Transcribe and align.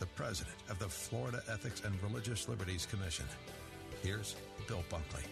the 0.00 0.06
president 0.06 0.56
of 0.70 0.78
the 0.78 0.88
Florida 0.88 1.42
Ethics 1.52 1.82
and 1.84 2.02
Religious 2.02 2.48
Liberties 2.48 2.86
Commission. 2.86 3.26
Here's 4.02 4.34
Bill 4.66 4.82
Bunkley. 4.90 5.24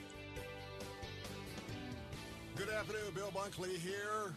Good 2.55 2.69
afternoon, 2.69 3.15
Bill 3.15 3.33
Bunkley 3.35 3.77
here. 3.79 4.35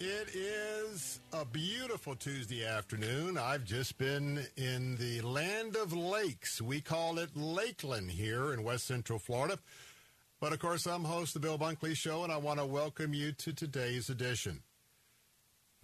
It 0.00 0.34
is 0.34 1.20
a 1.32 1.44
beautiful 1.44 2.16
Tuesday 2.16 2.64
afternoon. 2.64 3.36
I've 3.36 3.64
just 3.64 3.98
been 3.98 4.44
in 4.56 4.96
the 4.96 5.20
land 5.20 5.76
of 5.76 5.92
lakes. 5.92 6.62
We 6.62 6.80
call 6.80 7.18
it 7.18 7.36
Lakeland 7.36 8.10
here 8.10 8.54
in 8.54 8.64
West 8.64 8.86
Central 8.86 9.18
Florida. 9.18 9.58
But 10.40 10.52
of 10.52 10.60
course, 10.60 10.86
I'm 10.86 11.04
host 11.04 11.36
of 11.36 11.42
the 11.42 11.48
Bill 11.48 11.58
Bunkley 11.58 11.94
Show, 11.94 12.24
and 12.24 12.32
I 12.32 12.38
want 12.38 12.58
to 12.58 12.66
welcome 12.66 13.12
you 13.12 13.32
to 13.32 13.52
today's 13.52 14.08
edition. 14.08 14.62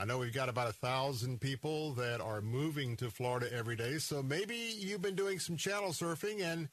I 0.01 0.05
know 0.05 0.19
we've 0.19 0.33
got 0.33 0.49
about 0.49 0.69
a 0.69 0.73
thousand 0.73 1.41
people 1.41 1.93
that 1.95 2.21
are 2.21 2.41
moving 2.41 2.97
to 2.99 3.11
Florida 3.11 3.53
every 3.53 3.75
day, 3.75 3.99
so 3.99 4.23
maybe 4.23 4.55
you've 4.55 5.03
been 5.03 5.17
doing 5.17 5.41
some 5.41 5.57
channel 5.57 5.91
surfing 5.91 6.41
and 6.41 6.69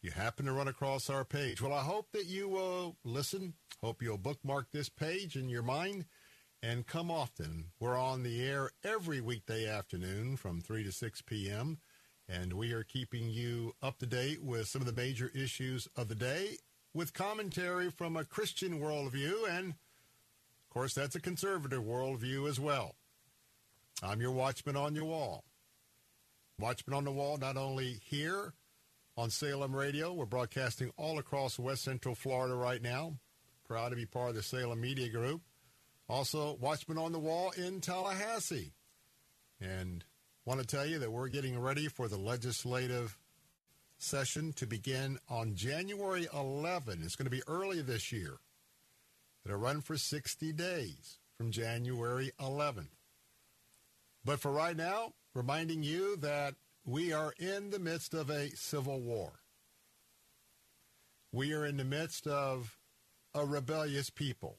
you 0.00 0.12
happen 0.12 0.46
to 0.46 0.52
run 0.52 0.68
across 0.68 1.10
our 1.10 1.24
page. 1.24 1.60
Well, 1.60 1.72
I 1.72 1.82
hope 1.82 2.12
that 2.12 2.26
you 2.26 2.48
will 2.48 2.96
listen. 3.02 3.54
Hope 3.82 4.00
you'll 4.00 4.16
bookmark 4.16 4.70
this 4.70 4.88
page 4.88 5.34
in 5.34 5.48
your 5.48 5.64
mind 5.64 6.04
and 6.62 6.86
come 6.86 7.10
often. 7.10 7.72
We're 7.80 7.98
on 7.98 8.22
the 8.22 8.46
air 8.46 8.70
every 8.84 9.20
weekday 9.20 9.66
afternoon 9.66 10.36
from 10.36 10.60
3 10.60 10.84
to 10.84 10.92
6 10.92 11.22
p.m., 11.22 11.78
and 12.28 12.52
we 12.52 12.70
are 12.72 12.84
keeping 12.84 13.28
you 13.28 13.72
up 13.82 13.98
to 13.98 14.06
date 14.06 14.40
with 14.40 14.68
some 14.68 14.82
of 14.82 14.86
the 14.86 15.00
major 15.00 15.32
issues 15.34 15.88
of 15.96 16.06
the 16.06 16.14
day 16.14 16.58
with 16.94 17.12
commentary 17.12 17.90
from 17.90 18.16
a 18.16 18.24
Christian 18.24 18.78
worldview 18.78 19.50
and 19.50 19.74
course, 20.78 20.94
that's 20.94 21.16
a 21.16 21.20
conservative 21.20 21.82
worldview 21.82 22.48
as 22.48 22.60
well. 22.60 22.94
I'm 24.00 24.20
your 24.20 24.30
watchman 24.30 24.76
on 24.76 24.94
your 24.94 25.06
wall. 25.06 25.42
Watchman 26.56 26.96
on 26.96 27.02
the 27.02 27.10
wall, 27.10 27.36
not 27.36 27.56
only 27.56 27.94
here 28.04 28.52
on 29.16 29.28
Salem 29.28 29.74
Radio, 29.74 30.12
we're 30.12 30.24
broadcasting 30.24 30.92
all 30.96 31.18
across 31.18 31.58
West 31.58 31.82
Central 31.82 32.14
Florida 32.14 32.54
right 32.54 32.80
now. 32.80 33.14
Proud 33.66 33.88
to 33.88 33.96
be 33.96 34.06
part 34.06 34.28
of 34.28 34.34
the 34.36 34.42
Salem 34.44 34.80
Media 34.80 35.08
Group. 35.08 35.42
Also, 36.08 36.56
Watchman 36.60 36.96
on 36.96 37.10
the 37.10 37.18
Wall 37.18 37.50
in 37.56 37.80
Tallahassee. 37.80 38.70
And 39.60 40.04
want 40.44 40.60
to 40.60 40.66
tell 40.66 40.86
you 40.86 41.00
that 41.00 41.10
we're 41.10 41.26
getting 41.26 41.58
ready 41.58 41.88
for 41.88 42.06
the 42.06 42.18
legislative 42.18 43.18
session 43.98 44.52
to 44.52 44.66
begin 44.68 45.18
on 45.28 45.56
January 45.56 46.28
11. 46.32 47.02
It's 47.02 47.16
going 47.16 47.26
to 47.26 47.30
be 47.30 47.42
early 47.48 47.82
this 47.82 48.12
year 48.12 48.38
that 49.48 49.56
run 49.56 49.80
for 49.80 49.96
60 49.96 50.52
days 50.52 51.18
from 51.38 51.50
January 51.50 52.32
11th. 52.38 52.90
But 54.22 54.40
for 54.40 54.52
right 54.52 54.76
now, 54.76 55.14
reminding 55.34 55.82
you 55.82 56.16
that 56.16 56.54
we 56.84 57.14
are 57.14 57.32
in 57.38 57.70
the 57.70 57.78
midst 57.78 58.12
of 58.12 58.28
a 58.28 58.50
civil 58.50 59.00
war. 59.00 59.40
We 61.32 61.54
are 61.54 61.64
in 61.64 61.78
the 61.78 61.84
midst 61.84 62.26
of 62.26 62.76
a 63.34 63.46
rebellious 63.46 64.10
people. 64.10 64.58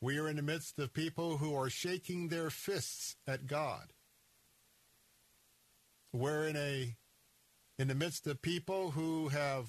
We 0.00 0.18
are 0.18 0.26
in 0.26 0.36
the 0.36 0.42
midst 0.42 0.78
of 0.78 0.94
people 0.94 1.36
who 1.36 1.54
are 1.54 1.68
shaking 1.68 2.28
their 2.28 2.48
fists 2.48 3.16
at 3.26 3.46
God. 3.46 3.92
We're 6.10 6.48
in 6.48 6.56
a 6.56 6.96
in 7.78 7.88
the 7.88 7.94
midst 7.94 8.26
of 8.26 8.40
people 8.40 8.92
who 8.92 9.28
have 9.28 9.68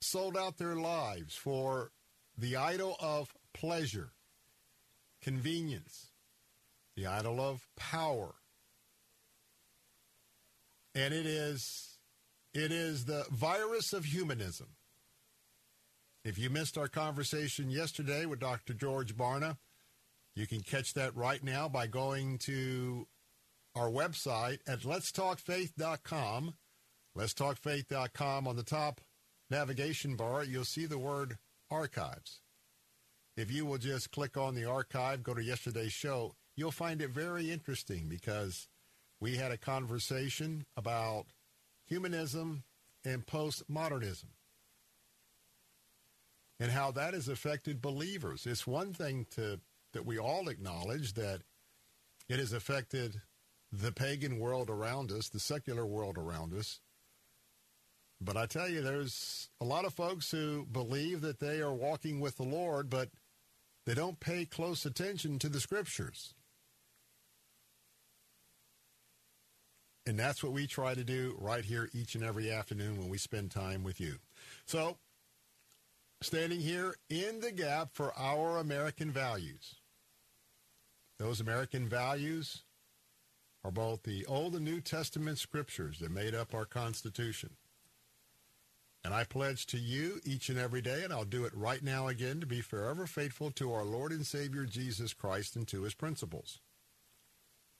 sold 0.00 0.36
out 0.36 0.58
their 0.58 0.76
lives 0.76 1.34
for 1.34 1.90
the 2.36 2.56
idol 2.56 2.96
of 3.00 3.34
pleasure, 3.52 4.12
convenience, 5.22 6.12
the 6.96 7.06
idol 7.06 7.40
of 7.40 7.66
power. 7.76 8.34
And 10.94 11.12
it 11.12 11.26
is 11.26 11.98
it 12.54 12.72
is 12.72 13.04
the 13.04 13.26
virus 13.30 13.92
of 13.92 14.06
humanism. 14.06 14.68
If 16.24 16.38
you 16.38 16.50
missed 16.50 16.78
our 16.78 16.88
conversation 16.88 17.70
yesterday 17.70 18.26
with 18.26 18.40
Dr. 18.40 18.72
George 18.72 19.14
Barna, 19.14 19.58
you 20.34 20.46
can 20.46 20.60
catch 20.60 20.94
that 20.94 21.14
right 21.14 21.42
now 21.44 21.68
by 21.68 21.86
going 21.86 22.38
to 22.38 23.06
our 23.74 23.90
website 23.90 24.58
at 24.66 24.80
letstalkfaith.com. 24.80 26.54
Letstalkfaith.com 27.16 28.48
on 28.48 28.56
the 28.56 28.62
top 28.62 29.00
navigation 29.50 30.16
bar, 30.16 30.44
you'll 30.44 30.64
see 30.64 30.86
the 30.86 30.98
word 30.98 31.38
archives. 31.70 32.40
If 33.36 33.50
you 33.50 33.66
will 33.66 33.78
just 33.78 34.10
click 34.10 34.36
on 34.36 34.54
the 34.54 34.64
archive, 34.64 35.22
go 35.22 35.34
to 35.34 35.42
yesterday's 35.42 35.92
show, 35.92 36.34
you'll 36.56 36.70
find 36.70 37.02
it 37.02 37.10
very 37.10 37.50
interesting 37.50 38.06
because 38.08 38.68
we 39.20 39.36
had 39.36 39.52
a 39.52 39.58
conversation 39.58 40.64
about 40.76 41.26
humanism 41.86 42.64
and 43.04 43.26
postmodernism 43.26 44.30
and 46.58 46.70
how 46.70 46.90
that 46.92 47.14
has 47.14 47.28
affected 47.28 47.82
believers. 47.82 48.46
It's 48.46 48.66
one 48.66 48.92
thing 48.92 49.26
to 49.32 49.60
that 49.92 50.06
we 50.06 50.18
all 50.18 50.48
acknowledge 50.48 51.14
that 51.14 51.42
it 52.28 52.38
has 52.38 52.52
affected 52.52 53.20
the 53.72 53.92
pagan 53.92 54.38
world 54.38 54.70
around 54.70 55.10
us, 55.10 55.28
the 55.28 55.40
secular 55.40 55.86
world 55.86 56.18
around 56.18 56.54
us. 56.54 56.80
But 58.20 58.36
I 58.36 58.46
tell 58.46 58.68
you, 58.68 58.80
there's 58.80 59.50
a 59.60 59.64
lot 59.64 59.84
of 59.84 59.92
folks 59.92 60.30
who 60.30 60.66
believe 60.70 61.20
that 61.20 61.38
they 61.38 61.60
are 61.60 61.74
walking 61.74 62.20
with 62.20 62.36
the 62.36 62.44
Lord, 62.44 62.88
but 62.88 63.10
they 63.84 63.94
don't 63.94 64.18
pay 64.20 64.44
close 64.44 64.86
attention 64.86 65.38
to 65.40 65.48
the 65.48 65.60
scriptures. 65.60 66.34
And 70.06 70.18
that's 70.18 70.42
what 70.42 70.52
we 70.52 70.66
try 70.66 70.94
to 70.94 71.04
do 71.04 71.36
right 71.38 71.64
here 71.64 71.90
each 71.92 72.14
and 72.14 72.24
every 72.24 72.50
afternoon 72.50 72.98
when 72.98 73.08
we 73.08 73.18
spend 73.18 73.50
time 73.50 73.82
with 73.82 74.00
you. 74.00 74.16
So, 74.64 74.98
standing 76.22 76.60
here 76.60 76.94
in 77.10 77.40
the 77.40 77.52
gap 77.52 77.90
for 77.92 78.16
our 78.16 78.58
American 78.58 79.10
values. 79.10 79.74
Those 81.18 81.40
American 81.40 81.88
values 81.88 82.62
are 83.64 83.70
both 83.70 84.02
the 84.04 84.24
Old 84.26 84.54
and 84.54 84.64
New 84.64 84.80
Testament 84.80 85.38
scriptures 85.38 85.98
that 85.98 86.10
made 86.10 86.34
up 86.34 86.54
our 86.54 86.64
Constitution. 86.64 87.50
And 89.06 89.14
I 89.14 89.22
pledge 89.22 89.66
to 89.66 89.78
you 89.78 90.20
each 90.24 90.48
and 90.48 90.58
every 90.58 90.82
day, 90.82 91.04
and 91.04 91.12
I'll 91.12 91.24
do 91.24 91.44
it 91.44 91.52
right 91.54 91.80
now 91.80 92.08
again, 92.08 92.40
to 92.40 92.46
be 92.46 92.60
forever 92.60 93.06
faithful 93.06 93.52
to 93.52 93.72
our 93.72 93.84
Lord 93.84 94.10
and 94.10 94.26
Savior 94.26 94.64
Jesus 94.64 95.14
Christ 95.14 95.54
and 95.54 95.66
to 95.68 95.82
his 95.82 95.94
principles. 95.94 96.58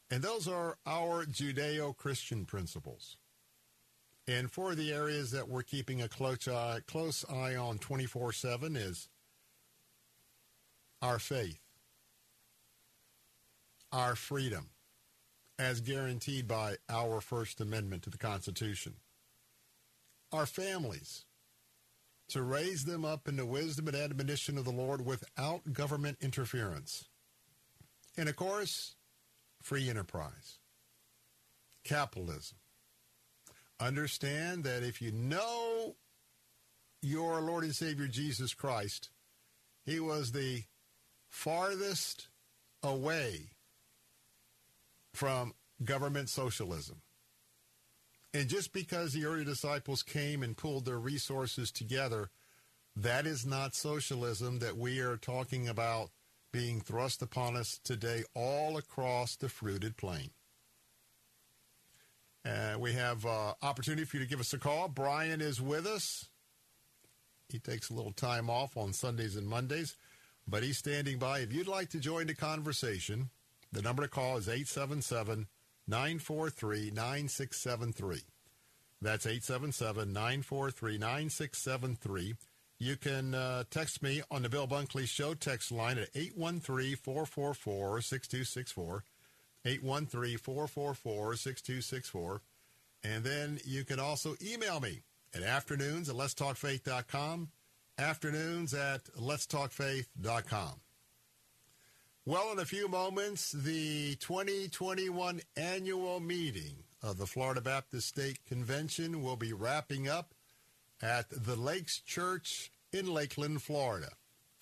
And 0.09 0.23
those 0.23 0.47
are 0.47 0.79
our 0.87 1.25
Judeo 1.25 1.97
Christian 1.97 2.45
principles. 2.45 3.17
And 4.29 4.53
for 4.53 4.77
the 4.77 4.93
areas 4.93 5.33
that 5.33 5.49
we're 5.49 5.65
keeping 5.65 6.01
a 6.01 6.09
close 6.09 6.47
eye, 6.47 6.79
close 6.87 7.25
eye 7.29 7.57
on 7.57 7.79
24 7.79 8.31
7 8.31 8.77
is 8.77 9.09
our 11.03 11.19
faith, 11.19 11.59
our 13.91 14.15
freedom, 14.15 14.69
as 15.59 15.81
guaranteed 15.81 16.47
by 16.47 16.77
our 16.89 17.21
First 17.21 17.61
Amendment 17.61 18.05
to 18.05 18.11
the 18.11 18.17
Constitution 18.17 18.95
our 20.37 20.47
families, 20.47 21.25
to 22.29 22.43
raise 22.43 22.85
them 22.85 23.05
up 23.05 23.29
in 23.29 23.37
the 23.37 23.47
wisdom 23.47 23.89
and 23.89 23.97
admonition 23.97 24.59
of 24.59 24.65
the 24.65 24.73
Lord 24.73 25.05
without 25.05 25.73
government 25.73 26.19
interference. 26.21 27.05
And 28.17 28.29
of 28.29 28.37
course, 28.37 28.95
free 29.63 29.89
enterprise, 29.89 30.59
capitalism. 31.85 32.59
Understand 33.79 34.65
that 34.65 34.83
if 34.83 35.03
you 35.03 35.13
know 35.13 35.97
your 37.03 37.41
Lord 37.41 37.65
and 37.65 37.75
Savior 37.75 38.09
Jesus 38.09 38.55
Christ, 38.55 39.11
he 39.85 40.01
was 40.01 40.33
the 40.33 40.63
farthest 41.29 42.29
away 42.83 43.51
from 45.13 45.55
government 45.85 46.29
socialism. 46.29 47.03
And 48.37 48.51
just 48.51 48.75
because 48.75 49.15
the 49.15 49.25
early 49.25 49.47
disciples 49.47 50.03
came 50.03 50.43
and 50.43 50.55
pulled 50.55 50.85
their 50.85 50.99
resources 50.99 51.71
together, 51.71 52.29
that 52.95 53.27
is 53.27 53.47
not 53.47 53.75
socialism 53.75 54.59
that 54.59 54.77
we 54.77 55.01
are 55.01 55.17
talking 55.17 55.67
about 55.67 56.11
being 56.53 56.83
thrust 56.83 57.23
upon 57.23 57.57
us 57.57 57.81
today 57.83 58.25
all 58.35 58.77
across 58.77 59.37
the 59.37 59.49
fruited 59.49 59.97
plain. 59.97 60.33
Uh, 62.45 62.77
we 62.79 62.93
have 62.93 63.25
uh, 63.25 63.55
opportunity 63.63 64.05
for 64.05 64.19
you 64.19 64.25
to 64.25 64.29
give 64.29 64.41
us 64.41 64.53
a 64.53 64.59
call. 64.59 64.89
Brian 64.89 65.41
is 65.41 65.59
with 65.59 65.87
us. 65.87 66.29
He 67.49 67.59
takes 67.59 67.89
a 67.89 67.95
little 67.95 68.13
time 68.13 68.51
off 68.51 68.77
on 68.77 68.93
Sundays 68.93 69.37
and 69.37 69.49
Mondays, 69.49 69.97
but 70.47 70.63
he's 70.63 70.77
standing 70.77 71.19
by. 71.19 71.39
If 71.39 71.55
you'd 71.55 71.69
like 71.69 71.89
to 71.89 72.01
join 72.01 72.27
the 72.27 72.35
conversation, 72.35 73.31
the 73.73 73.81
number 73.81 74.03
to 74.03 74.09
call 74.09 74.37
is 74.37 74.47
877 74.47 75.47
943 75.89 76.91
9673. 76.93 78.23
That's 79.01 79.27
877 79.27 80.13
943 80.13 80.99
9673. 80.99 82.35
You 82.79 82.97
can 82.97 83.35
uh, 83.35 83.65
text 83.71 84.03
me 84.03 84.23
on 84.31 84.43
the 84.43 84.49
Bill 84.49 84.67
Bunkley 84.67 85.07
Show 85.07 85.35
text 85.35 85.73
line 85.73 85.99
at 85.99 86.09
813 86.15 86.97
444 86.97 88.01
6264. 88.01 89.05
813 89.65 90.39
444 90.39 91.37
6264. 91.37 92.43
And 93.05 93.25
then 93.25 93.61
you 93.65 93.85
can 93.85 94.01
also 94.01 94.35
email 94.43 94.81
me 94.81 95.03
at 95.35 95.43
afternoons 95.43 96.09
at 96.09 96.17
letstalkfaith.com, 96.17 97.51
afternoons 97.99 98.75
at 98.75 99.05
letstalkfaith.com. 99.15 100.81
Well, 102.29 102.51
in 102.51 102.59
a 102.59 102.65
few 102.65 102.89
moments, 102.89 103.53
the 103.53 104.17
2021 104.17 105.43
annual 105.57 106.19
meeting 106.19 106.75
of 107.01 107.19
the 107.19 107.27
Florida 107.27 107.61
Baptist 107.61 108.09
State 108.09 108.45
Convention 108.49 109.23
will 109.23 109.37
be 109.37 109.53
wrapping 109.53 110.09
up 110.09 110.35
at 111.01 111.27
the 111.31 111.55
Lakes 111.55 112.01
Church 112.01 112.73
in 112.93 113.07
Lakeland, 113.07 113.63
Florida, 113.63 114.09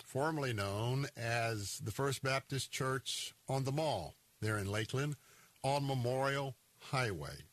formerly 0.04 0.52
known 0.52 1.06
as 1.16 1.78
the 1.78 1.90
First 1.90 2.22
Baptist 2.22 2.70
Church 2.70 3.32
on 3.48 3.64
the 3.64 3.72
Mall 3.72 4.14
there 4.42 4.58
in 4.58 4.70
Lakeland 4.70 5.16
on 5.62 5.86
Memorial 5.86 6.56
Highway. 6.90 7.44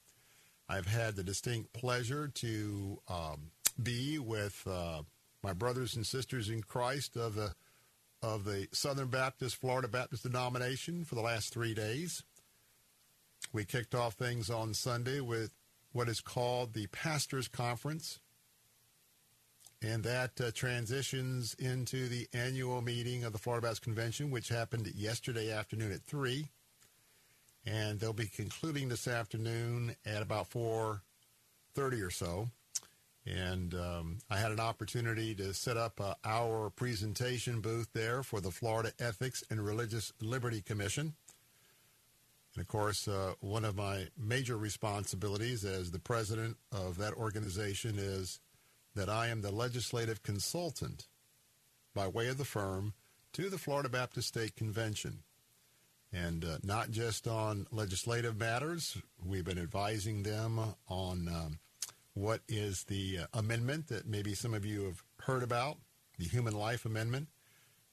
I've 0.67 0.87
had 0.87 1.15
the 1.15 1.23
distinct 1.23 1.71
pleasure 1.71 2.27
to 2.27 2.99
um, 3.07 3.51
be 3.81 4.19
with 4.19 4.61
uh, 4.67 5.03
my 5.41 5.53
brothers 5.53 5.95
and 5.95 6.05
sisters 6.05 6.49
in 6.49 6.63
Christ 6.63 7.15
of 7.15 7.35
the 7.35 7.53
of 8.21 8.43
the 8.45 8.67
Southern 8.71 9.07
Baptist 9.07 9.55
Florida 9.55 9.87
Baptist 9.87 10.23
denomination 10.23 11.03
for 11.05 11.15
the 11.15 11.21
last 11.21 11.53
three 11.53 11.73
days. 11.73 12.23
We 13.51 13.65
kicked 13.65 13.95
off 13.95 14.13
things 14.13 14.49
on 14.49 14.73
Sunday 14.73 15.19
with 15.19 15.51
what 15.91 16.07
is 16.07 16.21
called 16.21 16.73
the 16.73 16.87
Pastors 16.87 17.47
Conference, 17.47 18.19
and 19.81 20.03
that 20.03 20.39
uh, 20.39 20.51
transitions 20.53 21.55
into 21.55 22.07
the 22.07 22.27
annual 22.33 22.81
meeting 22.81 23.23
of 23.23 23.33
the 23.33 23.39
Florida 23.39 23.65
Baptist 23.65 23.81
Convention, 23.81 24.29
which 24.29 24.49
happened 24.49 24.87
yesterday 24.95 25.51
afternoon 25.51 25.91
at 25.91 26.03
3 26.03 26.47
and 27.65 27.99
they'll 27.99 28.13
be 28.13 28.27
concluding 28.27 28.89
this 28.89 29.07
afternoon 29.07 29.95
at 30.05 30.21
about 30.21 30.49
4.30 30.49 31.01
or 32.05 32.09
so. 32.09 32.49
And 33.25 33.75
um, 33.75 34.17
I 34.29 34.37
had 34.37 34.51
an 34.51 34.59
opportunity 34.59 35.35
to 35.35 35.53
set 35.53 35.77
up 35.77 35.99
our 36.25 36.69
presentation 36.71 37.61
booth 37.61 37.89
there 37.93 38.23
for 38.23 38.41
the 38.41 38.51
Florida 38.51 38.91
Ethics 38.99 39.43
and 39.49 39.63
Religious 39.63 40.11
Liberty 40.21 40.61
Commission. 40.61 41.13
And 42.55 42.61
of 42.61 42.67
course, 42.67 43.07
uh, 43.07 43.33
one 43.39 43.63
of 43.63 43.75
my 43.75 44.07
major 44.17 44.57
responsibilities 44.57 45.63
as 45.63 45.91
the 45.91 45.99
president 45.99 46.57
of 46.71 46.97
that 46.97 47.13
organization 47.13 47.97
is 47.97 48.39
that 48.95 49.07
I 49.07 49.27
am 49.27 49.41
the 49.41 49.51
legislative 49.51 50.23
consultant 50.23 51.07
by 51.93 52.07
way 52.07 52.27
of 52.27 52.37
the 52.37 52.45
firm 52.45 52.93
to 53.33 53.49
the 53.49 53.57
Florida 53.57 53.87
Baptist 53.87 54.29
State 54.29 54.55
Convention 54.55 55.19
and 56.13 56.43
uh, 56.43 56.57
not 56.63 56.91
just 56.91 57.27
on 57.27 57.67
legislative 57.71 58.37
matters. 58.37 58.97
We've 59.23 59.45
been 59.45 59.59
advising 59.59 60.23
them 60.23 60.59
on 60.89 61.27
um, 61.29 61.59
what 62.13 62.41
is 62.47 62.83
the 62.83 63.19
uh, 63.19 63.25
amendment 63.33 63.87
that 63.87 64.07
maybe 64.07 64.33
some 64.33 64.53
of 64.53 64.65
you 64.65 64.83
have 64.83 65.03
heard 65.21 65.43
about, 65.43 65.77
the 66.17 66.25
Human 66.25 66.53
Life 66.53 66.85
Amendment. 66.85 67.27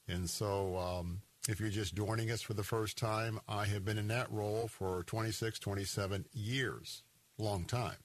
And 0.07 0.29
so 0.29 0.77
um, 0.77 1.21
if 1.47 1.59
you're 1.59 1.69
just 1.69 1.95
joining 1.95 2.31
us 2.31 2.41
for 2.41 2.53
the 2.53 2.63
first 2.63 2.97
time, 2.97 3.39
I 3.47 3.65
have 3.65 3.85
been 3.85 3.97
in 3.97 4.07
that 4.09 4.31
role 4.31 4.67
for 4.67 5.03
26, 5.03 5.59
27 5.59 6.25
years, 6.33 7.03
long 7.37 7.65
time. 7.65 7.97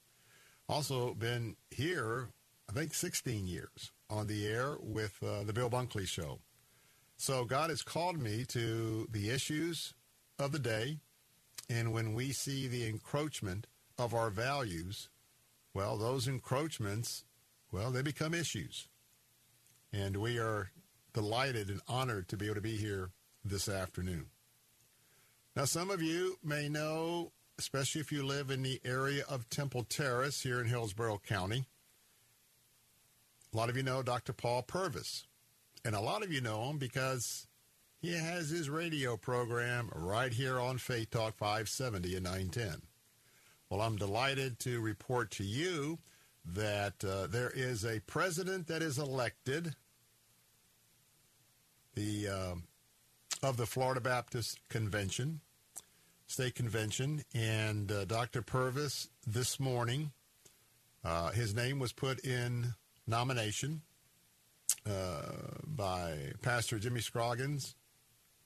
Also 0.69 1.13
been 1.13 1.55
here, 1.69 2.29
I 2.69 2.73
think, 2.73 2.93
16 2.93 3.45
years 3.45 3.91
on 4.09 4.27
the 4.27 4.47
air 4.47 4.77
with 4.79 5.17
uh, 5.23 5.43
the 5.43 5.53
Bill 5.53 5.69
Bunkley 5.69 6.07
Show. 6.07 6.39
So 7.17 7.45
God 7.45 7.69
has 7.69 7.81
called 7.81 8.19
me 8.19 8.45
to 8.49 9.07
the 9.11 9.29
issues 9.29 9.93
of 10.39 10.51
the 10.51 10.59
day. 10.59 10.97
And 11.69 11.93
when 11.93 12.13
we 12.13 12.31
see 12.31 12.67
the 12.67 12.87
encroachment 12.87 13.67
of 13.97 14.13
our 14.13 14.29
values, 14.29 15.09
well, 15.75 15.97
those 15.97 16.27
encroachments, 16.27 17.25
well, 17.71 17.91
they 17.91 18.01
become 18.01 18.33
issues. 18.33 18.87
And 19.91 20.17
we 20.17 20.39
are 20.39 20.71
delighted 21.13 21.69
and 21.69 21.81
honored 21.87 22.29
to 22.29 22.37
be 22.37 22.45
able 22.45 22.55
to 22.55 22.61
be 22.61 22.77
here 22.77 23.11
this 23.43 23.67
afternoon. 23.67 24.27
Now, 25.55 25.65
some 25.65 25.91
of 25.91 26.01
you 26.01 26.37
may 26.41 26.69
know, 26.69 27.33
especially 27.59 28.01
if 28.01 28.11
you 28.11 28.25
live 28.25 28.49
in 28.49 28.63
the 28.63 28.79
area 28.85 29.23
of 29.29 29.49
Temple 29.49 29.83
Terrace 29.83 30.41
here 30.41 30.61
in 30.61 30.67
Hillsborough 30.67 31.21
County, 31.27 31.65
a 33.53 33.57
lot 33.57 33.69
of 33.69 33.77
you 33.77 33.83
know 33.83 34.01
Dr. 34.01 34.33
Paul 34.33 34.63
Purvis. 34.63 35.25
And 35.83 35.93
a 35.93 36.01
lot 36.01 36.23
of 36.23 36.31
you 36.31 36.41
know 36.41 36.69
him 36.69 36.77
because 36.77 37.47
he 37.99 38.13
has 38.13 38.49
his 38.49 38.69
radio 38.69 39.17
program 39.17 39.89
right 39.93 40.33
here 40.33 40.59
on 40.59 40.77
Faith 40.77 41.11
Talk 41.11 41.37
570 41.37 42.15
and 42.15 42.23
910. 42.23 42.81
Well, 43.69 43.81
I'm 43.81 43.95
delighted 43.95 44.59
to 44.59 44.79
report 44.79 45.31
to 45.31 45.43
you 45.43 45.97
that 46.53 47.03
uh, 47.03 47.27
there 47.27 47.51
is 47.53 47.83
a 47.83 47.99
president 48.01 48.67
that 48.67 48.81
is 48.83 48.99
elected 48.99 49.75
the 51.95 52.27
uh, 52.27 52.55
of 53.41 53.57
the 53.57 53.65
Florida 53.65 54.01
Baptist 54.01 54.59
Convention, 54.69 55.39
State 56.27 56.55
Convention, 56.55 57.23
and 57.33 57.91
uh, 57.91 58.05
Dr. 58.05 58.41
Purvis 58.41 59.09
this 59.25 59.59
morning, 59.59 60.11
uh, 61.03 61.31
his 61.31 61.55
name 61.55 61.79
was 61.79 61.93
put 61.93 62.23
in 62.25 62.73
nomination 63.07 63.81
uh, 64.87 65.21
by 65.65 66.31
Pastor 66.41 66.79
Jimmy 66.79 67.01
Scroggins 67.01 67.75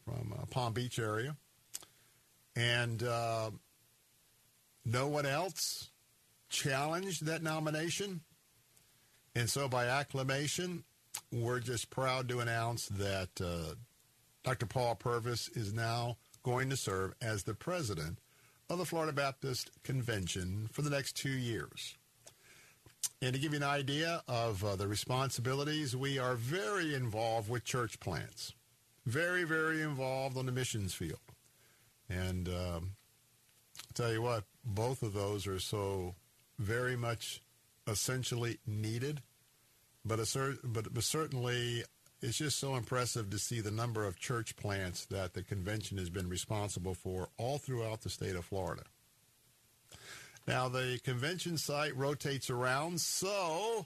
from 0.05 0.33
uh, 0.37 0.45
Palm 0.45 0.73
Beach 0.73 0.99
area. 0.99 1.35
And 2.55 3.03
uh, 3.03 3.51
no 4.91 5.07
one 5.07 5.25
else 5.25 5.89
challenged 6.49 7.25
that 7.25 7.43
nomination. 7.43 8.21
And 9.35 9.49
so 9.49 9.67
by 9.67 9.85
acclamation, 9.85 10.83
we're 11.31 11.59
just 11.59 11.89
proud 11.89 12.27
to 12.29 12.39
announce 12.39 12.87
that 12.87 13.29
uh, 13.41 13.75
Dr. 14.43 14.65
Paul 14.65 14.95
Purvis 14.95 15.49
is 15.49 15.73
now 15.73 16.17
going 16.43 16.69
to 16.69 16.77
serve 16.77 17.13
as 17.21 17.43
the 17.43 17.53
president 17.53 18.19
of 18.69 18.77
the 18.77 18.85
Florida 18.85 19.13
Baptist 19.13 19.71
Convention 19.83 20.69
for 20.71 20.81
the 20.81 20.89
next 20.89 21.13
two 21.13 21.29
years. 21.29 21.95
And 23.21 23.33
to 23.33 23.39
give 23.39 23.53
you 23.53 23.57
an 23.57 23.63
idea 23.63 24.23
of 24.27 24.63
uh, 24.63 24.75
the 24.75 24.87
responsibilities, 24.87 25.95
we 25.95 26.19
are 26.19 26.35
very 26.35 26.95
involved 26.95 27.49
with 27.49 27.63
church 27.63 27.99
plants 27.99 28.53
very, 29.09 29.43
very 29.43 29.81
involved 29.81 30.37
on 30.37 30.45
the 30.45 30.51
missions 30.51 30.93
field. 30.93 31.19
And 32.09 32.47
um, 32.47 32.91
I'll 33.79 33.93
tell 33.95 34.11
you 34.11 34.21
what, 34.21 34.43
both 34.69 35.01
of 35.03 35.13
those 35.13 35.47
are 35.47 35.59
so 35.59 36.15
very 36.57 36.95
much 36.95 37.41
essentially 37.87 38.59
needed. 38.65 39.21
But, 40.05 40.19
but, 40.63 40.93
but 40.93 41.03
certainly, 41.03 41.83
it's 42.21 42.37
just 42.37 42.59
so 42.59 42.75
impressive 42.75 43.29
to 43.29 43.39
see 43.39 43.61
the 43.61 43.71
number 43.71 44.05
of 44.05 44.19
church 44.19 44.55
plants 44.55 45.05
that 45.07 45.33
the 45.33 45.43
convention 45.43 45.97
has 45.97 46.09
been 46.09 46.29
responsible 46.29 46.93
for 46.93 47.29
all 47.37 47.57
throughout 47.57 48.01
the 48.01 48.09
state 48.09 48.35
of 48.35 48.45
Florida. 48.45 48.83
Now, 50.47 50.69
the 50.69 50.99
convention 51.03 51.57
site 51.57 51.95
rotates 51.95 52.49
around, 52.49 53.01
so 53.01 53.85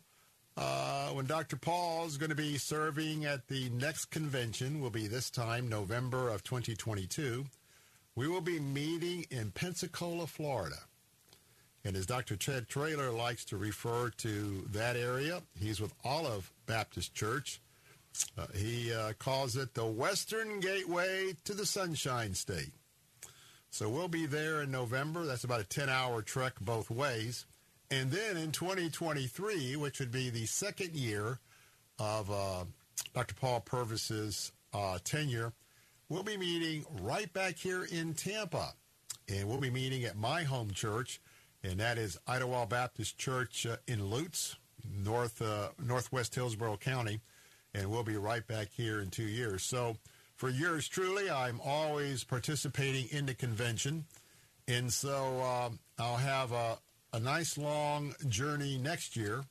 uh, 0.56 1.10
when 1.10 1.26
Dr. 1.26 1.58
Paul 1.58 2.06
is 2.06 2.18
going 2.18 2.30
to 2.30 2.36
be 2.36 2.58
serving 2.58 3.26
at 3.26 3.48
the 3.48 3.70
next 3.70 4.06
convention, 4.06 4.80
will 4.80 4.90
be 4.90 5.08
this 5.08 5.30
time 5.30 5.68
November 5.68 6.30
of 6.30 6.44
2022. 6.44 7.46
We 8.16 8.28
will 8.28 8.42
be 8.42 8.60
meeting 8.60 9.26
in 9.32 9.52
Pensacola, 9.52 10.28
Florida. 10.28 10.78
And 11.86 11.96
as 11.98 12.06
Dr. 12.06 12.36
Ted 12.36 12.68
Traylor 12.70 13.12
likes 13.12 13.44
to 13.46 13.58
refer 13.58 14.10
to 14.18 14.68
that 14.72 14.96
area, 14.96 15.42
he's 15.60 15.82
with 15.82 15.94
Olive 16.06 16.52
Baptist 16.66 17.14
Church. 17.14 17.60
Uh, 18.38 18.46
he 18.56 18.94
uh, 18.94 19.14
calls 19.20 19.58
it 19.58 19.74
the 19.74 19.86
Western 19.86 20.60
Gateway 20.60 21.36
to 21.44 21.54
the 21.54 21.66
Sunshine 21.66 22.34
State. 22.36 22.72
So 23.72 23.90
we'll 23.90 24.08
be 24.08 24.28
there 24.28 24.62
in 24.62 24.72
November. 24.72 25.26
That's 25.26 25.44
about 25.44 25.62
a 25.62 25.66
10 25.66 25.90
hour 25.90 26.22
trek 26.22 26.54
both 26.62 26.92
ways. 26.92 27.46
And 27.90 28.12
then 28.12 28.38
in 28.38 28.52
2023, 28.52 29.76
which 29.76 30.00
would 30.00 30.12
be 30.12 30.30
the 30.30 30.46
second 30.46 30.96
year 30.96 31.40
of 32.00 32.32
uh, 32.32 32.66
Dr. 33.14 33.36
Paul 33.36 33.62
Purvis's 33.62 34.52
uh, 34.74 35.00
tenure, 35.04 35.54
we'll 36.10 36.24
be 36.24 36.38
meeting 36.38 36.86
right 37.02 37.32
back 37.34 37.58
here 37.58 37.86
in 37.92 38.14
Tampa. 38.14 38.74
And 39.30 39.48
we'll 39.48 39.60
be 39.60 39.70
meeting 39.70 40.04
at 40.04 40.18
my 40.18 40.44
home 40.44 40.72
church, 40.72 41.22
and 41.64 41.80
that 41.80 41.98
is 41.98 42.20
Idlewild 42.28 42.70
Baptist 42.70 43.18
Church 43.18 43.66
uh, 43.66 43.78
in 43.88 44.10
Lutz, 44.10 44.58
north 44.92 45.42
uh, 45.42 45.70
northwest 45.82 46.36
Hillsborough 46.36 46.78
County. 46.78 47.22
And 47.74 47.90
we'll 47.90 48.04
be 48.04 48.18
right 48.18 48.46
back 48.46 48.68
here 48.76 49.00
in 49.00 49.10
two 49.10 49.24
years. 49.24 49.64
So 49.64 49.96
for 50.36 50.50
yours 50.50 50.90
truly, 50.90 51.30
I'm 51.30 51.62
always 51.64 52.24
participating 52.26 53.08
in 53.18 53.26
the 53.26 53.34
convention. 53.34 54.06
And 54.68 54.92
so 54.92 55.42
um, 55.42 55.80
I'll 55.98 56.18
have 56.18 56.52
a, 56.52 56.78
a 57.14 57.20
nice 57.20 57.58
long 57.58 58.14
journey 58.28 58.78
next 58.78 59.16
year 59.16 59.44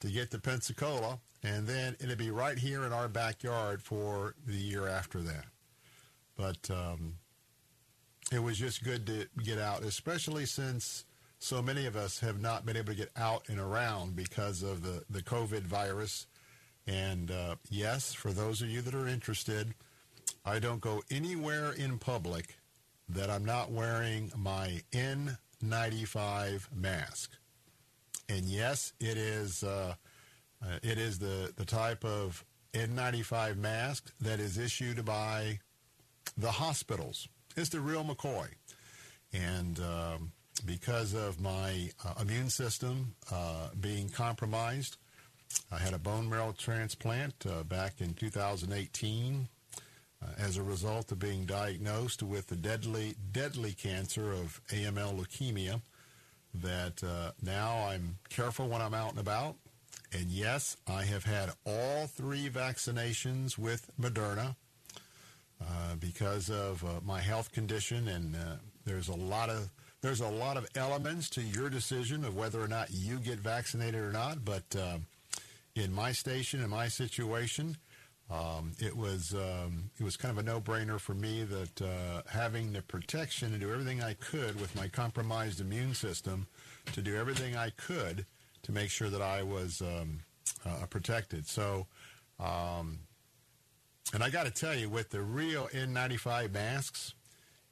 to 0.00 0.08
get 0.08 0.30
to 0.30 0.38
Pensacola, 0.38 1.18
and 1.42 1.66
then 1.66 1.96
it'll 2.00 2.16
be 2.16 2.30
right 2.30 2.56
here 2.56 2.84
in 2.84 2.92
our 2.92 3.08
backyard 3.08 3.82
for 3.82 4.34
the 4.46 4.54
year 4.54 4.86
after 4.86 5.20
that. 5.22 5.44
But 6.38 6.70
um, 6.70 7.16
it 8.32 8.42
was 8.42 8.56
just 8.56 8.84
good 8.84 9.06
to 9.08 9.26
get 9.42 9.58
out, 9.58 9.82
especially 9.82 10.46
since 10.46 11.04
so 11.38 11.60
many 11.60 11.84
of 11.84 11.96
us 11.96 12.20
have 12.20 12.40
not 12.40 12.64
been 12.64 12.76
able 12.76 12.92
to 12.92 12.98
get 12.98 13.10
out 13.16 13.42
and 13.48 13.58
around 13.58 14.16
because 14.16 14.62
of 14.62 14.82
the, 14.82 15.04
the 15.10 15.22
COVID 15.22 15.62
virus. 15.62 16.26
And 16.86 17.30
uh, 17.30 17.56
yes, 17.68 18.14
for 18.14 18.32
those 18.32 18.62
of 18.62 18.70
you 18.70 18.80
that 18.82 18.94
are 18.94 19.06
interested, 19.06 19.74
I 20.44 20.58
don't 20.58 20.80
go 20.80 21.02
anywhere 21.10 21.72
in 21.72 21.98
public 21.98 22.56
that 23.08 23.30
I'm 23.30 23.44
not 23.44 23.70
wearing 23.70 24.32
my 24.36 24.82
N95 24.92 26.72
mask. 26.74 27.32
And 28.28 28.44
yes, 28.44 28.92
it 29.00 29.16
is 29.16 29.64
uh, 29.64 29.94
uh, 30.62 30.78
it 30.82 30.98
is 30.98 31.18
the, 31.18 31.52
the 31.56 31.64
type 31.64 32.04
of 32.04 32.44
N95 32.74 33.56
mask 33.56 34.12
that 34.20 34.40
is 34.40 34.58
issued 34.58 35.04
by 35.04 35.60
the 36.36 36.50
hospitals. 36.50 37.28
It's 37.56 37.70
the 37.70 37.80
real 37.80 38.04
McCoy. 38.04 38.48
And 39.32 39.80
um, 39.80 40.32
because 40.64 41.14
of 41.14 41.40
my 41.40 41.90
uh, 42.04 42.14
immune 42.20 42.50
system 42.50 43.14
uh, 43.30 43.68
being 43.80 44.08
compromised, 44.08 44.96
I 45.72 45.78
had 45.78 45.94
a 45.94 45.98
bone 45.98 46.28
marrow 46.28 46.54
transplant 46.56 47.46
uh, 47.46 47.62
back 47.64 48.00
in 48.00 48.14
2018 48.14 49.48
uh, 50.20 50.26
as 50.38 50.56
a 50.56 50.62
result 50.62 51.12
of 51.12 51.18
being 51.18 51.46
diagnosed 51.46 52.22
with 52.22 52.48
the 52.48 52.56
deadly, 52.56 53.14
deadly 53.32 53.72
cancer 53.72 54.32
of 54.32 54.60
AML 54.68 55.18
leukemia. 55.18 55.80
That 56.54 57.02
uh, 57.04 57.32
now 57.42 57.88
I'm 57.88 58.18
careful 58.30 58.68
when 58.68 58.80
I'm 58.80 58.94
out 58.94 59.10
and 59.10 59.20
about. 59.20 59.56
And 60.12 60.26
yes, 60.26 60.76
I 60.86 61.04
have 61.04 61.24
had 61.24 61.50
all 61.66 62.06
three 62.06 62.48
vaccinations 62.48 63.58
with 63.58 63.90
Moderna 64.00 64.56
uh, 65.60 65.96
because 65.98 66.50
of 66.50 66.84
uh, 66.84 67.00
my 67.04 67.20
health 67.20 67.52
condition, 67.52 68.08
and 68.08 68.36
uh, 68.36 68.56
there's 68.84 69.08
a 69.08 69.16
lot 69.16 69.50
of 69.50 69.70
there's 70.00 70.20
a 70.20 70.28
lot 70.28 70.56
of 70.56 70.66
elements 70.76 71.28
to 71.30 71.42
your 71.42 71.68
decision 71.68 72.24
of 72.24 72.36
whether 72.36 72.60
or 72.62 72.68
not 72.68 72.88
you 72.90 73.18
get 73.18 73.38
vaccinated 73.38 74.00
or 74.00 74.12
not. 74.12 74.44
But 74.44 74.64
uh, 74.76 74.98
in 75.74 75.92
my 75.92 76.12
station, 76.12 76.62
in 76.62 76.70
my 76.70 76.88
situation, 76.88 77.76
um, 78.30 78.72
it 78.78 78.96
was 78.96 79.34
um, 79.34 79.90
it 79.98 80.04
was 80.04 80.16
kind 80.16 80.36
of 80.36 80.44
a 80.44 80.48
no-brainer 80.48 81.00
for 81.00 81.14
me 81.14 81.44
that 81.44 81.82
uh, 81.82 82.22
having 82.30 82.72
the 82.72 82.82
protection 82.82 83.52
and 83.52 83.60
do 83.60 83.72
everything 83.72 84.02
I 84.02 84.14
could 84.14 84.60
with 84.60 84.76
my 84.76 84.88
compromised 84.88 85.60
immune 85.60 85.94
system 85.94 86.46
to 86.92 87.00
do 87.00 87.16
everything 87.16 87.56
I 87.56 87.70
could 87.70 88.26
to 88.62 88.72
make 88.72 88.90
sure 88.90 89.08
that 89.08 89.22
I 89.22 89.42
was 89.42 89.80
um, 89.80 90.20
uh, 90.66 90.84
protected. 90.90 91.46
So, 91.46 91.86
um, 92.38 92.98
and 94.14 94.22
I 94.22 94.30
got 94.30 94.46
to 94.46 94.50
tell 94.50 94.74
you, 94.74 94.88
with 94.88 95.10
the 95.10 95.20
real 95.20 95.68
N95 95.68 96.52
masks, 96.52 97.14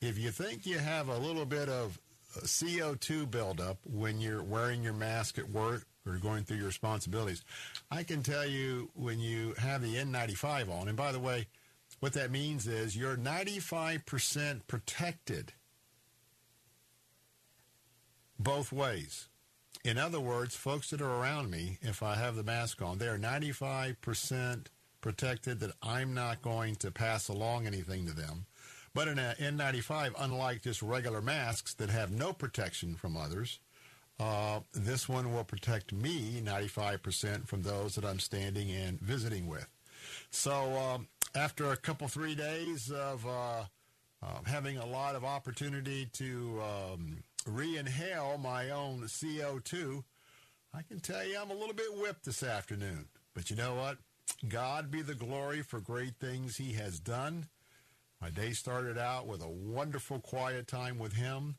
if 0.00 0.18
you 0.18 0.30
think 0.30 0.66
you 0.66 0.78
have 0.78 1.08
a 1.08 1.16
little 1.16 1.46
bit 1.46 1.68
of 1.68 1.98
uh, 2.36 2.40
CO2 2.40 3.30
buildup 3.30 3.78
when 3.84 4.20
you're 4.20 4.42
wearing 4.42 4.82
your 4.82 4.92
mask 4.92 5.38
at 5.38 5.48
work 5.48 5.86
or 6.06 6.16
going 6.16 6.44
through 6.44 6.58
your 6.58 6.66
responsibilities, 6.66 7.42
I 7.90 8.02
can 8.02 8.22
tell 8.22 8.46
you 8.46 8.90
when 8.94 9.18
you 9.18 9.54
have 9.58 9.82
the 9.82 9.94
N95 9.94 10.70
on, 10.70 10.88
and 10.88 10.96
by 10.96 11.12
the 11.12 11.20
way, 11.20 11.46
what 12.00 12.12
that 12.12 12.30
means 12.30 12.66
is 12.66 12.96
you're 12.96 13.16
95% 13.16 14.60
protected 14.66 15.54
both 18.38 18.72
ways. 18.72 19.28
In 19.84 19.96
other 19.98 20.20
words, 20.20 20.54
folks 20.54 20.90
that 20.90 21.00
are 21.00 21.20
around 21.22 21.50
me, 21.50 21.78
if 21.80 22.02
I 22.02 22.16
have 22.16 22.36
the 22.36 22.42
mask 22.42 22.82
on, 22.82 22.98
they're 22.98 23.18
95% 23.18 24.66
protected 25.06 25.60
that 25.60 25.70
I'm 25.84 26.14
not 26.14 26.42
going 26.42 26.74
to 26.76 26.90
pass 26.90 27.28
along 27.28 27.64
anything 27.64 28.06
to 28.06 28.12
them. 28.12 28.44
But 28.92 29.06
in 29.06 29.20
an 29.20 29.36
N95, 29.36 30.14
unlike 30.18 30.62
just 30.62 30.82
regular 30.82 31.22
masks 31.22 31.74
that 31.74 31.90
have 31.90 32.10
no 32.10 32.32
protection 32.32 32.96
from 32.96 33.16
others, 33.16 33.60
uh, 34.18 34.60
this 34.74 35.08
one 35.08 35.32
will 35.32 35.44
protect 35.44 35.92
me 35.92 36.42
95% 36.44 37.46
from 37.46 37.62
those 37.62 37.94
that 37.94 38.04
I'm 38.04 38.18
standing 38.18 38.72
and 38.72 38.98
visiting 38.98 39.46
with. 39.46 39.68
So 40.30 40.76
um, 40.76 41.06
after 41.36 41.70
a 41.70 41.76
couple, 41.76 42.08
three 42.08 42.34
days 42.34 42.90
of 42.90 43.24
uh, 43.24 43.62
uh, 44.24 44.40
having 44.44 44.76
a 44.76 44.86
lot 44.86 45.14
of 45.14 45.24
opportunity 45.24 46.08
to 46.14 46.60
um, 46.64 47.22
re-inhale 47.46 48.38
my 48.38 48.70
own 48.70 49.02
CO2, 49.02 50.02
I 50.74 50.82
can 50.82 50.98
tell 50.98 51.24
you 51.24 51.38
I'm 51.40 51.52
a 51.52 51.54
little 51.54 51.74
bit 51.74 51.96
whipped 51.96 52.24
this 52.24 52.42
afternoon. 52.42 53.06
But 53.34 53.50
you 53.50 53.56
know 53.56 53.76
what? 53.76 53.98
God 54.48 54.90
be 54.90 55.02
the 55.02 55.14
glory 55.14 55.62
for 55.62 55.80
great 55.80 56.16
things 56.16 56.56
he 56.56 56.72
has 56.74 56.98
done. 57.00 57.46
My 58.20 58.30
day 58.30 58.52
started 58.52 58.98
out 58.98 59.26
with 59.26 59.42
a 59.42 59.48
wonderful 59.48 60.20
quiet 60.20 60.66
time 60.66 60.98
with 60.98 61.12
him 61.12 61.56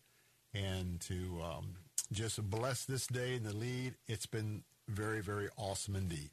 and 0.54 1.00
to 1.02 1.42
um, 1.44 1.76
just 2.12 2.42
bless 2.50 2.86
this 2.86 3.08
day 3.08 3.36
in 3.36 3.44
the 3.44 3.54
lead. 3.54 3.96
It's 4.08 4.26
been 4.26 4.64
very, 4.88 5.22
very 5.22 5.50
awesome 5.58 5.96
indeed. 5.96 6.30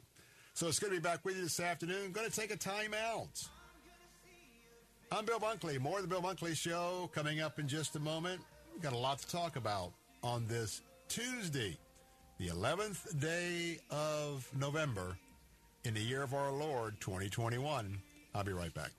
So 0.55 0.69
it's 0.69 0.79
good 0.79 0.91
to 0.91 0.97
be 0.97 1.01
back 1.01 1.25
with 1.25 1.37
you 1.37 1.43
this 1.43 1.61
afternoon. 1.61 2.13
Going 2.13 2.31
to 2.31 2.35
take 2.35 2.53
a 2.53 2.57
time 2.57 2.95
out. 2.95 3.43
I'm 5.11 5.25
Bill 5.25 5.41
Bunkley. 5.41 5.79
More 5.79 5.99
of 5.99 6.03
the 6.03 6.09
Bill 6.09 6.23
Bunkley 6.23 6.57
Show 6.57 7.11
coming 7.13 7.41
up 7.41 7.59
in 7.59 7.69
just 7.69 7.97
a 7.97 8.01
moment. 8.01 8.41
We've 8.73 8.83
got 8.83 8.93
a 8.93 8.99
lot 8.99 9.19
to 9.19 9.29
talk 9.29 9.57
about 9.57 9.93
on 10.23 10.47
this 10.47 10.81
Tuesday, 11.09 11.77
the 12.39 12.49
11th 12.49 13.21
day 13.21 13.79
of 13.91 14.49
November 14.59 15.17
in 15.85 15.93
the 15.93 16.01
year 16.01 16.23
of 16.23 16.33
our 16.33 16.51
Lord 16.51 16.99
2021. 17.01 18.01
I'll 18.35 18.45
be 18.45 18.53
right 18.53 18.73
back. 18.73 18.91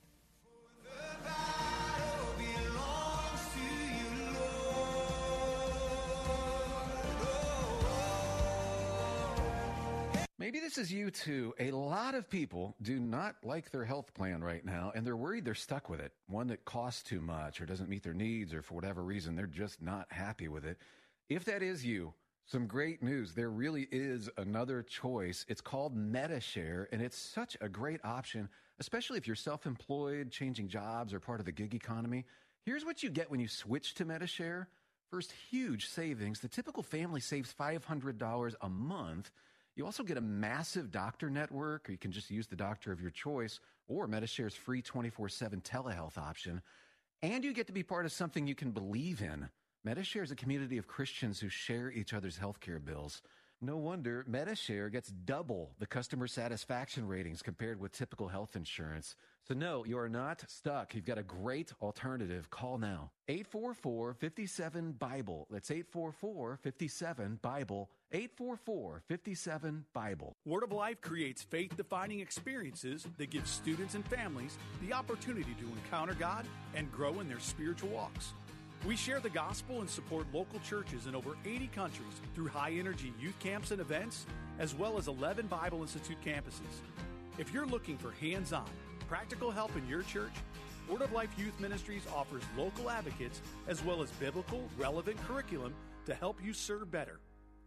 Maybe 10.38 10.60
this 10.60 10.78
is 10.78 10.92
you 10.92 11.10
too. 11.10 11.54
A 11.58 11.72
lot 11.72 12.14
of 12.14 12.30
people 12.30 12.76
do 12.80 13.00
not 13.00 13.34
like 13.42 13.72
their 13.72 13.84
health 13.84 14.14
plan 14.14 14.44
right 14.44 14.64
now, 14.64 14.92
and 14.94 15.04
they're 15.04 15.16
worried 15.16 15.44
they're 15.44 15.54
stuck 15.54 15.88
with 15.88 15.98
it. 15.98 16.12
One 16.28 16.46
that 16.48 16.64
costs 16.64 17.02
too 17.02 17.20
much 17.20 17.60
or 17.60 17.66
doesn't 17.66 17.88
meet 17.88 18.04
their 18.04 18.14
needs, 18.14 18.54
or 18.54 18.62
for 18.62 18.74
whatever 18.74 19.02
reason, 19.02 19.34
they're 19.34 19.46
just 19.46 19.82
not 19.82 20.06
happy 20.12 20.46
with 20.46 20.64
it. 20.64 20.78
If 21.28 21.46
that 21.46 21.64
is 21.64 21.84
you, 21.84 22.14
some 22.46 22.66
great 22.66 23.02
news. 23.02 23.34
There 23.34 23.50
really 23.50 23.88
is 23.90 24.30
another 24.36 24.82
choice. 24.82 25.44
It's 25.48 25.60
called 25.60 25.96
Medi-Share, 25.96 26.88
and 26.92 27.02
it's 27.02 27.18
such 27.18 27.56
a 27.60 27.68
great 27.68 28.00
option, 28.04 28.48
especially 28.78 29.18
if 29.18 29.26
you're 29.26 29.36
self 29.36 29.66
employed, 29.66 30.30
changing 30.30 30.68
jobs, 30.68 31.12
or 31.12 31.18
part 31.20 31.40
of 31.40 31.46
the 31.46 31.52
gig 31.52 31.74
economy. 31.74 32.24
Here's 32.64 32.84
what 32.84 33.02
you 33.02 33.10
get 33.10 33.30
when 33.30 33.40
you 33.40 33.48
switch 33.48 33.94
to 33.94 34.04
Medi-Share. 34.04 34.68
First, 35.10 35.32
huge 35.50 35.88
savings. 35.88 36.40
The 36.40 36.48
typical 36.48 36.82
family 36.82 37.20
saves 37.20 37.52
$500 37.52 38.54
a 38.60 38.68
month. 38.68 39.30
You 39.74 39.84
also 39.84 40.02
get 40.02 40.16
a 40.16 40.22
massive 40.22 40.90
doctor 40.90 41.28
network, 41.28 41.88
or 41.88 41.92
you 41.92 41.98
can 41.98 42.12
just 42.12 42.30
use 42.30 42.46
the 42.46 42.56
doctor 42.56 42.92
of 42.92 43.00
your 43.00 43.10
choice, 43.10 43.60
or 43.88 44.06
Medi-Share's 44.06 44.54
free 44.54 44.82
24 44.82 45.28
7 45.28 45.60
telehealth 45.62 46.16
option. 46.16 46.62
And 47.22 47.44
you 47.44 47.52
get 47.52 47.66
to 47.66 47.72
be 47.72 47.82
part 47.82 48.06
of 48.06 48.12
something 48.12 48.46
you 48.46 48.54
can 48.54 48.70
believe 48.70 49.20
in. 49.20 49.48
MediShare 49.86 50.24
is 50.24 50.32
a 50.32 50.36
community 50.36 50.78
of 50.78 50.88
Christians 50.88 51.38
who 51.38 51.48
share 51.48 51.92
each 51.92 52.12
other's 52.12 52.36
healthcare 52.36 52.84
bills. 52.84 53.22
No 53.60 53.76
wonder 53.76 54.24
Medi-Share 54.26 54.90
gets 54.90 55.10
double 55.10 55.76
the 55.78 55.86
customer 55.86 56.26
satisfaction 56.26 57.06
ratings 57.06 57.40
compared 57.40 57.78
with 57.78 57.92
typical 57.92 58.26
health 58.26 58.56
insurance. 58.56 59.14
So 59.46 59.54
no, 59.54 59.84
you 59.84 59.96
are 59.96 60.08
not 60.08 60.42
stuck. 60.48 60.92
You've 60.92 61.06
got 61.06 61.18
a 61.18 61.22
great 61.22 61.72
alternative. 61.80 62.50
Call 62.50 62.78
now. 62.78 63.12
844-57-BIBLE. 63.28 65.46
That's 65.50 65.70
844-57-BIBLE. 65.70 67.88
844-57-BIBLE. 68.12 70.32
Word 70.44 70.64
of 70.64 70.72
Life 70.72 71.00
creates 71.00 71.44
faith-defining 71.44 72.18
experiences 72.18 73.06
that 73.18 73.30
give 73.30 73.46
students 73.46 73.94
and 73.94 74.04
families 74.08 74.58
the 74.82 74.92
opportunity 74.92 75.54
to 75.60 75.68
encounter 75.68 76.14
God 76.14 76.44
and 76.74 76.90
grow 76.90 77.20
in 77.20 77.28
their 77.28 77.38
spiritual 77.38 77.90
walks. 77.90 78.32
We 78.84 78.96
share 78.96 79.20
the 79.20 79.30
gospel 79.30 79.80
and 79.80 79.90
support 79.90 80.26
local 80.32 80.60
churches 80.60 81.06
in 81.06 81.14
over 81.14 81.36
80 81.44 81.68
countries 81.68 82.20
through 82.34 82.48
high 82.48 82.72
energy 82.72 83.12
youth 83.18 83.38
camps 83.38 83.70
and 83.70 83.80
events, 83.80 84.26
as 84.58 84.74
well 84.74 84.98
as 84.98 85.08
11 85.08 85.46
Bible 85.46 85.82
Institute 85.82 86.18
campuses. 86.24 86.82
If 87.38 87.52
you're 87.52 87.66
looking 87.66 87.98
for 87.98 88.12
hands 88.12 88.52
on, 88.52 88.68
practical 89.08 89.50
help 89.50 89.76
in 89.76 89.86
your 89.88 90.02
church, 90.02 90.32
Word 90.88 91.02
of 91.02 91.12
Life 91.12 91.30
Youth 91.36 91.58
Ministries 91.58 92.06
offers 92.14 92.42
local 92.56 92.90
advocates 92.90 93.40
as 93.66 93.82
well 93.84 94.02
as 94.02 94.10
biblical, 94.12 94.68
relevant 94.78 95.16
curriculum 95.26 95.74
to 96.06 96.14
help 96.14 96.38
you 96.44 96.52
serve 96.52 96.90
better. 96.90 97.18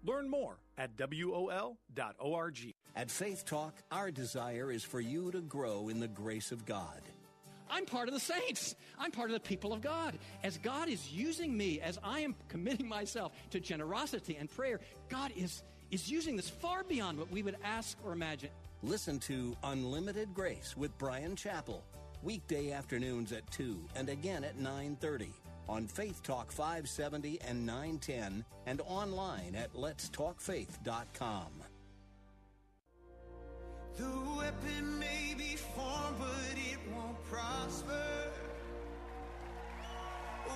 Learn 0.05 0.29
more 0.29 0.57
at 0.77 0.91
WOL.org. 0.97 2.73
At 2.95 3.11
Faith 3.11 3.45
Talk, 3.45 3.73
our 3.91 4.11
desire 4.11 4.71
is 4.71 4.83
for 4.83 5.01
you 5.01 5.31
to 5.31 5.41
grow 5.41 5.89
in 5.89 5.99
the 5.99 6.07
grace 6.07 6.51
of 6.53 6.65
God. 6.65 7.01
I'm 7.69 7.85
part 7.85 8.07
of 8.07 8.13
the 8.13 8.19
saints. 8.19 8.75
I'm 8.97 9.11
part 9.11 9.29
of 9.29 9.33
the 9.33 9.39
people 9.39 9.73
of 9.73 9.81
God. 9.81 10.17
As 10.43 10.57
God 10.57 10.89
is 10.89 11.11
using 11.11 11.55
me, 11.55 11.79
as 11.81 11.99
I 12.03 12.21
am 12.21 12.35
committing 12.47 12.87
myself 12.87 13.33
to 13.51 13.59
generosity 13.59 14.37
and 14.37 14.49
prayer, 14.49 14.79
God 15.09 15.31
is, 15.35 15.63
is 15.91 16.09
using 16.09 16.35
this 16.35 16.49
far 16.49 16.83
beyond 16.83 17.17
what 17.17 17.31
we 17.31 17.43
would 17.43 17.57
ask 17.63 17.97
or 18.03 18.11
imagine. 18.11 18.49
Listen 18.81 19.19
to 19.19 19.55
Unlimited 19.63 20.33
Grace 20.33 20.75
with 20.77 20.97
Bryan 20.97 21.35
Chapell, 21.35 21.81
weekday 22.23 22.71
afternoons 22.71 23.31
at 23.31 23.49
2 23.51 23.77
and 23.95 24.09
again 24.09 24.43
at 24.43 24.57
9:30 24.57 25.29
on 25.67 25.85
Faith 25.85 26.23
Talk 26.23 26.51
570 26.51 27.39
and 27.41 27.65
910 27.65 28.43
and 28.65 28.81
online 28.87 29.55
at 29.55 29.73
letstalkfaith.com. 29.73 31.58
The 33.99 34.11
weapon 34.37 34.99
may 34.99 35.35
be 35.37 35.55
formed, 35.75 36.17
but 36.19 36.55
it 36.55 36.79
won't 36.93 37.19
prosper. 37.29 38.31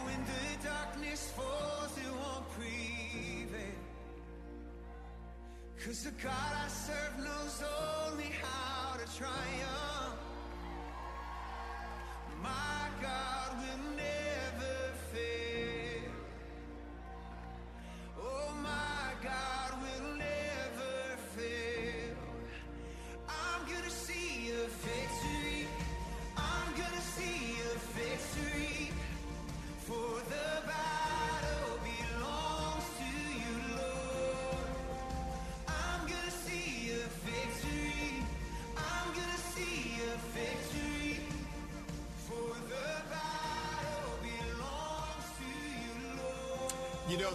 When 0.05 0.21
the 0.31 0.67
darkness 0.67 1.31
falls, 1.35 1.97
it 1.97 2.11
won't. 2.11 2.33
Cause 5.85 6.05
the 6.05 6.11
God 6.11 6.31
I 6.31 6.69
serve 6.69 7.17
knows 7.19 7.61
only 8.07 8.31
how 8.41 8.95
to 8.95 9.17
triumph. 9.17 10.02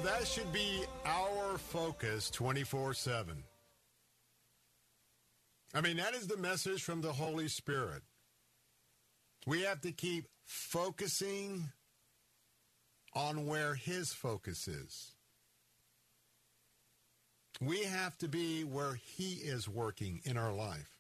That 0.05 0.27
should 0.27 0.53
be 0.53 0.85
our 1.05 1.59
focus 1.59 2.31
24 2.31 2.95
7. 2.95 3.43
I 5.75 5.81
mean, 5.81 5.97
that 5.97 6.15
is 6.15 6.27
the 6.27 6.37
message 6.37 6.83
from 6.83 7.01
the 7.01 7.13
Holy 7.13 7.49
Spirit. 7.49 8.03
We 9.47 9.63
have 9.63 9.81
to 9.83 9.93
keep 9.93 10.27
focusing 10.45 11.71
on 13.15 13.47
where 13.47 13.75
His 13.75 14.13
focus 14.13 14.69
is. 14.69 15.13
We 17.61 17.85
have 17.85 18.17
to 18.19 18.29
be 18.29 18.63
where 18.63 18.95
He 18.95 19.35
is 19.35 19.69
working 19.69 20.21
in 20.25 20.37
our 20.37 20.53
life. 20.53 20.99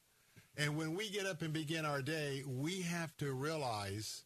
And 0.57 0.77
when 0.77 0.97
we 0.97 1.09
get 1.09 1.25
up 1.25 1.43
and 1.43 1.53
begin 1.53 1.85
our 1.85 2.03
day, 2.03 2.43
we 2.47 2.83
have 2.83 3.17
to 3.19 3.33
realize 3.33 4.23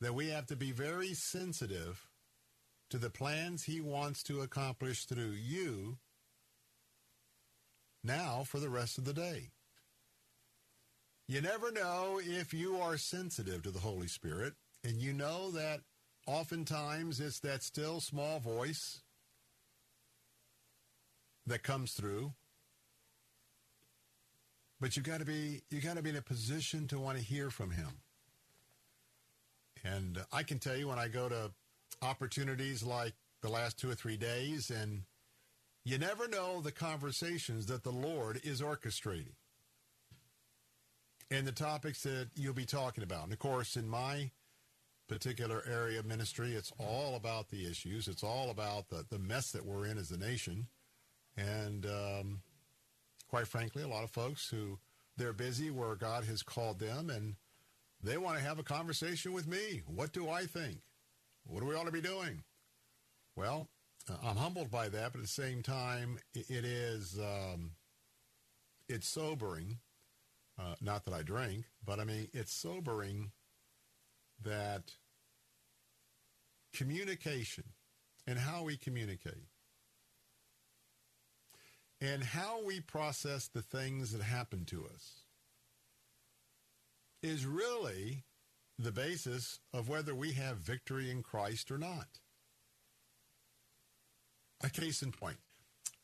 that 0.00 0.14
we 0.14 0.28
have 0.28 0.46
to 0.46 0.56
be 0.56 0.72
very 0.72 1.12
sensitive 1.12 2.06
to 2.92 2.98
the 2.98 3.08
plans 3.08 3.64
He 3.64 3.80
wants 3.80 4.22
to 4.24 4.42
accomplish 4.42 5.06
through 5.06 5.30
you 5.30 5.96
now 8.04 8.44
for 8.44 8.60
the 8.60 8.68
rest 8.68 8.98
of 8.98 9.06
the 9.06 9.14
day. 9.14 9.48
You 11.26 11.40
never 11.40 11.72
know 11.72 12.20
if 12.22 12.52
you 12.52 12.76
are 12.76 12.98
sensitive 12.98 13.62
to 13.62 13.70
the 13.70 13.78
Holy 13.78 14.08
Spirit, 14.08 14.52
and 14.84 15.00
you 15.00 15.14
know 15.14 15.50
that 15.52 15.80
oftentimes 16.26 17.18
it's 17.18 17.40
that 17.40 17.62
still 17.62 18.00
small 18.00 18.40
voice 18.40 19.00
that 21.46 21.62
comes 21.62 21.92
through. 21.92 22.34
But 24.82 24.96
you've 24.96 25.06
got 25.06 25.20
to 25.20 25.24
be 25.24 25.62
you 25.70 25.80
got 25.80 25.96
to 25.96 26.02
be 26.02 26.10
in 26.10 26.16
a 26.16 26.20
position 26.22 26.88
to 26.88 26.98
want 26.98 27.16
to 27.16 27.24
hear 27.24 27.48
from 27.48 27.70
him. 27.70 28.02
And 29.82 30.18
I 30.30 30.42
can 30.42 30.58
tell 30.58 30.76
you 30.76 30.88
when 30.88 30.98
I 30.98 31.08
go 31.08 31.30
to 31.30 31.52
opportunities 32.02 32.82
like 32.82 33.14
the 33.40 33.48
last 33.48 33.78
2 33.78 33.90
or 33.90 33.94
3 33.94 34.16
days 34.16 34.70
and 34.70 35.02
you 35.84 35.98
never 35.98 36.28
know 36.28 36.60
the 36.60 36.72
conversations 36.72 37.66
that 37.66 37.82
the 37.82 37.90
Lord 37.90 38.40
is 38.44 38.60
orchestrating 38.60 39.34
and 41.30 41.46
the 41.46 41.52
topics 41.52 42.02
that 42.02 42.28
you'll 42.36 42.54
be 42.54 42.66
talking 42.66 43.02
about. 43.02 43.24
And 43.24 43.32
of 43.32 43.38
course, 43.38 43.76
in 43.76 43.88
my 43.88 44.30
particular 45.08 45.62
area 45.68 45.98
of 45.98 46.06
ministry, 46.06 46.52
it's 46.52 46.72
all 46.78 47.16
about 47.16 47.48
the 47.48 47.66
issues. 47.66 48.06
It's 48.06 48.22
all 48.22 48.50
about 48.50 48.88
the, 48.88 49.04
the 49.10 49.18
mess 49.18 49.50
that 49.52 49.64
we're 49.64 49.86
in 49.86 49.98
as 49.98 50.10
a 50.10 50.18
nation. 50.18 50.68
And 51.36 51.86
um, 51.86 52.42
quite 53.28 53.48
frankly, 53.48 53.82
a 53.82 53.88
lot 53.88 54.04
of 54.04 54.10
folks 54.10 54.48
who 54.48 54.78
they're 55.16 55.32
busy 55.32 55.70
where 55.70 55.96
God 55.96 56.24
has 56.24 56.42
called 56.42 56.78
them 56.78 57.10
and 57.10 57.34
they 58.02 58.18
want 58.18 58.38
to 58.38 58.44
have 58.44 58.58
a 58.58 58.64
conversation 58.64 59.32
with 59.32 59.46
me. 59.46 59.82
What 59.86 60.12
do 60.12 60.28
I 60.28 60.46
think? 60.46 60.78
What 61.44 61.60
do 61.60 61.66
we 61.66 61.74
ought 61.74 61.86
to 61.86 61.92
be 61.92 62.00
doing? 62.00 62.42
Well, 63.36 63.68
uh, 64.10 64.16
I'm 64.22 64.36
humbled 64.36 64.70
by 64.70 64.88
that, 64.88 65.12
but 65.12 65.18
at 65.18 65.24
the 65.24 65.28
same 65.28 65.62
time, 65.62 66.18
it, 66.34 66.64
is 66.64 67.18
um, 67.18 67.72
it's 68.88 69.08
sobering. 69.08 69.78
Uh, 70.58 70.74
not 70.80 71.04
that 71.04 71.14
I 71.14 71.22
drink, 71.22 71.64
but 71.84 71.98
I 71.98 72.04
mean 72.04 72.28
it's 72.32 72.52
sobering 72.52 73.32
that 74.44 74.92
communication 76.74 77.64
and 78.26 78.38
how 78.38 78.62
we 78.62 78.76
communicate 78.76 79.48
and 82.02 82.22
how 82.22 82.62
we 82.64 82.80
process 82.80 83.48
the 83.48 83.62
things 83.62 84.12
that 84.12 84.22
happen 84.22 84.64
to 84.66 84.84
us 84.84 85.22
is 87.22 87.46
really 87.46 88.24
the 88.82 88.92
basis 88.92 89.60
of 89.72 89.88
whether 89.88 90.14
we 90.14 90.32
have 90.32 90.56
victory 90.58 91.10
in 91.10 91.22
Christ 91.22 91.70
or 91.70 91.78
not. 91.78 92.08
A 94.62 94.70
case 94.70 95.02
in 95.02 95.12
point. 95.12 95.38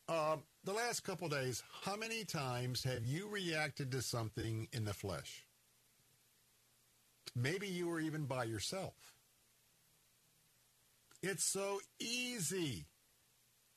Uh, 0.07 0.37
the 0.63 0.73
last 0.73 1.03
couple 1.03 1.29
days, 1.29 1.63
how 1.83 1.95
many 1.95 2.25
times 2.25 2.83
have 2.83 3.05
you 3.05 3.27
reacted 3.27 3.91
to 3.91 4.01
something 4.01 4.67
in 4.73 4.85
the 4.85 4.93
flesh? 4.93 5.45
Maybe 7.35 7.67
you 7.67 7.87
were 7.87 7.99
even 7.99 8.25
by 8.25 8.45
yourself. 8.45 8.95
It's 11.21 11.43
so 11.43 11.79
easy, 11.99 12.85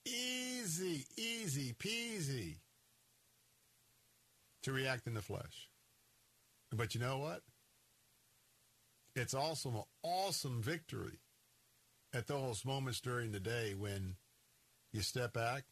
easy, 0.07 1.07
easy 1.17 1.75
peasy 1.75 2.57
to 4.63 4.73
react 4.73 5.07
in 5.07 5.15
the 5.15 5.23
flesh. 5.23 5.69
But 6.75 6.95
you 6.95 7.01
know 7.01 7.19
what? 7.19 7.43
It's 9.15 9.35
also 9.35 9.69
an 9.71 9.83
awesome 10.03 10.63
victory 10.63 11.21
at 12.15 12.27
those 12.27 12.65
moments 12.65 13.01
during 13.01 13.33
the 13.33 13.41
day 13.41 13.75
when 13.75 14.17
you 14.93 15.03
step 15.03 15.33
back, 15.33 15.65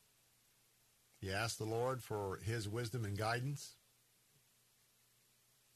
you 1.21 1.33
ask 1.33 1.59
the 1.59 1.65
Lord 1.65 2.03
for 2.03 2.39
his 2.43 2.69
wisdom 2.69 3.05
and 3.05 3.17
guidance. 3.17 3.77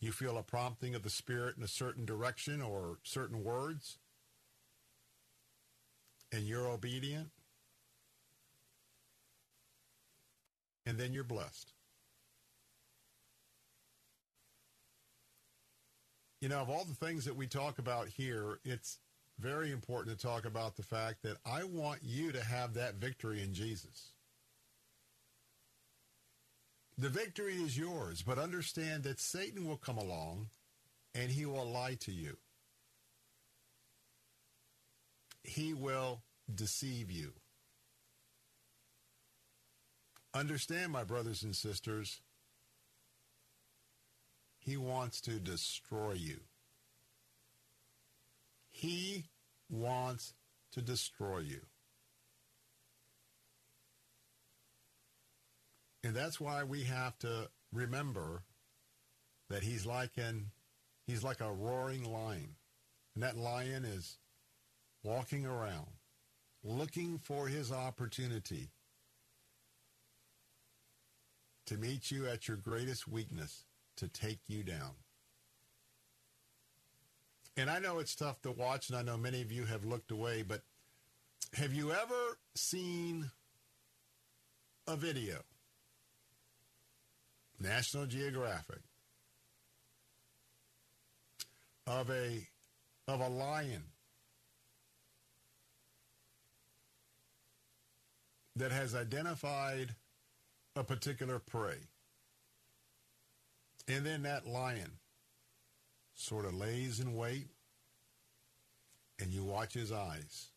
You 0.00 0.12
feel 0.12 0.37
a 0.37 0.42
prompting 0.42 0.94
of 0.94 1.03
the 1.03 1.11
Spirit 1.11 1.57
in 1.57 1.62
a 1.62 1.68
certain 1.68 2.05
direction 2.05 2.61
or 2.61 2.98
certain 3.03 3.44
words, 3.44 3.98
and 6.33 6.44
you're 6.44 6.68
obedient. 6.68 7.31
and 10.87 10.98
then 10.98 11.12
you're 11.12 11.24
blessed. 11.24 11.72
You 16.44 16.50
know, 16.50 16.61
of 16.61 16.68
all 16.68 16.85
the 16.85 17.07
things 17.07 17.24
that 17.24 17.37
we 17.37 17.46
talk 17.46 17.78
about 17.78 18.07
here, 18.07 18.59
it's 18.66 18.98
very 19.40 19.72
important 19.72 20.14
to 20.14 20.26
talk 20.26 20.44
about 20.44 20.76
the 20.76 20.83
fact 20.83 21.22
that 21.22 21.38
I 21.46 21.64
want 21.64 22.00
you 22.02 22.33
to 22.33 22.44
have 22.44 22.74
that 22.74 22.96
victory 22.96 23.42
in 23.42 23.54
Jesus. 23.54 24.11
The 26.98 27.09
victory 27.09 27.54
is 27.54 27.78
yours, 27.78 28.20
but 28.20 28.38
understand 28.38 29.04
that 29.04 29.20
Satan 29.20 29.66
will 29.66 29.78
come 29.78 29.96
along 29.96 30.48
and 31.14 31.30
he 31.30 31.46
will 31.46 31.64
lie 31.64 31.94
to 32.00 32.12
you. 32.12 32.37
He 35.44 35.72
will 35.72 36.20
deceive 36.54 37.11
you. 37.11 37.33
Understand, 40.35 40.92
my 40.92 41.04
brothers 41.04 41.42
and 41.42 41.57
sisters, 41.57 42.20
he 44.64 44.77
wants 44.77 45.20
to 45.22 45.38
destroy 45.38 46.12
you. 46.12 46.40
He 48.70 49.24
wants 49.70 50.33
to 50.72 50.81
destroy 50.81 51.40
you. 51.40 51.61
And 56.03 56.14
that's 56.14 56.40
why 56.40 56.64
we 56.64 56.85
have 56.85 57.18
to 57.20 57.48
remember 57.72 58.42
that 59.50 59.62
he's 59.62 59.87
like 59.87 60.12
an 60.16 60.50
he's 61.07 61.22
like 61.22 61.40
a 61.40 61.53
roaring 61.53 62.11
lion. 62.11 62.57
And 63.14 63.22
that 63.22 63.37
lion 63.37 63.85
is 63.85 64.18
walking 65.03 65.46
around 65.46 65.87
looking 66.64 67.18
for 67.18 67.46
his 67.46 67.70
opportunity 67.70 68.70
to 71.66 71.77
meet 71.77 72.11
you 72.11 72.27
at 72.27 72.48
your 72.48 72.57
greatest 72.57 73.07
weakness 73.07 73.64
to 73.96 74.09
take 74.09 74.40
you 74.46 74.62
down. 74.62 74.92
And 77.57 77.70
I 77.70 77.78
know 77.78 77.98
it's 77.98 78.14
tough 78.14 78.42
to 78.42 78.50
watch, 78.50 78.88
and 78.88 78.98
I 78.98 79.02
know 79.02 79.16
many 79.16 79.40
of 79.40 79.52
you 79.52 79.64
have 79.64 79.85
looked 79.85 80.11
away, 80.11 80.42
but 80.42 80.62
have 81.54 81.72
you 81.72 81.92
ever 81.92 82.38
seen 82.57 83.30
a 84.87 84.96
video, 84.96 85.38
National 87.61 88.07
Geographic, 88.07 88.80
of 91.87 92.11
a 92.11 92.46
of 93.07 93.20
a 93.20 93.28
lion 93.28 93.85
that 98.57 98.72
has 98.72 98.94
identified 98.94 99.94
a 100.76 100.85
particular 100.85 101.38
prey. 101.38 101.78
And 103.87 104.05
then 104.05 104.23
that 104.23 104.47
lion 104.47 104.99
sort 106.14 106.44
of 106.44 106.55
lays 106.55 107.01
in 107.01 107.14
wait 107.14 107.49
and 109.20 109.33
you 109.33 109.44
watch 109.44 109.75
his 109.75 109.92
eyes. 109.92 110.49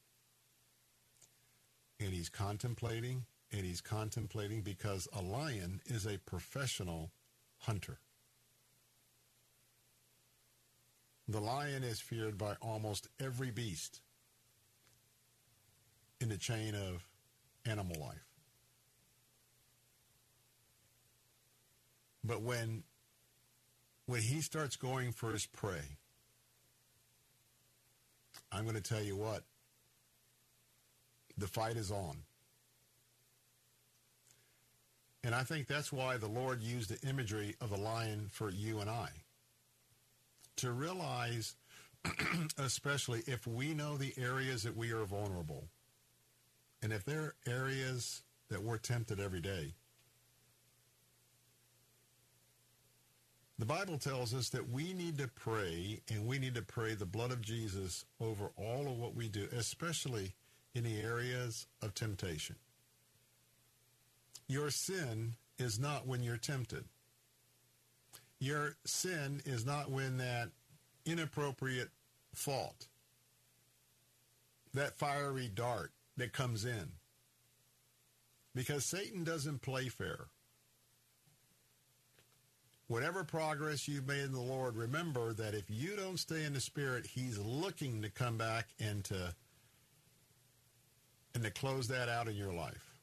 And 1.99 2.13
he's 2.13 2.29
contemplating 2.29 3.25
and 3.51 3.65
he's 3.65 3.81
contemplating 3.81 4.61
because 4.61 5.07
a 5.13 5.21
lion 5.21 5.81
is 5.85 6.05
a 6.05 6.17
professional 6.19 7.11
hunter. 7.59 7.99
The 11.27 11.41
lion 11.41 11.83
is 11.83 11.99
feared 11.99 12.37
by 12.37 12.55
almost 12.61 13.09
every 13.19 13.51
beast 13.51 14.01
in 16.21 16.29
the 16.29 16.37
chain 16.37 16.73
of 16.73 17.05
animal 17.65 17.99
life. 17.99 18.25
But 22.23 22.41
when 22.41 22.83
when 24.07 24.21
he 24.21 24.41
starts 24.41 24.75
going 24.75 25.11
for 25.11 25.31
his 25.31 25.45
prey, 25.45 25.97
I'm 28.51 28.63
going 28.63 28.75
to 28.75 28.81
tell 28.81 29.03
you 29.03 29.15
what, 29.15 29.43
the 31.37 31.47
fight 31.47 31.77
is 31.77 31.91
on. 31.91 32.17
And 35.23 35.35
I 35.35 35.43
think 35.43 35.67
that's 35.67 35.91
why 35.91 36.17
the 36.17 36.27
Lord 36.27 36.61
used 36.61 36.89
the 36.89 37.07
imagery 37.07 37.55
of 37.59 37.69
the 37.69 37.77
lion 37.77 38.29
for 38.31 38.49
you 38.49 38.79
and 38.79 38.89
I. 38.89 39.09
To 40.57 40.71
realize, 40.71 41.55
especially 42.57 43.23
if 43.27 43.45
we 43.45 43.73
know 43.73 43.97
the 43.97 44.13
areas 44.17 44.63
that 44.63 44.77
we 44.77 44.91
are 44.91 45.03
vulnerable, 45.03 45.65
and 46.81 46.93
if 46.93 47.03
there 47.03 47.21
are 47.21 47.35
areas 47.45 48.23
that 48.49 48.63
we're 48.63 48.77
tempted 48.77 49.19
every 49.19 49.41
day, 49.41 49.73
the 53.59 53.65
Bible 53.65 53.97
tells 53.97 54.33
us 54.33 54.49
that 54.49 54.69
we 54.69 54.93
need 54.93 55.17
to 55.17 55.27
pray 55.27 56.01
and 56.09 56.27
we 56.27 56.37
need 56.37 56.55
to 56.55 56.61
pray 56.61 56.93
the 56.93 57.05
blood 57.05 57.31
of 57.31 57.41
Jesus 57.41 58.05
over 58.21 58.51
all 58.55 58.87
of 58.87 58.99
what 58.99 59.15
we 59.15 59.29
do, 59.29 59.47
especially 59.55 60.33
in 60.75 60.83
the 60.83 61.01
areas 61.01 61.65
of 61.81 61.95
temptation. 61.95 62.55
Your 64.47 64.69
sin 64.69 65.35
is 65.57 65.79
not 65.79 66.05
when 66.05 66.21
you're 66.21 66.37
tempted. 66.37 66.85
Your 68.39 68.75
sin 68.85 69.41
is 69.45 69.65
not 69.65 69.89
when 69.89 70.17
that 70.17 70.49
inappropriate 71.05 71.89
fault, 72.35 72.87
that 74.73 74.99
fiery 74.99 75.49
dart 75.53 75.91
that 76.17 76.31
comes 76.31 76.63
in. 76.63 76.91
Because 78.53 78.85
Satan 78.85 79.23
doesn't 79.23 79.63
play 79.63 79.89
fair. 79.89 80.27
Whatever 82.87 83.23
progress 83.23 83.87
you've 83.87 84.07
made 84.07 84.23
in 84.23 84.31
the 84.31 84.39
Lord, 84.39 84.77
remember 84.77 85.33
that 85.33 85.53
if 85.53 85.65
you 85.69 85.95
don't 85.95 86.17
stay 86.17 86.45
in 86.45 86.53
the 86.53 86.61
Spirit, 86.61 87.05
He's 87.05 87.37
looking 87.37 88.01
to 88.01 88.09
come 88.09 88.37
back 88.37 88.67
and 88.79 89.03
to, 89.05 89.33
and 91.35 91.43
to 91.43 91.51
close 91.51 91.87
that 91.87 92.07
out 92.07 92.27
in 92.27 92.35
your 92.35 92.53
life. 92.53 92.95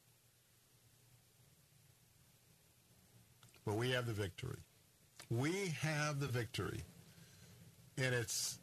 But 3.66 3.76
we 3.76 3.90
have 3.90 4.06
the 4.06 4.12
victory. 4.12 4.58
We 5.30 5.74
have 5.80 6.20
the 6.20 6.28
victory. 6.28 6.82
And 7.96 8.14
it's 8.14 8.58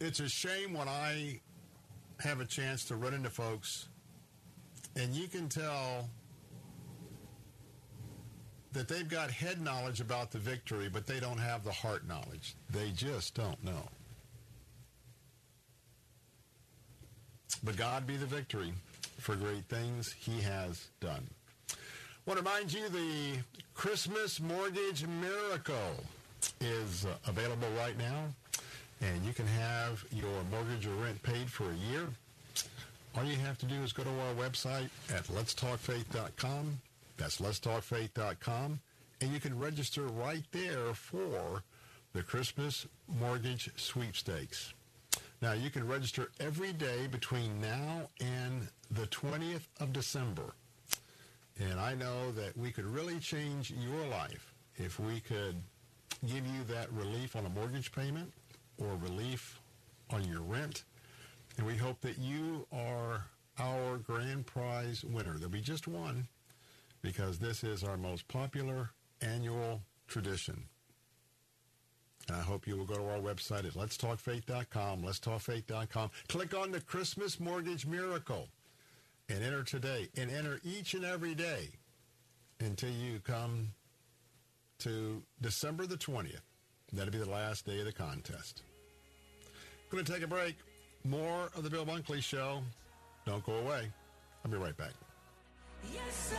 it's 0.00 0.20
a 0.20 0.28
shame 0.28 0.74
when 0.74 0.88
I 0.88 1.40
have 2.20 2.40
a 2.40 2.44
chance 2.44 2.86
to 2.86 2.96
run 2.96 3.14
into 3.14 3.30
folks 3.30 3.88
and 4.96 5.14
you 5.14 5.28
can 5.28 5.48
tell 5.48 6.08
that 8.72 8.88
they've 8.88 9.08
got 9.08 9.30
head 9.30 9.60
knowledge 9.60 10.00
about 10.00 10.30
the 10.30 10.38
victory, 10.38 10.88
but 10.92 11.06
they 11.06 11.20
don't 11.20 11.38
have 11.38 11.64
the 11.64 11.72
heart 11.72 12.06
knowledge. 12.06 12.54
They 12.70 12.90
just 12.90 13.34
don't 13.34 13.62
know. 13.64 13.88
But 17.64 17.76
God 17.76 18.06
be 18.06 18.16
the 18.16 18.26
victory 18.26 18.72
for 19.18 19.34
great 19.34 19.64
things 19.64 20.14
he 20.18 20.40
has 20.40 20.88
done. 21.00 21.26
I 21.70 21.76
want 22.26 22.38
to 22.38 22.44
remind 22.44 22.72
you 22.72 22.88
the 22.88 23.38
Christmas 23.74 24.40
Mortgage 24.40 25.04
Miracle 25.06 26.04
is 26.60 27.06
available 27.26 27.68
right 27.76 27.98
now, 27.98 28.26
and 29.00 29.24
you 29.24 29.32
can 29.32 29.46
have 29.46 30.04
your 30.12 30.44
mortgage 30.50 30.86
or 30.86 30.94
rent 30.94 31.22
paid 31.22 31.50
for 31.50 31.64
a 31.70 31.90
year. 31.90 32.06
All 33.16 33.24
you 33.24 33.36
have 33.36 33.58
to 33.58 33.66
do 33.66 33.74
is 33.82 33.92
go 33.92 34.04
to 34.04 34.10
our 34.10 34.34
website 34.34 34.88
at 35.12 35.24
letstalkfaith.com. 35.24 36.80
That's 37.20 37.38
letstalkfaith.com. 37.38 38.80
And 39.20 39.30
you 39.30 39.40
can 39.40 39.58
register 39.58 40.04
right 40.04 40.42
there 40.52 40.94
for 40.94 41.62
the 42.14 42.22
Christmas 42.22 42.86
Mortgage 43.20 43.70
Sweepstakes. 43.76 44.72
Now, 45.42 45.52
you 45.52 45.68
can 45.68 45.86
register 45.86 46.30
every 46.40 46.72
day 46.72 47.06
between 47.08 47.60
now 47.60 48.08
and 48.20 48.68
the 48.90 49.06
20th 49.08 49.66
of 49.80 49.92
December. 49.92 50.54
And 51.60 51.78
I 51.78 51.94
know 51.94 52.32
that 52.32 52.56
we 52.56 52.70
could 52.70 52.86
really 52.86 53.18
change 53.18 53.70
your 53.70 54.06
life 54.06 54.54
if 54.76 54.98
we 54.98 55.20
could 55.20 55.56
give 56.26 56.46
you 56.46 56.64
that 56.70 56.90
relief 56.90 57.36
on 57.36 57.44
a 57.44 57.50
mortgage 57.50 57.92
payment 57.92 58.32
or 58.78 58.96
relief 58.96 59.60
on 60.08 60.24
your 60.24 60.40
rent. 60.40 60.84
And 61.58 61.66
we 61.66 61.76
hope 61.76 62.00
that 62.00 62.16
you 62.16 62.66
are 62.72 63.26
our 63.58 63.98
grand 63.98 64.46
prize 64.46 65.04
winner. 65.04 65.34
There'll 65.34 65.50
be 65.50 65.60
just 65.60 65.86
one 65.86 66.26
because 67.02 67.38
this 67.38 67.64
is 67.64 67.82
our 67.82 67.96
most 67.96 68.28
popular 68.28 68.90
annual 69.20 69.82
tradition. 70.08 70.64
And 72.28 72.36
I 72.36 72.40
hope 72.40 72.66
you 72.66 72.76
will 72.76 72.84
go 72.84 72.96
to 72.96 73.08
our 73.08 73.18
website 73.18 73.64
at 73.66 73.74
letstalkfaith.com, 73.74 75.02
letstalkfaith.com. 75.02 76.10
Click 76.28 76.54
on 76.54 76.70
the 76.70 76.80
Christmas 76.80 77.40
Mortgage 77.40 77.86
Miracle 77.86 78.48
and 79.28 79.42
enter 79.42 79.62
today 79.62 80.08
and 80.16 80.30
enter 80.30 80.60
each 80.64 80.94
and 80.94 81.04
every 81.04 81.34
day 81.34 81.70
until 82.60 82.90
you 82.90 83.20
come 83.20 83.68
to 84.80 85.22
December 85.40 85.86
the 85.86 85.96
20th. 85.96 86.40
That'll 86.92 87.12
be 87.12 87.18
the 87.18 87.30
last 87.30 87.66
day 87.66 87.78
of 87.80 87.84
the 87.84 87.92
contest. 87.92 88.62
Going 89.90 90.04
to 90.04 90.12
take 90.12 90.22
a 90.22 90.26
break. 90.26 90.56
More 91.04 91.50
of 91.56 91.62
the 91.62 91.70
Bill 91.70 91.86
Bunkley 91.86 92.22
Show. 92.22 92.62
Don't 93.26 93.44
go 93.44 93.54
away. 93.54 93.88
I'll 94.44 94.50
be 94.50 94.56
right 94.56 94.76
back. 94.76 94.92
Yes, 95.88 96.34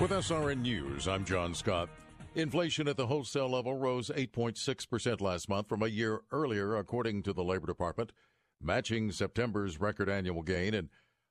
With 0.00 0.12
SRN 0.12 0.62
News, 0.62 1.08
I'm 1.08 1.24
John 1.24 1.54
Scott. 1.54 1.88
Inflation 2.36 2.86
at 2.86 2.96
the 2.96 3.06
wholesale 3.06 3.50
level 3.50 3.76
rose 3.76 4.10
8.6% 4.14 5.20
last 5.20 5.48
month 5.48 5.68
from 5.68 5.82
a 5.82 5.88
year 5.88 6.20
earlier, 6.30 6.76
according 6.76 7.24
to 7.24 7.32
the 7.32 7.42
Labor 7.42 7.66
Department 7.66 8.12
matching 8.60 9.12
September's 9.12 9.80
record 9.80 10.08
annual 10.08 10.42
gain 10.42 10.74
and 10.74 10.88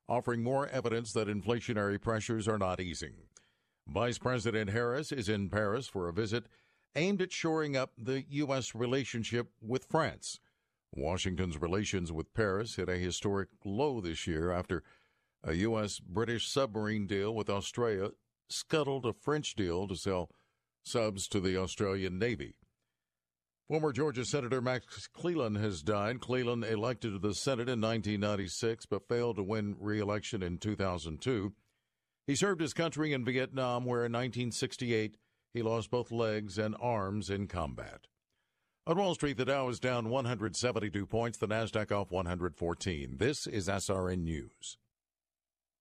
offering 0.10 0.44
more 0.44 0.68
evidence 0.68 1.14
that 1.14 1.28
inflationary 1.28 2.00
pressures 2.00 2.48
are 2.48 2.58
not 2.58 2.80
easing. 2.80 3.14
Vice 3.88 4.18
President 4.18 4.70
Harris 4.70 5.12
is 5.12 5.30
in 5.30 5.50
Paris 5.50 5.88
for 5.88 6.08
a 6.08 6.14
visit 6.14 6.46
aimed 6.96 7.22
at 7.22 7.32
shoring 7.32 7.78
up 7.78 7.92
the 7.98 8.24
U.S. 8.30 8.74
relationship 8.74 9.50
with 9.62 9.86
France. 9.86 10.40
Washington's 10.96 11.62
relations 11.62 12.12
with 12.12 12.34
Paris 12.34 12.76
hit 12.76 12.90
a 12.90 12.98
historic 12.98 13.50
low 13.64 14.02
this 14.02 14.26
year 14.26 14.52
after 14.52 14.84
a 15.44 15.54
U.S. 15.54 16.00
British 16.00 16.48
submarine 16.48 17.06
deal 17.08 17.34
with 17.36 17.50
Australia 17.50 18.10
scuttled 18.50 19.06
a 19.06 19.14
French 19.14 19.56
deal 19.56 19.88
to 19.88 19.96
sell 19.96 20.30
subs 20.84 21.28
to 21.28 21.40
the 21.40 21.58
Australian 21.58 22.18
Navy. 22.18 22.56
Former 23.68 23.92
Georgia 23.92 24.24
Senator 24.24 24.62
Max 24.62 25.08
Cleland 25.08 25.58
has 25.58 25.82
died. 25.82 26.22
Cleland 26.22 26.64
elected 26.64 27.12
to 27.12 27.20
the 27.20 27.36
Senate 27.36 27.68
in 27.68 27.82
1996 27.82 28.86
but 28.86 29.10
failed 29.10 29.36
to 29.36 29.44
win 29.44 29.76
re 29.78 30.00
election 30.00 30.42
in 30.42 30.58
2002. 30.58 31.52
He 32.26 32.36
served 32.36 32.62
his 32.62 32.74
country 32.74 33.12
in 33.12 33.26
Vietnam, 33.26 33.84
where 33.84 34.06
in 34.06 34.14
1968 34.14 35.18
he 35.54 35.62
lost 35.62 35.92
both 35.92 36.14
legs 36.14 36.58
and 36.58 36.78
arms 36.80 37.30
in 37.30 37.48
combat. 37.48 38.08
On 38.86 38.98
Wall 38.98 39.16
Street, 39.16 39.36
the 39.36 39.44
Dow 39.44 39.68
is 39.68 39.82
down 39.82 40.08
172 40.08 41.06
points, 41.06 41.38
the 41.38 41.48
Nasdaq 41.48 41.92
off 41.92 42.10
114. 42.10 43.18
This 43.18 43.48
is 43.48 43.68
SRN 43.68 44.24
News. 44.24 44.78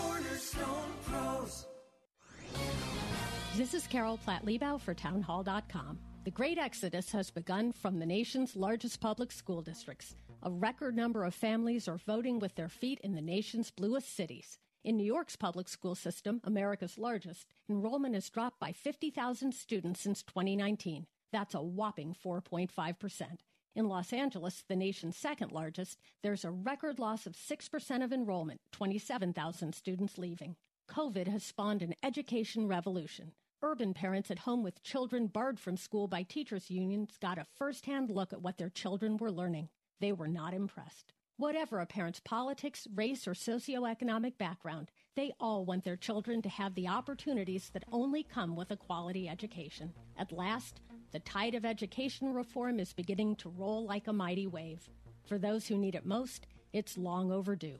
Cornerstone 0.00 0.92
Pros. 1.04 1.66
This 3.56 3.74
is 3.74 3.86
Carol 3.86 4.18
Platt 4.18 4.44
Liebau 4.44 4.80
for 4.80 4.94
townhall.com. 4.94 5.98
The 6.24 6.30
great 6.30 6.58
exodus 6.58 7.10
has 7.12 7.30
begun 7.30 7.72
from 7.72 7.98
the 7.98 8.06
nation's 8.06 8.56
largest 8.56 9.00
public 9.00 9.32
school 9.32 9.62
districts. 9.62 10.14
A 10.42 10.50
record 10.50 10.96
number 10.96 11.24
of 11.24 11.34
families 11.34 11.88
are 11.88 11.98
voting 11.98 12.38
with 12.38 12.54
their 12.54 12.68
feet 12.68 13.00
in 13.02 13.14
the 13.14 13.20
nation's 13.20 13.70
bluest 13.70 14.14
cities. 14.16 14.58
In 14.84 14.96
New 14.96 15.04
York's 15.04 15.36
public 15.36 15.68
school 15.68 15.94
system, 15.94 16.40
America's 16.44 16.96
largest, 16.96 17.46
enrollment 17.68 18.14
has 18.14 18.30
dropped 18.30 18.58
by 18.58 18.72
50,000 18.72 19.52
students 19.52 20.00
since 20.00 20.22
2019. 20.22 21.06
That's 21.32 21.54
a 21.54 21.60
whopping 21.60 22.16
4.5%. 22.24 23.38
In 23.76 23.86
Los 23.86 24.12
Angeles, 24.12 24.64
the 24.66 24.74
nation's 24.74 25.16
second 25.16 25.52
largest, 25.52 26.00
there's 26.22 26.44
a 26.44 26.50
record 26.50 26.98
loss 26.98 27.24
of 27.24 27.34
6% 27.34 28.04
of 28.04 28.12
enrollment, 28.12 28.60
27,000 28.72 29.74
students 29.74 30.18
leaving. 30.18 30.56
COVID 30.90 31.28
has 31.28 31.44
spawned 31.44 31.82
an 31.82 31.94
education 32.02 32.66
revolution. 32.66 33.32
Urban 33.62 33.94
parents 33.94 34.30
at 34.30 34.40
home 34.40 34.64
with 34.64 34.82
children 34.82 35.28
barred 35.28 35.60
from 35.60 35.76
school 35.76 36.08
by 36.08 36.24
teachers' 36.24 36.70
unions 36.70 37.16
got 37.20 37.38
a 37.38 37.46
firsthand 37.56 38.10
look 38.10 38.32
at 38.32 38.42
what 38.42 38.58
their 38.58 38.70
children 38.70 39.16
were 39.18 39.30
learning. 39.30 39.68
They 40.00 40.12
were 40.12 40.28
not 40.28 40.52
impressed. 40.52 41.12
Whatever 41.36 41.78
a 41.78 41.86
parent's 41.86 42.20
politics, 42.20 42.88
race, 42.94 43.28
or 43.28 43.34
socioeconomic 43.34 44.36
background, 44.36 44.90
they 45.14 45.32
all 45.38 45.64
want 45.64 45.84
their 45.84 45.96
children 45.96 46.42
to 46.42 46.48
have 46.48 46.74
the 46.74 46.88
opportunities 46.88 47.70
that 47.70 47.84
only 47.92 48.24
come 48.24 48.56
with 48.56 48.70
a 48.72 48.76
quality 48.76 49.28
education. 49.28 49.92
At 50.18 50.32
last, 50.32 50.80
the 51.12 51.20
tide 51.20 51.54
of 51.54 51.64
education 51.64 52.32
reform 52.32 52.78
is 52.78 52.92
beginning 52.92 53.36
to 53.36 53.48
roll 53.48 53.84
like 53.84 54.06
a 54.06 54.12
mighty 54.12 54.46
wave. 54.46 54.88
For 55.26 55.38
those 55.38 55.66
who 55.66 55.76
need 55.76 55.94
it 55.94 56.06
most, 56.06 56.46
it's 56.72 56.96
long 56.96 57.32
overdue. 57.32 57.78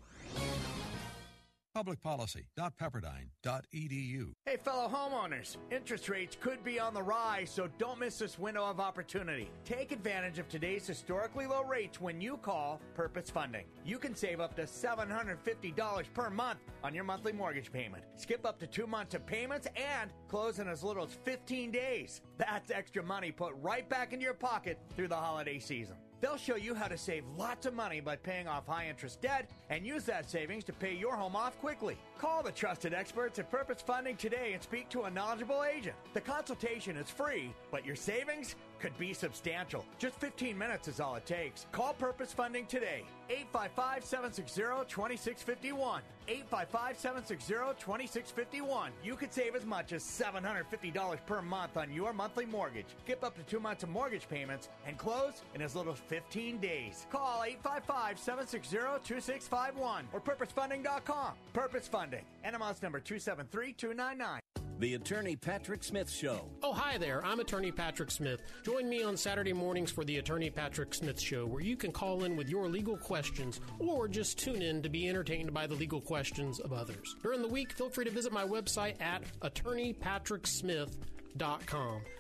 Publicpolicy.pepperdine.edu. 1.81 4.33
Hey, 4.45 4.59
fellow 4.59 4.87
homeowners, 4.87 5.57
interest 5.71 6.11
rates 6.11 6.37
could 6.39 6.63
be 6.63 6.79
on 6.79 6.93
the 6.93 7.03
rise, 7.03 7.51
so 7.51 7.71
don't 7.79 7.99
miss 7.99 8.19
this 8.19 8.39
window 8.39 8.65
of 8.65 8.81
opportunity. 8.81 9.51
Take 9.65 9.91
advantage 9.91 10.39
of 10.39 10.47
today's 10.49 10.87
historically 10.87 11.47
low 11.47 11.65
rates 11.65 11.99
when 11.99 12.21
you 12.21 12.37
call 12.37 12.83
Purpose 12.95 13.31
Funding. 13.31 13.65
You 13.85 13.99
can 13.99 14.15
save 14.15 14.41
up 14.41 14.55
to 14.57 14.65
$750 14.65 16.05
per 16.13 16.29
month 16.29 16.59
on 16.85 16.95
your 16.95 17.05
monthly 17.05 17.33
mortgage 17.33 17.73
payment. 17.73 18.05
Skip 18.17 18.45
up 18.45 18.59
to 18.59 18.67
two 18.67 18.87
months 18.87 19.15
of 19.15 19.25
payments 19.25 19.67
and 19.75 20.11
close 20.29 20.59
in 20.59 20.69
as 20.69 20.85
little 20.85 21.05
as 21.05 21.15
15 21.25 21.71
days. 21.71 22.21
That's 22.37 22.71
extra 22.71 23.03
money 23.03 23.33
put 23.33 23.55
right 23.63 23.89
back 23.89 24.13
into 24.13 24.27
your 24.27 24.35
pocket 24.35 24.79
through 24.97 25.09
the 25.09 25.17
holiday 25.17 25.59
season. 25.59 25.97
They'll 26.21 26.37
show 26.37 26.57
you 26.57 26.75
how 26.75 26.87
to 26.87 26.99
save 26.99 27.25
lots 27.39 27.67
of 27.67 27.75
money 27.75 28.01
by 28.01 28.17
paying 28.17 28.47
off 28.47 28.67
high 28.67 28.89
interest 28.89 29.23
debt 29.23 29.49
and 29.71 29.87
use 29.87 30.05
that 30.05 30.31
savings 30.31 30.65
to 30.65 30.73
pay 30.73 30.95
your 30.95 31.17
home 31.17 31.35
off 31.35 31.59
quickly. 31.61 31.97
Call 32.21 32.43
the 32.43 32.53
trusted 32.53 32.93
experts 32.93 33.39
at 33.39 33.51
Purpose 33.51 33.81
Funding 33.81 34.15
today 34.15 34.51
and 34.53 34.63
speak 34.63 34.91
to 34.91 35.05
a 35.05 35.11
knowledgeable 35.11 35.65
agent. 35.65 35.97
The 36.13 36.21
consultation 36.21 36.99
is 36.99 37.09
free, 37.09 37.55
but 37.71 37.87
your 37.87 37.97
savings 37.97 38.57
could 38.79 38.97
be 38.99 39.15
substantial. 39.15 39.87
Just 39.99 40.17
15 40.17 40.57
minutes 40.57 40.87
is 40.87 41.01
all 41.01 41.15
it 41.15 41.25
takes. 41.25 41.67
Call 41.73 41.95
Purpose 41.95 42.31
Funding 42.33 42.67
today. 42.67 43.05
855 43.31 44.05
760 44.05 44.61
2651. 44.87 46.03
855 46.29 46.99
760 46.99 47.55
2651. 47.79 48.93
You 49.03 49.17
could 49.17 49.33
save 49.33 49.55
as 49.55 49.65
much 49.65 49.93
as 49.93 50.03
$750 50.03 51.19
per 51.25 51.41
month 51.41 51.77
on 51.77 51.91
your 51.91 52.13
monthly 52.13 52.45
mortgage. 52.45 52.87
Skip 53.05 53.25
up 53.25 53.37
to 53.37 53.43
two 53.45 53.61
months 53.61 53.83
of 53.83 53.89
mortgage 53.89 54.29
payments 54.29 54.69
and 54.87 54.99
close 54.99 55.43
in 55.55 55.63
as 55.63 55.75
little 55.75 55.93
as 55.93 56.01
15 56.01 56.59
days. 56.59 57.07
Call 57.11 57.45
855 57.45 58.19
760 58.19 58.77
2651 59.05 60.09
or 60.13 60.21
purposefunding.com. 60.21 61.33
Purpose 61.53 61.89
Funding. 61.89 62.10
NMLS 62.45 62.83
number 62.83 63.01
273299. 63.01 64.41
The 64.81 64.95
Attorney 64.95 65.37
Patrick 65.37 65.85
Smith 65.85 66.11
Show. 66.11 66.49
Oh, 66.63 66.73
hi 66.73 66.97
there. 66.97 67.23
I'm 67.23 67.41
Attorney 67.41 67.71
Patrick 67.71 68.11
Smith. 68.11 68.41
Join 68.65 68.89
me 68.89 69.03
on 69.03 69.15
Saturday 69.15 69.53
mornings 69.53 69.91
for 69.91 70.05
the 70.05 70.17
Attorney 70.17 70.49
Patrick 70.49 70.95
Smith 70.95 71.21
Show, 71.21 71.45
where 71.45 71.61
you 71.61 71.77
can 71.77 71.93
call 71.93 72.25
in 72.25 72.35
with 72.35 72.49
your 72.49 72.67
legal 72.67 72.97
questions 72.97 73.61
or 73.79 74.09
just 74.09 74.39
tune 74.39 74.63
in 74.63 74.83
to 74.83 74.89
be 74.89 75.07
entertained 75.07 75.53
by 75.53 75.67
the 75.67 75.75
legal 75.75 76.01
questions 76.01 76.61
of 76.61 76.73
others. 76.73 77.15
During 77.23 77.43
the 77.43 77.49
week, 77.49 77.73
feel 77.73 77.91
free 77.91 78.07
to 78.07 78.11
visit 78.11 78.33
my 78.33 78.45
website 78.45 78.99
at 79.03 79.23
attorneypatricksmith.com. 79.41 81.10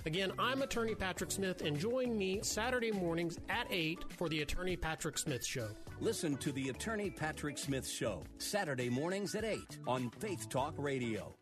Again, 0.06 0.32
I'm 0.38 0.62
Attorney 0.62 0.94
Patrick 0.94 1.30
Smith, 1.30 1.62
and 1.62 1.78
join 1.78 2.16
me 2.16 2.40
Saturday 2.42 2.92
mornings 2.92 3.38
at 3.48 3.66
8 3.70 4.04
for 4.16 4.28
the 4.28 4.42
Attorney 4.42 4.76
Patrick 4.76 5.18
Smith 5.18 5.44
Show. 5.44 5.68
Listen 6.00 6.36
to 6.38 6.52
the 6.52 6.68
Attorney 6.70 7.10
Patrick 7.10 7.58
Smith 7.58 7.88
Show, 7.88 8.22
Saturday 8.38 8.88
mornings 8.88 9.34
at 9.34 9.44
8 9.44 9.58
on 9.86 10.10
Faith 10.10 10.48
Talk 10.48 10.74
Radio. 10.78 11.34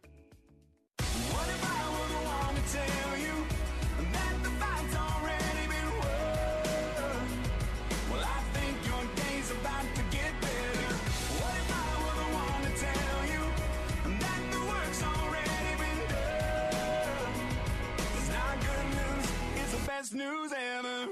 News 20.18 20.52
ever. 20.52 21.09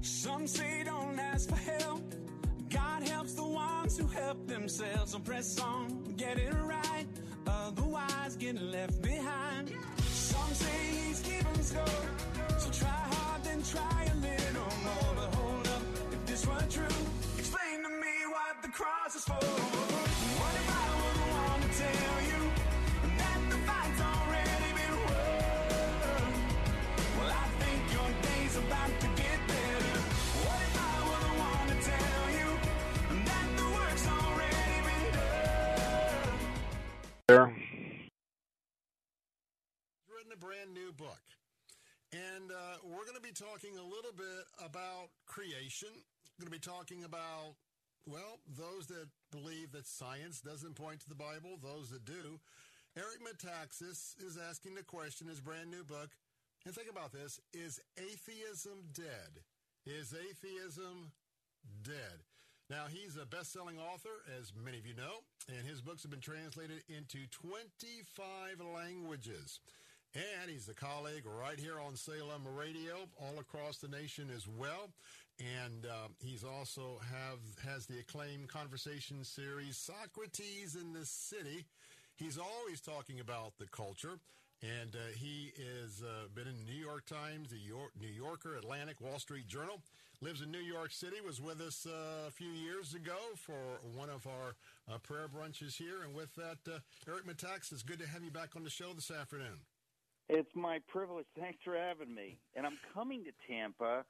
Some 0.00 0.46
say 0.46 0.84
don't 0.84 1.18
ask 1.18 1.48
for 1.48 1.56
help. 1.56 2.04
God 2.70 3.02
helps 3.02 3.34
the 3.34 3.44
ones 3.44 3.98
who 3.98 4.06
help 4.06 4.46
themselves. 4.46 5.10
So 5.10 5.18
press 5.18 5.58
on, 5.58 6.14
get 6.16 6.38
it 6.38 6.54
right. 6.62 7.06
Otherwise, 7.48 8.36
get 8.36 8.62
left 8.62 9.02
behind. 9.02 9.72
Some 10.06 10.54
say 10.54 10.78
he's 10.92 11.20
keeping 11.20 11.62
score. 11.62 12.06
So 12.58 12.70
try 12.70 13.00
hard, 13.14 13.42
then 13.42 13.60
try 13.64 14.04
a 14.04 14.16
little 14.28 14.72
more. 14.86 15.12
But 15.16 15.34
hold 15.34 15.66
up, 15.66 15.82
if 16.12 16.26
this 16.26 16.46
were 16.46 16.66
true, 16.70 16.98
explain 17.38 17.82
to 17.82 17.88
me 18.04 18.14
what 18.30 18.62
the 18.62 18.68
cross 18.68 19.16
is 19.16 19.24
for. 19.24 19.34
What 19.34 20.54
if 20.60 20.68
I 20.82 20.86
were 21.00 21.16
the 21.22 21.28
one 21.42 21.60
to 21.62 21.70
tell 21.82 22.18
you 22.30 22.45
There. 37.28 37.50
written 40.06 40.30
a 40.32 40.36
brand 40.38 40.72
new 40.72 40.92
book. 40.92 41.18
And 42.12 42.52
uh, 42.52 42.78
we're 42.84 43.02
going 43.02 43.16
to 43.16 43.20
be 43.20 43.34
talking 43.34 43.76
a 43.78 43.82
little 43.82 44.14
bit 44.16 44.46
about 44.64 45.10
creation. 45.26 45.88
We're 45.90 46.46
going 46.46 46.54
to 46.54 46.58
be 46.60 46.62
talking 46.62 47.02
about, 47.02 47.58
well, 48.06 48.38
those 48.56 48.86
that 48.86 49.08
believe 49.32 49.72
that 49.72 49.88
science 49.88 50.40
doesn't 50.40 50.76
point 50.76 51.00
to 51.00 51.08
the 51.08 51.16
Bible, 51.16 51.58
those 51.60 51.90
that 51.90 52.04
do. 52.04 52.38
Eric 52.96 53.18
Metaxas 53.26 54.14
is 54.24 54.38
asking 54.48 54.76
the 54.76 54.84
question, 54.84 55.26
in 55.26 55.30
his 55.30 55.40
brand 55.40 55.68
new 55.68 55.82
book. 55.82 56.10
And 56.64 56.72
think 56.72 56.88
about 56.88 57.10
this 57.10 57.40
is 57.52 57.80
atheism 57.98 58.86
dead? 58.94 59.42
Is 59.84 60.14
atheism 60.14 61.10
dead? 61.82 62.22
Now, 62.68 62.86
he's 62.90 63.16
a 63.16 63.26
best 63.26 63.52
selling 63.52 63.78
author, 63.78 64.22
as 64.40 64.52
many 64.64 64.78
of 64.78 64.86
you 64.86 64.94
know, 64.94 65.22
and 65.48 65.64
his 65.64 65.80
books 65.80 66.02
have 66.02 66.10
been 66.10 66.20
translated 66.20 66.82
into 66.88 67.18
25 67.30 68.60
languages. 68.74 69.60
And 70.14 70.50
he's 70.50 70.68
a 70.68 70.74
colleague 70.74 71.24
right 71.26 71.60
here 71.60 71.78
on 71.78 71.94
Salem 71.94 72.42
Radio, 72.56 73.06
all 73.20 73.38
across 73.38 73.78
the 73.78 73.88
nation 73.88 74.30
as 74.34 74.48
well. 74.48 74.88
And 75.38 75.86
uh, 75.86 76.08
he's 76.24 76.42
also 76.42 76.98
have 77.12 77.38
has 77.70 77.86
the 77.86 78.00
acclaimed 78.00 78.48
conversation 78.48 79.22
series 79.22 79.76
Socrates 79.76 80.74
in 80.74 80.92
the 80.92 81.04
City. 81.04 81.66
He's 82.16 82.38
always 82.38 82.80
talking 82.80 83.20
about 83.20 83.52
the 83.58 83.66
culture. 83.66 84.18
And 84.62 84.94
uh, 84.94 85.12
he 85.14 85.52
has 85.58 86.02
uh, 86.02 86.28
been 86.34 86.46
in 86.46 86.56
the 86.56 86.72
New 86.72 86.78
York 86.78 87.04
Times, 87.06 87.50
the 87.50 87.58
York, 87.58 87.90
New 88.00 88.08
Yorker, 88.08 88.56
Atlantic, 88.56 89.00
Wall 89.00 89.18
Street 89.18 89.46
Journal. 89.46 89.80
Lives 90.22 90.40
in 90.40 90.50
New 90.50 90.58
York 90.58 90.92
City. 90.92 91.16
Was 91.24 91.42
with 91.42 91.60
us 91.60 91.86
uh, 91.86 92.26
a 92.26 92.30
few 92.30 92.48
years 92.48 92.94
ago 92.94 93.18
for 93.36 93.80
one 93.94 94.08
of 94.08 94.26
our 94.26 94.56
uh, 94.90 94.98
prayer 94.98 95.28
brunches 95.28 95.76
here. 95.76 96.02
And 96.04 96.14
with 96.14 96.34
that, 96.36 96.56
uh, 96.66 96.78
Eric 97.06 97.26
Metaxas, 97.26 97.72
it's 97.72 97.82
good 97.82 97.98
to 97.98 98.06
have 98.06 98.24
you 98.24 98.30
back 98.30 98.56
on 98.56 98.64
the 98.64 98.70
show 98.70 98.94
this 98.94 99.10
afternoon. 99.10 99.60
It's 100.30 100.50
my 100.54 100.80
privilege. 100.88 101.26
Thanks 101.38 101.58
for 101.62 101.76
having 101.76 102.14
me. 102.14 102.38
And 102.56 102.64
I'm 102.64 102.78
coming 102.94 103.24
to 103.24 103.32
Tampa 103.46 104.04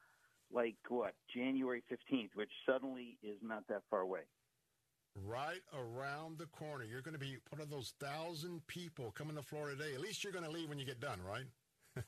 like 0.53 0.77
what, 0.89 1.15
January 1.35 1.83
15th, 1.91 2.31
which 2.35 2.51
suddenly 2.65 3.19
is 3.23 3.37
not 3.43 3.65
that 3.69 3.83
far 3.91 4.01
away. 4.01 4.21
Right 5.25 5.63
around 5.73 6.39
the 6.39 6.47
corner. 6.47 6.85
You're 6.85 7.01
going 7.01 7.15
to 7.15 7.21
be 7.21 7.37
one 7.51 7.63
of 7.63 7.71
those 7.71 7.95
thousand 8.01 8.67
people 8.67 9.13
coming 9.13 9.37
to 9.37 9.43
Florida 9.43 9.77
today. 9.77 9.95
At 9.95 10.01
least 10.01 10.23
you're 10.23 10.33
going 10.33 10.45
to 10.45 10.51
leave 10.51 10.69
when 10.69 10.79
you 10.79 10.85
get 10.85 11.01
done, 11.01 11.21
right? 11.27 11.47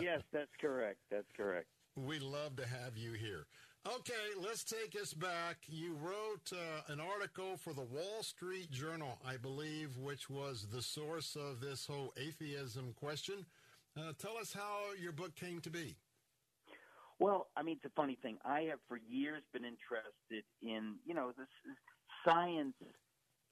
yes, 0.00 0.22
that's 0.32 0.50
correct. 0.60 0.98
That's 1.10 1.30
correct. 1.36 1.66
We 1.96 2.18
love 2.18 2.56
to 2.56 2.66
have 2.66 2.96
you 2.96 3.12
here. 3.12 3.46
Okay, 3.86 4.12
let's 4.40 4.64
take 4.64 4.96
us 5.00 5.12
back. 5.12 5.58
You 5.66 5.96
wrote 6.00 6.52
uh, 6.52 6.92
an 6.92 7.00
article 7.00 7.56
for 7.56 7.74
the 7.74 7.82
Wall 7.82 8.22
Street 8.22 8.70
Journal, 8.70 9.18
I 9.26 9.36
believe, 9.36 9.98
which 9.98 10.30
was 10.30 10.66
the 10.72 10.80
source 10.80 11.36
of 11.36 11.60
this 11.60 11.86
whole 11.86 12.14
atheism 12.16 12.94
question. 12.98 13.44
Uh, 13.96 14.12
tell 14.18 14.38
us 14.38 14.52
how 14.52 14.92
your 15.00 15.12
book 15.12 15.34
came 15.34 15.60
to 15.60 15.70
be. 15.70 15.96
Well, 17.22 17.46
I 17.56 17.62
mean, 17.62 17.76
it's 17.76 17.86
a 17.86 17.94
funny 17.94 18.18
thing. 18.20 18.38
I 18.44 18.62
have 18.62 18.80
for 18.88 18.98
years 18.98 19.44
been 19.52 19.64
interested 19.64 20.42
in, 20.60 20.96
you 21.06 21.14
know, 21.14 21.30
this 21.38 21.46
science, 22.26 22.74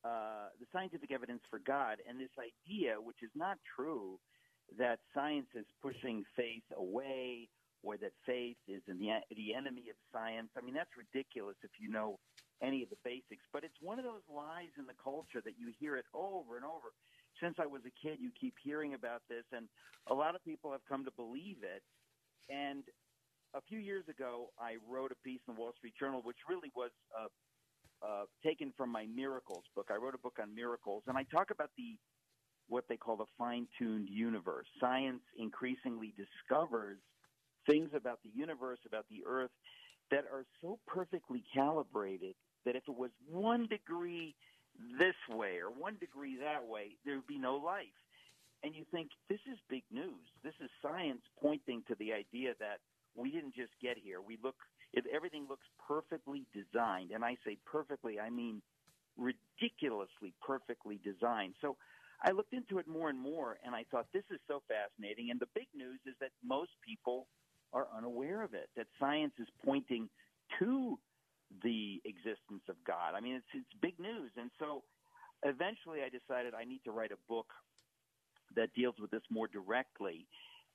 uh, 0.04 0.50
the 0.59 0.66
scientific 0.72 1.12
evidence 1.12 1.42
for 1.48 1.61
God, 1.61 1.98
and 2.09 2.18
this 2.18 2.35
idea, 2.35 2.96
which 3.00 3.22
is 3.22 3.30
not 3.37 3.59
true, 3.76 4.18
that 4.76 4.98
science 5.14 5.46
is 5.54 5.66
pushing 5.80 6.24
faith 6.35 6.66
away 6.76 7.48
or 7.85 7.96
that 7.98 8.11
faith 8.26 8.56
is 8.66 8.83
the, 8.88 8.94
the 9.37 9.54
enemy 9.54 9.87
of 9.87 9.94
science. 10.12 10.50
I 10.59 10.62
mean, 10.66 10.74
that's 10.74 10.90
ridiculous 10.98 11.56
if 11.62 11.70
you 11.78 11.90
know 11.90 12.18
any 12.61 12.83
of 12.83 12.90
the 12.90 12.98
basics. 13.04 13.46
But 13.52 13.62
it's 13.62 13.78
one 13.80 14.00
of 14.00 14.04
those 14.04 14.26
lies 14.28 14.74
in 14.78 14.87
the 14.87 14.98
culture 14.98 15.40
that 15.44 15.54
you 15.56 15.72
hear 15.78 15.94
it 15.94 16.06
over 16.12 16.56
and 16.56 16.64
over. 16.64 16.90
Since 17.40 17.54
I 17.62 17.66
was 17.66 17.83
a 17.87 17.94
kid, 18.02 18.18
you 18.18 18.33
keep 18.35 18.54
hearing 18.62 18.94
about 18.94 19.22
this, 19.28 19.44
and 19.52 19.68
a 20.11 20.14
lot 20.14 20.35
of 20.35 20.44
people 20.44 20.72
have 20.72 20.85
come 20.88 21.04
to 21.04 21.12
believe 21.12 21.62
it. 21.62 21.83
And 22.50 22.83
a 23.55 23.61
few 23.69 23.79
years 23.79 24.05
ago, 24.09 24.51
I 24.59 24.77
wrote 24.89 25.13
a 25.13 25.17
piece 25.25 25.41
in 25.49 25.55
the 25.55 25.61
Wall 25.61 25.73
Street 25.79 25.95
Journal, 25.99 26.21
which 26.23 26.37
really 26.49 26.71
was 26.75 26.91
uh, 27.19 28.07
uh, 28.07 28.25
taken 28.45 28.73
from 28.77 28.91
my 28.91 29.07
miracles 29.07 29.65
book. 29.75 29.89
I 29.91 29.97
wrote 29.97 30.15
a 30.15 30.19
book 30.19 30.39
on 30.41 30.55
miracles, 30.55 31.03
and 31.07 31.17
I 31.17 31.25
talk 31.25 31.51
about 31.51 31.71
the 31.77 31.97
what 32.69 32.85
they 32.89 32.97
call 32.97 33.17
the 33.17 33.27
fine-tuned 33.37 34.09
universe. 34.09 34.67
Science 34.81 35.23
increasingly 35.37 36.15
discovers 36.17 36.99
things 37.67 37.91
about 37.97 38.21
the 38.23 38.31
universe, 38.33 38.79
about 38.87 39.07
the 39.11 39.25
earth, 39.27 39.51
that 40.13 40.25
are 40.33 40.45
so 40.63 40.79
perfectly 40.87 41.43
calibrated 41.53 42.37
that 42.65 42.77
if 42.77 42.85
it 42.87 42.97
was 42.97 43.11
one 43.29 43.67
degree 43.67 44.37
this 44.99 45.17
way 45.29 45.59
or 45.59 45.71
one 45.71 45.97
degree 45.99 46.39
that 46.41 46.65
way, 46.65 46.97
there 47.05 47.17
would 47.17 47.27
be 47.27 47.39
no 47.39 47.57
life. 47.57 47.87
And 48.63 48.75
you 48.75 48.85
think, 48.93 49.11
this 49.29 49.41
is 49.51 49.59
big 49.69 49.83
news. 49.91 50.31
This 50.45 50.55
is 50.63 50.71
science 50.81 51.23
pointing 51.43 51.83
to 51.89 51.97
the 51.99 52.13
idea 52.13 52.55
that 52.61 52.79
we 53.14 53.31
didn't 53.31 53.55
just 53.55 53.73
get 53.81 53.96
here. 54.03 54.20
We 54.20 54.38
look, 54.42 54.57
if 54.92 55.05
everything 55.14 55.46
looks 55.49 55.66
perfectly 55.87 56.46
designed, 56.53 57.11
and 57.11 57.25
I 57.25 57.37
say 57.46 57.59
perfectly, 57.66 58.18
I 58.18 58.31
mean 58.31 58.62
ridiculously 59.16 60.35
perfectly 60.40 61.01
designed. 61.03 61.55
So 61.61 61.77
I 62.23 62.33
looked 62.33 62.53
into 62.53 62.79
it 62.79 62.87
more 62.87 63.09
and 63.09 63.18
more, 63.18 63.59
and 63.64 63.75
I 63.75 63.85
thought, 63.90 64.07
this 64.12 64.25
is 64.31 64.40
so 64.46 64.62
fascinating. 64.68 65.31
And 65.31 65.40
the 65.40 65.49
big 65.55 65.68
news 65.75 66.01
is 66.07 66.14
that 66.20 66.31
most 66.44 66.70
people 66.87 67.27
are 67.73 67.87
unaware 67.96 68.42
of 68.42 68.55
it, 68.55 68.68
that 68.77 68.87
science 68.99 69.33
is 69.38 69.49
pointing 69.64 70.09
to 70.59 70.99
the 71.62 72.01
existence 72.05 72.62
of 72.68 72.77
God. 72.87 73.14
I 73.16 73.20
mean, 73.20 73.37
it's, 73.37 73.46
it's 73.55 73.81
big 73.81 73.99
news. 73.99 74.31
And 74.37 74.51
so 74.59 74.83
eventually 75.44 76.01
I 76.05 76.09
decided 76.09 76.55
I 76.55 76.64
need 76.64 76.81
to 76.85 76.92
write 76.92 77.12
a 77.12 77.20
book 77.29 77.46
that 78.57 78.75
deals 78.75 78.96
with 79.01 79.11
this 79.11 79.23
more 79.31 79.49
directly. 79.49 80.27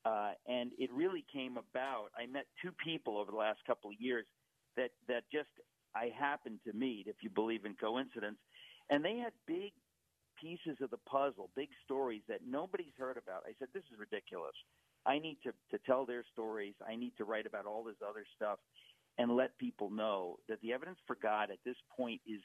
Uh, 0.05 0.31
and 0.47 0.71
it 0.77 0.91
really 0.93 1.25
came 1.33 1.57
about. 1.57 2.09
I 2.17 2.27
met 2.27 2.45
two 2.61 2.71
people 2.83 3.17
over 3.17 3.31
the 3.31 3.37
last 3.37 3.59
couple 3.65 3.89
of 3.89 3.95
years 3.99 4.25
that, 4.77 4.91
that 5.07 5.23
just 5.31 5.49
I 5.95 6.11
happened 6.17 6.59
to 6.67 6.73
meet, 6.73 7.07
if 7.07 7.15
you 7.21 7.29
believe 7.29 7.65
in 7.65 7.73
coincidence. 7.75 8.37
And 8.89 9.03
they 9.03 9.17
had 9.17 9.33
big 9.47 9.71
pieces 10.39 10.77
of 10.81 10.91
the 10.91 10.99
puzzle, 11.09 11.49
big 11.55 11.69
stories 11.83 12.21
that 12.27 12.41
nobody's 12.47 12.93
heard 12.97 13.17
about. 13.17 13.43
I 13.47 13.53
said, 13.57 13.69
This 13.73 13.83
is 13.91 13.97
ridiculous. 13.97 14.55
I 15.05 15.19
need 15.19 15.37
to, 15.43 15.51
to 15.71 15.83
tell 15.85 16.05
their 16.05 16.23
stories. 16.33 16.73
I 16.87 16.95
need 16.95 17.13
to 17.17 17.25
write 17.25 17.45
about 17.45 17.65
all 17.65 17.83
this 17.83 17.95
other 18.07 18.25
stuff 18.35 18.59
and 19.17 19.35
let 19.35 19.57
people 19.57 19.89
know 19.89 20.37
that 20.49 20.59
the 20.61 20.73
evidence 20.73 20.97
for 21.07 21.17
God 21.21 21.49
at 21.51 21.59
this 21.65 21.77
point 21.95 22.21
is 22.27 22.41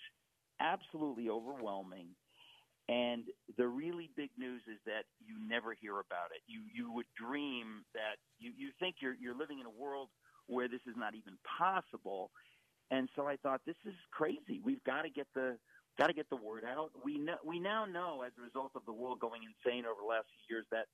absolutely 0.60 1.28
overwhelming. 1.28 2.08
And 2.90 3.22
the 3.56 3.68
really 3.68 4.10
big 4.16 4.30
news 4.36 4.62
is 4.66 4.78
that 4.84 5.06
you 5.22 5.38
never 5.38 5.74
hear 5.80 5.92
about 6.02 6.34
it. 6.34 6.42
You 6.48 6.62
you 6.74 6.92
would 6.92 7.06
dream 7.16 7.86
that 7.94 8.18
you, 8.40 8.50
you 8.56 8.70
think 8.80 8.96
you're 9.00 9.14
you're 9.14 9.36
living 9.36 9.60
in 9.60 9.66
a 9.66 9.70
world 9.70 10.08
where 10.48 10.66
this 10.66 10.80
is 10.88 10.96
not 10.96 11.14
even 11.14 11.38
possible. 11.46 12.32
And 12.90 13.08
so 13.14 13.28
I 13.28 13.36
thought 13.36 13.60
this 13.64 13.78
is 13.86 13.94
crazy. 14.10 14.60
We've 14.64 14.82
got 14.82 15.02
to 15.02 15.10
get 15.10 15.28
the 15.36 15.56
got 15.98 16.08
to 16.08 16.12
get 16.12 16.28
the 16.30 16.36
word 16.36 16.64
out. 16.66 16.90
We 17.04 17.16
know 17.18 17.38
we 17.46 17.60
now 17.60 17.84
know 17.84 18.22
as 18.26 18.32
a 18.36 18.42
result 18.42 18.72
of 18.74 18.82
the 18.86 18.92
world 18.92 19.20
going 19.20 19.42
insane 19.46 19.86
over 19.86 20.02
the 20.02 20.08
last 20.10 20.26
few 20.26 20.56
years 20.56 20.66
that 20.72 20.86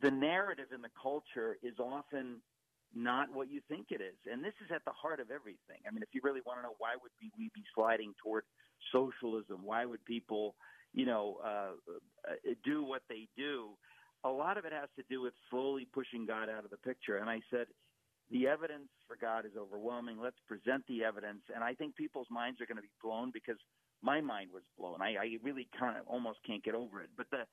the 0.00 0.10
narrative 0.10 0.72
in 0.74 0.80
the 0.80 0.94
culture 0.96 1.58
is 1.62 1.74
often 1.78 2.40
not 2.94 3.28
what 3.32 3.50
you 3.50 3.60
think 3.68 3.88
it 3.90 4.00
is. 4.00 4.16
And 4.30 4.42
this 4.42 4.54
is 4.64 4.70
at 4.74 4.84
the 4.84 4.92
heart 4.92 5.20
of 5.20 5.30
everything. 5.30 5.84
I 5.86 5.90
mean, 5.92 6.02
if 6.02 6.08
you 6.12 6.20
really 6.24 6.40
want 6.46 6.60
to 6.60 6.62
know 6.62 6.76
why 6.78 6.96
would 7.00 7.12
we, 7.20 7.50
be 7.54 7.64
sliding 7.74 8.14
toward 8.22 8.44
socialism? 8.92 9.60
Why 9.62 9.84
would 9.84 10.04
people, 10.04 10.54
you 10.96 11.06
know, 11.06 11.38
uh, 11.44 12.32
do 12.64 12.82
what 12.82 13.02
they 13.08 13.28
do? 13.36 13.68
A 14.24 14.28
lot 14.28 14.56
of 14.56 14.64
it 14.64 14.72
has 14.72 14.88
to 14.96 15.04
do 15.08 15.20
with 15.20 15.34
slowly 15.50 15.86
pushing 15.94 16.26
God 16.26 16.48
out 16.48 16.64
of 16.64 16.70
the 16.70 16.78
picture. 16.78 17.18
And 17.18 17.30
I 17.30 17.40
said, 17.50 17.66
the 18.30 18.48
evidence 18.48 18.88
for 19.06 19.16
God 19.20 19.44
is 19.44 19.52
overwhelming. 19.56 20.18
Let's 20.18 20.40
present 20.48 20.82
the 20.88 21.04
evidence. 21.04 21.42
And 21.54 21.62
I 21.62 21.74
think 21.74 21.94
people's 21.94 22.26
minds 22.30 22.60
are 22.60 22.66
going 22.66 22.80
to 22.80 22.82
be 22.82 22.96
blown 23.00 23.30
because 23.30 23.58
my 24.02 24.20
mind 24.20 24.50
was 24.52 24.64
blown. 24.78 25.00
I, 25.00 25.14
I 25.14 25.26
really 25.44 25.68
kind 25.78 25.96
of 25.96 26.08
almost 26.08 26.38
can't 26.44 26.64
get 26.64 26.74
over 26.74 27.00
it. 27.02 27.10
But 27.16 27.26
the 27.30 27.44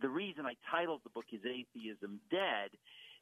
the 0.00 0.08
reason 0.08 0.44
I 0.44 0.54
titled 0.70 1.02
the 1.04 1.10
book 1.10 1.26
"Is 1.30 1.42
Atheism 1.46 2.20
Dead?" 2.30 2.70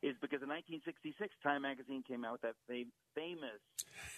Is 0.02 0.18
because 0.20 0.42
in 0.42 0.50
1966, 0.50 1.30
Time 1.42 1.62
magazine 1.62 2.02
came 2.02 2.24
out 2.24 2.32
with 2.32 2.42
that 2.42 2.58
fam- 2.66 2.92
famous 3.14 3.62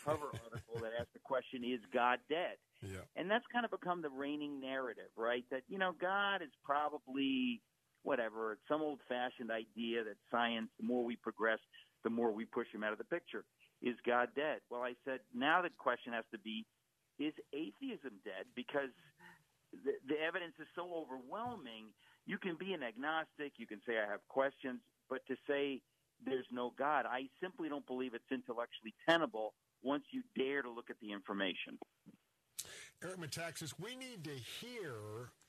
cover 0.05 0.33
article 0.45 0.81
that 0.81 0.97
asked 0.99 1.13
the 1.13 1.21
question, 1.23 1.63
"Is 1.63 1.81
God 1.93 2.19
dead?" 2.29 2.57
Yeah. 2.81 3.05
And 3.17 3.31
that's 3.31 3.45
kind 3.53 3.65
of 3.65 3.71
become 3.71 4.01
the 4.01 4.11
reigning 4.11 4.61
narrative, 4.61 5.13
right? 5.17 5.45
That 5.51 5.63
you 5.69 5.79
know, 5.79 5.93
God 5.93 6.43
is 6.43 6.53
probably 6.65 7.61
whatever, 8.03 8.53
it's 8.53 8.69
some 8.69 8.83
old-fashioned 8.83 9.51
idea 9.51 10.05
that 10.05 10.17
science. 10.31 10.69
The 10.79 10.85
more 10.87 11.05
we 11.05 11.17
progress, 11.17 11.61
the 12.03 12.11
more 12.11 12.33
we 12.33 12.45
push 12.45 12.69
him 12.73 12.85
out 12.85 12.93
of 12.93 12.99
the 12.99 13.09
picture. 13.09 13.45
Is 13.81 13.97
God 14.07 14.29
dead? 14.37 14.61
Well, 14.71 14.83
I 14.83 14.93
said 15.05 15.21
now 15.35 15.63
the 15.63 15.71
question 15.77 16.13
has 16.13 16.25
to 16.33 16.39
be, 16.39 16.65
is 17.19 17.33
atheism 17.53 18.21
dead? 18.25 18.49
Because 18.57 18.93
the, 19.73 19.93
the 20.09 20.21
evidence 20.21 20.55
is 20.61 20.69
so 20.75 20.89
overwhelming 21.05 21.93
you 22.27 22.39
can 22.39 22.57
be 22.57 22.73
an 22.73 22.83
agnostic, 22.83 23.53
you 23.57 23.67
can 23.67 23.81
say 23.87 24.01
I 24.01 24.11
have 24.11 24.25
questions, 24.29 24.81
but 25.09 25.21
to 25.27 25.37
say 25.49 25.81
there's 26.25 26.47
no 26.51 26.73
God, 26.79 27.07
I 27.07 27.29
simply 27.43 27.69
don't 27.69 27.87
believe 27.87 28.15
it's 28.15 28.25
intellectually 28.31 28.95
tenable 29.09 29.55
once 29.83 30.05
you 30.13 30.23
dare 30.37 30.63
to 30.63 30.71
look 30.71 30.91
at 30.91 30.97
the 31.01 31.13
information. 31.13 31.79
Eric 33.05 33.19
Metaxas, 33.19 33.75
we 33.79 33.95
need 33.97 34.25
to 34.25 34.31
hear 34.31 34.95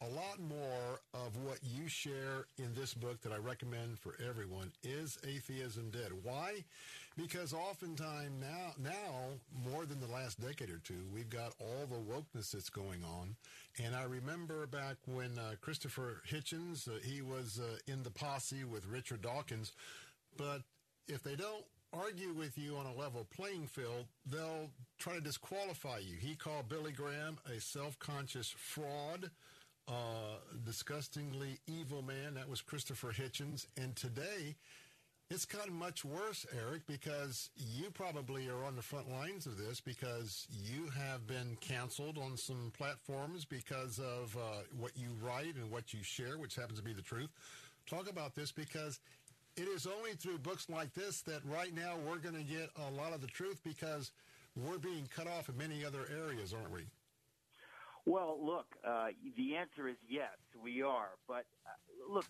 a 0.02 0.10
lot 0.14 0.42
more 0.42 1.00
of 1.14 1.38
what 1.38 1.60
you 1.64 1.88
share 1.88 2.48
in 2.58 2.74
this 2.76 2.94
book 2.94 3.22
that 3.22 3.32
I 3.32 3.38
recommend 3.38 3.98
for 3.98 4.16
everyone 4.28 4.74
is 4.84 5.18
Atheism 5.26 5.90
Dead. 5.90 6.12
Why? 6.22 6.66
Because 7.16 7.54
oftentimes 7.54 8.32
now, 8.42 8.74
now 8.78 9.70
more 9.72 9.86
than 9.86 10.02
the 10.02 10.08
last 10.08 10.42
decade 10.42 10.70
or 10.70 10.80
two, 10.80 11.06
we've 11.14 11.30
got 11.30 11.54
all 11.62 11.88
the 11.90 11.96
wokeness 11.96 12.52
that's 12.52 12.70
going 12.70 13.06
on. 13.06 13.38
And 13.82 13.96
I 13.96 14.04
remember 14.04 14.68
back 14.68 14.98
when 15.06 15.40
uh, 15.40 15.54
Christopher 15.62 16.24
Hitchens, 16.30 16.90
uh, 16.90 17.00
he 17.04 17.22
was 17.22 17.62
uh, 17.64 17.78
in 17.90 18.04
the 18.04 18.12
posse 18.12 18.66
with 18.66 18.86
Richard 18.86 19.22
Dawkins. 19.22 19.72
But 20.36 20.64
if 21.08 21.24
they 21.24 21.38
don't 21.38 21.64
argue 21.96 22.34
with 22.34 22.58
you 22.58 22.76
on 22.78 22.86
a 22.86 22.94
level 22.94 23.26
playing 23.36 23.68
field, 23.68 24.06
they'll 24.26 24.70
try 24.98 25.14
to 25.14 25.22
disqualify 25.22 26.00
you. 26.00 26.16
He 26.20 26.36
called 26.36 26.70
Billy 26.70 26.92
Graham 26.92 27.38
a 27.46 27.60
self-conscious 27.60 28.54
fraud, 28.58 29.32
uh, 29.88 30.38
disgustingly 30.66 31.60
evil 31.68 32.02
man. 32.02 32.34
That 32.36 32.50
was 32.50 32.62
Christopher 32.62 33.12
Hitchens. 33.12 33.68
And 33.78 33.96
today, 33.96 34.56
it's 35.30 35.46
gotten 35.46 35.74
much 35.74 36.06
worse, 36.06 36.46
Eric, 36.56 36.86
because 36.88 37.50
you 37.56 37.90
probably 37.92 38.48
are 38.48 38.64
on 38.64 38.76
the 38.76 38.82
front 38.82 39.10
lines 39.10 39.46
of 39.48 39.58
this 39.58 39.82
because 39.82 40.48
you 40.52 40.90
have 40.90 41.26
been 41.26 41.58
canceled 41.62 42.18
on 42.18 42.38
some 42.38 42.72
platforms 42.78 43.46
because 43.46 44.00
of 44.00 44.36
uh, 44.38 44.62
what 44.78 44.92
you 44.96 45.10
write 45.22 45.56
and 45.56 45.72
what 45.72 45.94
you 45.94 46.04
share, 46.04 46.38
which 46.38 46.56
happens 46.56 46.78
to 46.78 46.86
be 46.86 46.94
the 46.94 47.02
truth. 47.02 47.30
Talk 47.88 48.10
about 48.10 48.36
this 48.36 48.52
because 48.52 49.00
it 49.58 49.68
is 49.68 49.88
only 49.88 50.12
through 50.12 50.40
books 50.40 50.70
like 50.70 50.94
this 50.94 51.22
that 51.22 51.42
right 51.46 51.74
now 51.74 51.96
we're 52.06 52.18
going 52.18 52.36
to 52.36 52.44
get 52.44 52.70
a 52.88 52.92
lot 52.92 53.14
of 53.14 53.22
the 53.22 53.28
truth 53.28 53.62
because 53.64 54.12
we're 54.56 54.78
being 54.78 55.08
cut 55.14 55.28
off 55.28 55.50
in 55.50 55.58
many 55.58 55.86
other 55.86 56.08
areas, 56.12 56.54
aren't 56.54 56.72
we? 56.72 56.82
Well, 58.06 58.38
look, 58.40 58.68
uh, 58.86 59.08
the 59.36 59.56
answer 59.56 59.88
is 59.88 59.96
yes, 60.08 60.38
we 60.62 60.82
are. 60.82 61.18
But 61.28 61.46
uh, 61.66 62.14
look, 62.14 62.26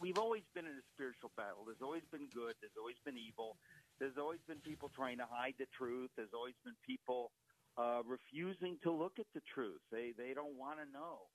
we've 0.00 0.18
always 0.18 0.42
been 0.54 0.66
in 0.66 0.72
a 0.72 0.86
spiritual 0.94 1.30
battle. 1.36 1.64
There's 1.64 1.80
always 1.82 2.04
been 2.12 2.28
good. 2.34 2.54
There's 2.60 2.76
always 2.78 3.00
been 3.04 3.16
evil. 3.16 3.56
There's 3.98 4.18
always 4.18 4.40
been 4.46 4.58
people 4.60 4.90
trying 4.94 5.18
to 5.18 5.26
hide 5.30 5.54
the 5.58 5.66
truth. 5.76 6.10
There's 6.16 6.34
always 6.34 6.54
been 6.64 6.76
people 6.86 7.30
uh, 7.78 8.02
refusing 8.04 8.76
to 8.82 8.90
look 8.92 9.18
at 9.18 9.26
the 9.34 9.40
truth. 9.54 9.80
They 9.90 10.12
they 10.16 10.34
don't 10.34 10.58
want 10.58 10.78
to 10.78 10.86
know. 10.92 11.30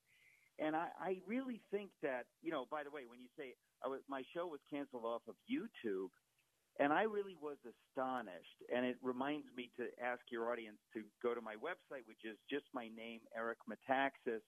And 0.62 0.76
I, 0.76 0.90
I 1.00 1.12
really 1.26 1.62
think 1.72 1.92
that, 2.04 2.26
you 2.42 2.52
know, 2.52 2.66
by 2.70 2.84
the 2.84 2.92
way, 2.92 3.08
when 3.10 3.20
you 3.20 3.32
say 3.38 3.56
I 3.84 3.88
was, 3.88 4.02
my 4.10 4.24
show 4.36 4.48
was 4.48 4.60
canceled 4.70 5.06
off 5.06 5.22
of 5.28 5.36
YouTube, 5.50 6.12
and 6.80 6.92
I 6.92 7.04
really 7.04 7.36
was 7.40 7.58
astonished. 7.64 8.60
And 8.74 8.86
it 8.86 8.98
reminds 9.02 9.48
me 9.56 9.72
to 9.78 9.88
ask 10.04 10.22
your 10.32 10.52
audience 10.52 10.78
to 10.94 11.04
go 11.24 11.34
to 11.34 11.42
my 11.42 11.56
website, 11.56 12.08
which 12.08 12.24
is 12.24 12.38
just 12.50 12.66
my 12.74 12.90
name, 12.96 13.22
Eric 13.36 13.60
Metaxas, 13.70 14.44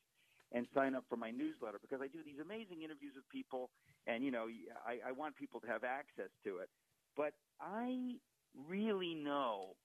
and 0.51 0.67
sign 0.75 0.95
up 0.95 1.05
for 1.07 1.15
my 1.15 1.31
newsletter 1.31 1.79
because 1.81 2.01
I 2.03 2.07
do 2.07 2.19
these 2.23 2.39
amazing 2.43 2.83
interviews 2.83 3.13
with 3.15 3.27
people, 3.31 3.69
and 4.07 4.23
you 4.23 4.31
know, 4.31 4.47
I, 4.85 5.09
I 5.09 5.11
want 5.11 5.35
people 5.35 5.59
to 5.61 5.67
have 5.67 5.83
access 5.83 6.31
to 6.43 6.57
it. 6.57 6.69
But 7.15 7.33
I 7.59 8.19
really 8.67 9.15
know 9.15 9.75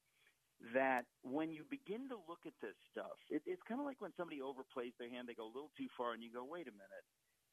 that 0.72 1.04
when 1.22 1.52
you 1.52 1.62
begin 1.68 2.08
to 2.08 2.16
look 2.26 2.42
at 2.46 2.56
this 2.62 2.74
stuff, 2.90 3.18
it, 3.30 3.42
it's 3.46 3.62
kind 3.68 3.80
of 3.80 3.86
like 3.86 4.00
when 4.00 4.14
somebody 4.16 4.40
overplays 4.40 4.96
their 4.98 5.10
hand, 5.10 5.28
they 5.28 5.36
go 5.36 5.44
a 5.44 5.54
little 5.54 5.74
too 5.76 5.90
far, 5.96 6.14
and 6.14 6.22
you 6.22 6.32
go, 6.32 6.44
wait 6.44 6.66
a 6.66 6.74
minute, 6.74 7.04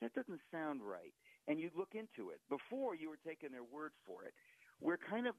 that 0.01 0.13
doesn't 0.15 0.39
sound 0.51 0.81
right. 0.81 1.13
And 1.47 1.59
you 1.59 1.69
look 1.75 1.93
into 1.93 2.31
it. 2.31 2.39
Before, 2.47 2.95
you 2.95 3.09
were 3.09 3.19
taking 3.25 3.51
their 3.51 3.67
word 3.67 3.91
for 4.07 4.23
it. 4.23 4.33
We're 4.79 4.99
kind 4.99 5.27
of, 5.27 5.35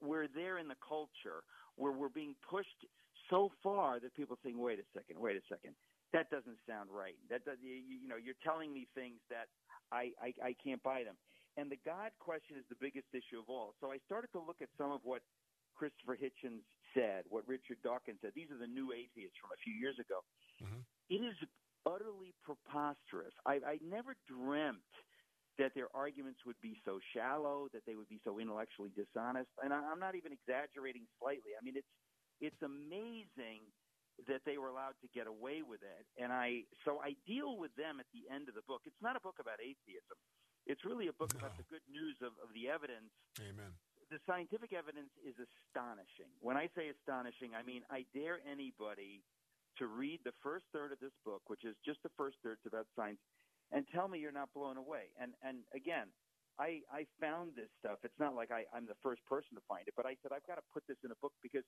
we're 0.00 0.28
there 0.28 0.58
in 0.58 0.68
the 0.68 0.78
culture 0.80 1.42
where 1.76 1.92
we're 1.92 2.12
being 2.12 2.36
pushed 2.44 2.84
so 3.28 3.50
far 3.62 4.00
that 4.00 4.14
people 4.14 4.36
think, 4.42 4.56
wait 4.58 4.78
a 4.78 4.86
second, 4.92 5.18
wait 5.20 5.36
a 5.36 5.44
second. 5.48 5.72
That 6.12 6.28
doesn't 6.28 6.58
sound 6.66 6.90
right. 6.90 7.14
That 7.30 7.44
does, 7.44 7.58
you, 7.62 7.72
you 7.76 8.08
know, 8.08 8.18
you're 8.18 8.38
telling 8.42 8.74
me 8.74 8.88
things 8.94 9.22
that 9.30 9.46
I, 9.92 10.10
I, 10.20 10.34
I 10.42 10.52
can't 10.58 10.82
buy 10.82 11.04
them. 11.06 11.14
And 11.56 11.70
the 11.70 11.78
God 11.86 12.10
question 12.18 12.56
is 12.58 12.66
the 12.68 12.78
biggest 12.80 13.06
issue 13.14 13.38
of 13.38 13.46
all. 13.48 13.74
So 13.80 13.90
I 13.90 13.98
started 14.06 14.28
to 14.34 14.42
look 14.42 14.58
at 14.62 14.68
some 14.78 14.90
of 14.90 15.00
what 15.04 15.22
Christopher 15.74 16.18
Hitchens 16.18 16.66
said, 16.94 17.24
what 17.28 17.46
Richard 17.46 17.78
Dawkins 17.82 18.18
said. 18.22 18.32
These 18.34 18.50
are 18.50 18.58
the 18.58 18.70
new 18.70 18.92
atheists 18.92 19.38
from 19.38 19.50
a 19.54 19.60
few 19.62 19.74
years 19.74 19.98
ago. 19.98 20.22
Mm-hmm. 20.62 20.82
It 21.10 21.22
is 21.24 21.36
utterly 21.86 22.34
preposterous. 22.44 23.32
I, 23.46 23.60
I 23.64 23.76
never 23.80 24.16
dreamt 24.28 24.84
that 25.58 25.76
their 25.76 25.92
arguments 25.92 26.40
would 26.48 26.58
be 26.64 26.76
so 26.84 27.00
shallow, 27.12 27.68
that 27.72 27.84
they 27.84 27.96
would 27.96 28.08
be 28.08 28.20
so 28.24 28.40
intellectually 28.40 28.90
dishonest. 28.96 29.50
And 29.60 29.72
I, 29.72 29.80
I'm 29.84 30.00
not 30.00 30.16
even 30.16 30.32
exaggerating 30.32 31.04
slightly. 31.20 31.52
I 31.56 31.60
mean, 31.64 31.76
it's 31.76 31.92
it's 32.40 32.60
amazing 32.64 33.68
that 34.24 34.40
they 34.48 34.56
were 34.56 34.72
allowed 34.72 34.96
to 35.04 35.08
get 35.12 35.28
away 35.28 35.60
with 35.60 35.84
it. 35.84 36.04
And 36.16 36.32
I 36.32 36.64
so 36.84 37.00
I 37.04 37.16
deal 37.28 37.60
with 37.60 37.74
them 37.76 38.00
at 38.00 38.08
the 38.16 38.24
end 38.32 38.48
of 38.48 38.56
the 38.56 38.64
book. 38.64 38.88
It's 38.88 39.02
not 39.04 39.16
a 39.16 39.22
book 39.22 39.36
about 39.40 39.60
atheism. 39.60 40.16
It's 40.64 40.84
really 40.84 41.08
a 41.08 41.16
book 41.16 41.32
no. 41.36 41.44
about 41.44 41.56
the 41.56 41.64
good 41.68 41.84
news 41.88 42.16
of, 42.20 42.36
of 42.40 42.52
the 42.52 42.68
evidence 42.68 43.12
Amen 43.40 43.72
the 44.10 44.18
scientific 44.26 44.72
evidence 44.72 45.10
is 45.24 45.34
astonishing. 45.38 46.34
When 46.40 46.56
I 46.56 46.68
say 46.76 46.88
astonishing, 46.90 47.54
I 47.54 47.62
mean 47.62 47.84
I 47.90 48.06
dare 48.12 48.40
anybody 48.46 49.24
to 49.78 49.86
read 49.86 50.20
the 50.24 50.32
first 50.42 50.66
third 50.72 50.92
of 50.92 50.98
this 51.00 51.12
book, 51.24 51.42
which 51.48 51.64
is 51.64 51.76
just 51.84 52.02
the 52.02 52.10
first 52.16 52.36
third 52.42 52.58
about 52.66 52.86
science, 52.96 53.20
and 53.70 53.86
tell 53.88 54.08
me 54.08 54.18
you're 54.18 54.32
not 54.32 54.52
blown 54.52 54.76
away. 54.76 55.14
And 55.18 55.34
and 55.42 55.64
again, 55.74 56.12
I 56.58 56.82
I 56.90 57.06
found 57.20 57.54
this 57.54 57.70
stuff. 57.78 58.00
It's 58.02 58.18
not 58.18 58.34
like 58.34 58.50
I, 58.50 58.66
I'm 58.74 58.86
the 58.86 58.98
first 59.02 59.24
person 59.26 59.54
to 59.54 59.62
find 59.68 59.86
it, 59.88 59.94
but 59.96 60.06
I 60.06 60.16
said 60.22 60.32
I've 60.32 60.46
got 60.46 60.56
to 60.56 60.66
put 60.72 60.84
this 60.88 60.98
in 61.04 61.10
a 61.12 61.16
book 61.16 61.32
because 61.42 61.64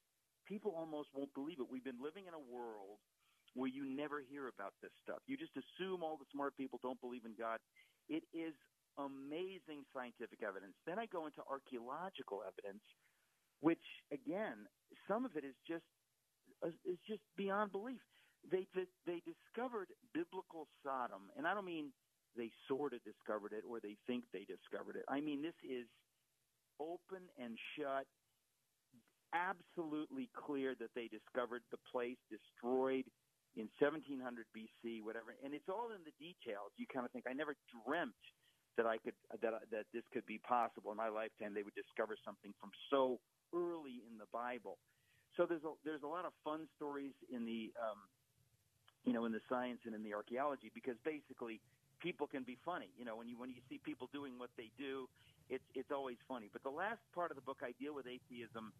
people 0.46 0.74
almost 0.76 1.08
won't 1.14 1.32
believe 1.34 1.60
it. 1.60 1.68
We've 1.70 1.84
been 1.84 2.02
living 2.02 2.26
in 2.26 2.34
a 2.34 2.40
world 2.40 2.98
where 3.54 3.68
you 3.68 3.84
never 3.84 4.20
hear 4.20 4.48
about 4.48 4.74
this 4.82 4.92
stuff. 5.02 5.20
You 5.26 5.36
just 5.36 5.52
assume 5.56 6.02
all 6.02 6.16
the 6.16 6.26
smart 6.32 6.56
people 6.56 6.78
don't 6.82 7.00
believe 7.00 7.24
in 7.24 7.34
God. 7.38 7.60
It 8.08 8.24
is 8.32 8.54
amazing 8.98 9.84
scientific 9.92 10.42
evidence. 10.42 10.74
Then 10.86 10.98
I 10.98 11.06
go 11.06 11.26
into 11.26 11.42
archaeological 11.48 12.42
evidence, 12.46 12.82
which 13.60 13.84
again, 14.12 14.66
some 15.08 15.24
of 15.24 15.36
it 15.36 15.44
is 15.44 15.54
just 15.66 15.84
uh, 16.64 16.68
is 16.84 16.98
just 17.06 17.22
beyond 17.36 17.72
belief. 17.72 18.02
They 18.50 18.66
they 19.06 19.22
discovered 19.22 19.88
biblical 20.12 20.68
Sodom, 20.82 21.30
and 21.36 21.46
I 21.46 21.54
don't 21.54 21.64
mean 21.64 21.92
they 22.36 22.50
sort 22.68 22.94
of 22.94 23.00
discovered 23.04 23.52
it 23.52 23.64
or 23.68 23.80
they 23.80 23.96
think 24.06 24.24
they 24.32 24.44
discovered 24.44 24.96
it. 24.96 25.04
I 25.08 25.20
mean 25.20 25.42
this 25.42 25.56
is 25.62 25.86
open 26.80 27.28
and 27.38 27.58
shut, 27.76 28.06
absolutely 29.32 30.30
clear 30.34 30.74
that 30.80 30.90
they 30.94 31.08
discovered 31.08 31.62
the 31.70 31.78
place 31.90 32.18
destroyed 32.30 33.04
in 33.56 33.68
1700 33.78 34.46
BC, 34.56 35.02
whatever. 35.02 35.36
And 35.44 35.52
it's 35.52 35.68
all 35.68 35.92
in 35.92 36.00
the 36.04 36.16
details. 36.18 36.72
You 36.76 36.86
kind 36.92 37.04
of 37.04 37.12
think 37.12 37.26
I 37.28 37.32
never 37.32 37.54
dreamt 37.84 38.16
that 38.76 38.86
I 38.86 38.98
could 38.98 39.14
that 39.30 39.54
that 39.70 39.86
this 39.92 40.04
could 40.12 40.26
be 40.26 40.38
possible 40.38 40.90
in 40.90 40.96
my 40.96 41.08
lifetime. 41.08 41.54
They 41.54 41.62
would 41.62 41.76
discover 41.76 42.16
something 42.24 42.52
from 42.60 42.70
so 42.90 43.20
early 43.54 44.02
in 44.08 44.18
the 44.18 44.28
Bible. 44.32 44.78
So 45.36 45.46
there's 45.46 45.64
a 45.64 45.72
there's 45.84 46.02
a 46.02 46.10
lot 46.10 46.24
of 46.24 46.32
fun 46.44 46.68
stories 46.76 47.12
in 47.32 47.44
the 47.44 47.72
um, 47.80 48.00
you 49.04 49.12
know 49.12 49.24
in 49.24 49.32
the 49.32 49.44
science 49.48 49.80
and 49.84 49.94
in 49.94 50.02
the 50.02 50.14
archaeology 50.14 50.70
because 50.74 50.96
basically 51.04 51.60
people 52.00 52.26
can 52.26 52.42
be 52.42 52.58
funny. 52.64 52.88
You 52.98 53.04
know 53.04 53.16
when 53.16 53.28
you 53.28 53.38
when 53.38 53.50
you 53.50 53.60
see 53.68 53.80
people 53.84 54.08
doing 54.12 54.38
what 54.38 54.50
they 54.56 54.70
do, 54.78 55.08
it's 55.48 55.64
it's 55.74 55.90
always 55.90 56.16
funny. 56.28 56.48
But 56.52 56.62
the 56.62 56.74
last 56.74 57.00
part 57.14 57.30
of 57.30 57.36
the 57.36 57.44
book 57.44 57.60
I 57.62 57.72
deal 57.80 57.94
with 57.94 58.06
atheism 58.06 58.72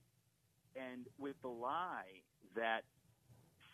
and 0.77 1.07
with 1.19 1.37
the 1.43 1.53
lie 1.53 2.25
that 2.57 2.83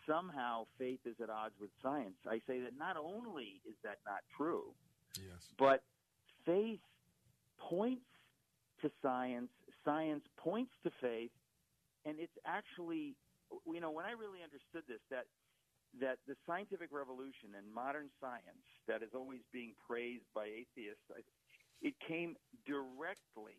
somehow 0.07 0.65
faith 0.77 0.99
is 1.05 1.15
at 1.21 1.29
odds 1.29 1.55
with 1.59 1.69
science. 1.83 2.17
I 2.27 2.41
say 2.47 2.59
that 2.61 2.77
not 2.77 2.97
only 2.97 3.61
is 3.67 3.75
that 3.83 3.99
not 4.05 4.23
true, 4.35 4.71
yes, 5.15 5.51
but 5.57 5.83
faith 6.49 6.81
points 7.61 8.09
to 8.81 8.89
science, 9.01 9.53
science 9.85 10.23
points 10.37 10.71
to 10.81 10.89
faith, 11.01 11.29
and 12.05 12.17
it's 12.17 12.33
actually, 12.45 13.13
you 13.69 13.79
know, 13.79 13.91
when 13.91 14.05
I 14.05 14.17
really 14.17 14.41
understood 14.41 14.81
this, 14.89 15.03
that 15.13 15.29
that 15.97 16.21
the 16.29 16.37
scientific 16.45 16.93
revolution 16.93 17.57
and 17.57 17.65
modern 17.65 18.13
science 18.21 18.61
that 18.85 19.01
is 19.01 19.09
always 19.17 19.41
being 19.49 19.73
praised 19.81 20.29
by 20.37 20.45
atheists, 20.45 21.01
it 21.81 21.97
came 22.05 22.37
directly 22.69 23.57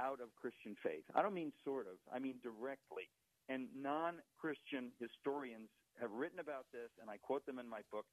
out 0.00 0.16
of 0.24 0.32
Christian 0.32 0.72
faith. 0.80 1.04
I 1.12 1.20
don't 1.20 1.36
mean 1.36 1.52
sort 1.60 1.84
of, 1.92 2.00
I 2.08 2.18
mean 2.20 2.40
directly. 2.40 3.08
And 3.52 3.68
non 3.76 4.24
Christian 4.40 4.90
historians 4.96 5.68
have 6.00 6.10
written 6.10 6.40
about 6.40 6.66
this, 6.72 6.88
and 7.00 7.12
I 7.12 7.20
quote 7.20 7.44
them 7.44 7.60
in 7.60 7.68
my 7.68 7.84
book, 7.92 8.08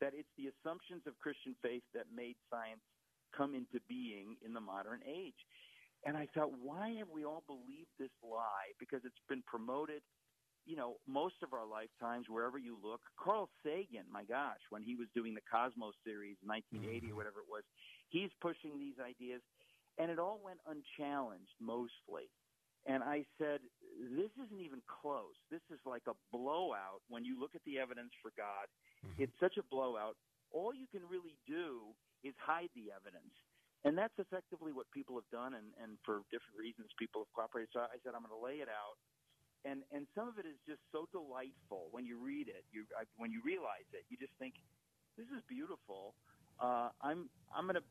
that 0.00 0.14
it's 0.14 0.30
the 0.38 0.48
assumptions 0.54 1.02
of 1.10 1.18
Christian 1.18 1.58
faith 1.58 1.82
that 1.98 2.06
made 2.14 2.38
science 2.46 2.82
come 3.36 3.54
into 3.54 3.80
being 3.88 4.36
in 4.44 4.52
the 4.52 4.60
modern 4.60 5.00
age. 5.06 5.38
And 6.06 6.16
I 6.16 6.28
thought, 6.34 6.52
why 6.62 6.94
have 6.98 7.08
we 7.10 7.24
all 7.24 7.42
believed 7.46 7.90
this 7.98 8.14
lie? 8.22 8.70
Because 8.78 9.00
it's 9.04 9.24
been 9.28 9.42
promoted, 9.46 10.02
you 10.64 10.76
know, 10.76 10.96
most 11.08 11.42
of 11.42 11.52
our 11.52 11.66
lifetimes, 11.66 12.26
wherever 12.28 12.58
you 12.58 12.78
look. 12.78 13.00
Carl 13.18 13.50
Sagan, 13.64 14.06
my 14.10 14.22
gosh, 14.24 14.62
when 14.70 14.82
he 14.82 14.94
was 14.94 15.08
doing 15.14 15.34
the 15.34 15.44
Cosmos 15.50 15.98
series, 16.06 16.38
in 16.42 16.48
1980 16.48 16.86
mm-hmm. 16.86 17.12
or 17.12 17.16
whatever 17.16 17.40
it 17.42 17.50
was, 17.50 17.66
he's 18.08 18.30
pushing 18.40 18.78
these 18.78 18.96
ideas. 19.02 19.42
And 19.98 20.10
it 20.10 20.22
all 20.22 20.38
went 20.38 20.62
unchallenged 20.70 21.58
mostly. 21.58 22.30
And 22.86 23.02
I 23.02 23.26
said, 23.36 23.58
this 24.14 24.30
isn't 24.38 24.62
even 24.62 24.78
close. 24.86 25.34
This 25.50 25.66
is 25.74 25.82
like 25.82 26.06
a 26.06 26.14
blowout 26.30 27.02
when 27.10 27.26
you 27.26 27.34
look 27.34 27.58
at 27.58 27.64
the 27.66 27.82
evidence 27.82 28.14
for 28.22 28.30
God. 28.38 28.70
Mm-hmm. 29.02 29.26
It's 29.26 29.34
such 29.42 29.58
a 29.58 29.66
blowout 29.66 30.14
all 30.52 30.72
you 30.72 30.86
can 30.90 31.02
really 31.08 31.36
do 31.46 31.92
is 32.24 32.34
hide 32.38 32.70
the 32.74 32.90
evidence. 32.90 33.34
And 33.86 33.94
that's 33.94 34.14
effectively 34.18 34.74
what 34.74 34.90
people 34.90 35.14
have 35.14 35.30
done, 35.30 35.54
and, 35.54 35.70
and 35.78 35.94
for 36.02 36.26
different 36.34 36.58
reasons, 36.58 36.90
people 36.98 37.22
have 37.22 37.30
cooperated. 37.30 37.70
So 37.70 37.86
I 37.86 37.98
said, 38.02 38.18
I'm 38.18 38.26
going 38.26 38.34
to 38.34 38.42
lay 38.42 38.58
it 38.58 38.66
out. 38.66 38.98
And, 39.62 39.86
and 39.94 40.06
some 40.18 40.26
of 40.26 40.38
it 40.38 40.46
is 40.46 40.58
just 40.66 40.82
so 40.90 41.06
delightful 41.14 41.86
when 41.94 42.02
you 42.02 42.18
read 42.18 42.50
it. 42.50 42.66
You, 42.74 42.86
when 43.18 43.30
you 43.30 43.38
realize 43.46 43.86
it, 43.94 44.02
you 44.10 44.18
just 44.18 44.34
think, 44.38 44.58
this 45.14 45.30
is 45.30 45.42
beautiful. 45.46 46.14
Uh, 46.58 46.90
I'm, 47.02 47.30
I'm 47.54 47.70
going 47.70 47.78
to, 47.78 47.86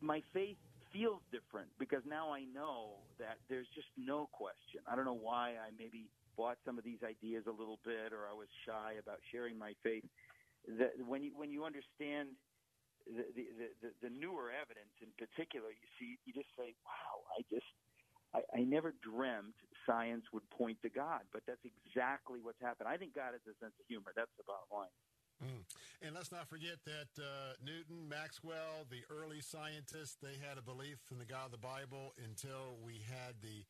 my 0.00 0.24
faith 0.32 0.60
feels 0.92 1.20
different 1.28 1.68
because 1.78 2.00
now 2.08 2.32
I 2.32 2.48
know 2.48 3.04
that 3.20 3.36
there's 3.48 3.68
just 3.76 3.88
no 3.96 4.28
question. 4.32 4.80
I 4.88 4.96
don't 4.96 5.04
know 5.04 5.16
why 5.16 5.60
I 5.60 5.72
maybe 5.76 6.08
bought 6.36 6.56
some 6.64 6.76
of 6.76 6.84
these 6.84 7.00
ideas 7.04 7.44
a 7.48 7.52
little 7.52 7.80
bit 7.84 8.12
or 8.12 8.28
I 8.28 8.36
was 8.36 8.48
shy 8.64 8.96
about 9.00 9.20
sharing 9.32 9.58
my 9.58 9.72
faith. 9.82 10.04
That 10.78 10.92
when 11.06 11.22
you 11.22 11.30
when 11.36 11.50
you 11.50 11.64
understand 11.64 12.34
the, 13.06 13.46
the, 13.82 13.90
the, 14.02 14.10
newer 14.10 14.50
evidence 14.50 14.92
in 14.98 15.10
particular, 15.14 15.70
you 15.70 15.88
see, 15.98 16.18
you 16.26 16.34
just 16.34 16.50
say, 16.58 16.74
wow, 16.82 17.22
I 17.38 17.46
just, 17.46 17.70
I, 18.34 18.42
I 18.58 18.60
never 18.66 18.94
dreamt 18.98 19.54
science 19.86 20.26
would 20.34 20.46
point 20.50 20.82
to 20.82 20.90
God, 20.90 21.22
but 21.30 21.46
that's 21.46 21.62
exactly 21.62 22.42
what's 22.42 22.60
happened. 22.60 22.90
I 22.90 22.98
think 22.98 23.14
God 23.14 23.38
has 23.38 23.44
a 23.46 23.54
sense 23.62 23.78
of 23.78 23.86
humor. 23.86 24.10
That's 24.14 24.32
the 24.34 24.44
bottom 24.44 24.70
line. 24.74 24.94
Mm. 25.38 25.62
And 26.02 26.14
let's 26.16 26.32
not 26.32 26.48
forget 26.48 26.80
that 26.84 27.12
uh, 27.20 27.54
Newton, 27.62 28.08
Maxwell, 28.08 28.88
the 28.90 29.04
early 29.12 29.40
scientists, 29.40 30.16
they 30.18 30.40
had 30.40 30.58
a 30.58 30.64
belief 30.64 30.98
in 31.12 31.18
the 31.18 31.28
God 31.28 31.46
of 31.46 31.52
the 31.52 31.62
Bible 31.62 32.14
until 32.18 32.80
we 32.82 33.04
had 33.06 33.38
the 33.42 33.64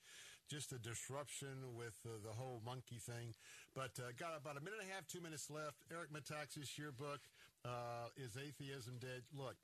just 0.49 0.71
the 0.71 0.79
disruption 0.79 1.75
with 1.75 1.99
uh, 2.07 2.23
the 2.23 2.31
whole 2.31 2.63
monkey 2.65 3.03
thing. 3.03 3.35
But 3.75 3.99
uh, 3.99 4.15
got 4.17 4.39
about 4.39 4.57
a 4.57 4.63
minute 4.63 4.79
and 4.81 4.91
a 4.91 4.95
half, 4.95 5.07
two 5.07 5.21
minutes 5.21 5.51
left. 5.51 5.83
Eric 5.91 6.15
Metaxas, 6.15 6.79
your 6.79 6.93
book, 6.93 7.19
uh, 7.67 8.09
Is 8.17 8.39
Atheism 8.39 8.99
Dead? 9.01 9.27
Look, 9.35 9.57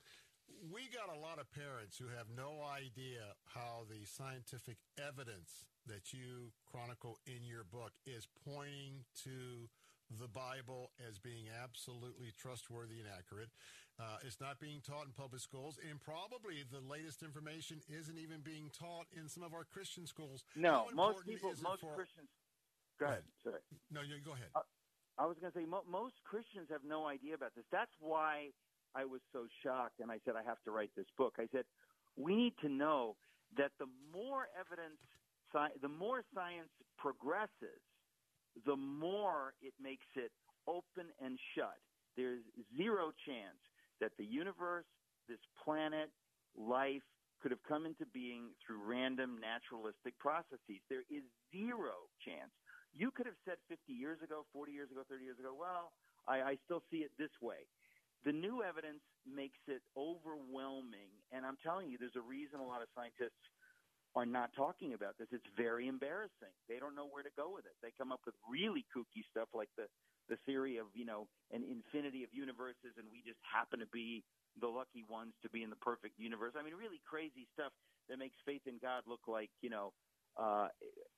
we 0.70 0.90
got 0.90 1.14
a 1.14 1.18
lot 1.18 1.38
of 1.38 1.50
parents 1.54 1.96
who 1.96 2.10
have 2.10 2.26
no 2.34 2.60
idea 2.66 3.38
how 3.54 3.86
the 3.88 4.04
scientific 4.04 4.76
evidence 4.98 5.64
that 5.86 6.12
you 6.12 6.52
chronicle 6.66 7.18
in 7.26 7.46
your 7.46 7.64
book 7.64 7.92
is 8.06 8.26
pointing 8.44 9.06
to 9.24 9.70
the 10.20 10.28
Bible 10.28 10.90
as 11.08 11.18
being 11.18 11.48
absolutely 11.48 12.32
trustworthy 12.36 13.00
and 13.00 13.08
accurate. 13.08 13.48
Uh, 13.98 14.18
it's 14.26 14.40
not 14.40 14.60
being 14.60 14.80
taught 14.80 15.06
in 15.06 15.12
public 15.12 15.40
schools, 15.40 15.78
and 15.88 16.00
probably 16.00 16.64
the 16.68 16.80
latest 16.84 17.22
information 17.22 17.80
isn't 17.88 18.18
even 18.18 18.40
being 18.40 18.70
taught 18.72 19.06
in 19.16 19.28
some 19.28 19.42
of 19.42 19.54
our 19.54 19.64
Christian 19.64 20.06
schools. 20.06 20.44
No, 20.56 20.86
most 20.94 21.24
people, 21.26 21.52
most 21.62 21.80
for... 21.80 21.94
Christians. 21.94 22.28
Go 23.00 23.06
ahead. 23.06 23.24
Sorry. 23.42 23.60
No, 23.90 24.00
you 24.00 24.20
go 24.24 24.32
ahead. 24.32 24.48
Uh, 24.54 24.60
I 25.18 25.26
was 25.26 25.38
going 25.38 25.52
to 25.52 25.58
say 25.58 25.66
mo- 25.66 25.84
most 25.86 26.14
Christians 26.24 26.68
have 26.70 26.84
no 26.84 27.06
idea 27.06 27.34
about 27.34 27.54
this. 27.54 27.64
That's 27.70 27.92
why 27.98 28.52
I 28.94 29.04
was 29.04 29.20
so 29.32 29.46
shocked, 29.62 30.00
and 30.00 30.10
I 30.10 30.20
said 30.24 30.36
I 30.36 30.42
have 30.42 30.62
to 30.64 30.70
write 30.70 30.92
this 30.96 31.06
book. 31.16 31.36
I 31.38 31.48
said 31.52 31.66
we 32.16 32.34
need 32.34 32.54
to 32.58 32.68
know 32.68 33.16
that 33.56 33.72
the 33.78 33.86
more 33.86 34.48
evidence, 34.58 35.00
sci- 35.54 35.78
the 35.80 35.88
more 35.88 36.24
science 36.34 36.72
progresses, 36.98 37.82
the 38.64 38.76
more 38.76 39.54
it 39.60 39.74
makes 39.78 40.06
it 40.14 40.32
open 40.66 41.12
and 41.20 41.38
shut. 41.54 41.80
There's 42.16 42.44
zero 42.76 43.12
chance 43.26 43.58
that 44.00 44.12
the 44.18 44.24
universe, 44.24 44.86
this 45.28 45.40
planet, 45.64 46.12
life 46.54 47.02
could 47.40 47.50
have 47.50 47.62
come 47.62 47.86
into 47.86 48.06
being 48.06 48.54
through 48.64 48.82
random 48.84 49.38
naturalistic 49.40 50.18
processes. 50.18 50.80
There 50.88 51.04
is 51.10 51.24
zero 51.50 52.08
chance. 52.24 52.52
You 52.92 53.10
could 53.10 53.26
have 53.26 53.38
said 53.44 53.56
50 53.68 53.92
years 53.92 54.20
ago, 54.22 54.44
40 54.52 54.72
years 54.72 54.90
ago, 54.92 55.02
30 55.08 55.24
years 55.24 55.40
ago, 55.40 55.56
well, 55.56 55.92
I, 56.28 56.54
I 56.54 56.60
still 56.64 56.82
see 56.92 57.04
it 57.04 57.10
this 57.18 57.32
way. 57.40 57.64
The 58.24 58.32
new 58.32 58.62
evidence 58.62 59.02
makes 59.26 59.58
it 59.66 59.82
overwhelming. 59.96 61.10
And 61.32 61.42
I'm 61.42 61.58
telling 61.64 61.90
you, 61.90 61.98
there's 61.98 62.20
a 62.20 62.22
reason 62.22 62.60
a 62.60 62.66
lot 62.66 62.84
of 62.84 62.88
scientists 62.94 63.40
are 64.14 64.28
not 64.28 64.52
talking 64.54 64.92
about 64.92 65.16
this. 65.16 65.26
It's 65.32 65.48
very 65.56 65.88
embarrassing. 65.88 66.52
They 66.68 66.78
don't 66.78 66.94
know 66.94 67.08
where 67.08 67.24
to 67.24 67.32
go 67.34 67.48
with 67.48 67.64
it. 67.64 67.72
They 67.80 67.96
come 67.96 68.12
up 68.12 68.20
with 68.28 68.36
really 68.44 68.84
kooky 68.92 69.24
stuff 69.30 69.48
like 69.54 69.72
the 69.76 69.88
the 70.30 70.38
theory 70.46 70.76
of 70.78 70.86
you 70.94 71.04
know 71.04 71.26
an 71.50 71.64
infinity 71.64 72.22
of 72.22 72.30
universes, 72.30 72.94
and 73.00 73.08
we 73.10 73.24
just 73.24 73.40
happen 73.40 73.80
to 73.80 73.90
be 73.90 74.22
the 74.60 74.68
lucky 74.68 75.02
ones 75.08 75.32
to 75.42 75.48
be 75.48 75.64
in 75.64 75.70
the 75.72 75.80
perfect 75.80 76.20
universe. 76.20 76.52
I 76.54 76.62
mean, 76.62 76.76
really 76.76 77.00
crazy 77.08 77.48
stuff 77.56 77.72
that 78.08 78.20
makes 78.20 78.36
faith 78.44 78.62
in 78.68 78.76
God 78.78 79.02
look 79.08 79.24
like 79.26 79.50
you 79.64 79.70
know 79.72 79.96
uh, 80.36 80.68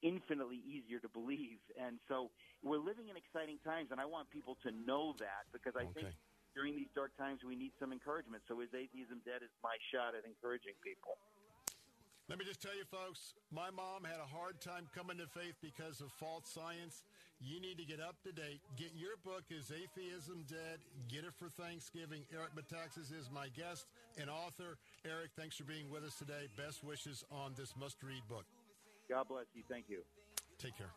infinitely 0.02 0.60
easier 0.66 0.98
to 1.00 1.08
believe. 1.08 1.62
And 1.78 1.98
so 2.08 2.30
we're 2.62 2.82
living 2.82 3.08
in 3.08 3.16
exciting 3.16 3.58
times, 3.64 3.88
and 3.90 4.00
I 4.00 4.06
want 4.06 4.30
people 4.30 4.56
to 4.66 4.70
know 4.72 5.14
that 5.18 5.46
because 5.52 5.74
I 5.78 5.86
okay. 5.90 6.08
think 6.08 6.08
during 6.54 6.74
these 6.76 6.90
dark 6.94 7.10
times 7.18 7.42
we 7.46 7.54
need 7.54 7.72
some 7.78 7.92
encouragement. 7.92 8.42
So 8.46 8.60
is 8.62 8.70
atheism 8.74 9.22
dead? 9.26 9.42
Is 9.42 9.50
my 9.62 9.74
shot 9.90 10.14
at 10.14 10.22
encouraging 10.26 10.78
people. 10.82 11.18
Let 12.28 12.38
me 12.38 12.46
just 12.46 12.62
tell 12.62 12.72
you, 12.72 12.88
folks, 12.88 13.34
my 13.52 13.68
mom 13.68 14.00
had 14.00 14.16
a 14.16 14.24
hard 14.24 14.58
time 14.58 14.88
coming 14.96 15.18
to 15.18 15.26
faith 15.26 15.60
because 15.60 16.00
of 16.00 16.08
false 16.12 16.48
science. 16.48 17.04
You 17.38 17.60
need 17.60 17.76
to 17.76 17.84
get 17.84 18.00
up 18.00 18.16
to 18.24 18.32
date. 18.32 18.62
Get 18.78 18.96
your 18.96 19.20
book, 19.22 19.44
Is 19.50 19.68
Atheism 19.68 20.46
Dead? 20.48 20.80
Get 21.08 21.24
it 21.24 21.34
for 21.36 21.50
Thanksgiving. 21.50 22.24
Eric 22.32 22.56
Metaxas 22.56 23.12
is 23.12 23.28
my 23.28 23.48
guest 23.48 23.84
and 24.16 24.30
author. 24.30 24.78
Eric, 25.04 25.36
thanks 25.36 25.56
for 25.56 25.64
being 25.64 25.90
with 25.90 26.02
us 26.02 26.14
today. 26.14 26.48
Best 26.56 26.82
wishes 26.82 27.24
on 27.30 27.52
this 27.58 27.74
must 27.76 28.02
read 28.02 28.22
book. 28.26 28.46
God 29.14 29.28
bless 29.28 29.44
you. 29.54 29.62
Thank 29.70 29.88
you. 29.88 30.02
Take 30.58 30.76
care. 30.76 30.90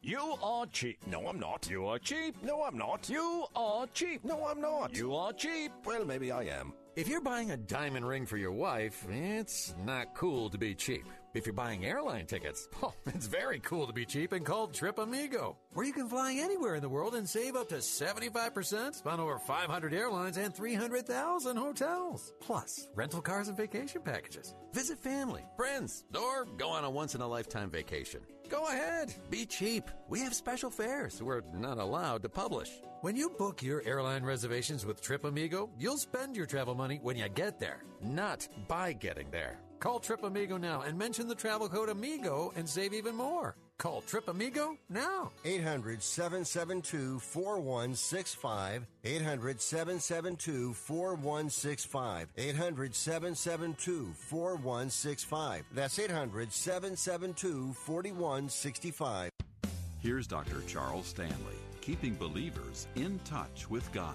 You 0.00 0.36
are 0.42 0.64
cheap. 0.72 1.06
No, 1.06 1.28
I'm 1.28 1.38
not. 1.38 1.68
You 1.68 1.86
are 1.86 1.98
cheap. 1.98 2.42
No, 2.42 2.62
I'm 2.62 2.78
not. 2.78 3.10
You 3.10 3.44
are 3.54 3.86
cheap. 3.88 4.24
No, 4.24 4.46
I'm 4.46 4.58
not. 4.58 4.96
You 4.96 5.14
are 5.14 5.34
cheap. 5.34 5.70
Well, 5.84 6.06
maybe 6.06 6.32
I 6.32 6.44
am. 6.44 6.72
If 6.96 7.08
you're 7.08 7.20
buying 7.20 7.50
a 7.50 7.58
diamond 7.58 8.08
ring 8.08 8.24
for 8.24 8.38
your 8.38 8.52
wife, 8.52 9.06
it's 9.10 9.74
not 9.84 10.14
cool 10.14 10.48
to 10.48 10.56
be 10.56 10.74
cheap. 10.74 11.04
If 11.34 11.44
you're 11.44 11.52
buying 11.52 11.84
airline 11.84 12.26
tickets, 12.26 12.68
oh, 12.82 12.94
it's 13.06 13.26
very 13.26 13.58
cool 13.60 13.86
to 13.86 13.92
be 13.92 14.06
cheap 14.06 14.32
and 14.32 14.44
called 14.44 14.72
Trip 14.72 14.98
Amigo, 14.98 15.56
where 15.74 15.84
you 15.84 15.92
can 15.92 16.08
fly 16.08 16.34
anywhere 16.38 16.74
in 16.74 16.82
the 16.82 16.88
world 16.88 17.14
and 17.14 17.28
save 17.28 17.54
up 17.54 17.68
to 17.68 17.76
75% 17.76 19.06
on 19.06 19.20
over 19.20 19.38
500 19.38 19.92
airlines 19.92 20.36
and 20.36 20.54
300,000 20.54 21.56
hotels. 21.56 22.32
Plus, 22.40 22.88
rental 22.94 23.20
cars 23.20 23.48
and 23.48 23.56
vacation 23.56 24.00
packages. 24.02 24.54
Visit 24.72 24.98
family, 24.98 25.44
friends, 25.56 26.04
or 26.18 26.46
go 26.56 26.70
on 26.70 26.84
a 26.84 26.90
once 26.90 27.14
in 27.14 27.20
a 27.20 27.28
lifetime 27.28 27.70
vacation. 27.70 28.20
Go 28.48 28.66
ahead, 28.66 29.12
be 29.28 29.44
cheap. 29.44 29.84
We 30.08 30.20
have 30.20 30.34
special 30.34 30.70
fares 30.70 31.22
we're 31.22 31.42
not 31.52 31.76
allowed 31.78 32.22
to 32.22 32.30
publish. 32.30 32.70
When 33.02 33.14
you 33.14 33.28
book 33.28 33.62
your 33.62 33.82
airline 33.84 34.24
reservations 34.24 34.86
with 34.86 35.02
Trip 35.02 35.24
Amigo, 35.24 35.68
you'll 35.78 35.98
spend 35.98 36.36
your 36.36 36.46
travel 36.46 36.74
money 36.74 36.98
when 37.02 37.16
you 37.16 37.28
get 37.28 37.60
there, 37.60 37.84
not 38.02 38.48
by 38.66 38.94
getting 38.94 39.30
there. 39.30 39.60
Call 39.80 40.00
Trip 40.00 40.24
Amigo 40.24 40.56
now 40.56 40.82
and 40.82 40.98
mention 40.98 41.28
the 41.28 41.34
travel 41.36 41.68
code 41.68 41.88
AMIGO 41.88 42.52
and 42.56 42.68
save 42.68 42.92
even 42.92 43.14
more. 43.14 43.54
Call 43.78 44.00
Trip 44.00 44.26
Amigo 44.26 44.76
now. 44.88 45.30
800 45.44 46.02
772 46.02 47.20
4165. 47.20 48.86
800 49.04 49.60
772 49.60 50.74
4165. 50.74 52.28
800 52.36 52.94
772 52.94 54.12
4165. 54.16 55.64
That's 55.72 55.98
800 55.98 56.52
772 56.52 57.72
4165. 57.74 59.30
Here's 60.00 60.26
Dr. 60.26 60.62
Charles 60.66 61.06
Stanley, 61.06 61.58
keeping 61.80 62.14
believers 62.14 62.88
in 62.96 63.20
touch 63.20 63.70
with 63.70 63.90
God. 63.92 64.14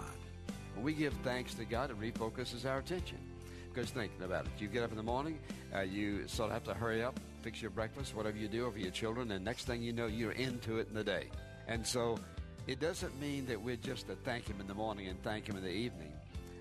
we 0.82 0.94
give 0.94 1.14
thanks 1.24 1.54
to 1.54 1.64
God, 1.64 1.90
it 1.90 2.00
refocuses 2.00 2.66
our 2.70 2.80
attention 2.80 3.33
because 3.74 3.90
thinking 3.90 4.24
about 4.24 4.46
it. 4.46 4.52
You 4.60 4.68
get 4.68 4.84
up 4.84 4.92
in 4.92 4.98
the 4.98 5.04
morning, 5.04 5.40
uh, 5.76 5.82
you 5.82 6.28
sort 6.28 6.50
of 6.50 6.54
have 6.54 6.64
to 6.66 6.74
hurry 6.74 7.04
up, 7.04 7.20
fix 7.42 7.62
your 7.62 7.72
breakfast, 7.72 8.16
whatever 8.16 8.38
you 8.38 8.48
do 8.48 8.66
over 8.66 8.78
your 8.78 8.92
children, 8.92 9.32
and 9.32 9.44
next 9.44 9.66
thing 9.66 9.82
you 9.82 9.94
know, 9.94 10.08
you're 10.08 10.32
into 10.32 10.78
it 10.78 10.88
in 10.88 10.94
the 10.94 11.04
day. 11.04 11.30
And 11.68 11.86
so 11.86 12.20
it 12.68 12.80
doesn't 12.80 13.20
mean 13.20 13.46
that 13.48 13.62
we're 13.62 13.76
just 13.76 14.08
to 14.08 14.16
thank 14.16 14.48
Him 14.48 14.62
in 14.62 14.68
the 14.68 14.74
morning 14.74 15.08
and 15.08 15.22
thank 15.24 15.48
Him 15.48 15.58
in 15.58 15.64
the 15.64 15.72
evening, 15.72 16.14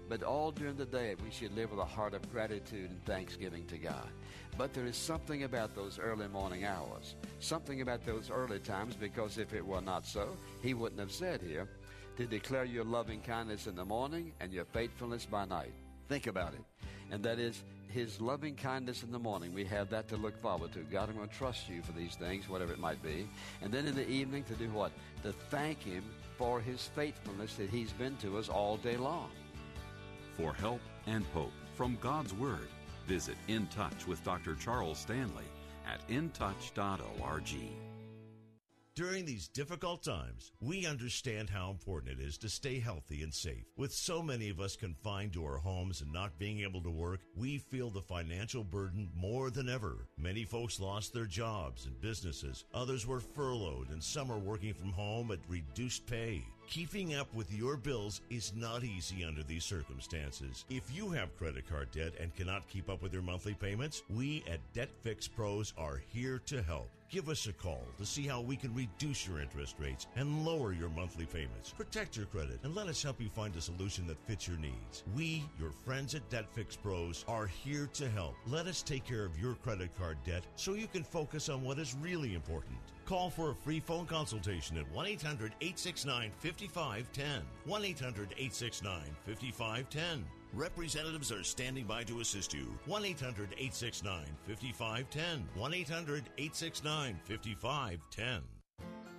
but 0.08 0.22
all 0.22 0.50
during 0.50 0.76
the 0.76 0.86
day 0.86 1.14
we 1.22 1.30
should 1.30 1.54
live 1.54 1.70
with 1.70 1.80
a 1.80 1.84
heart 1.84 2.14
of 2.14 2.30
gratitude 2.32 2.90
and 2.90 3.04
thanksgiving 3.04 3.66
to 3.66 3.78
God. 3.78 4.08
But 4.56 4.74
there 4.74 4.86
is 4.86 4.96
something 4.96 5.44
about 5.44 5.74
those 5.74 5.98
early 5.98 6.28
morning 6.28 6.64
hours, 6.64 7.14
something 7.40 7.80
about 7.80 8.04
those 8.04 8.30
early 8.30 8.58
times, 8.58 8.94
because 8.96 9.38
if 9.38 9.54
it 9.54 9.64
were 9.64 9.80
not 9.80 10.06
so, 10.06 10.36
He 10.62 10.74
wouldn't 10.74 11.00
have 11.00 11.12
said 11.12 11.42
here, 11.42 11.68
to 12.16 12.26
declare 12.26 12.64
your 12.64 12.84
loving 12.84 13.20
kindness 13.20 13.66
in 13.66 13.74
the 13.74 13.84
morning 13.84 14.32
and 14.40 14.52
your 14.52 14.66
faithfulness 14.66 15.24
by 15.24 15.46
night. 15.46 15.72
Think 16.08 16.26
about 16.26 16.52
it 16.52 16.71
and 17.10 17.22
that 17.22 17.38
is 17.38 17.62
his 17.88 18.20
loving 18.20 18.54
kindness 18.56 19.02
in 19.02 19.12
the 19.12 19.18
morning. 19.18 19.52
We 19.52 19.64
have 19.66 19.90
that 19.90 20.08
to 20.08 20.16
look 20.16 20.40
forward 20.40 20.72
to. 20.72 20.80
God, 20.80 21.08
I'm 21.08 21.16
going 21.16 21.28
to 21.28 21.34
trust 21.34 21.68
you 21.68 21.82
for 21.82 21.92
these 21.92 22.14
things, 22.14 22.48
whatever 22.48 22.72
it 22.72 22.78
might 22.78 23.02
be. 23.02 23.28
And 23.60 23.72
then 23.72 23.86
in 23.86 23.94
the 23.94 24.08
evening 24.08 24.44
to 24.44 24.54
do 24.54 24.68
what? 24.70 24.92
To 25.22 25.32
thank 25.32 25.82
him 25.82 26.04
for 26.38 26.60
his 26.60 26.86
faithfulness 26.94 27.54
that 27.56 27.68
he's 27.70 27.92
been 27.92 28.16
to 28.16 28.38
us 28.38 28.48
all 28.48 28.78
day 28.78 28.96
long. 28.96 29.30
For 30.36 30.54
help 30.54 30.80
and 31.06 31.24
hope 31.34 31.52
from 31.76 31.98
God's 32.00 32.32
Word, 32.32 32.68
visit 33.06 33.36
In 33.48 33.66
Touch 33.66 34.06
with 34.06 34.24
Dr. 34.24 34.54
Charles 34.54 34.98
Stanley 34.98 35.44
at 35.86 36.06
intouch.org. 36.08 37.81
During 38.94 39.24
these 39.24 39.48
difficult 39.48 40.02
times, 40.02 40.52
we 40.60 40.84
understand 40.84 41.48
how 41.48 41.70
important 41.70 42.20
it 42.20 42.22
is 42.22 42.36
to 42.36 42.50
stay 42.50 42.78
healthy 42.78 43.22
and 43.22 43.32
safe. 43.32 43.64
With 43.74 43.90
so 43.90 44.22
many 44.22 44.50
of 44.50 44.60
us 44.60 44.76
confined 44.76 45.32
to 45.32 45.46
our 45.46 45.56
homes 45.56 46.02
and 46.02 46.12
not 46.12 46.38
being 46.38 46.60
able 46.60 46.82
to 46.82 46.90
work, 46.90 47.20
we 47.34 47.56
feel 47.56 47.88
the 47.88 48.02
financial 48.02 48.62
burden 48.62 49.10
more 49.14 49.50
than 49.50 49.70
ever. 49.70 50.08
Many 50.18 50.44
folks 50.44 50.78
lost 50.78 51.14
their 51.14 51.24
jobs 51.24 51.86
and 51.86 51.98
businesses. 52.02 52.66
Others 52.74 53.06
were 53.06 53.20
furloughed 53.20 53.88
and 53.88 54.04
some 54.04 54.30
are 54.30 54.38
working 54.38 54.74
from 54.74 54.92
home 54.92 55.30
at 55.30 55.38
reduced 55.48 56.06
pay. 56.06 56.44
Keeping 56.72 57.16
up 57.16 57.28
with 57.34 57.52
your 57.52 57.76
bills 57.76 58.22
is 58.30 58.54
not 58.56 58.82
easy 58.82 59.26
under 59.26 59.42
these 59.42 59.62
circumstances. 59.62 60.64
If 60.70 60.84
you 60.90 61.10
have 61.10 61.36
credit 61.36 61.68
card 61.68 61.90
debt 61.90 62.14
and 62.18 62.34
cannot 62.34 62.66
keep 62.66 62.88
up 62.88 63.02
with 63.02 63.12
your 63.12 63.20
monthly 63.20 63.52
payments, 63.52 64.02
we 64.08 64.42
at 64.50 64.60
Debt 64.72 64.88
Fix 65.02 65.28
Pros 65.28 65.74
are 65.76 66.00
here 66.08 66.40
to 66.46 66.62
help. 66.62 66.88
Give 67.10 67.28
us 67.28 67.46
a 67.46 67.52
call 67.52 67.86
to 67.98 68.06
see 68.06 68.22
how 68.22 68.40
we 68.40 68.56
can 68.56 68.74
reduce 68.74 69.28
your 69.28 69.38
interest 69.38 69.76
rates 69.78 70.06
and 70.16 70.46
lower 70.46 70.72
your 70.72 70.88
monthly 70.88 71.26
payments. 71.26 71.74
Protect 71.76 72.16
your 72.16 72.24
credit 72.24 72.58
and 72.62 72.74
let 72.74 72.86
us 72.86 73.02
help 73.02 73.20
you 73.20 73.28
find 73.28 73.54
a 73.54 73.60
solution 73.60 74.06
that 74.06 74.26
fits 74.26 74.48
your 74.48 74.56
needs. 74.56 75.04
We, 75.14 75.44
your 75.60 75.72
friends 75.84 76.14
at 76.14 76.26
Debt 76.30 76.46
Fix 76.54 76.74
Pros, 76.74 77.26
are 77.28 77.48
here 77.48 77.90
to 77.92 78.08
help. 78.08 78.34
Let 78.46 78.66
us 78.66 78.82
take 78.82 79.04
care 79.04 79.26
of 79.26 79.38
your 79.38 79.56
credit 79.56 79.90
card 79.98 80.16
debt 80.24 80.46
so 80.56 80.72
you 80.72 80.86
can 80.86 81.04
focus 81.04 81.50
on 81.50 81.62
what 81.62 81.78
is 81.78 81.94
really 82.00 82.34
important. 82.34 82.78
Call 83.12 83.28
for 83.28 83.50
a 83.50 83.54
free 83.54 83.78
phone 83.78 84.06
consultation 84.06 84.78
at 84.78 84.90
1 84.90 85.06
800 85.06 85.52
869 85.60 86.30
5510. 86.38 87.42
1 87.66 87.84
800 87.84 88.28
869 88.38 89.02
5510. 89.26 90.24
Representatives 90.54 91.30
are 91.30 91.44
standing 91.44 91.84
by 91.84 92.04
to 92.04 92.20
assist 92.20 92.54
you. 92.54 92.74
1 92.86 93.04
800 93.04 93.50
869 93.52 94.24
5510. 94.46 95.46
1 95.54 95.74
800 95.74 96.24
869 96.38 97.20
5510. 97.24 98.40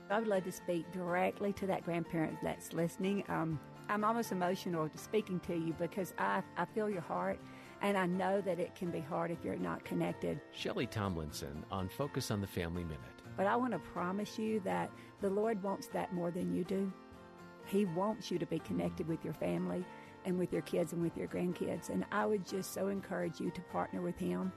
I 0.10 0.18
would 0.18 0.28
love 0.28 0.44
to 0.46 0.52
speak 0.52 0.92
directly 0.92 1.54
to 1.54 1.68
that 1.68 1.86
grandparent 1.86 2.40
that's 2.42 2.74
listening. 2.74 3.24
Um, 3.30 3.60
I'm 3.90 4.04
almost 4.04 4.32
emotional 4.32 4.90
speaking 4.96 5.40
to 5.42 5.54
you 5.54 5.76
because 5.78 6.16
I, 6.18 6.42
I 6.58 6.66
feel 6.66 6.90
your 6.90 7.02
heart 7.02 7.40
and 7.84 7.96
I 7.96 8.08
know 8.08 8.42
that 8.42 8.60
it 8.60 8.74
can 8.74 8.90
be 8.90 9.02
hard 9.02 9.30
if 9.30 9.38
you're 9.44 9.56
not 9.56 9.86
connected. 9.86 10.42
Shelley 10.52 10.88
Tomlinson 10.88 11.64
on 11.70 11.90
Focus 11.90 12.32
on 12.32 12.42
the 12.42 12.48
Family 12.48 12.84
Minute. 12.84 13.13
But 13.36 13.48
I 13.48 13.56
want 13.56 13.74
to 13.74 13.80
promise 13.80 14.38
you 14.38 14.60
that 14.62 14.92
the 15.22 15.30
Lord 15.30 15.62
wants 15.64 15.88
that 15.88 16.14
more 16.14 16.32
than 16.32 16.54
you 16.54 16.64
do. 16.64 16.92
He 17.66 17.86
wants 17.86 18.30
you 18.30 18.38
to 18.40 18.46
be 18.46 18.60
connected 18.60 19.08
with 19.08 19.24
your 19.24 19.34
family 19.34 19.86
and 20.26 20.38
with 20.38 20.54
your 20.54 20.62
kids 20.62 20.94
and 20.94 21.02
with 21.02 21.18
your 21.18 21.28
grandkids. 21.28 21.90
And 21.90 22.06
I 22.12 22.26
would 22.26 22.46
just 22.46 22.74
so 22.74 22.88
encourage 22.88 23.40
you 23.40 23.52
to 23.52 23.62
partner 23.62 24.02
with 24.02 24.18
Him. 24.18 24.52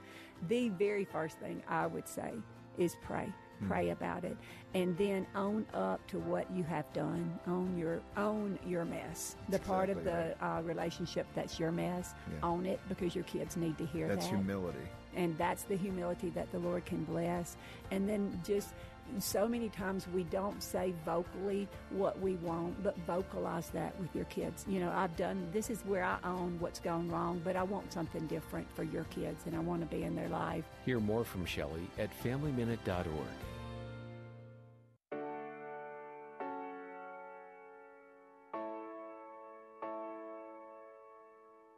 The 0.47 0.69
very 0.69 1.05
first 1.05 1.39
thing 1.39 1.63
I 1.67 1.87
would 1.87 2.07
say 2.07 2.33
is 2.77 2.95
pray. 3.01 3.31
Pray 3.67 3.89
about 3.89 4.23
it, 4.23 4.37
and 4.73 4.97
then 4.97 5.25
own 5.35 5.65
up 5.73 6.05
to 6.07 6.19
what 6.19 6.49
you 6.51 6.63
have 6.63 6.91
done. 6.93 7.39
Own 7.47 7.77
your 7.77 8.01
own 8.17 8.59
your 8.65 8.85
mess. 8.85 9.35
the 9.49 9.59
part 9.59 9.89
of 9.89 9.97
exactly 9.99 10.33
the 10.39 10.45
uh, 10.45 10.61
relationship 10.61 11.25
that's 11.33 11.59
your 11.59 11.71
mess. 11.71 12.13
Yeah. 12.31 12.47
Own 12.47 12.65
it 12.65 12.79
because 12.89 13.15
your 13.15 13.23
kids 13.23 13.57
need 13.57 13.77
to 13.79 13.85
hear 13.85 14.07
that. 14.07 14.15
That's 14.15 14.27
that 14.29 14.35
humility. 14.35 14.79
and 15.15 15.37
that's 15.37 15.63
the 15.63 15.75
humility 15.75 16.29
that 16.31 16.51
the 16.51 16.59
Lord 16.59 16.85
can 16.85 17.03
bless. 17.05 17.57
And 17.91 18.07
then 18.07 18.39
just 18.45 18.73
so 19.19 19.47
many 19.47 19.69
times 19.69 20.05
we 20.13 20.23
don't 20.25 20.61
say 20.61 20.93
vocally 21.05 21.67
what 21.91 22.19
we 22.19 22.33
want, 22.35 22.83
but 22.83 22.97
vocalize 23.07 23.69
that 23.69 23.97
with 24.01 24.13
your 24.13 24.25
kids. 24.25 24.65
You 24.67 24.81
know, 24.81 24.91
I've 24.93 25.15
done 25.15 25.47
this 25.53 25.69
is 25.69 25.79
where 25.85 26.03
I 26.03 26.17
own 26.25 26.57
what's 26.59 26.79
gone 26.81 27.09
wrong, 27.09 27.41
but 27.43 27.55
I 27.55 27.63
want 27.63 27.93
something 27.93 28.27
different 28.27 28.67
for 28.75 28.83
your 28.83 29.05
kids 29.05 29.43
and 29.45 29.55
I 29.55 29.59
want 29.59 29.79
to 29.81 29.87
be 29.95 30.03
in 30.03 30.13
their 30.15 30.27
life. 30.29 30.65
Hear 30.85 30.99
more 30.99 31.23
from 31.23 31.45
Shelley 31.45 31.87
at 31.97 32.09
FamilyMinute.org. 32.21 33.07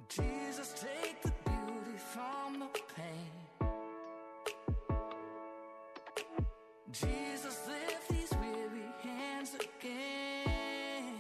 Jesus, 0.10 0.74
take 0.82 1.22
the 1.22 1.32
beauty 1.46 1.98
from 1.98 2.60
the 2.60 2.68
pain. 2.96 3.70
Jesus, 6.92 7.68
lift 7.68 8.10
these 8.10 8.32
weary 8.42 8.92
hands 9.04 9.54
again. 9.54 11.14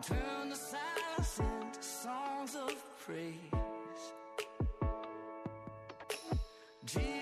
Turn 0.00 0.48
the 0.48 0.56
silence 0.56 1.38
into 1.38 1.82
songs 1.82 2.56
of 2.56 2.74
praise. 3.04 3.36
Jesus, 6.86 7.21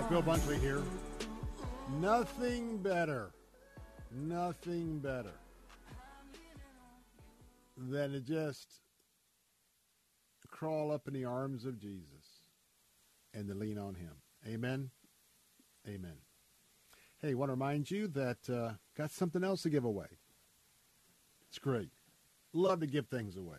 back. 0.00 0.10
Bill 0.10 0.22
Bunkley 0.22 0.60
here. 0.60 0.82
Nothing 2.00 2.78
better, 2.78 3.30
nothing 4.12 4.98
better 4.98 5.32
than 7.76 8.12
to 8.12 8.20
just 8.20 8.80
crawl 10.50 10.92
up 10.92 11.08
in 11.08 11.14
the 11.14 11.24
arms 11.24 11.64
of 11.64 11.78
Jesus 11.78 12.42
and 13.32 13.48
to 13.48 13.54
lean 13.54 13.78
on 13.78 13.94
Him. 13.94 14.12
Amen. 14.46 14.90
Amen. 15.88 16.16
Hey, 17.22 17.34
want 17.34 17.48
to 17.48 17.54
remind 17.54 17.90
you 17.90 18.08
that 18.08 18.50
uh, 18.50 18.72
got 18.96 19.10
something 19.10 19.44
else 19.44 19.62
to 19.62 19.70
give 19.70 19.84
away. 19.84 20.18
It's 21.48 21.58
great. 21.58 21.90
Love 22.52 22.80
to 22.80 22.86
give 22.86 23.06
things 23.06 23.36
away. 23.36 23.58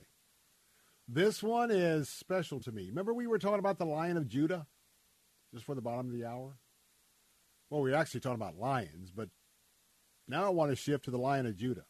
This 1.07 1.41
one 1.41 1.71
is 1.71 2.09
special 2.09 2.59
to 2.59 2.71
me. 2.71 2.89
Remember 2.89 3.13
we 3.13 3.27
were 3.27 3.39
talking 3.39 3.59
about 3.59 3.79
the 3.79 3.85
Lion 3.85 4.17
of 4.17 4.27
Judah 4.27 4.67
just 5.53 5.65
for 5.65 5.75
the 5.75 5.81
bottom 5.81 6.07
of 6.07 6.13
the 6.13 6.25
hour? 6.25 6.57
Well, 7.69 7.81
we 7.81 7.91
are 7.91 7.95
actually 7.95 8.21
talking 8.21 8.41
about 8.41 8.57
lions, 8.57 9.11
but 9.11 9.29
now 10.27 10.45
I 10.45 10.49
want 10.49 10.71
to 10.71 10.75
shift 10.75 11.05
to 11.05 11.11
the 11.11 11.17
Lion 11.17 11.45
of 11.45 11.57
Judah. 11.57 11.85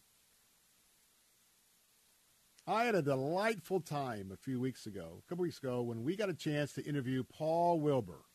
I 2.65 2.83
had 2.83 2.95
a 2.95 3.01
delightful 3.01 3.79
time 3.79 4.29
a 4.31 4.37
few 4.37 4.59
weeks 4.59 4.85
ago, 4.85 5.21
a 5.25 5.29
couple 5.29 5.43
weeks 5.43 5.59
ago, 5.59 5.81
when 5.81 6.03
we 6.03 6.17
got 6.17 6.29
a 6.29 6.33
chance 6.33 6.73
to 6.73 6.85
interview 6.85 7.23
Paul 7.23 7.79
Wilbur. 7.79 8.25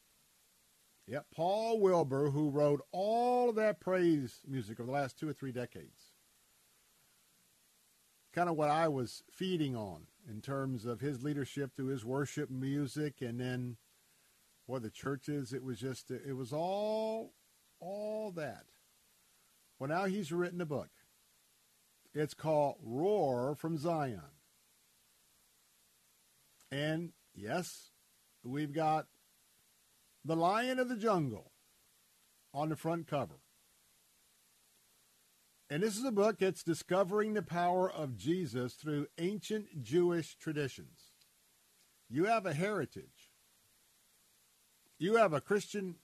Yep, 1.06 1.26
Paul 1.34 1.80
Wilbur, 1.80 2.30
who 2.30 2.48
wrote 2.48 2.80
all 2.92 3.50
of 3.50 3.56
that 3.56 3.80
praise 3.80 4.40
music 4.48 4.80
over 4.80 4.86
the 4.86 4.92
last 4.92 5.18
two 5.18 5.28
or 5.28 5.32
three 5.32 5.52
decades. 5.52 6.12
Kind 8.32 8.48
of 8.48 8.56
what 8.56 8.70
I 8.70 8.88
was 8.88 9.22
feeding 9.30 9.76
on 9.76 10.06
in 10.26 10.40
terms 10.40 10.86
of 10.86 11.00
his 11.00 11.22
leadership 11.22 11.74
through 11.74 11.88
his 11.88 12.04
worship 12.04 12.48
music 12.48 13.20
and 13.20 13.38
then 13.38 13.76
or 14.66 14.80
the 14.80 14.90
churches. 14.90 15.52
It 15.52 15.62
was 15.62 15.78
just, 15.78 16.10
it 16.10 16.36
was 16.36 16.52
all, 16.52 17.34
all 17.80 18.32
that. 18.32 18.64
Well, 19.78 19.88
now 19.88 20.04
he's 20.04 20.32
written 20.32 20.60
a 20.60 20.66
book. 20.66 20.90
It's 22.14 22.34
called 22.34 22.76
Roar 22.82 23.54
from 23.54 23.78
Zion. 23.78 24.20
And 26.70 27.12
yes, 27.34 27.90
we've 28.44 28.72
got 28.72 29.06
the 30.24 30.36
Lion 30.36 30.78
of 30.78 30.88
the 30.88 30.96
Jungle 30.96 31.52
on 32.54 32.68
the 32.68 32.76
front 32.76 33.06
cover. 33.06 33.40
And 35.70 35.82
this 35.82 35.96
is 35.96 36.04
a 36.04 36.12
book 36.12 36.38
that's 36.38 36.62
discovering 36.62 37.32
the 37.32 37.42
power 37.42 37.90
of 37.90 38.16
Jesus 38.16 38.74
through 38.74 39.06
ancient 39.18 39.82
Jewish 39.82 40.36
traditions. 40.36 41.12
You 42.10 42.26
have 42.26 42.44
a 42.44 42.52
heritage 42.52 43.21
you 45.02 45.16
have 45.16 45.32
a 45.32 45.40
Christian 45.40 45.96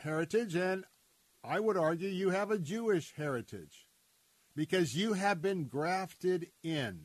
heritage, 0.00 0.56
and 0.56 0.84
I 1.44 1.60
would 1.60 1.76
argue 1.76 2.08
you 2.08 2.30
have 2.30 2.50
a 2.50 2.58
Jewish 2.58 3.14
heritage 3.16 3.86
because 4.56 4.94
you 4.94 5.12
have 5.12 5.40
been 5.40 5.66
grafted 5.66 6.48
in 6.62 7.00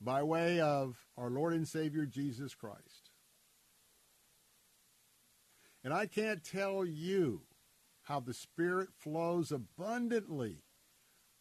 by 0.00 0.22
way 0.22 0.60
of 0.60 0.96
our 1.16 1.30
Lord 1.30 1.54
and 1.54 1.66
Savior 1.66 2.04
Jesus 2.04 2.54
Christ. 2.54 3.10
And 5.82 5.94
I 5.94 6.06
can't 6.06 6.44
tell 6.44 6.84
you 6.84 7.42
how 8.02 8.20
the 8.20 8.34
Spirit 8.34 8.90
flows 8.98 9.50
abundantly 9.50 10.58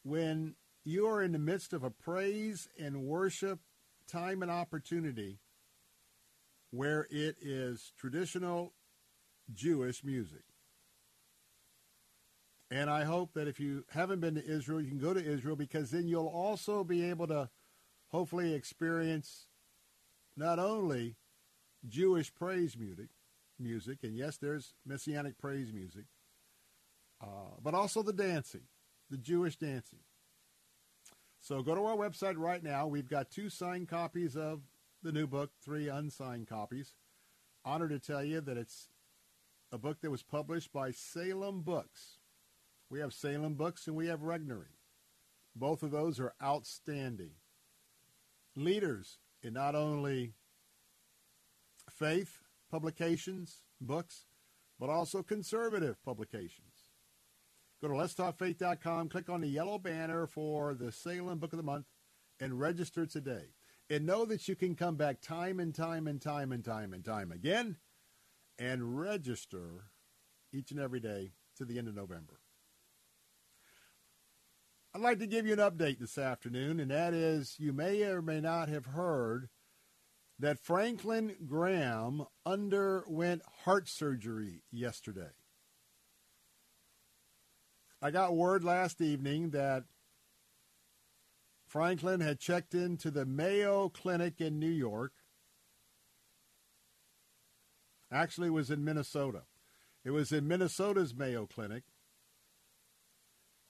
when 0.03 0.55
you 0.85 1.07
are 1.07 1.21
in 1.21 1.33
the 1.33 1.39
midst 1.39 1.73
of 1.73 1.83
a 1.83 1.89
praise 1.89 2.69
and 2.79 3.03
worship 3.03 3.59
time 4.07 4.41
and 4.41 4.51
opportunity 4.51 5.39
where 6.71 7.07
it 7.09 7.37
is 7.41 7.91
traditional 7.97 8.73
Jewish 9.53 10.03
music. 10.03 10.43
And 12.71 12.89
I 12.89 13.03
hope 13.03 13.33
that 13.33 13.47
if 13.47 13.59
you 13.59 13.85
haven't 13.91 14.19
been 14.19 14.35
to 14.35 14.45
Israel, 14.45 14.81
you 14.81 14.89
can 14.89 14.99
go 14.99 15.13
to 15.13 15.23
Israel 15.23 15.55
because 15.55 15.91
then 15.91 16.07
you'll 16.07 16.27
also 16.27 16.83
be 16.83 17.03
able 17.09 17.27
to 17.27 17.49
hopefully 18.09 18.53
experience 18.53 19.47
not 20.35 20.59
only 20.59 21.15
Jewish 21.87 22.33
praise 22.33 22.75
music, 22.77 23.07
music, 23.59 23.99
and 24.03 24.15
yes, 24.17 24.37
there's 24.37 24.73
messianic 24.85 25.37
praise 25.37 25.71
music, 25.71 26.05
uh, 27.21 27.55
but 27.61 27.73
also 27.73 28.01
the 28.01 28.13
dancing, 28.13 28.63
the 29.09 29.17
Jewish 29.17 29.55
dancing. 29.57 29.99
So 31.39 31.61
go 31.61 31.75
to 31.75 31.85
our 31.85 31.95
website 31.95 32.37
right 32.37 32.63
now. 32.63 32.87
We've 32.87 33.07
got 33.07 33.29
two 33.29 33.49
signed 33.49 33.87
copies 33.87 34.35
of 34.35 34.61
the 35.05 35.11
new 35.11 35.27
book, 35.27 35.51
three 35.63 35.87
unsigned 35.87 36.47
copies. 36.47 36.95
Honored 37.63 37.91
to 37.91 37.99
tell 37.99 38.23
you 38.23 38.41
that 38.41 38.57
it's 38.57 38.89
a 39.71 39.77
book 39.77 40.01
that 40.01 40.09
was 40.09 40.23
published 40.23 40.73
by 40.73 40.89
Salem 40.89 41.61
Books. 41.61 42.17
We 42.89 42.99
have 43.01 43.13
Salem 43.13 43.53
Books 43.53 43.85
and 43.85 43.95
we 43.95 44.07
have 44.07 44.21
Regnery. 44.21 44.73
Both 45.55 45.83
of 45.83 45.91
those 45.91 46.19
are 46.19 46.33
outstanding 46.41 47.33
leaders 48.55 49.19
in 49.43 49.53
not 49.53 49.75
only 49.75 50.33
faith 51.89 52.39
publications, 52.71 53.61
books, 53.79 54.25
but 54.79 54.89
also 54.89 55.21
conservative 55.21 56.03
publications. 56.03 56.89
Go 57.79 57.89
to 57.89 57.93
letstalkfaith.com, 57.93 59.09
click 59.09 59.29
on 59.29 59.41
the 59.41 59.47
yellow 59.47 59.77
banner 59.77 60.25
for 60.25 60.73
the 60.73 60.91
Salem 60.91 61.37
Book 61.37 61.53
of 61.53 61.57
the 61.57 61.63
Month, 61.63 61.85
and 62.39 62.59
register 62.59 63.05
today. 63.05 63.54
And 63.89 64.05
know 64.05 64.25
that 64.25 64.47
you 64.47 64.55
can 64.55 64.75
come 64.75 64.95
back 64.95 65.21
time 65.21 65.59
and 65.59 65.73
time 65.73 66.07
and 66.07 66.19
time 66.21 66.51
and 66.51 66.63
time 66.63 66.93
and 66.93 67.05
time 67.05 67.31
again 67.31 67.77
and 68.57 68.99
register 68.99 69.91
each 70.51 70.71
and 70.71 70.79
every 70.79 70.99
day 70.99 71.31
to 71.57 71.65
the 71.65 71.77
end 71.77 71.87
of 71.87 71.95
November. 71.95 72.39
I'd 74.93 75.01
like 75.01 75.19
to 75.19 75.27
give 75.27 75.45
you 75.45 75.53
an 75.53 75.59
update 75.59 75.99
this 75.99 76.17
afternoon, 76.17 76.79
and 76.79 76.89
that 76.89 77.13
is 77.13 77.55
you 77.59 77.73
may 77.73 78.01
or 78.03 78.21
may 78.21 78.39
not 78.39 78.69
have 78.69 78.85
heard 78.85 79.49
that 80.39 80.57
Franklin 80.57 81.35
Graham 81.45 82.25
underwent 82.45 83.41
heart 83.63 83.89
surgery 83.89 84.63
yesterday. 84.71 85.31
I 88.01 88.11
got 88.11 88.35
word 88.35 88.63
last 88.63 89.01
evening 89.01 89.49
that 89.49 89.83
Franklin 91.75 92.21
had 92.21 92.39
checked 92.39 92.73
into 92.73 93.11
the 93.11 93.25
Mayo 93.25 93.89
Clinic 93.89 94.39
in 94.39 94.59
New 94.61 94.71
York. 94.71 95.11
Actually, 98.09 98.47
it 98.47 98.51
was 98.51 98.71
in 98.71 98.85
Minnesota. 98.85 99.41
It 100.05 100.11
was 100.11 100.31
in 100.31 100.47
Minnesota's 100.47 101.13
Mayo 101.13 101.45
Clinic 101.45 101.83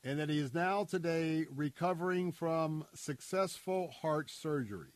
and 0.03 0.19
that 0.19 0.29
he 0.29 0.37
is 0.37 0.53
now 0.53 0.83
today 0.83 1.47
recovering 1.49 2.31
from 2.31 2.85
successful 2.93 3.89
heart 4.03 4.29
surgery. 4.29 4.93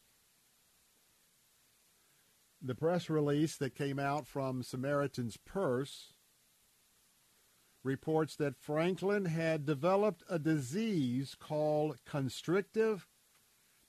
The 2.62 2.76
press 2.76 3.10
release 3.10 3.57
that 3.57 3.74
came 3.74 3.97
out 3.97 4.28
from 4.28 4.62
Samaritan's 4.62 5.36
Purse 5.36 6.14
reports 7.84 8.36
that 8.36 8.57
Franklin 8.57 9.25
had 9.25 9.65
developed 9.65 10.23
a 10.30 10.38
disease 10.38 11.36
called 11.39 11.97
constrictive 12.05 13.07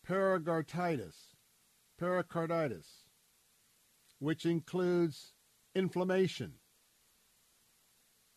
pericarditis, 0.04 1.34
pericarditis, 1.98 3.04
which 4.18 4.46
includes 4.46 5.34
inflammation. 5.74 6.54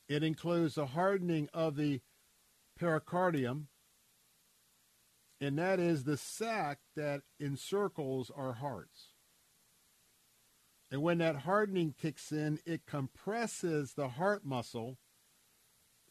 It 0.10 0.24
includes 0.24 0.78
a 0.78 0.88
hardening 0.88 1.50
of 1.54 1.76
the 1.76 2.02
pericardium, 2.80 3.68
and 5.40 5.58
that 5.58 5.80
is 5.80 6.04
the 6.04 6.18
sac 6.18 6.80
that 6.96 7.22
encircles 7.40 8.32
our 8.36 8.54
hearts. 8.54 9.10
And 10.92 11.02
when 11.02 11.18
that 11.20 11.38
hardening 11.38 11.96
kicks 12.00 12.32
in, 12.32 12.60
it 12.66 12.86
compresses 12.86 13.94
the 13.94 14.10
heart 14.10 14.46
muscle. 14.46 15.00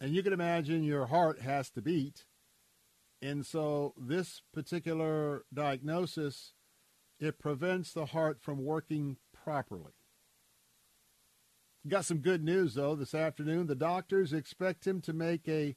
And 0.03 0.17
you 0.17 0.25
can 0.25 0.33
imagine 0.33 0.83
your 0.83 1.07
heart 1.07 1.43
has 1.43 1.71
to 1.71 1.81
beat. 1.81 2.25
And 3.23 3.47
so 3.47 3.95
this 3.97 4.43
particular 4.53 5.45
diagnosis, 5.55 6.55
it 7.21 7.39
prevents 7.39 7.93
the 7.93 8.07
heart 8.07 8.41
from 8.43 8.65
working 8.65 9.19
properly. 9.45 9.93
Got 11.87 12.05
some 12.05 12.19
good 12.19 12.43
news 12.43 12.75
though 12.75 12.97
this 12.97 13.15
afternoon. 13.15 13.69
The 13.69 13.77
doctors 13.77 14.33
expect 14.33 14.89
him 14.89 15.01
to 15.03 15.13
make 15.13 15.47
a 15.47 15.77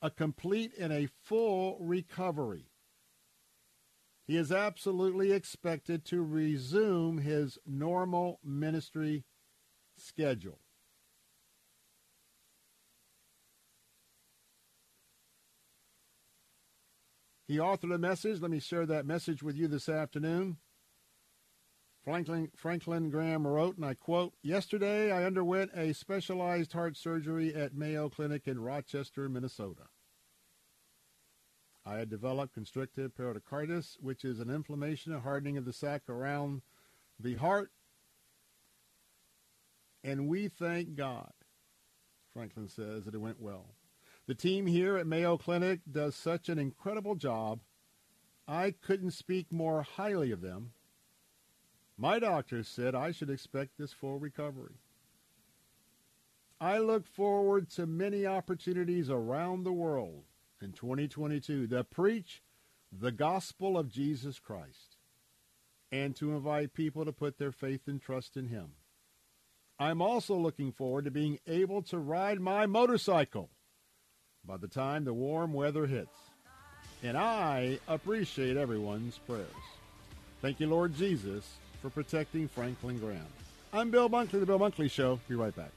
a 0.00 0.10
complete 0.10 0.72
and 0.78 0.92
a 0.92 1.08
full 1.24 1.76
recovery. 1.80 2.66
He 4.26 4.36
is 4.36 4.52
absolutely 4.52 5.32
expected 5.32 6.04
to 6.06 6.22
resume 6.22 7.18
his 7.18 7.58
normal 7.66 8.38
ministry 8.44 9.24
schedule. 9.96 10.63
He 17.46 17.58
authored 17.58 17.94
a 17.94 17.98
message. 17.98 18.40
Let 18.40 18.50
me 18.50 18.60
share 18.60 18.86
that 18.86 19.06
message 19.06 19.42
with 19.42 19.56
you 19.56 19.68
this 19.68 19.88
afternoon. 19.88 20.56
Franklin, 22.02 22.50
Franklin 22.54 23.10
Graham 23.10 23.46
wrote, 23.46 23.76
and 23.76 23.84
I 23.84 23.94
quote, 23.94 24.34
Yesterday 24.42 25.10
I 25.10 25.24
underwent 25.24 25.70
a 25.74 25.94
specialized 25.94 26.72
heart 26.72 26.96
surgery 26.96 27.54
at 27.54 27.74
Mayo 27.74 28.08
Clinic 28.08 28.46
in 28.46 28.60
Rochester, 28.60 29.28
Minnesota. 29.28 29.84
I 31.86 31.96
had 31.96 32.08
developed 32.08 32.54
constrictive 32.54 33.14
pericarditis, 33.14 33.98
which 34.00 34.24
is 34.24 34.40
an 34.40 34.50
inflammation 34.50 35.12
and 35.12 35.22
hardening 35.22 35.58
of 35.58 35.64
the 35.66 35.72
sac 35.72 36.02
around 36.08 36.62
the 37.20 37.34
heart. 37.34 37.70
And 40.02 40.28
we 40.28 40.48
thank 40.48 40.94
God, 40.96 41.32
Franklin 42.32 42.68
says, 42.68 43.04
that 43.04 43.14
it 43.14 43.20
went 43.20 43.40
well. 43.40 43.74
The 44.26 44.34
team 44.34 44.66
here 44.66 44.96
at 44.96 45.06
Mayo 45.06 45.36
Clinic 45.36 45.80
does 45.90 46.14
such 46.14 46.48
an 46.48 46.58
incredible 46.58 47.14
job. 47.14 47.60
I 48.48 48.70
couldn't 48.70 49.10
speak 49.10 49.52
more 49.52 49.82
highly 49.82 50.30
of 50.30 50.40
them. 50.40 50.72
My 51.98 52.18
doctor 52.18 52.62
said 52.64 52.94
I 52.94 53.12
should 53.12 53.30
expect 53.30 53.76
this 53.78 53.92
full 53.92 54.18
recovery. 54.18 54.76
I 56.60 56.78
look 56.78 57.06
forward 57.06 57.68
to 57.70 57.86
many 57.86 58.26
opportunities 58.26 59.10
around 59.10 59.64
the 59.64 59.72
world 59.72 60.24
in 60.62 60.72
2022 60.72 61.66
to 61.66 61.84
preach 61.84 62.42
the 62.90 63.12
gospel 63.12 63.76
of 63.76 63.90
Jesus 63.90 64.38
Christ 64.38 64.96
and 65.92 66.16
to 66.16 66.32
invite 66.32 66.72
people 66.72 67.04
to 67.04 67.12
put 67.12 67.38
their 67.38 67.52
faith 67.52 67.82
and 67.86 68.00
trust 68.00 68.36
in 68.36 68.48
him. 68.48 68.72
I'm 69.78 70.00
also 70.00 70.34
looking 70.34 70.72
forward 70.72 71.04
to 71.04 71.10
being 71.10 71.38
able 71.46 71.82
to 71.82 71.98
ride 71.98 72.40
my 72.40 72.66
motorcycle 72.66 73.50
by 74.46 74.56
the 74.56 74.68
time 74.68 75.04
the 75.04 75.14
warm 75.14 75.52
weather 75.52 75.86
hits. 75.86 76.16
And 77.02 77.16
I 77.16 77.78
appreciate 77.88 78.56
everyone's 78.56 79.18
prayers. 79.18 79.46
Thank 80.40 80.60
you, 80.60 80.66
Lord 80.66 80.94
Jesus, 80.94 81.44
for 81.80 81.90
protecting 81.90 82.48
Franklin 82.48 82.98
Graham. 82.98 83.26
I'm 83.72 83.90
Bill 83.90 84.08
Bunkley, 84.08 84.40
The 84.40 84.46
Bill 84.46 84.58
Bunkley 84.58 84.90
Show. 84.90 85.18
Be 85.28 85.34
right 85.34 85.54
back. 85.54 85.70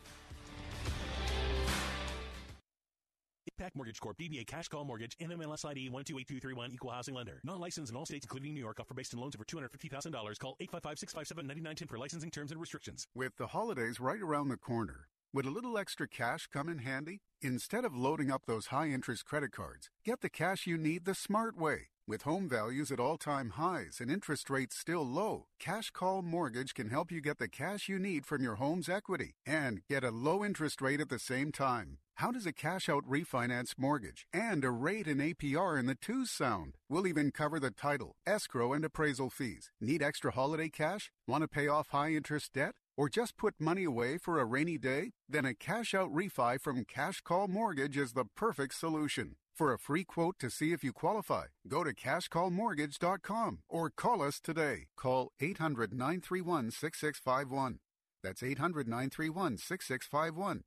Impact 3.60 3.76
Mortgage 3.76 4.00
Corp. 4.00 4.18
DBA 4.20 4.46
Cash 4.46 4.68
Call 4.68 4.86
Mortgage. 4.86 5.18
NMLS 5.18 5.66
ID 5.66 5.90
128331. 5.90 6.72
Equal 6.74 6.92
housing 6.92 7.16
lender. 7.16 7.40
Non-licensed 7.44 7.92
in 7.92 7.98
all 7.98 8.06
states, 8.06 8.26
including 8.26 8.54
New 8.54 8.60
York. 8.60 8.80
Offer 8.80 8.94
based 8.94 9.16
on 9.16 9.20
loans 9.20 9.36
over 9.36 9.46
$250,000. 9.46 10.40
Call 10.40 10.56
855-657-9910 10.62 11.90
for 11.90 11.98
licensing 11.98 12.30
terms 12.30 12.52
and 12.52 12.62
restrictions. 12.62 13.08
With 13.16 13.36
the 13.38 13.48
holidays 13.48 14.00
right 14.00 14.22
around 14.22 14.50
the 14.50 14.58
corner, 14.58 15.08
would 15.34 15.46
a 15.46 15.50
little 15.50 15.78
extra 15.78 16.08
cash 16.08 16.48
come 16.52 16.70
in 16.70 16.80
handy? 16.80 17.22
Instead 17.42 17.86
of 17.86 17.96
loading 17.96 18.32
up 18.32 18.44
those 18.46 18.68
high-interest 18.68 19.26
credit 19.26 19.52
cards, 19.52 19.90
get 20.04 20.22
the 20.22 20.30
cash 20.30 20.66
you 20.66 20.78
need 20.78 21.06
the 21.06 21.14
smart 21.14 21.58
way. 21.58 21.88
With 22.08 22.22
home 22.22 22.48
values 22.48 22.90
at 22.92 23.00
all-time 23.02 23.52
highs 23.52 23.98
and 24.00 24.10
interest 24.10 24.50
rates 24.50 24.78
still 24.78 25.06
low, 25.06 25.48
Cash 25.60 25.92
Call 25.92 26.22
Mortgage 26.22 26.74
can 26.74 26.90
help 26.90 27.12
you 27.12 27.20
get 27.20 27.38
the 27.38 27.50
cash 27.50 27.90
you 27.90 28.00
need 28.00 28.26
from 28.26 28.42
your 28.42 28.56
home's 28.56 28.88
equity 28.88 29.36
and 29.46 29.82
get 29.90 30.06
a 30.06 30.10
low 30.12 30.44
interest 30.46 30.82
rate 30.82 31.02
at 31.02 31.10
the 31.10 31.20
same 31.20 31.52
time. 31.52 31.98
How 32.16 32.32
does 32.32 32.46
a 32.46 32.54
cash 32.54 32.88
out 32.88 33.06
refinance 33.06 33.74
mortgage 33.78 34.26
and 34.34 34.64
a 34.64 34.72
rate 34.72 35.06
and 35.06 35.20
APR 35.20 35.78
in 35.78 35.86
the 35.86 35.96
twos 35.96 36.32
sound? 36.32 36.76
We'll 36.90 37.06
even 37.06 37.32
cover 37.32 37.60
the 37.60 37.72
title, 37.72 38.16
escrow, 38.26 38.74
and 38.74 38.86
appraisal 38.86 39.30
fees. 39.30 39.70
Need 39.82 40.02
extra 40.02 40.32
holiday 40.32 40.70
cash? 40.70 41.12
Want 41.28 41.44
to 41.44 41.48
pay 41.48 41.68
off 41.68 41.90
high 41.90 42.14
interest 42.14 42.54
debt? 42.54 42.74
Or 42.98 43.10
just 43.10 43.38
put 43.38 43.54
money 43.60 43.84
away 43.84 44.18
for 44.18 44.40
a 44.40 44.46
rainy 44.46 44.80
day? 44.80 45.12
Then 45.30 45.46
a 45.46 45.54
cash 45.54 45.94
out 45.94 46.12
refi 46.12 46.60
from 46.60 46.84
Cash 46.84 47.22
Call 47.22 47.48
Mortgage 47.48 47.96
is 47.96 48.14
the 48.14 48.26
perfect 48.36 48.74
solution. 48.74 49.36
For 49.56 49.72
a 49.72 49.80
free 49.80 50.04
quote 50.04 50.38
to 50.40 50.50
see 50.50 50.72
if 50.72 50.84
you 50.84 50.94
qualify, 50.94 51.46
go 51.68 51.84
to 51.84 51.94
cashcallmortgage.com 51.94 53.60
or 53.70 53.90
call 53.90 54.22
us 54.22 54.40
today. 54.40 54.88
Call 54.96 55.32
800 55.40 55.94
931 55.94 56.72
6651. 56.72 57.80
That's 58.24 58.44
800 58.44 58.88
931 58.88 59.58
6651. 59.58 60.64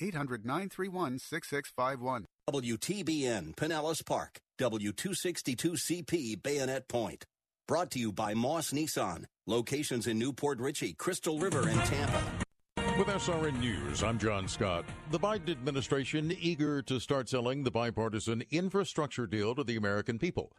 800 0.00 0.44
931 0.44 1.18
6651. 1.18 2.26
WTBN 2.50 3.54
Pinellas 3.54 4.04
Park, 4.04 4.38
W262CP 4.60 6.42
Bayonet 6.42 6.88
Point. 6.88 7.24
Brought 7.68 7.90
to 7.92 8.00
you 8.00 8.12
by 8.12 8.34
Moss 8.34 8.72
Nissan. 8.72 9.26
Locations 9.48 10.06
in 10.06 10.20
New 10.20 10.32
Port 10.32 10.60
Richey, 10.60 10.92
Crystal 10.92 11.36
River, 11.36 11.68
and 11.68 11.80
Tampa. 11.80 12.22
With 12.96 13.08
SRN 13.08 13.58
News, 13.58 14.04
I'm 14.04 14.16
John 14.16 14.46
Scott. 14.46 14.84
The 15.10 15.18
Biden 15.18 15.50
administration 15.50 16.32
eager 16.40 16.80
to 16.82 17.00
start 17.00 17.28
selling 17.28 17.64
the 17.64 17.70
bipartisan 17.72 18.44
infrastructure 18.52 19.26
deal 19.26 19.56
to 19.56 19.64
the 19.64 19.74
American 19.74 20.20
people. 20.20 20.52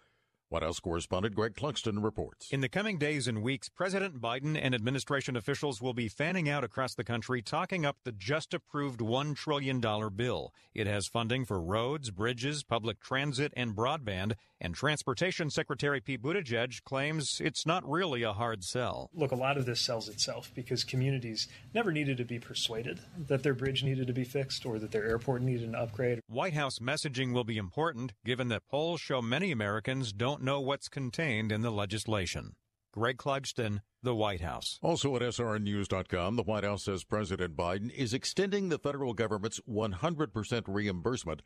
White 0.49 0.61
House 0.61 0.79
correspondent 0.79 1.33
Greg 1.33 1.55
Clugston 1.55 2.03
reports. 2.03 2.51
In 2.51 2.61
the 2.61 2.69
coming 2.69 2.99
days 2.99 3.27
and 3.27 3.41
weeks, 3.41 3.69
President 3.69 4.21
Biden 4.21 4.59
and 4.61 4.75
administration 4.75 5.35
officials 5.35 5.81
will 5.81 5.95
be 5.95 6.07
fanning 6.07 6.47
out 6.47 6.63
across 6.63 6.93
the 6.93 7.03
country 7.03 7.41
talking 7.41 7.87
up 7.87 7.97
the 8.03 8.11
just 8.11 8.53
approved 8.53 8.99
$1 8.99 9.35
trillion 9.35 9.81
bill. 10.15 10.53
It 10.75 10.85
has 10.85 11.07
funding 11.07 11.45
for 11.45 11.59
roads, 11.59 12.11
bridges, 12.11 12.63
public 12.63 12.99
transit, 12.99 13.51
and 13.55 13.75
broadband. 13.75 14.33
And 14.63 14.73
Transportation 14.73 15.49
Secretary 15.49 15.99
Pete 15.99 16.21
Buttigieg 16.21 16.85
claims 16.85 17.41
it's 17.43 17.65
not 17.65 17.83
really 17.87 18.23
a 18.23 18.31
hard 18.31 18.63
sell. 18.63 19.09
Look, 19.13 19.33
a 19.33 19.35
lot 19.35 19.57
of 19.57 19.65
this 19.65 19.81
sells 19.81 20.07
itself 20.07 20.53
because 20.55 20.85
communities 20.85 21.49
never 21.73 21.91
needed 21.91 22.15
to 22.15 22.23
be 22.23 22.39
persuaded 22.39 23.01
that 23.27 23.43
their 23.43 23.53
bridge 23.53 23.83
needed 23.83 24.07
to 24.07 24.13
be 24.13 24.23
fixed 24.23 24.65
or 24.65 24.79
that 24.79 24.91
their 24.91 25.03
airport 25.03 25.41
needed 25.41 25.67
an 25.67 25.75
upgrade. 25.75 26.21
White 26.27 26.53
House 26.53 26.79
messaging 26.79 27.33
will 27.33 27.43
be 27.43 27.57
important 27.57 28.13
given 28.23 28.47
that 28.47 28.65
polls 28.69 29.01
show 29.01 29.21
many 29.21 29.51
Americans 29.51 30.13
don't 30.13 30.41
know 30.41 30.61
what's 30.61 30.87
contained 30.87 31.51
in 31.51 31.61
the 31.61 31.71
legislation. 31.71 32.55
Greg 32.93 33.17
Clugston, 33.17 33.81
the 34.03 34.13
White 34.13 34.41
House. 34.41 34.79
Also 34.83 35.15
at 35.15 35.23
SRNnews.com, 35.23 36.35
the 36.35 36.43
White 36.43 36.63
House 36.63 36.83
says 36.83 37.03
President 37.03 37.57
Biden 37.57 37.91
is 37.91 38.13
extending 38.13 38.69
the 38.69 38.77
federal 38.77 39.13
government's 39.13 39.59
100% 39.67 40.63
reimbursement 40.67 41.41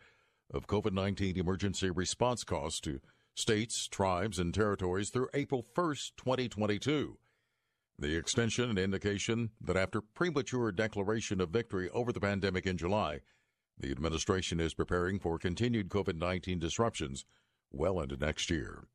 of 0.54 0.68
COVID 0.68 0.94
19 0.94 1.38
emergency 1.38 1.90
response 1.90 2.44
costs 2.44 2.80
to 2.82 3.00
states, 3.36 3.88
tribes, 3.88 4.40
and 4.40 4.54
territories 4.54 5.10
through 5.10 5.30
April 5.34 5.64
1st, 5.76 6.12
2022. 6.18 7.18
The 8.00 8.16
extension 8.16 8.70
an 8.70 8.78
indication 8.78 9.52
that 9.62 9.78
after 9.78 10.02
premature 10.02 10.72
declaration 10.72 11.42
of 11.42 11.50
victory 11.50 11.90
over 11.92 12.12
the 12.12 12.20
pandemic 12.20 12.66
in 12.66 12.78
July, 12.78 13.22
the 13.80 13.92
administration 13.92 14.60
is 14.60 14.74
preparing 14.74 15.20
for 15.20 15.38
continued 15.38 15.90
COVID 15.90 16.16
19 16.16 16.60
disruptions 16.60 17.26
well 17.72 18.00
into 18.00 18.18
next 18.18 18.50
year. 18.50 18.88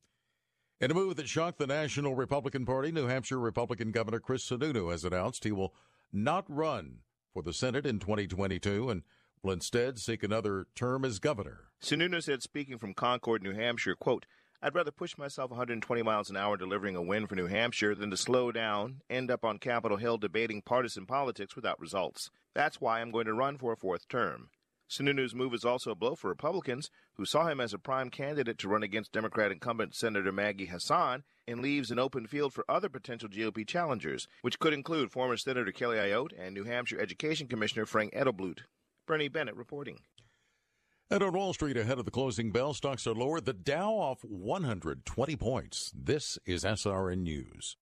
In 0.81 0.91
a 0.91 0.95
move 0.95 1.17
that 1.17 1.29
shocked 1.29 1.59
the 1.59 1.67
National 1.67 2.17
Republican 2.17 2.67
Party, 2.67 2.91
New 2.91 3.07
Hampshire 3.07 3.39
Republican 3.39 3.93
Governor 3.93 4.19
Chris 4.19 4.45
Sununu 4.45 4.91
has 4.91 5.05
announced 5.05 5.45
he 5.45 5.53
will 5.53 5.75
not 6.13 6.45
run 6.49 6.99
for 7.33 7.43
the 7.43 7.53
Senate 7.53 7.87
in 7.87 8.01
2022 8.01 8.91
and 8.91 9.03
will 9.43 9.53
instead 9.53 9.99
seek 9.99 10.23
another 10.23 10.67
term 10.75 11.05
as 11.05 11.19
governor. 11.19 11.69
Sununu 11.83 12.23
said, 12.23 12.43
speaking 12.43 12.79
from 12.79 12.95
Concord, 12.95 13.43
New 13.43 13.55
Hampshire, 13.55 13.97
quote, 13.97 14.27
I'd 14.65 14.77
rather 14.77 14.93
push 14.93 15.19
myself 15.19 15.51
120 15.51 16.03
miles 16.03 16.31
an 16.31 16.37
hour 16.37 16.57
delivering 16.57 16.95
a 16.95 17.03
win 17.03 17.27
for 17.27 17.35
New 17.35 17.49
Hampshire 17.49 17.97
than 17.97 18.11
to 18.11 18.17
slow 18.17 18.53
down, 18.53 19.01
end 19.11 19.29
up 19.29 19.45
on 19.45 19.59
Capitol 19.59 19.97
Hill 19.97 20.19
debating 20.19 20.63
partisan 20.63 21.05
politics 21.05 21.57
without 21.57 21.81
results. 21.81 22.31
That's 22.55 22.81
why 22.81 23.01
I'm 23.01 23.11
going 23.11 23.27
to 23.27 23.35
run 23.35 23.59
for 23.59 23.73
a 23.73 23.77
fourth 23.77 24.07
term. 24.07 24.51
Sununu's 24.89 25.35
move 25.35 25.55
is 25.55 25.65
also 25.65 25.91
a 25.91 25.97
blow 25.97 26.15
for 26.15 26.29
Republicans, 26.29 26.91
who 27.15 27.25
saw 27.25 27.49
him 27.49 27.61
as 27.61 27.75
a 27.75 27.79
prime 27.79 28.11
candidate 28.11 28.59
to 28.59 28.69
run 28.69 28.85
against 28.85 29.11
Democrat 29.11 29.51
incumbent 29.51 29.97
Senator 29.97 30.31
Maggie 30.31 30.67
Hassan, 30.67 31.25
and 31.49 31.61
leaves 31.61 31.91
an 31.91 31.99
open 31.99 32.29
field 32.29 32.53
for 32.53 32.65
other 32.69 32.89
potential 32.89 33.29
GOP 33.29 33.67
challengers, 33.67 34.29
which 34.43 34.61
could 34.61 34.73
include 34.73 35.11
former 35.11 35.37
Senator 35.37 35.73
Kelly 35.73 35.97
Ayotte 35.97 36.39
and 36.39 36.55
New 36.55 36.65
Hampshire 36.65 37.01
Education 37.01 37.49
Commissioner 37.49 37.87
Frank 37.87 38.13
Edelblut. 38.13 38.61
Bernie 39.07 39.29
Bennett 39.29 39.57
reporting. 39.57 39.99
And 41.11 41.23
on 41.23 41.33
Wall 41.35 41.53
Street, 41.53 41.77
ahead 41.77 41.99
of 41.99 42.05
the 42.05 42.11
closing 42.11 42.53
bell, 42.53 42.73
stocks 42.73 43.07
are 43.07 43.15
lower. 43.15 43.41
The 43.41 43.53
Dow 43.53 43.93
off 43.93 44.21
120 44.23 45.37
points. 45.37 45.93
This 45.95 46.39
is 46.47 46.65
SRN 46.65 47.19
News. 47.19 47.77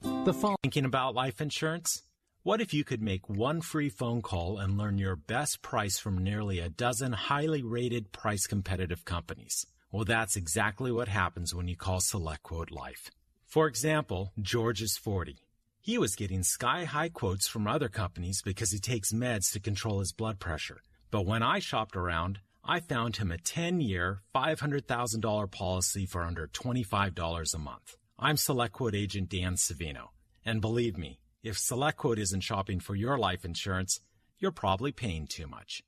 The 0.00 0.34
phone. 0.34 0.56
Thinking 0.62 0.84
about 0.84 1.14
life 1.14 1.40
insurance? 1.40 2.02
What 2.42 2.60
if 2.60 2.74
you 2.74 2.84
could 2.84 3.00
make 3.00 3.28
one 3.28 3.60
free 3.60 3.88
phone 3.88 4.22
call 4.22 4.58
and 4.58 4.76
learn 4.76 4.98
your 4.98 5.16
best 5.16 5.62
price 5.62 5.98
from 5.98 6.18
nearly 6.18 6.58
a 6.58 6.68
dozen 6.68 7.12
highly 7.12 7.62
rated 7.62 8.12
price 8.12 8.46
competitive 8.46 9.04
companies? 9.04 9.64
Well, 9.92 10.04
that's 10.04 10.36
exactly 10.36 10.90
what 10.90 11.08
happens 11.08 11.54
when 11.54 11.68
you 11.68 11.76
call 11.76 12.00
SelectQuote 12.00 12.70
Life. 12.70 13.10
For 13.46 13.68
example, 13.68 14.32
George 14.42 14.82
is 14.82 14.98
40. 14.98 15.36
He 15.84 15.98
was 15.98 16.16
getting 16.16 16.42
sky 16.42 16.84
high 16.84 17.10
quotes 17.10 17.46
from 17.46 17.66
other 17.66 17.90
companies 17.90 18.40
because 18.40 18.70
he 18.70 18.78
takes 18.78 19.12
meds 19.12 19.52
to 19.52 19.60
control 19.60 19.98
his 20.00 20.14
blood 20.14 20.40
pressure. 20.40 20.80
But 21.10 21.26
when 21.26 21.42
I 21.42 21.58
shopped 21.58 21.94
around, 21.94 22.38
I 22.64 22.80
found 22.80 23.16
him 23.16 23.30
a 23.30 23.36
10 23.36 23.82
year, 23.82 24.22
$500,000 24.34 25.50
policy 25.50 26.06
for 26.06 26.22
under 26.22 26.46
$25 26.46 27.54
a 27.54 27.58
month. 27.58 27.96
I'm 28.18 28.36
SelectQuote 28.36 28.94
agent 28.94 29.28
Dan 29.28 29.56
Savino. 29.56 30.08
And 30.42 30.62
believe 30.62 30.96
me, 30.96 31.20
if 31.42 31.58
SelectQuote 31.58 32.16
isn't 32.16 32.40
shopping 32.40 32.80
for 32.80 32.94
your 32.94 33.18
life 33.18 33.44
insurance, 33.44 34.00
you're 34.38 34.52
probably 34.52 34.90
paying 34.90 35.26
too 35.26 35.46
much. 35.46 35.82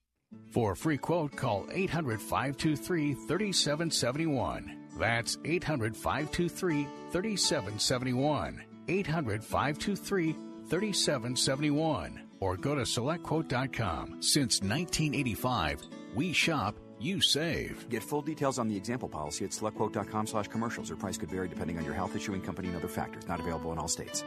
For 0.50 0.72
a 0.72 0.76
free 0.76 0.98
quote, 0.98 1.34
call 1.36 1.68
800 1.72 2.20
523 2.20 3.14
3771. 3.14 4.76
That's 4.98 5.38
800 5.42 5.96
523 5.96 6.86
3771. 7.12 8.65
800 8.88 9.42
523 9.42 10.32
3771. 10.68 12.22
Or 12.40 12.56
go 12.56 12.74
to 12.74 12.82
selectquote.com. 12.82 14.22
Since 14.22 14.60
1985, 14.60 15.82
we 16.14 16.32
shop, 16.32 16.76
you 16.98 17.20
save. 17.20 17.88
Get 17.88 18.02
full 18.02 18.22
details 18.22 18.58
on 18.58 18.68
the 18.68 18.76
example 18.76 19.08
policy 19.08 19.44
at 19.44 19.50
selectquote.com 19.52 20.26
slash 20.26 20.48
commercials. 20.48 20.88
Your 20.88 20.98
price 20.98 21.16
could 21.16 21.30
vary 21.30 21.48
depending 21.48 21.78
on 21.78 21.84
your 21.84 21.94
health 21.94 22.14
issuing 22.16 22.42
company 22.42 22.68
and 22.68 22.76
other 22.76 22.88
factors. 22.88 23.26
Not 23.28 23.40
available 23.40 23.72
in 23.72 23.78
all 23.78 23.88
states. 23.88 24.24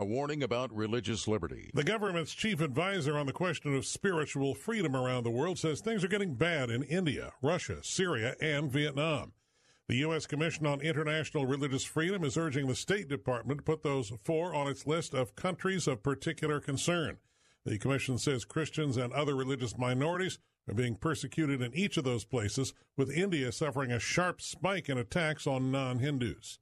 A 0.00 0.04
warning 0.04 0.44
about 0.44 0.72
religious 0.72 1.26
liberty. 1.26 1.72
The 1.74 1.82
government's 1.82 2.32
chief 2.32 2.60
advisor 2.60 3.18
on 3.18 3.26
the 3.26 3.32
question 3.32 3.74
of 3.74 3.84
spiritual 3.84 4.54
freedom 4.54 4.94
around 4.94 5.24
the 5.24 5.30
world 5.30 5.58
says 5.58 5.80
things 5.80 6.04
are 6.04 6.08
getting 6.08 6.34
bad 6.34 6.70
in 6.70 6.84
India, 6.84 7.32
Russia, 7.42 7.78
Syria, 7.82 8.36
and 8.40 8.70
Vietnam. 8.70 9.32
The 9.88 9.96
U.S. 9.96 10.26
Commission 10.26 10.66
on 10.66 10.82
International 10.82 11.46
Religious 11.46 11.82
Freedom 11.82 12.22
is 12.22 12.36
urging 12.36 12.66
the 12.66 12.74
State 12.74 13.08
Department 13.08 13.60
to 13.60 13.64
put 13.64 13.82
those 13.82 14.12
four 14.22 14.54
on 14.54 14.68
its 14.68 14.86
list 14.86 15.14
of 15.14 15.34
countries 15.34 15.86
of 15.86 16.02
particular 16.02 16.60
concern. 16.60 17.16
The 17.64 17.78
Commission 17.78 18.18
says 18.18 18.44
Christians 18.44 18.98
and 18.98 19.14
other 19.14 19.34
religious 19.34 19.78
minorities 19.78 20.38
are 20.68 20.74
being 20.74 20.94
persecuted 20.94 21.62
in 21.62 21.74
each 21.74 21.96
of 21.96 22.04
those 22.04 22.26
places, 22.26 22.74
with 22.98 23.10
India 23.10 23.50
suffering 23.50 23.90
a 23.90 23.98
sharp 23.98 24.42
spike 24.42 24.90
in 24.90 24.98
attacks 24.98 25.46
on 25.46 25.72
non 25.72 26.00
Hindus. 26.00 26.58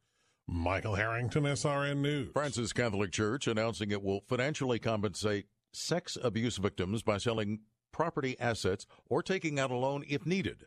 Michael 0.46 0.94
Harrington, 0.94 1.42
SRN 1.42 1.96
News. 1.96 2.30
France's 2.32 2.72
Catholic 2.72 3.10
Church 3.10 3.48
announcing 3.48 3.90
it 3.90 4.04
will 4.04 4.20
financially 4.28 4.78
compensate 4.78 5.46
sex 5.72 6.16
abuse 6.22 6.58
victims 6.58 7.02
by 7.02 7.18
selling 7.18 7.58
property 7.90 8.38
assets 8.38 8.86
or 9.08 9.20
taking 9.20 9.58
out 9.58 9.72
a 9.72 9.76
loan 9.76 10.04
if 10.08 10.24
needed. 10.24 10.64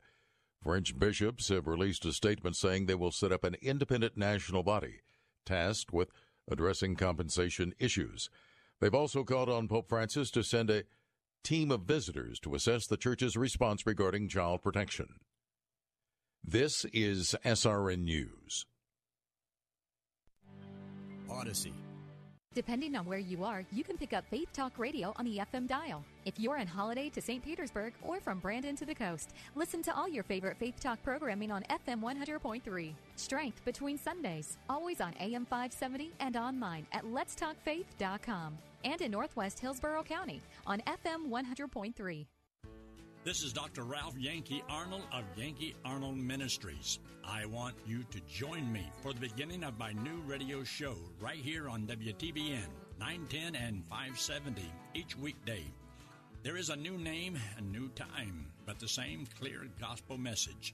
French 0.61 0.97
bishops 0.97 1.49
have 1.49 1.67
released 1.67 2.05
a 2.05 2.11
statement 2.11 2.55
saying 2.55 2.85
they 2.85 2.95
will 2.95 3.11
set 3.11 3.31
up 3.31 3.43
an 3.43 3.55
independent 3.61 4.17
national 4.17 4.63
body 4.63 5.01
tasked 5.45 5.93
with 5.93 6.11
addressing 6.49 6.95
compensation 6.95 7.73
issues. 7.79 8.29
They've 8.79 8.93
also 8.93 9.23
called 9.23 9.49
on 9.49 9.67
Pope 9.67 9.89
Francis 9.89 10.31
to 10.31 10.43
send 10.43 10.69
a 10.69 10.83
team 11.43 11.71
of 11.71 11.81
visitors 11.81 12.39
to 12.41 12.55
assess 12.55 12.87
the 12.87 12.97
church's 12.97 13.37
response 13.37 13.85
regarding 13.85 14.27
child 14.27 14.61
protection. 14.61 15.15
This 16.43 16.85
is 16.93 17.35
SRN 17.43 18.03
News. 18.03 18.65
Odyssey. 21.29 21.73
Depending 22.55 22.95
on 22.95 23.05
where 23.05 23.19
you 23.19 23.43
are, 23.43 23.63
you 23.71 23.83
can 23.83 23.95
pick 23.95 24.11
up 24.11 24.25
Faith 24.31 24.51
Talk 24.53 24.79
Radio 24.79 25.13
on 25.17 25.25
the 25.25 25.37
FM 25.37 25.67
dial. 25.67 26.03
If 26.25 26.39
you're 26.39 26.59
on 26.59 26.65
holiday 26.65 27.07
to 27.09 27.21
St. 27.21 27.43
Petersburg 27.43 27.93
or 28.01 28.19
from 28.19 28.39
Brandon 28.39 28.75
to 28.77 28.85
the 28.85 28.95
coast, 28.95 29.33
listen 29.53 29.83
to 29.83 29.95
all 29.95 30.09
your 30.09 30.23
favorite 30.23 30.57
Faith 30.57 30.79
Talk 30.79 31.01
programming 31.03 31.51
on 31.51 31.63
FM 31.69 32.01
100.3. 32.01 32.93
Strength 33.17 33.63
between 33.65 33.99
Sundays, 33.99 34.57
always 34.67 34.99
on 34.99 35.13
AM 35.19 35.45
570 35.45 36.11
and 36.19 36.35
online 36.35 36.87
at 36.91 37.05
letstalkfaith.com. 37.05 38.57
And 38.83 38.99
in 38.99 39.11
Northwest 39.11 39.59
Hillsborough 39.59 40.03
County 40.03 40.41
on 40.65 40.81
FM 40.87 41.29
100.3. 41.29 42.25
This 43.25 43.43
is 43.43 43.51
Dr. 43.51 43.83
Ralph 43.83 44.17
Yankee 44.17 44.63
Arnold 44.69 45.03
of 45.11 45.25
Yankee 45.35 45.75
Arnold 45.83 46.15
Ministries. 46.15 46.99
I 47.25 47.45
want 47.45 47.75
you 47.85 48.05
to 48.11 48.21
join 48.21 48.71
me 48.71 48.89
for 49.01 49.11
the 49.11 49.19
beginning 49.19 49.65
of 49.65 49.77
my 49.77 49.91
new 49.91 50.21
radio 50.25 50.63
show 50.63 50.95
right 51.19 51.37
here 51.37 51.67
on 51.67 51.85
WTBN 51.85 52.69
910 52.97 53.55
and 53.55 53.83
570 53.87 54.61
each 54.93 55.17
weekday. 55.17 55.65
There 56.43 56.55
is 56.55 56.69
a 56.69 56.77
new 56.77 56.97
name, 56.97 57.37
a 57.57 57.61
new 57.61 57.89
time, 57.89 58.45
but 58.65 58.79
the 58.79 58.87
same 58.87 59.27
clear 59.37 59.67
gospel 59.81 60.17
message. 60.17 60.73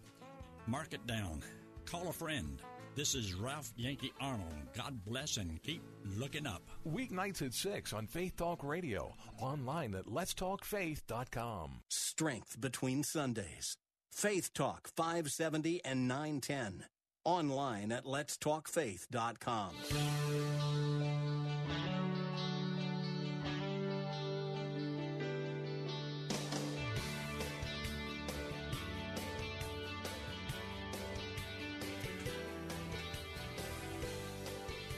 Mark 0.67 0.93
it 0.93 1.05
down. 1.07 1.41
Call 1.85 2.09
a 2.09 2.13
friend. 2.13 2.61
This 2.95 3.13
is 3.13 3.33
Ralph 3.33 3.73
Yankee 3.75 4.13
Arnold. 4.21 4.53
God 4.73 5.03
bless 5.05 5.35
and 5.37 5.61
keep 5.61 5.81
looking 6.17 6.47
up. 6.47 6.61
Weeknights 6.87 7.41
at 7.45 7.53
6 7.53 7.91
on 7.91 8.07
Faith 8.07 8.37
Talk 8.37 8.63
Radio. 8.63 9.13
Online 9.41 9.95
at 9.95 10.05
letstalkfaith.com. 10.05 11.81
Strength 11.89 12.61
between 12.61 13.03
Sundays. 13.03 13.75
Faith 14.13 14.53
Talk 14.53 14.87
570 14.95 15.83
and 15.83 16.07
910. 16.07 16.85
online 17.25 17.91
at 17.91 18.05
letstalkfaith.com. 18.05 19.71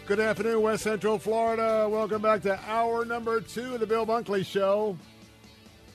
Good 0.07 0.21
afternoon, 0.21 0.61
West 0.61 0.83
Central 0.83 1.19
Florida. 1.19 1.85
Welcome 1.91 2.21
back 2.21 2.41
to 2.43 2.57
hour 2.65 3.03
number 3.03 3.41
two 3.41 3.73
of 3.73 3.81
the 3.81 3.85
Bill 3.85 4.05
Bunkley 4.05 4.45
Show. 4.45 4.97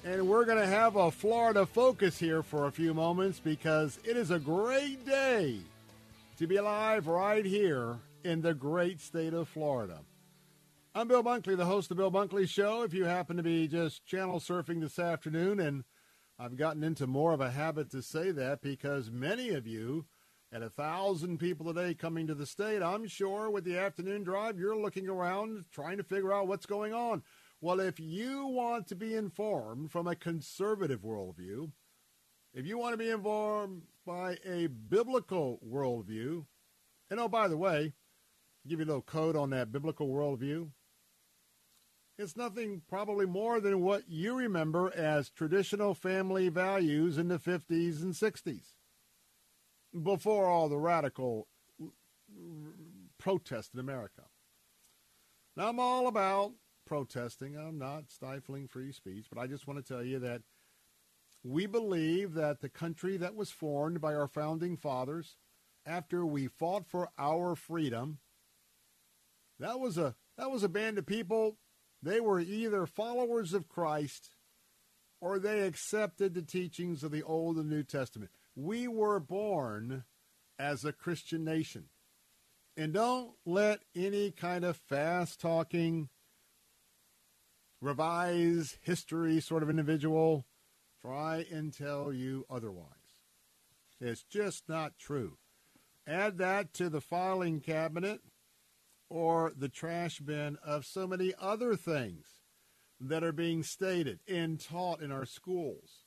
And 0.05 0.29
we're 0.29 0.45
going 0.45 0.59
to 0.59 0.67
have 0.67 0.97
a 0.97 1.11
Florida 1.11 1.65
focus 1.65 2.19
here 2.19 2.43
for 2.43 2.67
a 2.67 2.71
few 2.71 2.93
moments 2.93 3.41
because 3.41 3.99
it 4.05 4.19
is 4.19 4.31
a 4.31 4.39
great 4.39 5.07
day 5.07 5.61
to 6.37 6.47
be 6.47 6.57
alive 6.57 7.07
right 7.07 7.47
here 7.47 8.01
in 8.23 8.43
the 8.43 8.53
great 8.53 9.01
state 9.01 9.33
of 9.33 9.49
Florida. 9.49 10.01
I'm 10.95 11.09
Bill 11.09 11.25
Bunkley, 11.25 11.57
the 11.57 11.65
host 11.65 11.91
of 11.91 11.97
the 11.97 12.03
Bill 12.03 12.13
Bunkley 12.13 12.47
Show. 12.47 12.83
If 12.83 12.93
you 12.93 13.07
happen 13.07 13.39
to 13.39 13.43
be 13.43 13.67
just 13.67 14.05
channel 14.05 14.41
surfing 14.41 14.83
this 14.83 14.99
afternoon, 14.99 15.59
and 15.59 15.85
I've 16.39 16.59
gotten 16.59 16.85
into 16.85 17.07
more 17.07 17.33
of 17.33 17.41
a 17.41 17.51
habit 17.51 17.91
to 17.93 18.03
say 18.03 18.31
that 18.31 18.61
because 18.61 19.11
many 19.11 19.49
of 19.49 19.67
you 19.67 20.05
at 20.53 20.63
a 20.63 20.69
thousand 20.69 21.39
people 21.39 21.71
a 21.71 21.75
day 21.75 21.95
coming 21.95 22.27
to 22.27 22.35
the 22.35 22.45
state, 22.45 22.83
I'm 22.83 23.07
sure 23.07 23.51
with 23.51 23.65
the 23.65 23.79
afternoon 23.79 24.23
drive, 24.23 24.59
you're 24.59 24.77
looking 24.77 25.09
around 25.09 25.65
trying 25.73 25.97
to 25.97 26.05
figure 26.05 26.33
out 26.33 26.47
what's 26.47 26.67
going 26.67 26.93
on. 26.93 27.23
Well, 27.63 27.81
if 27.81 27.99
you 27.99 28.47
want 28.47 28.87
to 28.89 28.95
be 28.95 29.15
informed 29.15 29.91
from 29.91 30.07
a 30.07 30.15
conservative 30.15 31.01
worldview, 31.01 31.71
if 32.53 32.67
you 32.67 32.77
want 32.77 32.93
to 32.93 32.99
be 32.99 33.09
informed 33.09 33.83
by 34.05 34.37
a 34.45 34.67
biblical 34.67 35.59
worldview, 35.67 36.45
and 37.09 37.19
oh, 37.19 37.29
by 37.29 37.49
the 37.49 37.57
way, 37.57 37.95
give 38.69 38.79
you 38.79 38.85
a 38.85 38.89
little 38.89 39.03
code 39.03 39.37
on 39.37 39.51
that 39.51 39.73
biblical 39.73 40.09
worldview. 40.09 40.69
It's 42.19 42.37
nothing 42.37 42.83
probably 42.89 43.25
more 43.25 43.59
than 43.59 43.81
what 43.81 44.03
you 44.07 44.35
remember 44.35 44.93
as 44.95 45.31
traditional 45.31 45.95
family 45.95 46.51
values 46.51 47.17
in 47.17 47.29
the 47.29 47.39
50s 47.39 48.03
and 48.03 48.13
60s 48.13 48.82
before 50.01 50.47
all 50.47 50.69
the 50.69 50.79
radical 50.79 51.49
protest 53.19 53.75
in 53.75 53.81
America. 53.81 54.23
Now, 55.57 55.69
I'm 55.69 55.81
all 55.81 56.07
about 56.07 56.53
protesting. 56.87 57.57
I'm 57.57 57.79
not 57.79 58.11
stifling 58.11 58.69
free 58.69 58.93
speech, 58.93 59.27
but 59.33 59.41
I 59.41 59.47
just 59.47 59.67
want 59.67 59.85
to 59.85 59.93
tell 59.93 60.03
you 60.03 60.19
that 60.21 60.43
we 61.45 61.67
believe 61.67 62.35
that 62.35 62.61
the 62.61 62.69
country 62.69 63.17
that 63.17 63.35
was 63.35 63.51
formed 63.51 64.01
by 64.01 64.15
our 64.15 64.29
founding 64.29 64.77
fathers 64.77 65.37
after 65.85 66.25
we 66.25 66.47
fought 66.47 66.87
for 66.87 67.11
our 67.19 67.55
freedom, 67.55 68.19
that 69.59 69.81
was 69.81 69.99
a 69.99 70.15
that 70.39 70.51
was 70.51 70.63
a 70.63 70.69
band 70.69 70.99
of 70.99 71.07
people. 71.07 71.59
They 72.03 72.21
were 72.21 72.41
either 72.41 72.87
followers 72.87 73.53
of 73.53 73.69
Christ 73.69 74.31
or 75.21 75.39
they 75.39 75.61
accepted 75.61 76.35
the 76.35 76.43
teachings 76.43 77.05
of 77.05 77.13
the 77.13 77.23
Old 77.23 77.57
and 77.57 77.71
New 77.71 77.85
Testament. 77.85 78.31
We 78.55 78.87
were 78.89 79.21
born 79.21 80.05
as 80.59 80.85
a 80.85 80.93
Christian 80.93 81.45
nation. 81.45 81.87
And 82.77 82.93
don't 82.93 83.33
let 83.45 83.81
any 83.95 84.31
kind 84.31 84.65
of 84.65 84.77
fast 84.77 85.41
talking, 85.41 86.09
revise 87.81 88.79
history 88.83 89.41
sort 89.41 89.63
of 89.63 89.71
individual 89.71 90.47
try 91.03 91.45
and 91.51 91.73
tell 91.73 92.13
you 92.13 92.47
otherwise. 92.49 92.87
It's 94.01 94.23
just 94.23 94.69
not 94.69 94.99
true. 94.99 95.39
Add 96.07 96.39
that 96.39 96.73
to 96.75 96.89
the 96.89 97.01
filing 97.01 97.61
cabinet 97.61 98.21
or 99.11 99.53
the 99.57 99.69
trash 99.69 100.21
bin 100.21 100.59
of 100.65 100.87
so 100.87 101.07
many 101.07 101.35
other 101.39 101.77
things 101.77 102.27
that 103.01 103.25
are 103.25 103.33
being 103.33 103.63
stated 103.63 104.21
and 104.29 104.61
taught 104.61 105.03
in 105.03 105.11
our 105.11 105.27
schools 105.27 106.02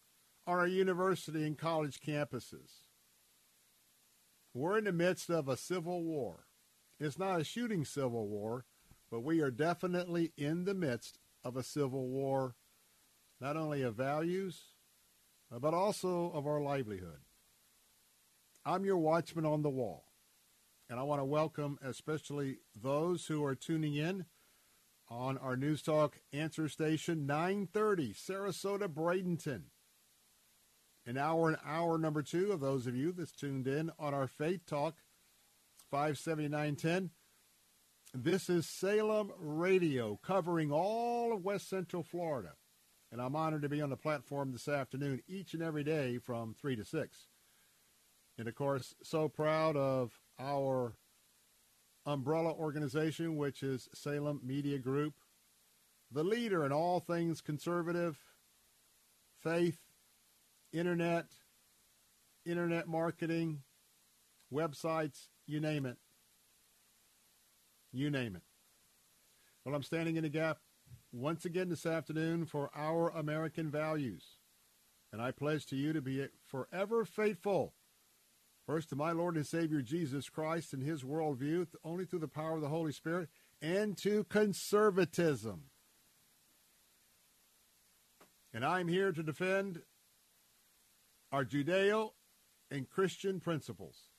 on 0.48 0.60
our 0.60 0.68
university 0.68 1.46
and 1.46 1.58
college 1.58 2.00
campuses. 2.00 2.84
We're 4.54 4.78
in 4.78 4.86
the 4.86 4.92
midst 4.92 5.30
of 5.30 5.48
a 5.48 5.58
civil 5.58 6.04
war. 6.04 6.46
It's 7.00 7.20
not 7.20 7.42
a 7.42 7.44
shooting 7.44 7.84
civil 7.84 8.28
war, 8.28 8.66
but 9.12 9.22
we 9.22 9.42
are 9.42 9.52
definitely 9.52 10.32
in 10.38 10.66
the 10.66 10.74
midst 10.74 11.20
of 11.44 11.58
a 11.58 11.64
civil 11.64 12.08
war, 12.08 12.56
not 13.42 13.58
only 13.58 13.82
of 13.82 13.96
values, 13.96 14.62
but 15.52 15.74
also 15.74 16.32
of 16.32 16.48
our 16.48 16.62
livelihood. 16.62 17.20
I'm 18.66 18.86
your 18.86 18.98
watchman 18.98 19.46
on 19.46 19.62
the 19.62 19.70
wall, 19.70 20.06
and 20.90 21.00
I 21.00 21.04
want 21.04 21.20
to 21.20 21.26
welcome 21.26 21.78
especially 21.84 22.60
those 22.76 23.28
who 23.28 23.44
are 23.44 23.56
tuning 23.56 23.96
in 23.96 24.26
on 25.10 25.38
our 25.38 25.56
News 25.56 25.82
Talk 25.82 26.20
answer 26.34 26.68
station 26.68 27.26
930 27.26 28.14
Sarasota 28.14 28.88
Bradenton 28.88 29.64
an 31.06 31.18
hour 31.18 31.50
and 31.50 31.58
hour 31.66 31.98
number 31.98 32.24
two 32.24 32.52
of 32.52 32.60
those 32.60 32.88
of 32.88 32.96
you 32.96 33.12
that's 33.12 33.32
tuned 33.32 33.68
in 33.68 33.92
on 34.00 34.14
our 34.14 34.28
Faith 34.28 34.66
Talk 34.66 34.96
57910. 35.92 37.12
This 38.14 38.50
is 38.50 38.66
Salem 38.68 39.32
Radio 39.38 40.20
covering 40.24 40.72
all 40.72 41.34
of 41.34 41.44
West 41.44 41.70
Central 41.70 42.02
Florida. 42.02 42.54
And 43.12 43.22
I'm 43.22 43.36
honored 43.36 43.62
to 43.62 43.70
be 43.70 43.82
on 43.82 43.92
the 43.92 43.98
platform 43.98 44.52
this 44.52 44.68
afternoon 44.68 45.22
each 45.28 45.54
and 45.54 45.62
every 45.62 45.84
day 45.84 46.18
from 46.18 46.56
3 46.60 46.76
to 46.78 46.86
6. 46.86 47.28
And 48.38 48.48
of 48.48 48.56
course, 48.56 48.96
so 49.04 49.30
proud 49.30 49.78
of 49.78 50.20
our 50.40 50.96
umbrella 52.06 52.52
organization, 52.52 53.38
which 53.38 53.62
is 53.64 53.90
Salem 53.94 54.42
Media 54.44 54.80
Group, 54.80 55.14
the 56.12 56.24
leader 56.24 56.66
in 56.66 56.72
all 56.72 57.00
things 57.00 57.42
conservative, 57.42 58.18
faith, 59.42 59.78
internet, 60.76 61.28
internet 62.46 62.88
marketing, 62.88 63.62
websites, 64.54 65.30
you 65.48 65.60
name 65.60 65.86
it. 65.86 65.98
You 67.94 68.10
name 68.10 68.36
it. 68.36 68.42
Well, 69.64 69.74
I'm 69.74 69.84
standing 69.84 70.18
in 70.18 70.24
the 70.24 70.30
gap 70.30 70.58
once 71.14 71.46
again 71.46 71.70
this 71.70 71.86
afternoon 71.86 72.46
for 72.46 72.70
our 72.76 73.10
American 73.10 73.72
values. 73.72 74.24
And 75.14 75.22
I 75.22 75.32
pledge 75.32 75.66
to 75.68 75.78
you 75.78 75.94
to 75.94 76.02
be 76.02 76.28
forever 76.46 77.06
faithful, 77.06 77.74
first 78.66 78.90
to 78.90 78.98
my 78.98 79.14
Lord 79.14 79.38
and 79.38 79.48
Savior 79.48 79.82
Jesus 79.82 80.30
Christ 80.30 80.74
and 80.74 80.84
his 80.84 81.04
worldview, 81.04 81.68
only 81.86 82.04
through 82.04 82.20
the 82.20 82.28
power 82.28 82.56
of 82.56 82.62
the 82.62 82.68
Holy 82.68 82.92
Spirit, 82.92 83.30
and 83.62 83.98
to 84.00 84.26
conservatism. 84.26 85.70
And 88.54 88.66
I'm 88.66 88.90
here 88.90 89.14
to 89.14 89.24
defend 89.24 89.82
are 91.32 91.46
Judeo 91.46 92.12
and 92.72 92.90
Christian 92.90 93.40
principles. 93.40 94.10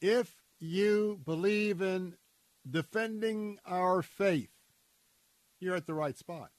If 0.00 0.42
you 0.60 1.20
believe 1.24 1.80
in 1.82 2.14
defending 2.68 3.58
our 3.66 4.02
faith, 4.02 4.50
you're 5.60 5.76
at 5.76 5.86
the 5.86 5.94
right 5.94 6.16
spot. 6.16 6.50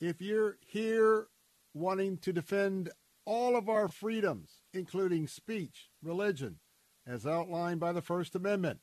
If 0.00 0.20
you're 0.20 0.58
here 0.66 1.28
wanting 1.74 2.18
to 2.18 2.32
defend 2.32 2.90
all 3.24 3.56
of 3.56 3.68
our 3.68 3.88
freedoms, 3.88 4.62
including 4.72 5.26
speech, 5.26 5.88
religion, 6.02 6.58
as 7.06 7.26
outlined 7.26 7.80
by 7.80 7.92
the 7.92 8.02
First 8.02 8.34
Amendment, 8.34 8.80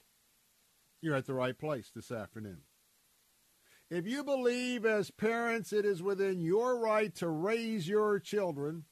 you're 1.02 1.16
at 1.16 1.26
the 1.26 1.34
right 1.34 1.58
place 1.58 1.92
this 1.94 2.12
afternoon. 2.12 2.62
If 3.90 4.06
you 4.06 4.24
believe 4.24 4.86
as 4.86 5.12
parents 5.12 5.72
it 5.72 5.86
is 5.86 6.04
within 6.04 6.42
your 6.42 6.78
right 6.80 7.14
to 7.16 7.30
raise 7.30 7.88
your 7.88 8.20
children, 8.20 8.84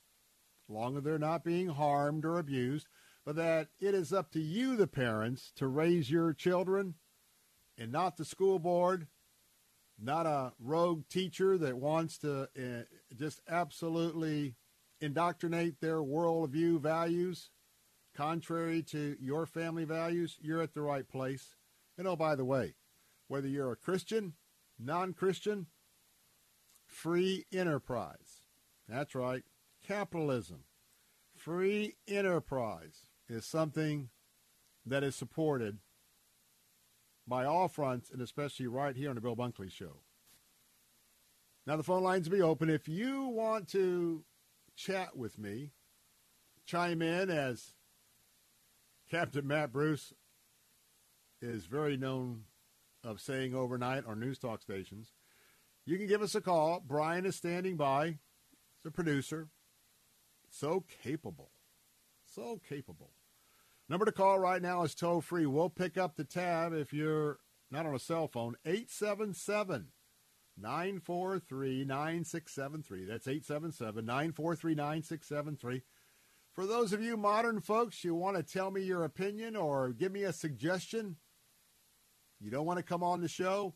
as 0.69 0.73
long 0.73 0.97
as 0.97 1.03
they're 1.03 1.19
not 1.19 1.43
being 1.43 1.67
harmed 1.67 2.23
or 2.23 2.39
abused, 2.39 2.87
but 3.25 3.35
that 3.35 3.67
it 3.79 3.93
is 3.93 4.13
up 4.13 4.31
to 4.31 4.39
you, 4.39 4.77
the 4.77 4.87
parents, 4.87 5.51
to 5.57 5.67
raise 5.67 6.09
your 6.09 6.33
children 6.33 6.95
and 7.77 7.91
not 7.91 8.15
the 8.15 8.23
school 8.23 8.57
board, 8.57 9.07
not 9.99 10.25
a 10.25 10.53
rogue 10.59 11.03
teacher 11.09 11.57
that 11.57 11.77
wants 11.77 12.17
to 12.19 12.43
uh, 12.57 12.83
just 13.17 13.41
absolutely 13.49 14.55
indoctrinate 15.01 15.81
their 15.81 15.97
worldview 15.97 16.79
values 16.79 17.49
contrary 18.15 18.81
to 18.81 19.17
your 19.19 19.45
family 19.45 19.83
values, 19.83 20.37
you're 20.41 20.61
at 20.61 20.73
the 20.73 20.81
right 20.81 21.07
place. 21.07 21.55
And 21.97 22.07
oh, 22.07 22.15
by 22.15 22.35
the 22.35 22.45
way, 22.45 22.75
whether 23.27 23.47
you're 23.47 23.73
a 23.73 23.75
Christian 23.75 24.33
non 24.79 25.13
Christian, 25.13 25.67
free 26.85 27.45
enterprise. 27.51 28.41
That's 28.87 29.15
right, 29.15 29.43
capitalism. 29.85 30.63
Free 31.35 31.95
enterprise 32.07 33.09
is 33.27 33.45
something 33.45 34.09
that 34.85 35.03
is 35.03 35.15
supported 35.15 35.79
by 37.27 37.45
all 37.45 37.67
fronts, 37.67 38.09
and 38.11 38.21
especially 38.21 38.67
right 38.67 38.95
here 38.95 39.09
on 39.09 39.15
the 39.15 39.21
Bill 39.21 39.35
Bunkley 39.35 39.71
Show. 39.71 40.01
Now, 41.65 41.75
the 41.77 41.83
phone 41.83 42.03
lines 42.03 42.29
will 42.29 42.37
be 42.37 42.43
open. 42.43 42.69
If 42.69 42.87
you 42.87 43.23
want 43.23 43.67
to 43.69 44.23
chat 44.75 45.17
with 45.17 45.39
me, 45.39 45.71
chime 46.65 47.01
in 47.01 47.31
as 47.31 47.73
Captain 49.09 49.47
Matt 49.47 49.71
Bruce 49.71 50.13
is 51.41 51.65
very 51.65 51.97
known 51.97 52.43
of 53.05 53.21
saying 53.21 53.53
overnight 53.53 54.05
on 54.05 54.19
news 54.19 54.39
talk 54.39 54.61
stations. 54.61 55.13
You 55.85 55.97
can 55.97 56.07
give 56.07 56.21
us 56.21 56.35
a 56.35 56.41
call. 56.41 56.83
Brian 56.85 57.25
is 57.25 57.35
standing 57.35 57.77
by. 57.77 58.17
A 58.85 58.91
producer. 58.91 59.47
So 60.49 60.83
capable. 61.03 61.51
So 62.25 62.59
capable. 62.67 63.11
Number 63.87 64.05
to 64.05 64.11
call 64.11 64.39
right 64.39 64.61
now 64.61 64.83
is 64.83 64.95
toll 64.95 65.21
free. 65.21 65.45
We'll 65.45 65.69
pick 65.69 65.97
up 65.97 66.15
the 66.15 66.23
tab 66.23 66.73
if 66.73 66.93
you're 66.93 67.37
not 67.71 67.85
on 67.85 67.95
a 67.95 67.99
cell 67.99 68.27
phone. 68.27 68.55
877 68.65 69.87
943 70.57 71.85
9673. 71.85 73.05
That's 73.05 73.27
877 73.27 74.05
943 74.05 74.75
9673. 74.75 75.81
For 76.53 76.65
those 76.65 76.93
of 76.93 77.01
you 77.01 77.17
modern 77.17 77.59
folks, 77.59 78.03
you 78.03 78.15
want 78.15 78.37
to 78.37 78.43
tell 78.43 78.71
me 78.71 78.81
your 78.81 79.03
opinion 79.03 79.55
or 79.55 79.91
give 79.91 80.11
me 80.11 80.23
a 80.23 80.31
suggestion, 80.31 81.17
you 82.39 82.51
don't 82.51 82.65
want 82.65 82.77
to 82.77 82.83
come 82.83 83.03
on 83.03 83.21
the 83.21 83.27
show, 83.27 83.73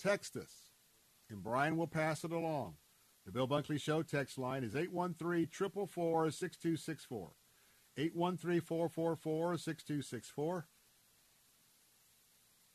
text 0.00 0.36
us, 0.36 0.52
and 1.30 1.42
Brian 1.42 1.76
will 1.76 1.86
pass 1.86 2.24
it 2.24 2.32
along. 2.32 2.74
The 3.26 3.32
Bill 3.32 3.48
Bunkley 3.48 3.80
Show 3.80 4.02
text 4.02 4.36
line 4.36 4.64
is 4.64 4.76
813 4.76 5.46
444 5.46 6.30
6264. 6.30 7.32
813 7.96 8.60
444 8.60 9.56
6264. 9.56 10.68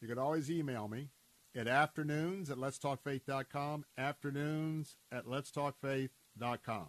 You 0.01 0.07
can 0.07 0.17
always 0.17 0.49
email 0.49 0.87
me 0.87 1.09
at 1.55 1.67
afternoons 1.67 2.49
at 2.49 2.57
letstalkfaith.com, 2.57 3.85
afternoons 3.97 4.95
at 5.11 5.25
letstalkfaith.com. 5.25 6.87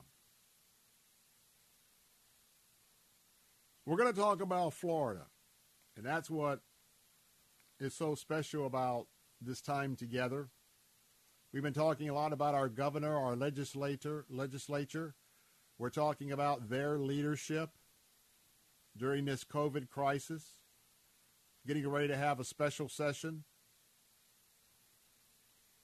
We're 3.87 3.97
going 3.97 4.13
to 4.13 4.19
talk 4.19 4.41
about 4.41 4.75
Florida, 4.75 5.27
and 5.97 6.07
that's 6.07 6.31
what 6.31 6.61
is 7.81 7.95
so 7.95 8.15
special 8.15 8.67
about 8.67 9.07
this 9.41 9.61
time 9.61 9.97
together. 9.97 10.51
We've 11.53 11.63
been 11.63 11.73
talking 11.73 12.09
a 12.09 12.15
lot 12.15 12.33
about 12.33 12.55
our 12.55 12.69
governor, 12.69 13.17
our 13.17 13.35
legislator, 13.35 14.27
legislature. 14.29 15.15
We're 15.79 15.91
talking 15.91 16.31
about 16.31 16.69
their 16.69 16.99
leadership 16.99 17.71
during 18.97 19.25
this 19.25 19.45
COVID 19.45 19.89
crisis, 19.89 20.45
getting 21.67 21.89
ready 21.89 22.09
to 22.09 22.17
have 22.17 22.39
a 22.39 22.45
special 22.45 22.89
session. 22.89 23.45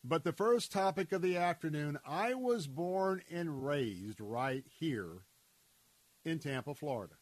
But 0.05 0.23
the 0.23 0.33
first 0.33 0.71
topic 0.71 1.11
of 1.13 1.23
the 1.23 1.37
afternoon, 1.37 1.99
I 2.07 2.35
was 2.35 2.69
born 2.69 3.23
and 3.31 3.67
raised 3.67 4.21
right 4.21 4.65
here 4.79 5.23
in 6.25 6.39
Tampa, 6.39 6.75
Florida. 6.75 7.15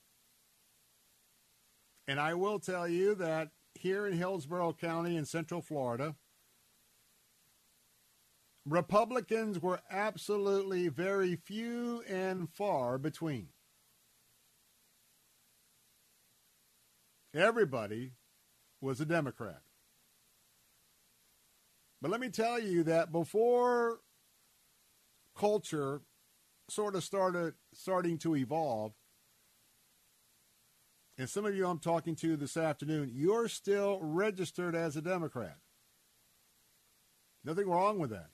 And 2.07 2.20
I 2.20 2.35
will 2.35 2.59
tell 2.59 2.87
you 2.87 3.14
that 3.14 3.51
here 3.79 4.07
in 4.07 4.16
Hillsborough 4.16 4.75
County 4.75 5.16
in 5.16 5.25
Central 5.25 5.61
Florida, 5.61 6.16
Republicans 8.66 9.61
were 9.61 9.81
absolutely 9.91 10.89
very 10.89 11.37
few 11.37 12.03
and 12.09 12.49
far 12.49 12.97
between. 12.99 13.49
Everybody 17.35 18.12
was 18.81 19.01
a 19.01 19.05
Democrat. 19.05 19.61
But 22.01 22.11
let 22.11 22.20
me 22.20 22.29
tell 22.29 22.59
you 22.59 22.85
that 22.85 23.12
before 23.12 24.01
culture 25.37 26.03
sort 26.70 26.95
of 26.95 27.05
started 27.05 27.55
starting 27.72 28.18
to 28.18 28.37
evolve, 28.37 28.93
and 31.17 31.29
some 31.29 31.45
of 31.45 31.55
you 31.55 31.67
I'm 31.67 31.79
talking 31.79 32.17
to 32.17 32.37
this 32.37 32.57
afternoon, 32.57 33.11
you're 33.12 33.49
still 33.49 33.99
registered 34.01 34.75
as 34.75 34.97
a 34.97 35.03
Democrat. 35.03 35.59
Nothing 37.45 37.69
wrong 37.69 37.99
with 37.99 38.11
that. 38.11 38.31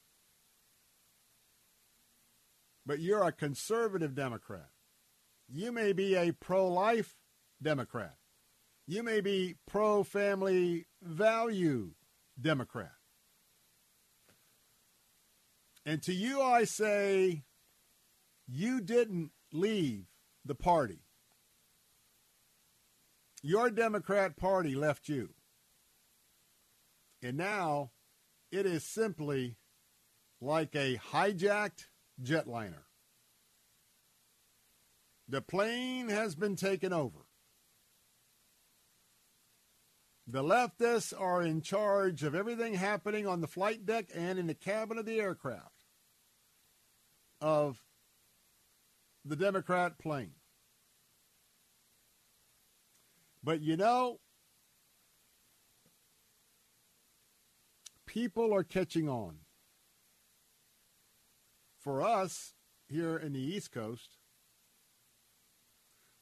But 2.87 3.01
you're 3.01 3.22
a 3.22 3.33
conservative 3.33 4.14
Democrat. 4.14 4.70
You 5.49 5.72
may 5.72 5.93
be 5.93 6.14
a 6.14 6.33
pro 6.33 6.68
life 6.68 7.16
Democrat. 7.61 8.14
You 8.87 9.03
may 9.03 9.20
be 9.20 9.57
pro 9.66 10.03
family 10.03 10.87
value 11.03 11.93
Democrat. 12.41 12.93
And 15.85 16.03
to 16.03 16.12
you, 16.12 16.41
I 16.41 16.64
say, 16.64 17.43
you 18.47 18.81
didn't 18.81 19.33
leave 19.53 20.07
the 20.45 20.55
party. 20.55 21.05
Your 23.43 23.70
Democrat 23.70 24.36
Party 24.36 24.74
left 24.74 25.09
you. 25.09 25.30
And 27.22 27.36
now 27.36 27.93
it 28.51 28.66
is 28.66 28.84
simply 28.84 29.57
like 30.41 30.74
a 30.74 30.97
hijacked 31.12 31.86
jetliner. 32.22 32.84
The 35.28 35.41
plane 35.41 36.09
has 36.09 36.34
been 36.34 36.57
taken 36.57 36.93
over. 36.93 37.26
The 40.26 40.43
leftists 40.43 41.12
are 41.18 41.43
in 41.43 41.61
charge 41.61 42.22
of 42.22 42.34
everything 42.34 42.74
happening 42.74 43.26
on 43.26 43.41
the 43.41 43.49
flight 43.49 43.84
deck 43.84 44.07
and 44.14 44.38
in 44.38 44.47
the 44.47 44.55
cabin 44.55 44.99
of 44.99 45.07
the 45.07 45.20
aircraft 45.20 45.86
of 47.41 47.82
the 49.24 49.36
Democrat 49.36 49.99
plane. 49.99 50.34
But 53.43 53.61
you 53.61 53.76
know, 53.76 54.20
people 58.07 58.53
are 58.55 58.64
catching 58.64 59.09
on. 59.09 59.36
For 61.78 62.03
us 62.03 62.53
here 62.88 63.16
in 63.16 63.32
the 63.32 63.41
East 63.41 63.72
Coast, 63.72 64.18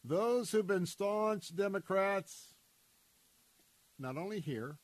those 0.04 0.50
who've 0.50 0.66
been 0.66 0.86
staunch 0.86 1.54
Democrats, 1.56 2.54
not 3.98 4.16
only 4.16 4.38
here, 4.38 4.78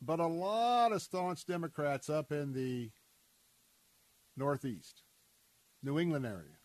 but 0.00 0.18
a 0.18 0.26
lot 0.26 0.92
of 0.92 1.02
staunch 1.02 1.44
Democrats 1.44 2.08
up 2.08 2.32
in 2.32 2.54
the 2.54 2.90
Northeast, 4.36 5.02
New 5.82 5.98
England 5.98 6.24
area. 6.24 6.61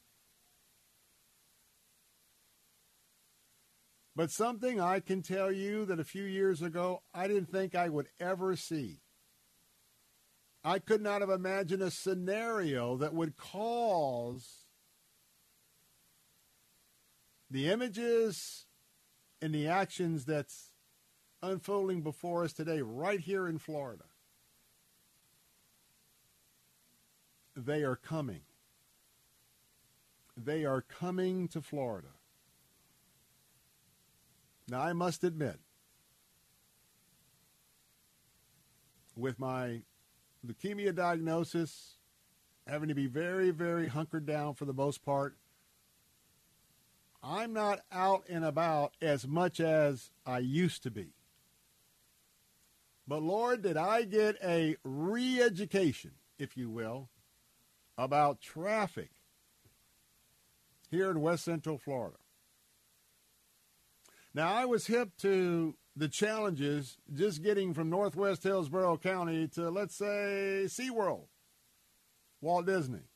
But 4.17 4.31
something 4.31 4.81
I 4.81 4.99
can 4.99 5.21
tell 5.21 5.51
you 5.51 5.85
that 5.85 5.99
a 5.99 6.03
few 6.03 6.23
years 6.23 6.63
ago 6.63 7.03
I 7.13 7.27
didn't 7.27 7.51
think 7.51 7.75
I 7.75 7.87
would 7.87 8.07
ever 8.19 8.55
see. 8.55 9.01
I 10.63 10.79
could 10.79 11.03
not 11.03 11.21
have 11.21 11.29
imagined 11.29 11.83
a 11.83 11.91
scenario 11.91 12.97
that 12.97 13.13
would 13.13 13.37
cause 13.37 14.65
the 17.51 17.69
images 17.69 18.65
and 19.39 19.53
the 19.53 19.67
actions 19.67 20.25
that's 20.25 20.73
unfolding 21.43 22.01
before 22.01 22.43
us 22.43 22.53
today, 22.53 22.81
right 22.81 23.19
here 23.19 23.47
in 23.47 23.59
Florida. 23.59 24.05
They 27.55 27.83
are 27.83 27.95
coming. 27.95 28.41
They 30.35 30.65
are 30.65 30.81
coming 30.81 31.47
to 31.49 31.61
Florida. 31.61 32.16
Now, 34.69 34.81
I 34.81 34.93
must 34.93 35.23
admit, 35.23 35.59
with 39.15 39.39
my 39.39 39.81
leukemia 40.45 40.93
diagnosis, 40.93 41.97
having 42.67 42.89
to 42.89 42.95
be 42.95 43.07
very, 43.07 43.51
very 43.51 43.87
hunkered 43.87 44.25
down 44.25 44.55
for 44.55 44.65
the 44.65 44.73
most 44.73 45.03
part, 45.03 45.37
I'm 47.23 47.53
not 47.53 47.79
out 47.91 48.25
and 48.29 48.45
about 48.45 48.93
as 49.01 49.27
much 49.27 49.59
as 49.59 50.11
I 50.25 50.39
used 50.39 50.83
to 50.83 50.91
be. 50.91 51.13
But 53.07 53.23
Lord, 53.23 53.61
did 53.61 53.77
I 53.77 54.03
get 54.03 54.35
a 54.43 54.75
re 54.83 55.41
education, 55.41 56.11
if 56.37 56.57
you 56.57 56.69
will, 56.69 57.09
about 57.97 58.41
traffic 58.41 59.11
here 60.91 61.09
in 61.09 61.21
West 61.21 61.43
Central 61.43 61.77
Florida. 61.77 62.17
Now, 64.37 64.53
I 64.53 64.65
was 64.65 64.85
hip 64.85 65.17
to 65.21 65.73
the 65.95 66.07
challenges 66.07 66.97
just 67.11 67.41
getting 67.41 67.73
from 67.73 67.89
Northwest 67.89 68.43
Hillsborough 68.43 68.99
County 68.99 69.47
to, 69.55 69.71
let's 69.71 69.95
say, 69.95 70.65
SeaWorld, 70.67 71.25
Walt 72.39 72.67
Disney. 72.67 73.09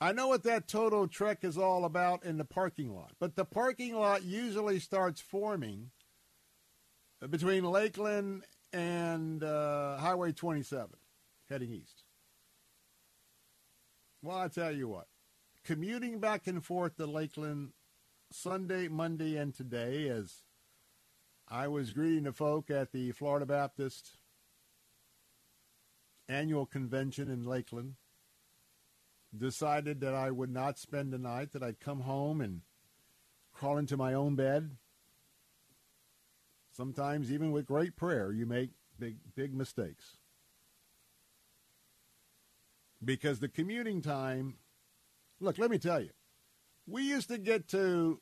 I 0.00 0.12
know 0.12 0.28
what 0.28 0.44
that 0.44 0.68
total 0.68 1.08
trek 1.08 1.38
is 1.42 1.58
all 1.58 1.84
about 1.84 2.24
in 2.24 2.38
the 2.38 2.44
parking 2.44 2.94
lot, 2.94 3.14
but 3.18 3.34
the 3.34 3.44
parking 3.44 3.96
lot 3.96 4.22
usually 4.22 4.78
starts 4.78 5.20
forming 5.20 5.90
between 7.28 7.64
Lakeland 7.64 8.44
and 8.72 9.42
uh, 9.42 9.96
Highway 9.96 10.30
27 10.30 10.86
heading 11.48 11.72
east. 11.72 12.04
Well, 14.22 14.38
I 14.38 14.46
tell 14.46 14.70
you 14.70 14.86
what, 14.86 15.08
commuting 15.64 16.20
back 16.20 16.46
and 16.46 16.64
forth 16.64 16.94
to 16.98 17.06
Lakeland 17.06 17.72
Sunday, 18.30 18.88
Monday, 18.88 19.36
and 19.36 19.54
today 19.54 20.08
as 20.08 20.42
I 21.48 21.68
was 21.68 21.92
greeting 21.92 22.24
the 22.24 22.32
folk 22.32 22.70
at 22.70 22.92
the 22.92 23.12
Florida 23.12 23.46
Baptist 23.46 24.18
annual 26.28 26.66
convention 26.66 27.30
in 27.30 27.44
Lakeland. 27.44 27.94
Decided 29.36 30.00
that 30.00 30.14
I 30.14 30.30
would 30.30 30.50
not 30.50 30.78
spend 30.78 31.12
the 31.12 31.18
night, 31.18 31.52
that 31.52 31.62
I'd 31.62 31.80
come 31.80 32.00
home 32.00 32.40
and 32.40 32.62
crawl 33.52 33.76
into 33.76 33.96
my 33.96 34.14
own 34.14 34.36
bed. 34.36 34.76
Sometimes, 36.70 37.32
even 37.32 37.50
with 37.50 37.66
great 37.66 37.96
prayer, 37.96 38.32
you 38.32 38.46
make 38.46 38.70
big, 38.98 39.16
big 39.34 39.54
mistakes. 39.54 40.16
Because 43.04 43.40
the 43.40 43.48
commuting 43.48 44.00
time, 44.00 44.54
look, 45.40 45.58
let 45.58 45.70
me 45.70 45.78
tell 45.78 46.00
you, 46.00 46.10
we 46.88 47.02
used 47.02 47.28
to 47.28 47.38
get 47.38 47.68
to 47.68 48.20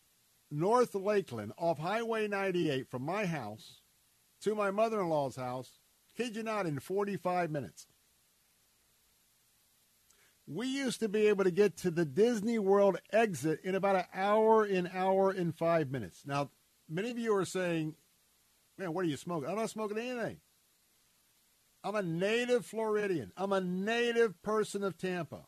North 0.51 0.95
Lakeland 0.95 1.53
off 1.57 1.79
Highway 1.79 2.29
98 2.29 2.89
from 2.91 3.03
my 3.03 3.27
house 3.27 3.81
to 4.43 4.55
my 4.55 4.71
mother 4.71 5.01
in 5.01 5.09
law's 5.09 5.37
house, 5.37 5.79
kid 6.17 6.37
you 6.37 6.43
not, 6.43 6.67
in 6.67 6.79
45 6.81 7.51
minutes. 7.51 7.87
We 10.49 10.69
used 10.69 11.01
to 11.01 11.09
be 11.09 11.27
able 11.27 11.45
to 11.45 11.51
get 11.51 11.77
to 11.79 11.91
the 11.91 12.05
Disney 12.05 12.59
World 12.59 12.99
exit 13.13 13.61
in 13.65 13.75
about 13.75 13.97
an 13.97 14.05
hour, 14.15 14.65
an 14.65 14.89
hour, 14.93 15.31
and 15.31 15.57
five 15.57 15.91
minutes. 15.91 16.23
Now, 16.25 16.51
many 16.89 17.11
of 17.11 17.19
you 17.19 17.35
are 17.35 17.45
saying, 17.45 17.95
man, 18.79 18.93
what 18.93 19.05
are 19.05 19.09
you 19.09 19.17
smoking? 19.17 19.49
I'm 19.49 19.57
not 19.57 19.71
smoking 19.71 19.99
anything. 19.99 20.39
I'm 21.83 21.97
a 21.97 22.03
native 22.03 22.65
Floridian. 22.65 23.33
I'm 23.37 23.53
a 23.53 23.61
native 23.61 24.41
person 24.43 24.85
of 24.85 24.97
Tampa. 24.97 25.47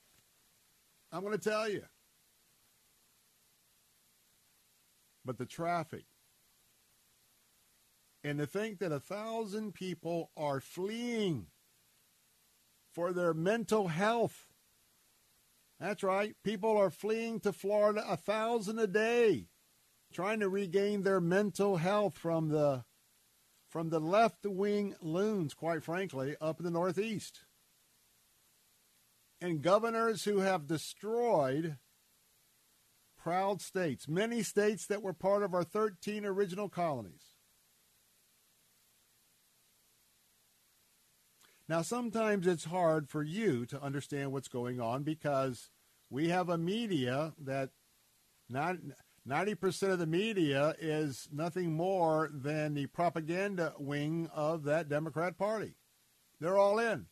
I'm 1.13 1.23
going 1.23 1.37
to 1.37 1.51
tell 1.51 1.69
you. 1.69 1.83
But 5.29 5.37
the 5.37 5.45
traffic. 5.45 6.07
And 8.25 8.39
to 8.39 8.47
think 8.47 8.79
that 8.79 8.93
a 8.93 8.99
thousand 8.99 9.75
people 9.75 10.31
are 10.39 10.59
fleeing 10.59 11.49
for 12.95 13.13
their 13.13 13.35
mental 13.35 13.89
health. 13.89 14.47
That's 15.79 16.03
right. 16.03 16.35
People 16.43 16.79
are 16.79 16.89
fleeing 16.89 17.41
to 17.41 17.53
Florida 17.53 18.03
a 18.09 18.17
thousand 18.17 18.79
a 18.79 18.87
day, 18.87 19.49
trying 20.15 20.41
to 20.41 20.49
regain 20.49 21.03
their 21.03 21.21
mental 21.21 21.77
health 21.77 22.17
from 22.17 22.49
the 22.49 22.85
from 23.69 23.91
the 23.91 24.01
left 24.01 24.47
wing 24.47 24.95
loons, 25.03 25.53
quite 25.53 25.85
frankly, 25.85 26.37
up 26.41 26.59
in 26.59 26.65
the 26.65 26.71
Northeast. 26.71 27.41
And 29.43 29.61
governors 29.61 30.25
who 30.25 30.39
have 30.39 30.67
destroyed 30.67 31.77
proud 33.19 33.61
states, 33.61 34.09
many 34.09 34.43
states 34.43 34.87
that 34.87 35.03
were 35.03 35.13
part 35.13 35.43
of 35.43 35.55
our 35.55 35.65
13 35.65 36.25
original 36.25 36.69
colonies. 36.69 37.35
Now, 41.69 41.83
sometimes 41.83 42.47
it's 42.47 42.65
hard 42.65 43.11
for 43.11 43.23
you 43.23 43.67
to 43.67 43.83
understand 43.83 44.33
what's 44.33 44.49
going 44.49 44.81
on 44.81 45.03
because 45.03 45.69
we 46.09 46.29
have 46.29 46.49
a 46.49 46.57
media 46.57 47.35
that 47.39 47.71
not 48.49 48.77
90% 49.29 49.91
of 49.91 49.99
the 49.99 50.07
media 50.07 50.75
is 50.81 51.29
nothing 51.31 51.75
more 51.75 52.31
than 52.33 52.73
the 52.73 52.87
propaganda 52.87 53.75
wing 53.79 54.31
of 54.35 54.65
that 54.65 54.89
Democrat 54.89 55.37
Party. 55.37 55.75
They're 56.41 56.57
all 56.57 56.79
in. 56.79 57.07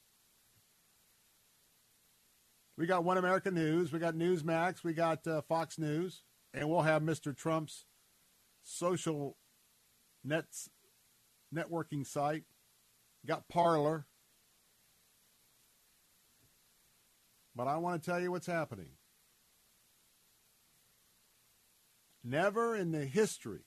We 2.76 2.86
got 2.86 3.04
One 3.04 3.16
American 3.16 3.54
News, 3.54 3.90
we 3.90 3.98
got 3.98 4.14
Newsmax, 4.14 4.84
we 4.84 4.92
got 4.92 5.26
uh, 5.26 5.40
Fox 5.40 5.78
News, 5.78 6.22
and 6.52 6.68
we'll 6.68 6.82
have 6.82 7.02
Mr. 7.02 7.34
Trump's 7.34 7.86
social 8.62 9.38
nets 10.22 10.68
networking 11.54 12.06
site. 12.06 12.44
got 13.24 13.48
Parler. 13.48 14.06
But 17.54 17.66
I 17.66 17.78
want 17.78 18.02
to 18.02 18.10
tell 18.10 18.20
you 18.20 18.30
what's 18.30 18.46
happening. 18.46 18.90
Never 22.22 22.76
in 22.76 22.92
the 22.92 23.06
history, 23.06 23.64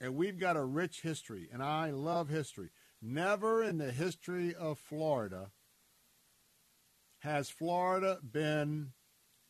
and 0.00 0.14
we've 0.14 0.38
got 0.38 0.56
a 0.56 0.64
rich 0.64 1.02
history, 1.02 1.48
and 1.52 1.62
I 1.62 1.90
love 1.90 2.30
history. 2.30 2.70
Never 3.02 3.62
in 3.62 3.76
the 3.76 3.92
history 3.92 4.54
of 4.54 4.78
Florida 4.78 5.50
has 7.20 7.48
Florida 7.48 8.18
been 8.22 8.92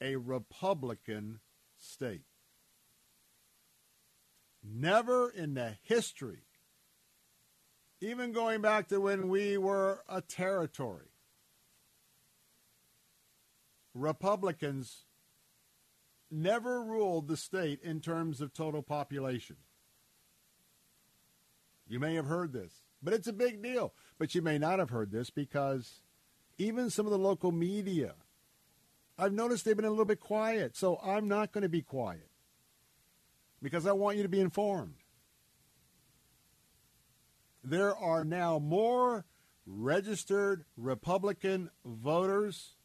a 0.00 0.16
Republican 0.16 1.40
state. 1.78 2.24
Never 4.62 5.30
in 5.30 5.54
the 5.54 5.76
history, 5.82 6.42
even 8.00 8.32
going 8.32 8.60
back 8.60 8.88
to 8.88 9.00
when 9.00 9.28
we 9.28 9.56
were 9.56 10.02
a 10.08 10.20
territory, 10.20 11.08
Republicans 13.94 15.04
never 16.30 16.82
ruled 16.82 17.28
the 17.28 17.36
state 17.36 17.80
in 17.82 18.00
terms 18.00 18.40
of 18.40 18.52
total 18.52 18.82
population. 18.82 19.56
You 21.88 21.98
may 21.98 22.14
have 22.14 22.26
heard 22.26 22.52
this, 22.52 22.82
but 23.02 23.14
it's 23.14 23.26
a 23.26 23.32
big 23.32 23.62
deal. 23.62 23.94
But 24.18 24.34
you 24.34 24.42
may 24.42 24.58
not 24.58 24.78
have 24.78 24.90
heard 24.90 25.10
this 25.10 25.30
because 25.30 26.02
even 26.60 26.90
some 26.90 27.06
of 27.06 27.10
the 27.12 27.18
local 27.18 27.50
media, 27.50 28.14
I've 29.18 29.32
noticed 29.32 29.64
they've 29.64 29.74
been 29.74 29.86
a 29.86 29.90
little 29.90 30.04
bit 30.04 30.20
quiet. 30.20 30.76
So 30.76 31.00
I'm 31.02 31.26
not 31.26 31.52
going 31.52 31.62
to 31.62 31.70
be 31.70 31.80
quiet 31.80 32.28
because 33.62 33.86
I 33.86 33.92
want 33.92 34.18
you 34.18 34.22
to 34.22 34.28
be 34.28 34.40
informed. 34.40 34.94
There 37.64 37.96
are 37.96 38.24
now 38.24 38.58
more 38.58 39.24
registered 39.66 40.64
Republican 40.76 41.70
voters 41.84 42.76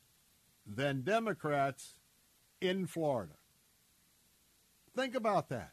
than 0.65 1.01
Democrats 1.01 1.99
in 2.61 2.87
Florida. 2.87 3.33
Think 4.95 5.15
about 5.15 5.49
that. 5.49 5.71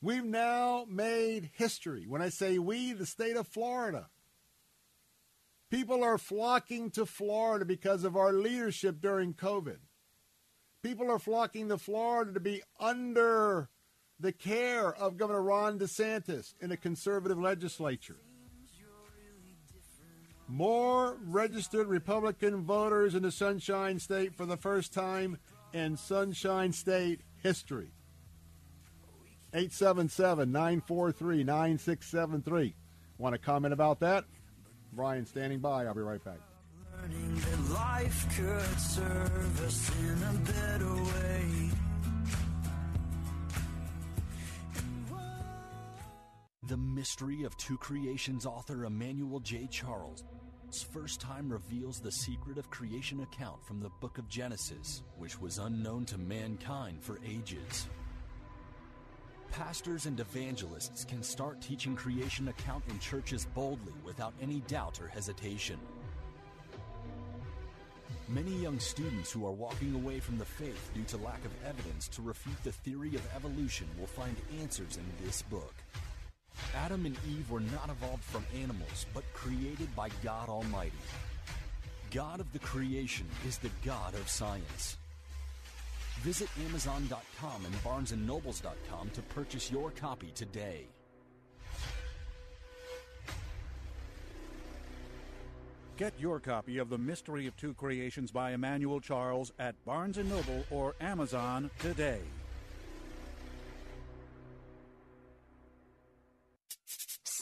We've 0.00 0.24
now 0.24 0.86
made 0.88 1.50
history. 1.52 2.06
When 2.08 2.22
I 2.22 2.30
say 2.30 2.58
we, 2.58 2.92
the 2.92 3.06
state 3.06 3.36
of 3.36 3.46
Florida. 3.46 4.08
People 5.72 6.04
are 6.04 6.18
flocking 6.18 6.90
to 6.90 7.06
Florida 7.06 7.64
because 7.64 8.04
of 8.04 8.14
our 8.14 8.30
leadership 8.30 9.00
during 9.00 9.32
COVID. 9.32 9.78
People 10.82 11.10
are 11.10 11.18
flocking 11.18 11.70
to 11.70 11.78
Florida 11.78 12.30
to 12.34 12.40
be 12.40 12.62
under 12.78 13.70
the 14.20 14.32
care 14.32 14.94
of 14.94 15.16
Governor 15.16 15.40
Ron 15.40 15.78
DeSantis 15.78 16.52
in 16.60 16.72
a 16.72 16.76
conservative 16.76 17.40
legislature. 17.40 18.18
More 20.46 21.16
registered 21.24 21.86
Republican 21.86 22.64
voters 22.64 23.14
in 23.14 23.22
the 23.22 23.32
Sunshine 23.32 23.98
State 23.98 24.34
for 24.34 24.44
the 24.44 24.58
first 24.58 24.92
time 24.92 25.38
in 25.72 25.96
Sunshine 25.96 26.74
State 26.74 27.22
history. 27.42 27.92
877 29.54 30.52
943 30.52 31.44
9673. 31.44 32.74
Want 33.16 33.34
to 33.34 33.38
comment 33.38 33.72
about 33.72 34.00
that? 34.00 34.26
Brian 34.92 35.26
standing 35.26 35.58
by. 35.58 35.86
I'll 35.86 35.94
be 35.94 36.00
right 36.00 36.22
back. 36.24 36.38
Learning 37.00 37.34
that 37.34 37.72
life 37.72 38.26
could 38.36 38.80
serve 38.80 39.64
us 39.66 39.90
in 40.00 40.22
a 40.22 40.32
better 40.52 40.94
way. 40.94 41.70
The 46.68 46.76
Mystery 46.76 47.42
of 47.44 47.56
Two 47.56 47.76
Creations 47.76 48.46
author 48.46 48.84
Emmanuel 48.84 49.40
J. 49.40 49.66
Charles 49.70 50.24
first 50.80 51.20
time 51.20 51.52
reveals 51.52 52.00
the 52.00 52.10
secret 52.10 52.56
of 52.56 52.70
creation 52.70 53.20
account 53.20 53.62
from 53.64 53.80
the 53.80 53.90
book 54.00 54.16
of 54.16 54.28
Genesis, 54.28 55.02
which 55.18 55.38
was 55.38 55.58
unknown 55.58 56.06
to 56.06 56.16
mankind 56.16 57.02
for 57.02 57.18
ages. 57.26 57.88
Pastors 59.52 60.06
and 60.06 60.18
evangelists 60.18 61.04
can 61.04 61.22
start 61.22 61.60
teaching 61.60 61.94
creation 61.94 62.48
account 62.48 62.82
in 62.88 62.98
churches 62.98 63.46
boldly 63.54 63.92
without 64.02 64.32
any 64.40 64.60
doubt 64.60 64.98
or 64.98 65.08
hesitation. 65.08 65.78
Many 68.28 68.50
young 68.62 68.78
students 68.78 69.30
who 69.30 69.44
are 69.44 69.52
walking 69.52 69.94
away 69.94 70.20
from 70.20 70.38
the 70.38 70.44
faith 70.46 70.90
due 70.94 71.04
to 71.04 71.18
lack 71.18 71.44
of 71.44 71.52
evidence 71.66 72.08
to 72.08 72.22
refute 72.22 72.56
the 72.64 72.72
theory 72.72 73.14
of 73.14 73.28
evolution 73.36 73.86
will 74.00 74.06
find 74.06 74.34
answers 74.58 74.96
in 74.96 75.04
this 75.26 75.42
book. 75.42 75.74
Adam 76.74 77.04
and 77.04 77.16
Eve 77.28 77.50
were 77.50 77.60
not 77.60 77.90
evolved 77.90 78.24
from 78.24 78.46
animals, 78.58 79.04
but 79.12 79.24
created 79.34 79.94
by 79.94 80.08
God 80.24 80.48
Almighty. 80.48 80.92
God 82.10 82.40
of 82.40 82.50
the 82.54 82.58
creation 82.58 83.26
is 83.46 83.58
the 83.58 83.70
God 83.84 84.14
of 84.14 84.30
science. 84.30 84.96
Visit 86.22 86.48
Amazon.com 86.64 87.66
and 87.66 87.74
BarnesandNobles.com 87.82 89.10
to 89.10 89.22
purchase 89.22 89.72
your 89.72 89.90
copy 89.90 90.30
today. 90.34 90.86
Get 95.96 96.14
your 96.18 96.38
copy 96.40 96.78
of 96.78 96.88
The 96.90 96.98
Mystery 96.98 97.46
of 97.46 97.56
Two 97.56 97.74
Creations 97.74 98.30
by 98.30 98.52
Emmanuel 98.52 99.00
Charles 99.00 99.52
at 99.58 99.74
Barnes 99.84 100.16
& 100.16 100.24
Noble 100.24 100.64
or 100.70 100.94
Amazon 101.00 101.70
today. 101.80 102.20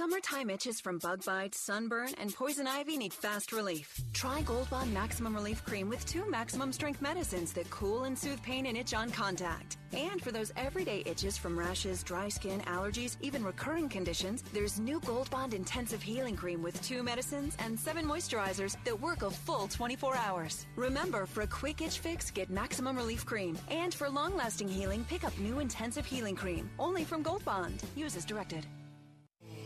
Summertime 0.01 0.49
itches 0.49 0.81
from 0.81 0.97
bug 0.97 1.23
bites, 1.27 1.61
sunburn, 1.61 2.15
and 2.19 2.35
poison 2.35 2.67
ivy 2.67 2.97
need 2.97 3.13
fast 3.13 3.53
relief. 3.53 4.03
Try 4.15 4.41
Gold 4.41 4.71
Bond 4.71 4.95
Maximum 4.95 5.35
Relief 5.35 5.63
Cream 5.63 5.91
with 5.91 6.07
two 6.07 6.25
maximum 6.31 6.73
strength 6.73 7.03
medicines 7.03 7.53
that 7.53 7.69
cool 7.69 8.05
and 8.05 8.19
soothe 8.19 8.43
pain 8.43 8.65
and 8.65 8.79
itch 8.79 8.95
on 8.95 9.11
contact. 9.11 9.77
And 9.93 10.23
for 10.23 10.33
those 10.33 10.55
everyday 10.57 11.03
itches 11.05 11.37
from 11.37 11.59
rashes, 11.59 12.03
dry 12.03 12.31
skin, 12.31 12.63
allergies, 12.63 13.19
even 13.21 13.45
recurring 13.45 13.91
conditions, 13.91 14.43
there's 14.55 14.81
new 14.81 15.01
Gold 15.01 15.29
Bond 15.29 15.53
Intensive 15.53 16.01
Healing 16.03 16.35
Cream 16.35 16.63
with 16.63 16.81
two 16.81 17.03
medicines 17.03 17.55
and 17.59 17.79
seven 17.79 18.07
moisturizers 18.07 18.83
that 18.87 18.99
work 18.99 19.21
a 19.21 19.31
full 19.31 19.69
24 19.69 20.17
hours. 20.17 20.65
Remember, 20.77 21.27
for 21.27 21.43
a 21.43 21.47
quick 21.47 21.83
itch 21.83 21.99
fix, 21.99 22.31
get 22.31 22.49
Maximum 22.49 22.97
Relief 22.97 23.27
Cream. 23.27 23.59
And 23.69 23.93
for 23.93 24.09
long 24.09 24.35
lasting 24.35 24.69
healing, 24.69 25.05
pick 25.11 25.25
up 25.25 25.39
new 25.39 25.59
Intensive 25.59 26.07
Healing 26.07 26.37
Cream. 26.37 26.71
Only 26.79 27.05
from 27.05 27.23
Gold 27.23 27.45
Bond. 27.45 27.83
Use 27.95 28.17
as 28.17 28.25
directed. 28.25 28.67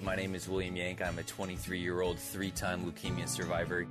My 0.04 0.14
name 0.14 0.34
is 0.34 0.50
William 0.50 0.76
Yank. 0.76 1.00
I'm 1.00 1.18
a 1.18 1.22
23 1.22 1.78
year 1.78 2.02
old, 2.02 2.18
three 2.18 2.50
time 2.50 2.84
leukemia 2.84 3.26
survivor. 3.26 3.86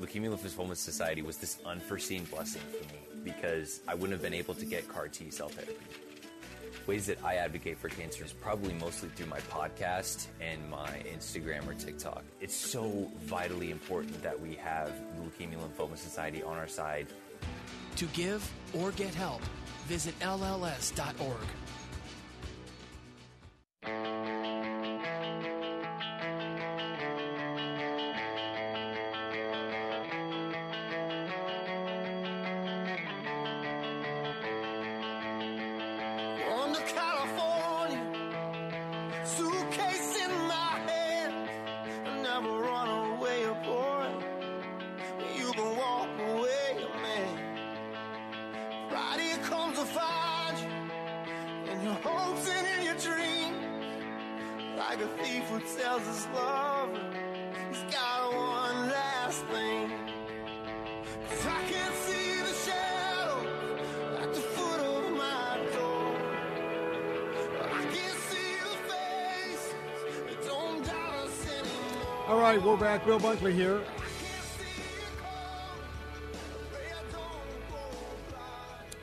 Leukemia 0.00 0.34
Lymphoma 0.34 0.74
Society 0.74 1.20
was 1.20 1.36
this 1.36 1.58
unforeseen 1.66 2.24
blessing 2.24 2.62
for 2.62 2.94
me 2.94 3.00
because 3.22 3.80
I 3.86 3.92
wouldn't 3.92 4.12
have 4.12 4.22
been 4.22 4.32
able 4.32 4.54
to 4.54 4.64
get 4.64 4.88
CAR 4.88 5.08
T 5.08 5.30
cell 5.30 5.50
therapy. 5.50 5.76
Ways 6.86 7.04
that 7.08 7.22
I 7.22 7.34
advocate 7.34 7.76
for 7.76 7.90
cancer 7.90 8.24
is 8.24 8.32
probably 8.32 8.72
mostly 8.72 9.10
through 9.10 9.26
my 9.26 9.40
podcast 9.40 10.28
and 10.40 10.66
my 10.70 11.02
Instagram 11.14 11.68
or 11.68 11.74
TikTok. 11.74 12.24
It's 12.40 12.56
so 12.56 13.06
vitally 13.24 13.70
important 13.70 14.22
that 14.22 14.40
we 14.40 14.54
have 14.54 14.90
the 15.14 15.44
Leukemia 15.44 15.58
Lymphoma 15.58 15.98
Society 15.98 16.42
on 16.42 16.56
our 16.56 16.68
side. 16.68 17.08
To 17.96 18.06
give 18.06 18.50
or 18.72 18.92
get 18.92 19.14
help, 19.14 19.42
visit 19.86 20.18
LLS.org 20.20 21.46
thank 23.82 24.46
you 24.46 24.59
right, 72.56 72.62
we're 72.64 72.76
back. 72.76 73.06
Bill 73.06 73.20
Bunkley 73.20 73.54
here. 73.54 73.80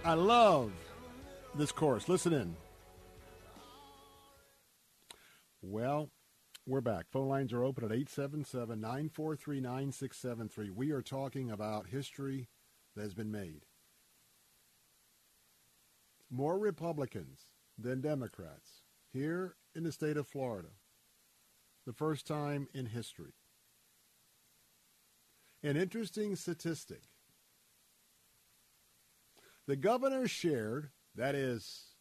I 0.03 0.14
love 0.15 0.74
this 1.56 1.72
chorus. 1.72 2.10
Listen 2.10 2.34
in. 2.34 2.56
Well, 5.61 6.10
we're 6.65 6.82
back. 6.82 7.06
Phone 7.10 7.30
lines 7.30 7.53
are 7.53 7.64
open 7.64 7.86
at 7.86 7.91
877 7.91 8.82
943 8.82 9.61
9673. 9.61 10.69
We 10.69 10.91
are 10.91 11.02
talking 11.02 11.49
about 11.49 11.88
history 11.88 12.49
that 12.98 13.03
has 13.03 13.14
been 13.14 13.32
made. 13.32 13.61
More 16.30 16.60
Republicans 16.60 17.45
than 17.78 18.02
Democrats 18.02 18.82
here 19.14 19.56
in 19.74 19.84
the 19.84 19.94
state 19.94 20.18
of 20.18 20.28
Florida. 20.28 20.69
The 21.88 21.93
first 21.93 22.27
time 22.27 22.68
in 22.73 22.88
history. 22.88 23.31
An 25.64 25.77
interesting 25.77 26.35
statistic. 26.35 27.01
The 29.68 29.77
governor 29.77 30.27
shared, 30.27 30.89
that 31.15 31.34
is, 31.34 31.95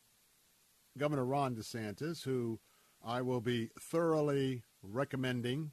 Governor 0.98 1.24
Ron 1.24 1.54
DeSantis, 1.54 2.24
who 2.24 2.58
I 3.00 3.22
will 3.22 3.40
be 3.40 3.70
thoroughly 3.78 4.64
recommending 4.82 5.70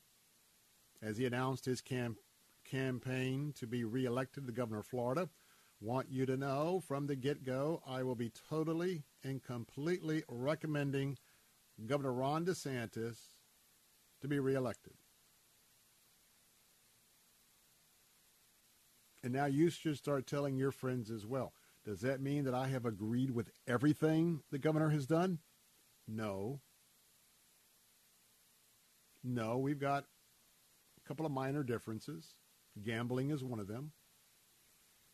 as 1.01 1.17
he 1.17 1.25
announced 1.25 1.65
his 1.65 1.81
cam- 1.81 2.17
campaign 2.63 3.51
to 3.57 3.65
be 3.65 3.83
reelected 3.83 4.45
the 4.45 4.51
governor 4.51 4.81
of 4.81 4.85
Florida. 4.85 5.27
Want 5.81 6.11
you 6.11 6.27
to 6.27 6.37
know 6.37 6.83
from 6.87 7.07
the 7.07 7.15
get 7.15 7.43
go, 7.43 7.81
I 7.87 8.03
will 8.03 8.13
be 8.13 8.31
totally 8.47 9.05
and 9.23 9.43
completely 9.43 10.23
recommending 10.29 11.17
Governor 11.87 12.13
Ron 12.13 12.45
DeSantis 12.45 13.17
to 14.23 14.27
be 14.29 14.39
reelected. 14.39 14.93
And 19.21 19.33
now 19.33 19.45
you 19.45 19.69
should 19.69 19.97
start 19.97 20.25
telling 20.27 20.55
your 20.55 20.71
friends 20.71 21.11
as 21.11 21.25
well. 21.25 21.53
Does 21.85 21.99
that 22.01 22.21
mean 22.21 22.45
that 22.45 22.53
I 22.53 22.67
have 22.67 22.85
agreed 22.85 23.31
with 23.31 23.51
everything 23.67 24.41
the 24.49 24.57
governor 24.57 24.89
has 24.89 25.05
done? 25.05 25.39
No. 26.07 26.61
No, 29.23 29.57
we've 29.57 29.79
got 29.79 30.05
a 30.97 31.07
couple 31.07 31.25
of 31.25 31.31
minor 31.31 31.63
differences. 31.63 32.35
Gambling 32.81 33.29
is 33.29 33.43
one 33.43 33.59
of 33.59 33.67
them. 33.67 33.91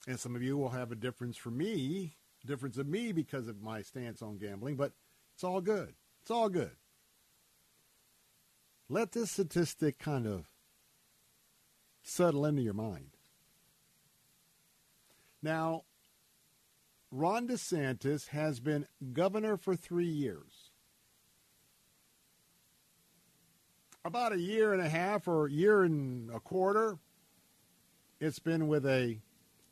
And 0.07 0.19
some 0.19 0.35
of 0.35 0.43
you 0.43 0.55
will 0.55 0.69
have 0.69 0.91
a 0.91 0.95
difference 0.95 1.35
for 1.35 1.49
me, 1.49 2.15
difference 2.45 2.77
of 2.77 2.87
me 2.87 3.11
because 3.11 3.47
of 3.47 3.61
my 3.61 3.81
stance 3.81 4.21
on 4.21 4.37
gambling, 4.37 4.75
but 4.75 4.93
it's 5.33 5.43
all 5.43 5.61
good. 5.61 5.95
It's 6.21 6.31
all 6.31 6.49
good. 6.49 6.75
Let 8.89 9.11
this 9.11 9.31
statistic 9.31 9.99
kind 9.99 10.25
of 10.25 10.49
settle 12.01 12.45
into 12.45 12.63
your 12.63 12.73
mind. 12.73 13.11
Now, 15.43 15.83
Ron 17.11 17.47
DeSantis 17.47 18.29
has 18.29 18.59
been 18.59 18.87
governor 19.13 19.57
for 19.57 19.75
three 19.75 20.07
years. 20.07 20.71
About 24.03 24.33
a 24.33 24.39
year 24.39 24.73
and 24.73 24.81
a 24.81 24.89
half 24.89 25.27
or 25.27 25.45
a 25.45 25.51
year 25.51 25.83
and 25.83 26.31
a 26.31 26.39
quarter, 26.39 26.97
it's 28.19 28.39
been 28.39 28.67
with 28.67 28.85
a 28.85 29.19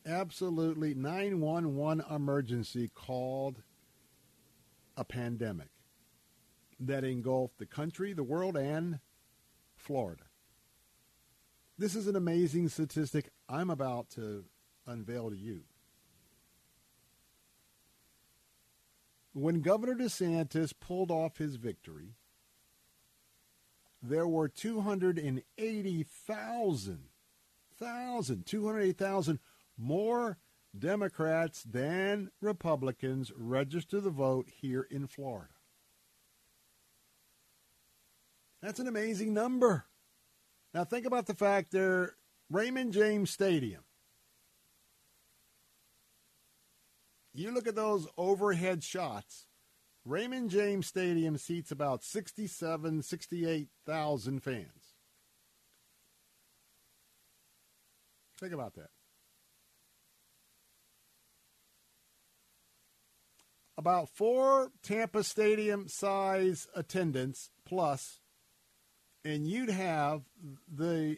absolutely 0.05 0.93
911 0.93 2.03
emergency 2.09 2.91
called 2.93 3.63
a 4.95 5.03
pandemic 5.03 5.69
that 6.79 7.03
engulfed 7.03 7.57
the 7.57 7.65
country, 7.65 8.13
the 8.13 8.23
world, 8.23 8.55
and 8.55 8.99
Florida. 9.77 10.23
This 11.77 11.95
is 11.95 12.07
an 12.07 12.15
amazing 12.15 12.69
statistic 12.69 13.29
I'm 13.47 13.69
about 13.69 14.09
to 14.11 14.45
unveil 14.85 15.29
to 15.29 15.37
you. 15.37 15.63
When 19.33 19.61
Governor 19.61 19.95
DeSantis 19.95 20.73
pulled 20.79 21.11
off 21.11 21.37
his 21.37 21.57
victory, 21.57 22.15
there 24.01 24.27
were 24.27 24.47
280,000, 24.47 26.99
280,000 27.79 29.39
more 29.77 30.37
Democrats 30.77 31.63
than 31.63 32.29
Republicans 32.41 33.31
registered 33.35 34.03
to 34.03 34.09
vote 34.09 34.49
here 34.61 34.87
in 34.89 35.07
Florida. 35.07 35.53
That's 38.61 38.79
an 38.79 38.87
amazing 38.87 39.33
number. 39.33 39.85
Now 40.73 40.83
think 40.83 41.05
about 41.05 41.27
the 41.27 41.35
fact 41.35 41.71
there, 41.71 42.15
Raymond 42.49 42.93
James 42.93 43.29
Stadium. 43.29 43.83
You 47.33 47.51
look 47.51 47.67
at 47.67 47.75
those 47.75 48.07
overhead 48.17 48.83
shots. 48.83 49.45
Raymond 50.05 50.49
James 50.49 50.87
Stadium 50.87 51.37
seats 51.37 51.69
about 51.69 52.03
67, 52.03 53.03
68,000 53.03 54.39
fans. 54.41 54.95
Think 58.39 58.53
about 58.53 58.75
that. 58.75 58.89
About 63.77 64.09
four 64.09 64.71
Tampa 64.81 65.23
Stadium 65.23 65.87
size 65.87 66.67
attendance 66.75 67.51
plus, 67.65 68.21
and 69.27 69.45
you'd 69.45 69.69
have 69.69 70.21
the 70.73 71.17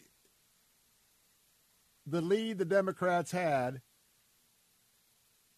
the 2.08 2.22
lead 2.22 2.58
the 2.58 2.66
Democrats 2.66 3.32
had 3.32 3.82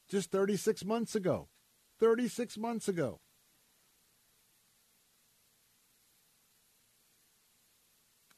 just 0.09 0.31
36 0.31 0.83
months 0.83 1.15
ago. 1.15 1.47
36 2.01 2.57
months 2.57 2.89
ago. 2.89 3.21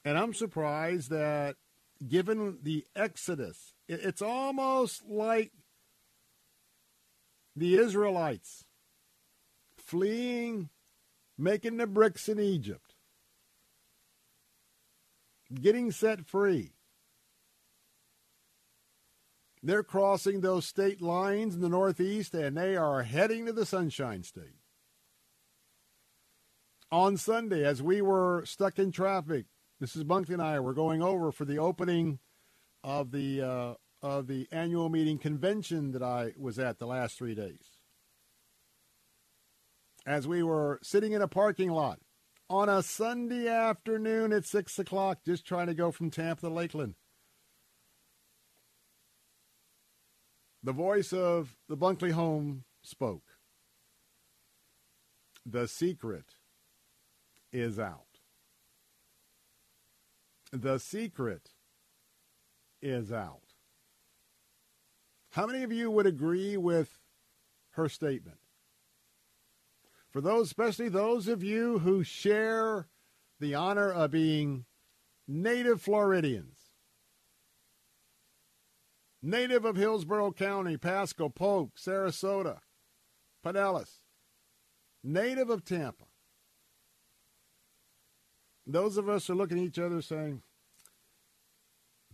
And 0.06 0.15
I'm 0.15 0.35
surprised 0.35 1.10
that 1.10 1.56
given 2.07 2.60
the 2.61 2.85
exodus, 2.95 3.73
it's 3.88 4.22
almost 4.22 5.07
like 5.07 5.53
the 7.56 7.76
Israelites 7.76 8.65
fleeing, 9.77 10.69
making 11.35 11.77
the 11.77 11.88
bricks 11.88 12.30
in 12.30 12.40
Egypt, 12.40 12.93
getting 15.62 15.92
set 15.92 16.26
free. 16.26 16.74
They're 19.62 19.84
crossing 19.84 20.42
those 20.42 20.66
state 20.66 21.02
lines 21.02 21.56
in 21.56 21.62
the 21.62 21.70
Northeast 21.70 22.34
and 22.34 22.58
they 22.58 22.76
are 22.76 23.04
heading 23.04 23.46
to 23.46 23.54
the 23.54 23.66
Sunshine 23.66 24.24
State. 24.24 24.60
On 26.92 27.18
Sunday, 27.18 27.66
as 27.66 27.82
we 27.82 28.02
were 28.02 28.44
stuck 28.46 28.78
in 28.78 28.92
traffic, 28.92 29.46
Mrs. 29.82 30.04
Bunkley 30.04 30.34
and 30.34 30.42
I 30.42 30.60
were 30.60 30.74
going 30.74 31.02
over 31.02 31.32
for 31.32 31.46
the 31.46 31.58
opening 31.58 32.20
of 32.84 33.12
the 33.12 33.42
uh, 33.42 33.74
of 34.02 34.28
the 34.28 34.48
annual 34.52 34.90
meeting 34.90 35.18
convention 35.18 35.92
that 35.94 36.04
I 36.04 36.34
was 36.38 36.60
at 36.60 36.78
the 36.78 36.86
last 36.86 37.18
three 37.18 37.34
days. 37.34 37.78
As 40.06 40.28
we 40.28 40.44
were 40.44 40.80
sitting 40.84 41.14
in 41.14 41.22
a 41.22 41.28
parking 41.28 41.72
lot 41.72 42.00
on 42.49 42.70
a 42.70 42.84
Sunday 42.84 43.48
afternoon 43.48 44.34
at 44.34 44.45
six 44.45 44.78
o'clock, 44.80 45.20
just 45.26 45.45
trying 45.45 45.68
to 45.68 45.74
go 45.74 45.91
from 45.91 46.10
Tampa 46.10 46.41
to 46.41 46.49
Lakeland. 46.49 46.95
The 50.61 50.74
voice 50.74 51.11
of 51.11 51.57
the 51.68 51.76
Bunkley 51.76 52.11
home 52.11 52.64
spoke. 52.82 53.24
The 55.45 55.68
secret 55.68 56.36
is 57.52 57.78
out. 57.78 58.20
The 60.52 60.78
secret 60.78 61.49
is 62.82 63.11
out. 63.11 63.41
How 65.32 65.48
many 65.48 65.64
of 65.64 65.72
you 65.72 65.90
would 65.90 66.06
agree 66.06 66.56
with 66.57 66.99
her 67.72 67.90
statement? 67.90 68.38
For 70.14 70.22
those, 70.22 70.45
especially 70.45 70.90
those 70.90 71.27
of 71.27 71.44
you 71.44 71.80
who 71.80 72.03
share 72.03 72.88
the 73.40 73.56
honor 73.56 73.91
of 73.91 74.11
being 74.11 74.65
native 75.27 75.81
Floridians, 75.81 76.60
native 79.23 79.65
of 79.65 79.76
Hillsborough 79.76 80.34
County, 80.34 80.77
Pasco, 80.77 81.30
Polk, 81.30 81.72
Sarasota, 81.76 82.60
Pinellas, 83.44 84.02
native 85.03 85.49
of 85.49 85.65
Tampa. 85.65 86.06
Those 88.68 88.98
of 88.98 89.10
us 89.10 89.31
are 89.31 89.35
looking 89.35 89.57
at 89.57 89.65
each 89.65 89.80
other 89.80 90.03
saying, 90.03 90.44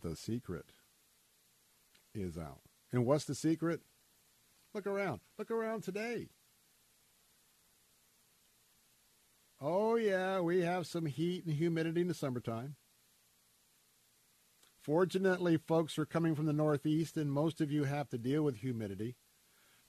the 0.02 0.16
secret 0.16 0.72
is 2.16 2.38
out. 2.38 2.62
And 2.94 3.06
what's 3.06 3.26
the 3.26 3.36
secret? 3.36 3.82
Look 4.74 4.88
around. 4.88 5.20
Look 5.38 5.52
around 5.52 5.84
today. 5.84 6.30
Oh, 9.62 9.96
yeah, 9.96 10.40
we 10.40 10.62
have 10.62 10.88
some 10.88 11.06
heat 11.06 11.46
and 11.46 11.56
humidity 11.56 12.02
in 12.02 12.08
the 12.08 12.14
summertime. 12.14 12.76
Fortunately, 14.82 15.58
folks 15.58 16.00
are 16.00 16.06
coming 16.06 16.34
from 16.34 16.46
the 16.46 16.54
Northeast, 16.54 17.18
and 17.18 17.32
most 17.32 17.60
of 17.60 17.70
you 17.70 17.84
have 17.84 18.10
to 18.10 18.18
deal 18.18 18.44
with 18.44 18.58
humidity. 18.58 19.18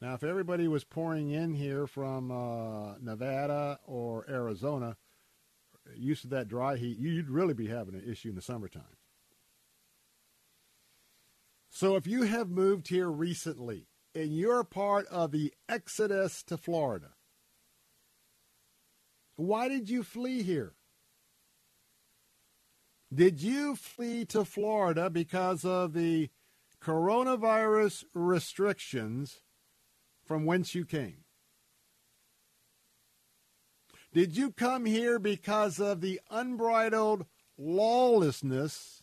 Now, 0.01 0.15
if 0.15 0.25
everybody 0.25 0.67
was 0.67 0.83
pouring 0.83 1.31
in 1.31 1.55
here 1.55 1.87
from 1.87 2.31
uh, 2.33 2.99
Nevada 3.01 3.79
or 3.85 4.27
Arizona, 4.29 4.97
used 5.95 6.23
to 6.23 6.29
that 6.29 6.49
dry 6.49 6.77
heat, 6.77 6.99
you'd 6.99 7.31
really 7.31 7.55
be 7.55 7.69
having 7.69 7.95
an 7.95 8.05
issue 8.07 8.31
in 8.31 8.35
the 8.35 8.43
summertime. 8.43 8.97
So 11.69 11.97
if 11.97 12.07
you 12.07 12.23
have 12.23 12.51
moved 12.51 12.89
here 12.89 13.09
recently 13.09 13.87
and 14.15 14.37
you're 14.37 14.65
part 14.65 15.07
of 15.07 15.31
the 15.31 15.53
exodus 15.69 16.43
to 16.45 16.57
Florida, 16.57 17.13
why 19.41 19.69
did 19.69 19.89
you 19.89 20.03
flee 20.03 20.43
here? 20.43 20.75
Did 23.13 23.43
you 23.43 23.75
flee 23.75 24.25
to 24.27 24.45
Florida 24.45 25.11
because 25.11 25.65
of 25.65 25.95
the 25.95 26.31
coronavirus 26.83 28.05
restrictions 28.15 29.41
from 30.25 30.45
whence 30.45 30.75
you 30.75 30.85
came? 30.85 31.25
Did 34.13 34.37
you 34.37 34.51
come 34.51 34.85
here 34.85 35.19
because 35.19 35.81
of 35.81 36.01
the 36.01 36.21
unbridled 36.31 37.27
lawlessness 37.57 39.03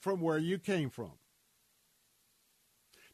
from 0.00 0.20
where 0.20 0.38
you 0.38 0.58
came 0.58 0.90
from? 0.90 1.12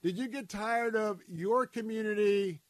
Did 0.02 0.16
you 0.16 0.28
get 0.28 0.48
tired 0.48 0.94
of 0.94 1.20
your 1.28 1.66
community 1.66 2.60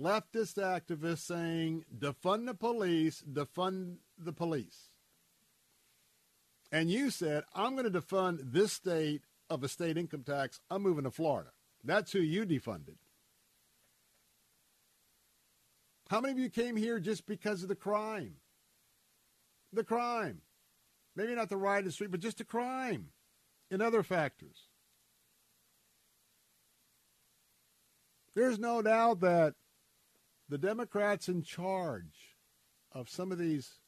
leftist 0.00 0.54
activists 0.54 1.26
saying, 1.26 1.84
defund 1.96 2.46
the 2.46 2.54
police, 2.54 3.22
defund 3.30 3.96
the 4.18 4.32
police? 4.32 4.90
And 6.70 6.90
you 6.90 7.10
said, 7.10 7.44
I'm 7.54 7.76
going 7.76 7.90
to 7.90 8.00
defund 8.00 8.52
this 8.52 8.72
state 8.72 9.22
of 9.50 9.62
a 9.62 9.68
state 9.68 9.98
income 9.98 10.22
tax. 10.22 10.60
I'm 10.70 10.82
moving 10.82 11.04
to 11.04 11.10
Florida. 11.10 11.50
That's 11.84 12.12
who 12.12 12.20
you 12.20 12.46
defunded. 12.46 12.96
How 16.08 16.20
many 16.20 16.32
of 16.32 16.38
you 16.38 16.48
came 16.48 16.76
here 16.76 16.98
just 16.98 17.26
because 17.26 17.62
of 17.62 17.68
the 17.68 17.74
crime? 17.74 18.36
The 19.72 19.84
crime. 19.84 20.40
Maybe 21.14 21.34
not 21.34 21.48
the 21.48 21.56
riot 21.56 21.80
in 21.80 21.84
the 21.86 21.92
street, 21.92 22.10
but 22.10 22.20
just 22.20 22.38
the 22.38 22.44
crime 22.44 23.08
and 23.70 23.82
other 23.82 24.02
factors. 24.02 24.68
There's 28.34 28.58
no 28.58 28.80
doubt 28.80 29.20
that 29.20 29.54
the 30.52 30.58
Democrats 30.58 31.30
in 31.30 31.42
charge 31.42 32.36
of 32.92 33.08
some 33.08 33.32
of 33.32 33.38
these 33.38 33.78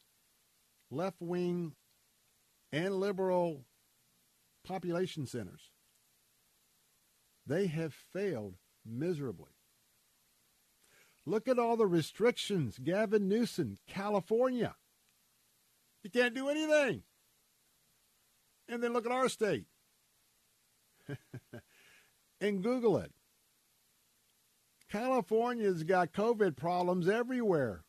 left 0.90 1.20
wing 1.20 1.74
and 2.72 2.94
liberal 2.94 3.66
population 4.66 5.26
centers, 5.26 5.72
they 7.46 7.66
have 7.66 7.92
failed 7.92 8.54
miserably. 8.82 9.50
Look 11.26 11.48
at 11.48 11.58
all 11.58 11.76
the 11.76 11.86
restrictions. 11.86 12.78
Gavin 12.82 13.28
Newsom, 13.28 13.76
California. 13.86 14.74
You 16.02 16.08
can't 16.08 16.34
do 16.34 16.48
anything. 16.48 17.02
And 18.70 18.82
then 18.82 18.94
look 18.94 19.04
at 19.04 19.12
our 19.12 19.28
state. 19.28 19.66
and 22.40 22.62
Google 22.62 22.96
it. 22.96 23.12
California's 24.94 25.82
got 25.82 26.12
COVID 26.12 26.56
problems 26.56 27.08
everywhere. 27.08 27.82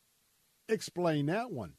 Explain 0.67 1.27
that 1.27 1.51
one. 1.51 1.73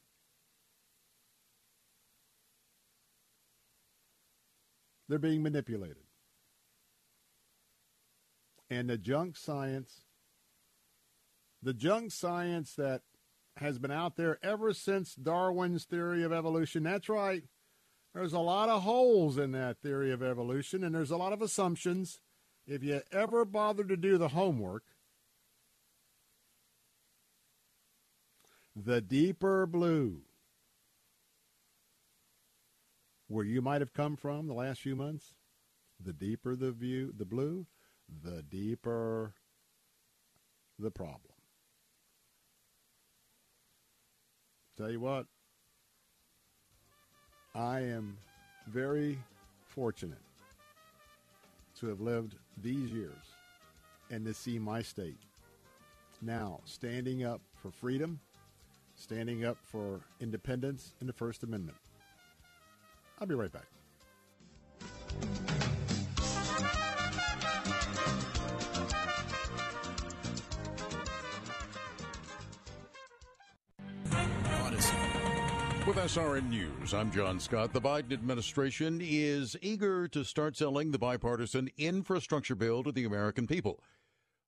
They're 5.09 5.19
being 5.19 5.43
manipulated. 5.43 5.97
And 8.69 8.89
the 8.89 8.97
junk 8.97 9.35
science 9.35 10.05
the 11.61 11.73
junk 11.73 12.11
science 12.13 12.75
that 12.75 13.01
has 13.57 13.79
been 13.79 13.91
out 13.91 14.15
there 14.15 14.37
ever 14.41 14.71
since 14.71 15.13
Darwin's 15.13 15.83
theory 15.83 16.23
of 16.23 16.31
evolution. 16.31 16.83
That's 16.83 17.09
right. 17.09 17.43
There's 18.13 18.31
a 18.31 18.39
lot 18.39 18.69
of 18.69 18.83
holes 18.83 19.37
in 19.37 19.51
that 19.51 19.79
theory 19.81 20.13
of 20.13 20.23
evolution, 20.23 20.85
and 20.85 20.95
there's 20.95 21.11
a 21.11 21.17
lot 21.17 21.33
of 21.33 21.41
assumptions. 21.41 22.21
If 22.65 22.81
you 22.81 23.01
ever 23.11 23.43
bother 23.43 23.83
to 23.83 23.97
do 23.97 24.17
the 24.17 24.29
homework, 24.29 24.83
the 28.85 29.01
deeper 29.01 29.65
blue, 29.65 30.21
where 33.27 33.45
you 33.45 33.61
might 33.61 33.81
have 33.81 33.93
come 33.93 34.15
from 34.15 34.47
the 34.47 34.53
last 34.53 34.81
few 34.81 34.95
months, 34.95 35.33
the 36.03 36.13
deeper 36.13 36.55
the 36.55 36.71
view, 36.71 37.13
the 37.17 37.25
blue, 37.25 37.65
the 38.23 38.43
deeper 38.43 39.33
the 40.77 40.91
problem. 40.91 41.21
Tell 44.77 44.91
you 44.91 44.99
what, 44.99 45.25
I 47.55 47.79
am 47.79 48.17
very 48.67 49.17
fortunate 49.65 50.21
to 51.79 51.87
have 51.87 51.99
lived 51.99 52.35
these 52.61 52.91
years 52.91 53.15
and 54.11 54.23
to 54.25 54.33
see 54.35 54.59
my 54.59 54.83
state 54.83 55.17
now 56.21 56.59
standing 56.65 57.23
up 57.23 57.41
for 57.55 57.71
freedom, 57.71 58.19
standing 58.97 59.45
up 59.45 59.57
for 59.63 60.01
independence 60.19 60.95
and 60.99 61.07
the 61.07 61.13
First 61.13 61.43
Amendment. 61.43 61.77
I'll 63.19 63.27
be 63.27 63.35
right 63.35 63.51
back. 63.51 63.67
With 75.87 75.95
SRN 75.95 76.49
News, 76.49 76.93
I'm 76.93 77.09
John 77.11 77.39
Scott. 77.39 77.71
The 77.71 77.79
Biden 77.79 78.11
administration 78.11 78.99
is 79.01 79.55
eager 79.61 80.09
to 80.09 80.25
start 80.25 80.57
selling 80.57 80.91
the 80.91 80.99
bipartisan 80.99 81.69
infrastructure 81.77 82.55
bill 82.55 82.83
to 82.83 82.91
the 82.91 83.05
American 83.05 83.47
people. 83.47 83.81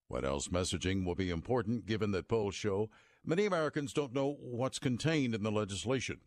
White 0.10 0.26
House 0.26 0.50
messaging 0.50 1.06
will 1.06 1.16
be 1.16 1.30
important 1.30 1.86
given 1.86 2.12
that 2.12 2.28
polls 2.28 2.56
show 2.56 2.90
many 3.26 3.46
Americans 3.46 3.94
don't 3.94 4.14
know 4.14 4.38
what's 4.40 4.80
contained 4.80 5.36
in 5.36 5.44
the 5.44 5.52
legislation. 5.52 6.20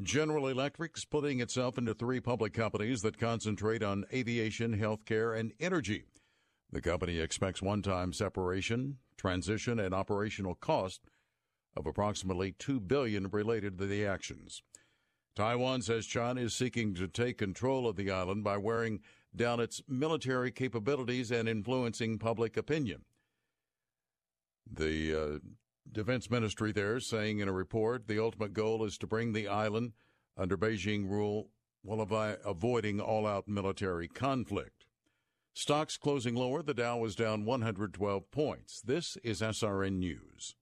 General 0.00 0.48
Electric 0.48 0.96
splitting 0.96 1.40
itself 1.40 1.76
into 1.76 1.94
three 1.94 2.20
public 2.20 2.54
companies 2.54 3.02
that 3.02 3.18
concentrate 3.18 3.82
on 3.82 4.06
aviation, 4.12 4.78
healthcare, 4.78 5.38
and 5.38 5.52
energy. 5.60 6.04
The 6.70 6.80
company 6.80 7.18
expects 7.18 7.60
one 7.60 7.82
time 7.82 8.14
separation, 8.14 8.98
transition, 9.18 9.78
and 9.78 9.94
operational 9.94 10.54
cost 10.54 11.02
of 11.76 11.86
approximately 11.86 12.52
2 12.52 12.80
billion 12.80 13.28
related 13.28 13.78
to 13.78 13.86
the 13.86 14.06
actions. 14.06 14.62
Taiwan 15.34 15.82
says 15.82 16.06
China 16.06 16.40
is 16.42 16.54
seeking 16.54 16.94
to 16.94 17.08
take 17.08 17.38
control 17.38 17.86
of 17.86 17.96
the 17.96 18.10
island 18.10 18.44
by 18.44 18.56
wearing 18.56 19.00
down 19.34 19.60
its 19.60 19.82
military 19.88 20.50
capabilities 20.50 21.30
and 21.30 21.48
influencing 21.48 22.18
public 22.18 22.56
opinion. 22.56 23.04
The 24.70 25.14
uh, 25.14 25.38
defense 25.90 26.30
ministry 26.30 26.72
there 26.72 27.00
saying 27.00 27.40
in 27.40 27.48
a 27.48 27.52
report 27.52 28.06
the 28.06 28.22
ultimate 28.22 28.52
goal 28.52 28.84
is 28.84 28.98
to 28.98 29.06
bring 29.06 29.32
the 29.32 29.48
island 29.48 29.92
under 30.36 30.56
Beijing 30.56 31.08
rule 31.08 31.50
while 31.82 32.00
avoiding 32.44 33.00
all 33.00 33.26
out 33.26 33.48
military 33.48 34.08
conflict. 34.08 34.86
Stocks 35.54 35.98
closing 35.98 36.34
lower, 36.34 36.62
the 36.62 36.72
Dow 36.72 36.98
was 36.98 37.14
down 37.14 37.44
112 37.44 38.30
points. 38.30 38.80
This 38.80 39.18
is 39.22 39.42
SRN 39.42 39.98
News. 39.98 40.54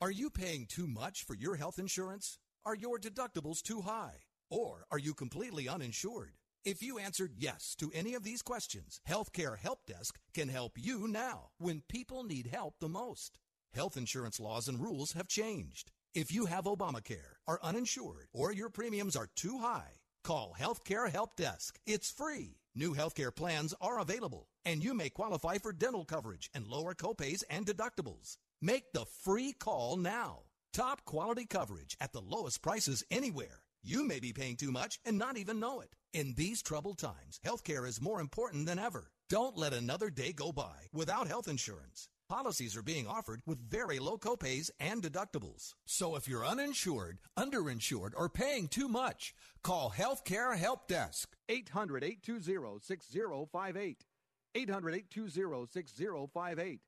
Are 0.00 0.10
you 0.10 0.30
paying 0.30 0.66
too 0.66 0.86
much 0.86 1.24
for 1.24 1.34
your 1.34 1.56
health 1.56 1.78
insurance? 1.78 2.38
Are 2.64 2.74
your 2.74 2.98
deductibles 2.98 3.62
too 3.62 3.82
high? 3.82 4.22
Or 4.50 4.86
are 4.90 4.98
you 4.98 5.14
completely 5.14 5.68
uninsured? 5.68 6.32
If 6.64 6.82
you 6.82 6.98
answered 6.98 7.34
yes 7.36 7.74
to 7.78 7.92
any 7.94 8.14
of 8.14 8.24
these 8.24 8.42
questions, 8.42 9.00
Healthcare 9.08 9.58
Help 9.58 9.84
Desk 9.86 10.18
can 10.32 10.48
help 10.48 10.72
you 10.76 11.06
now 11.06 11.50
when 11.58 11.82
people 11.88 12.24
need 12.24 12.46
help 12.46 12.74
the 12.80 12.88
most. 12.88 13.38
Health 13.74 13.96
insurance 13.96 14.38
laws 14.38 14.68
and 14.68 14.80
rules 14.80 15.12
have 15.14 15.26
changed. 15.26 15.90
If 16.14 16.32
you 16.32 16.46
have 16.46 16.66
Obamacare, 16.66 17.38
are 17.48 17.58
uninsured, 17.60 18.28
or 18.32 18.52
your 18.52 18.70
premiums 18.70 19.16
are 19.16 19.28
too 19.34 19.58
high, 19.58 19.98
call 20.22 20.54
Healthcare 20.58 21.10
Help 21.10 21.34
Desk. 21.34 21.76
It's 21.84 22.08
free. 22.08 22.58
New 22.76 22.94
healthcare 22.94 23.34
plans 23.34 23.74
are 23.80 23.98
available, 23.98 24.48
and 24.64 24.82
you 24.82 24.94
may 24.94 25.10
qualify 25.10 25.58
for 25.58 25.72
dental 25.72 26.04
coverage 26.04 26.50
and 26.54 26.68
lower 26.68 26.94
copays 26.94 27.42
and 27.50 27.66
deductibles. 27.66 28.36
Make 28.62 28.92
the 28.92 29.06
free 29.06 29.52
call 29.52 29.96
now. 29.96 30.42
Top 30.72 31.04
quality 31.04 31.44
coverage 31.44 31.96
at 32.00 32.12
the 32.12 32.22
lowest 32.22 32.62
prices 32.62 33.02
anywhere. 33.10 33.62
You 33.82 34.06
may 34.06 34.20
be 34.20 34.32
paying 34.32 34.56
too 34.56 34.70
much 34.70 35.00
and 35.04 35.18
not 35.18 35.36
even 35.36 35.58
know 35.58 35.80
it. 35.80 35.96
In 36.12 36.34
these 36.36 36.62
troubled 36.62 36.98
times, 36.98 37.40
healthcare 37.44 37.88
is 37.88 38.00
more 38.00 38.20
important 38.20 38.66
than 38.66 38.78
ever. 38.78 39.10
Don't 39.28 39.56
let 39.56 39.72
another 39.72 40.10
day 40.10 40.32
go 40.32 40.52
by 40.52 40.86
without 40.92 41.26
health 41.26 41.48
insurance. 41.48 42.08
Policies 42.34 42.76
are 42.76 42.82
being 42.82 43.06
offered 43.06 43.42
with 43.46 43.70
very 43.70 44.00
low 44.00 44.18
copays 44.18 44.68
and 44.80 45.00
deductibles. 45.00 45.74
So 45.86 46.16
if 46.16 46.26
you're 46.26 46.44
uninsured, 46.44 47.20
underinsured, 47.38 48.10
or 48.16 48.28
paying 48.28 48.66
too 48.66 48.88
much, 48.88 49.36
call 49.62 49.94
Healthcare 49.96 50.56
Help 50.56 50.88
Desk. 50.88 51.28
800 51.48 52.02
820 52.02 52.80
6058. 52.82 54.04
800 54.52 54.94
820 54.96 55.66
6058. 55.70 56.80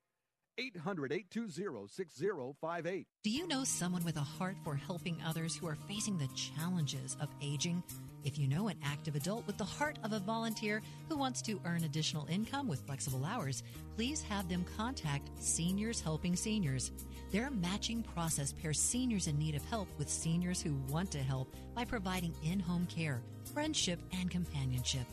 800 0.58 1.12
820 1.12 1.88
6058. 1.88 3.06
Do 3.22 3.30
you 3.30 3.46
know 3.46 3.64
someone 3.64 4.04
with 4.04 4.16
a 4.16 4.20
heart 4.20 4.56
for 4.64 4.74
helping 4.74 5.18
others 5.26 5.56
who 5.56 5.66
are 5.66 5.76
facing 5.88 6.18
the 6.18 6.28
challenges 6.28 7.16
of 7.20 7.28
aging? 7.42 7.82
If 8.24 8.38
you 8.38 8.48
know 8.48 8.68
an 8.68 8.78
active 8.84 9.14
adult 9.14 9.46
with 9.46 9.56
the 9.56 9.64
heart 9.64 9.98
of 10.02 10.12
a 10.12 10.18
volunteer 10.18 10.82
who 11.08 11.16
wants 11.16 11.40
to 11.42 11.60
earn 11.64 11.84
additional 11.84 12.26
income 12.26 12.66
with 12.66 12.84
flexible 12.86 13.24
hours, 13.24 13.62
please 13.94 14.22
have 14.22 14.48
them 14.48 14.64
contact 14.76 15.30
Seniors 15.38 16.00
Helping 16.00 16.34
Seniors. 16.34 16.90
Their 17.30 17.50
matching 17.50 18.02
process 18.02 18.52
pairs 18.52 18.80
seniors 18.80 19.28
in 19.28 19.38
need 19.38 19.54
of 19.54 19.64
help 19.66 19.88
with 19.98 20.08
seniors 20.08 20.60
who 20.60 20.74
want 20.88 21.10
to 21.12 21.18
help 21.18 21.54
by 21.74 21.84
providing 21.84 22.34
in 22.42 22.58
home 22.58 22.86
care, 22.86 23.22
friendship, 23.52 24.00
and 24.18 24.30
companionship. 24.30 25.06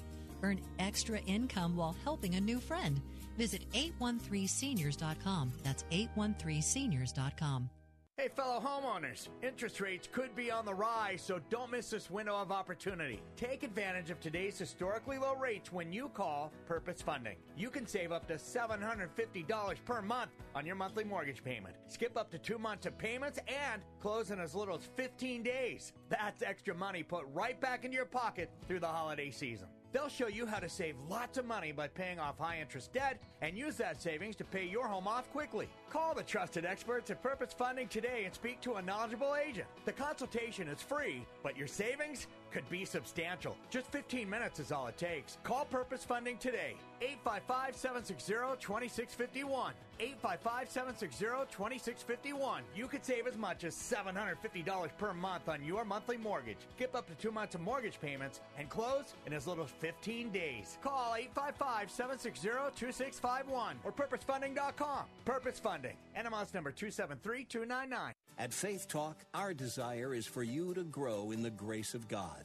Earn 0.43 0.59
extra 0.79 1.19
income 1.21 1.75
while 1.75 1.95
helping 2.03 2.35
a 2.35 2.41
new 2.41 2.59
friend. 2.59 3.01
Visit 3.37 3.63
813seniors.com. 3.71 5.53
That's 5.63 5.83
813seniors.com. 5.91 7.69
Hey, 8.15 8.27
fellow 8.27 8.61
homeowners, 8.63 9.29
interest 9.41 9.81
rates 9.81 10.07
could 10.11 10.35
be 10.35 10.51
on 10.51 10.65
the 10.65 10.73
rise, 10.73 11.19
so 11.19 11.39
don't 11.49 11.71
miss 11.71 11.89
this 11.89 12.11
window 12.11 12.35
of 12.35 12.51
opportunity. 12.51 13.19
Take 13.35 13.63
advantage 13.63 14.11
of 14.11 14.19
today's 14.19 14.55
historically 14.55 15.17
low 15.17 15.35
rates 15.35 15.73
when 15.73 15.91
you 15.91 16.09
call 16.09 16.51
Purpose 16.67 17.01
Funding. 17.01 17.37
You 17.57 17.71
can 17.71 17.87
save 17.87 18.11
up 18.11 18.27
to 18.27 18.35
$750 18.35 19.83
per 19.83 20.01
month 20.03 20.29
on 20.53 20.63
your 20.63 20.75
monthly 20.75 21.03
mortgage 21.03 21.43
payment. 21.43 21.75
Skip 21.87 22.15
up 22.15 22.29
to 22.29 22.37
two 22.37 22.59
months 22.59 22.85
of 22.85 22.95
payments 22.99 23.39
and 23.47 23.81
close 23.99 24.29
in 24.29 24.39
as 24.39 24.53
little 24.53 24.75
as 24.75 24.87
15 24.95 25.41
days. 25.41 25.91
That's 26.09 26.43
extra 26.43 26.75
money 26.75 27.01
put 27.01 27.25
right 27.33 27.59
back 27.59 27.83
into 27.83 27.97
your 27.97 28.05
pocket 28.05 28.51
through 28.67 28.81
the 28.81 28.87
holiday 28.87 29.31
season. 29.31 29.69
They'll 29.93 30.09
show 30.09 30.27
you 30.27 30.47
how 30.47 30.57
to 30.57 30.67
save 30.67 30.95
lots 31.07 31.37
of 31.37 31.45
money 31.45 31.71
by 31.71 31.87
paying 31.87 32.19
off 32.19 32.39
high 32.39 32.59
interest 32.59 32.91
debt 32.93 33.21
and 33.41 33.55
use 33.55 33.75
that 33.75 34.01
savings 34.01 34.35
to 34.37 34.43
pay 34.43 34.65
your 34.65 34.87
home 34.87 35.07
off 35.07 35.31
quickly. 35.31 35.69
Call 35.91 36.15
the 36.15 36.23
trusted 36.23 36.65
experts 36.65 37.11
at 37.11 37.21
Purpose 37.21 37.53
Funding 37.53 37.87
today 37.87 38.23
and 38.25 38.33
speak 38.33 38.59
to 38.61 38.73
a 38.73 38.81
knowledgeable 38.81 39.35
agent. 39.35 39.67
The 39.85 39.91
consultation 39.93 40.67
is 40.67 40.81
free, 40.81 41.27
but 41.43 41.55
your 41.55 41.67
savings 41.67 42.25
could 42.53 42.69
be 42.69 42.85
substantial. 42.85 43.57
Just 43.71 43.88
15 43.91 44.30
minutes 44.30 44.59
is 44.59 44.71
all 44.71 44.85
it 44.88 44.97
takes. 44.97 45.39
Call 45.43 45.65
Purpose 45.65 46.03
Funding 46.03 46.38
today. 46.38 46.75
855 47.01 47.75
760 47.75 48.34
2651. 48.61 49.73
855 49.99 50.69
760 50.69 51.25
2651. 51.51 52.61
You 52.75 52.88
could 52.88 53.03
save 53.03 53.25
as 53.25 53.38
much 53.38 53.63
as 53.63 53.75
$750 53.75 54.89
per 54.97 55.13
month 55.13 55.49
on 55.49 55.63
your 55.63 55.84
monthly 55.84 56.17
mortgage. 56.17 56.57
Skip 56.75 56.95
up 56.95 57.07
to 57.07 57.15
two 57.15 57.31
months 57.31 57.55
of 57.55 57.61
mortgage 57.61 57.99
payments 57.99 58.39
and 58.57 58.69
close 58.69 59.15
in 59.25 59.34
as 59.34 59.47
little 59.47 59.65
as 59.65 59.71
15 59.71 60.30
days. 60.30 60.77
Call 60.84 61.15
855 61.15 61.89
760 61.89 62.47
2651 62.80 63.77
or 63.84 63.91
purposefunding.com. 63.91 65.05
Purpose 65.25 65.59
Funding. 65.59 65.95
NMLS 66.15 66.53
number 66.53 66.71
273299. 66.71 68.13
At 68.38 68.51
Faith 68.53 68.88
Talk, 68.88 69.17
our 69.34 69.53
desire 69.53 70.13
is 70.13 70.25
for 70.25 70.41
you 70.43 70.73
to 70.73 70.84
grow 70.84 71.31
in 71.31 71.43
the 71.43 71.51
grace 71.51 71.93
of 71.93 72.07
God. 72.07 72.42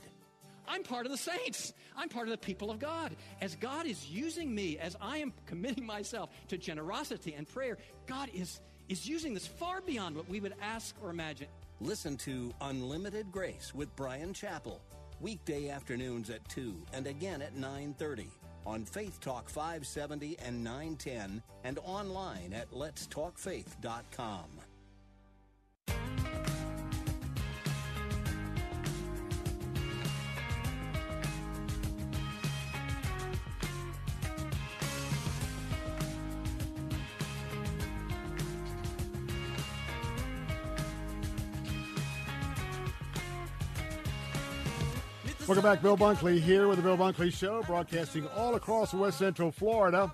I'm 0.69 0.83
part 0.83 1.07
of 1.07 1.13
the 1.13 1.19
saints. 1.19 1.73
I'm 1.97 2.09
part 2.09 2.29
of 2.29 2.33
the 2.33 2.39
people 2.39 2.71
of 2.71 2.79
God. 2.79 3.17
As 3.41 3.57
God 3.57 3.87
is 3.87 4.09
using 4.09 4.55
me, 4.55 4.79
as 4.79 4.97
I 5.01 5.19
am 5.19 5.33
committing 5.47 5.87
myself 5.87 6.31
to 6.49 6.59
generosity 6.59 7.35
and 7.35 7.49
prayer, 7.49 7.79
God 8.07 8.29
is, 8.35 8.61
is 8.89 9.09
using 9.09 9.35
this 9.35 9.47
far 9.47 9.81
beyond 9.81 10.17
what 10.17 10.29
we 10.29 10.41
would 10.41 10.55
ask 10.61 10.95
or 11.03 11.11
imagine. 11.11 11.49
Listen 11.81 12.17
to 12.19 12.53
Unlimited 12.61 13.31
Grace 13.31 13.73
with 13.75 13.95
Bryan 13.97 14.33
Chapell, 14.33 14.81
weekday 15.21 15.69
afternoons 15.69 16.29
at 16.29 16.47
2 16.49 16.75
and 16.93 17.07
again 17.07 17.41
at 17.41 17.55
9:30 17.57 18.27
on 18.67 18.85
Faith 18.85 19.21
Talk 19.21 19.49
570 19.49 20.39
and 20.41 20.63
910 20.63 21.43
and 21.65 21.79
online 21.85 22.53
at 22.53 22.71
letstalkfaith.com. 22.73 24.58
Welcome 45.49 45.65
back. 45.65 45.81
Bill 45.81 45.97
Bunkley 45.97 46.39
here 46.39 46.69
with 46.69 46.77
the 46.77 46.83
Bill 46.83 46.99
Bunkley 46.99 47.33
Show, 47.33 47.63
broadcasting 47.63 48.29
all 48.37 48.57
across 48.57 48.93
West 48.93 49.17
Central 49.17 49.51
Florida. 49.51 50.13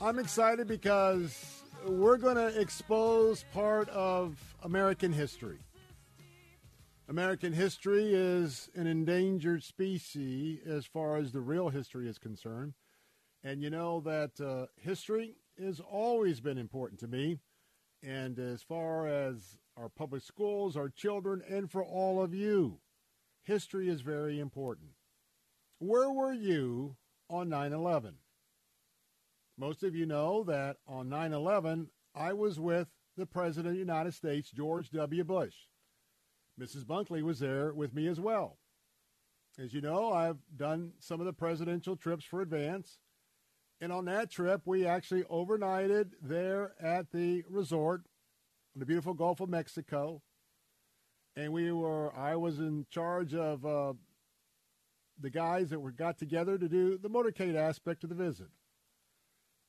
I'm 0.00 0.20
excited 0.20 0.68
because 0.68 1.64
we're 1.84 2.16
going 2.16 2.36
to 2.36 2.60
expose 2.60 3.44
part 3.52 3.88
of 3.88 4.38
American 4.62 5.12
history. 5.12 5.58
American 7.08 7.52
history 7.52 8.14
is 8.14 8.70
an 8.76 8.86
endangered 8.86 9.64
species 9.64 10.60
as 10.64 10.86
far 10.86 11.16
as 11.16 11.32
the 11.32 11.40
real 11.40 11.70
history 11.70 12.08
is 12.08 12.18
concerned. 12.18 12.72
And 13.42 13.64
you 13.64 13.70
know 13.70 13.98
that 14.02 14.40
uh, 14.40 14.66
history 14.80 15.34
has 15.60 15.80
always 15.80 16.38
been 16.38 16.56
important 16.56 17.00
to 17.00 17.08
me. 17.08 17.40
And 18.00 18.38
as 18.38 18.62
far 18.62 19.08
as 19.08 19.58
our 19.76 19.88
public 19.88 20.22
schools, 20.22 20.76
our 20.76 20.88
children, 20.88 21.42
and 21.48 21.68
for 21.68 21.82
all 21.82 22.22
of 22.22 22.32
you, 22.32 22.78
history 23.42 23.88
is 23.88 24.00
very 24.00 24.38
important. 24.38 24.90
Where 25.78 26.10
were 26.10 26.32
you 26.32 26.96
on 27.28 27.48
9 27.48 27.72
11? 27.72 28.14
Most 29.58 29.82
of 29.82 29.94
you 29.94 30.06
know 30.06 30.44
that 30.44 30.76
on 30.86 31.08
9 31.08 31.32
11, 31.32 31.88
I 32.14 32.32
was 32.32 32.58
with 32.58 32.88
the 33.16 33.26
President 33.26 33.68
of 33.68 33.72
the 33.74 33.78
United 33.78 34.14
States, 34.14 34.50
George 34.50 34.90
W. 34.90 35.24
Bush. 35.24 35.54
Mrs. 36.60 36.84
Bunkley 36.84 37.22
was 37.22 37.38
there 37.38 37.72
with 37.72 37.94
me 37.94 38.06
as 38.06 38.20
well. 38.20 38.58
As 39.58 39.74
you 39.74 39.80
know, 39.80 40.12
I've 40.12 40.38
done 40.56 40.92
some 40.98 41.20
of 41.20 41.26
the 41.26 41.32
presidential 41.32 41.96
trips 41.96 42.24
for 42.24 42.40
Advance. 42.40 42.98
And 43.80 43.92
on 43.92 44.04
that 44.06 44.30
trip, 44.30 44.62
we 44.64 44.86
actually 44.86 45.24
overnighted 45.24 46.12
there 46.22 46.72
at 46.80 47.10
the 47.10 47.44
resort 47.48 48.02
in 48.74 48.80
the 48.80 48.86
beautiful 48.86 49.12
Gulf 49.12 49.40
of 49.40 49.48
Mexico. 49.48 50.22
And 51.36 51.52
we 51.52 51.72
were, 51.72 52.14
I 52.14 52.36
was 52.36 52.58
in 52.58 52.86
charge 52.90 53.34
of 53.34 53.64
uh, 53.64 53.94
the 55.20 55.30
guys 55.30 55.70
that 55.70 55.80
were 55.80 55.90
got 55.90 56.18
together 56.18 56.58
to 56.58 56.68
do 56.68 56.98
the 56.98 57.08
motorcade 57.08 57.54
aspect 57.54 58.04
of 58.04 58.10
the 58.10 58.14
visit. 58.14 58.48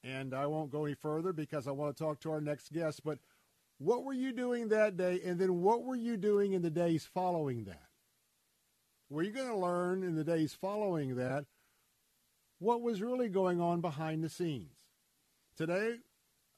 And 0.03 0.33
I 0.33 0.47
won't 0.47 0.71
go 0.71 0.85
any 0.85 0.95
further 0.95 1.31
because 1.31 1.67
I 1.67 1.71
want 1.71 1.95
to 1.95 2.03
talk 2.03 2.19
to 2.21 2.31
our 2.31 2.41
next 2.41 2.73
guest. 2.73 3.01
But 3.05 3.19
what 3.77 4.03
were 4.03 4.13
you 4.13 4.33
doing 4.33 4.67
that 4.69 4.97
day? 4.97 5.21
And 5.23 5.39
then 5.39 5.61
what 5.61 5.83
were 5.83 5.95
you 5.95 6.17
doing 6.17 6.51
in 6.51 6.61
the 6.61 6.69
days 6.69 7.05
following 7.05 7.63
that? 7.65 7.87
Were 9.09 9.23
you 9.23 9.31
going 9.31 9.47
to 9.47 9.55
learn 9.55 10.03
in 10.03 10.15
the 10.15 10.23
days 10.23 10.53
following 10.53 11.15
that 11.15 11.45
what 12.59 12.81
was 12.81 13.01
really 13.01 13.29
going 13.29 13.61
on 13.61 13.79
behind 13.79 14.23
the 14.23 14.29
scenes? 14.29 14.75
Today, 15.55 15.97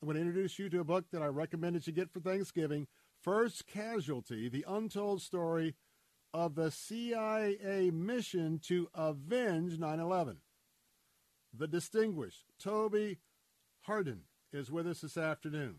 I'm 0.02 0.08
going 0.08 0.16
to 0.16 0.22
introduce 0.22 0.58
you 0.58 0.70
to 0.70 0.80
a 0.80 0.84
book 0.86 1.06
that 1.12 1.22
I 1.22 1.28
recommend 1.28 1.76
that 1.76 1.86
you 1.86 1.94
get 1.94 2.12
for 2.12 2.22
Thanksgiving 2.22 2.88
First 3.26 3.66
Casualty 3.66 4.50
The 4.50 4.64
Untold 4.68 5.20
Story 5.20 5.74
of 6.32 6.54
the 6.54 6.70
CIA 6.70 7.90
Mission 7.92 8.60
to 8.68 8.88
Avenge 8.94 9.80
9 9.80 10.00
11. 10.00 10.38
The 11.52 11.68
distinguished 11.68 12.46
Toby 12.60 13.18
Harden 13.82 14.26
is 14.54 14.70
with 14.70 14.86
us 14.86 15.02
this 15.02 15.18
afternoon. 15.18 15.78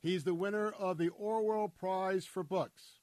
He's 0.00 0.24
the 0.24 0.32
winner 0.32 0.70
of 0.70 0.96
the 0.96 1.10
Orwell 1.10 1.68
Prize 1.68 2.24
for 2.24 2.42
Books. 2.42 3.00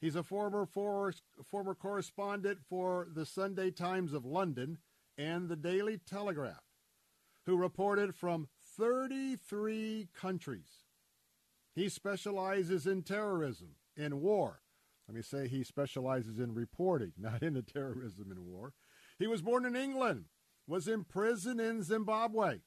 He's 0.00 0.16
a 0.16 0.24
former 0.24 0.66
for, 0.66 1.14
former 1.48 1.76
correspondent 1.76 2.58
for 2.68 3.06
the 3.14 3.24
Sunday 3.24 3.70
Times 3.70 4.12
of 4.12 4.24
London 4.24 4.78
and 5.16 5.48
the 5.48 5.54
Daily 5.54 5.98
Telegraph, 5.98 6.64
who 7.46 7.56
reported 7.56 8.16
from 8.16 8.48
33 8.76 10.08
countries. 10.12 10.81
He 11.74 11.88
specializes 11.88 12.86
in 12.86 13.02
terrorism, 13.02 13.76
in 13.96 14.20
war. 14.20 14.60
Let 15.08 15.16
me 15.16 15.22
say 15.22 15.48
he 15.48 15.64
specializes 15.64 16.38
in 16.38 16.54
reporting, 16.54 17.12
not 17.18 17.42
in 17.42 17.54
the 17.54 17.62
terrorism 17.62 18.30
and 18.30 18.40
war. 18.40 18.74
He 19.18 19.26
was 19.26 19.42
born 19.42 19.64
in 19.64 19.76
England, 19.76 20.26
was 20.66 20.88
imprisoned 20.88 21.60
in 21.60 21.82
Zimbabwe, 21.82 22.60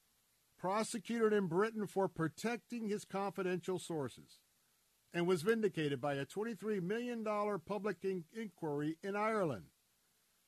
prosecuted 0.58 1.34
in 1.34 1.48
Britain 1.48 1.88
for 1.88 2.08
protecting 2.08 2.88
his 2.88 3.06
confidential 3.06 3.80
sources, 3.80 4.40
and 5.14 5.28
was 5.28 5.42
vindicated 5.42 6.02
by 6.02 6.16
a 6.16 6.26
$23 6.26 6.82
million 6.82 7.26
public 7.66 7.98
in- 8.04 8.26
inquiry 8.34 8.98
in 9.04 9.16
Ireland. 9.16 9.66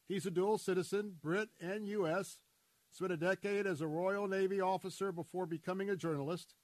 He's 0.07 0.25
a 0.25 0.31
dual 0.31 0.57
citizen, 0.57 1.15
Brit 1.21 1.49
and 1.59 1.87
U.S., 1.87 2.39
spent 2.91 3.11
a 3.11 3.17
decade 3.17 3.67
as 3.67 3.81
a 3.81 3.87
Royal 3.87 4.27
Navy 4.27 4.61
officer 4.61 5.11
before 5.11 5.45
becoming 5.45 5.89
a 5.89 5.95
journalist. 5.95 6.55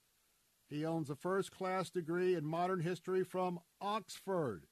He 0.69 0.85
owns 0.85 1.09
a 1.09 1.15
first 1.15 1.51
class 1.51 1.89
degree 1.89 2.35
in 2.35 2.45
modern 2.45 2.79
history 2.79 3.23
from 3.23 3.59
Oxford 3.81 4.65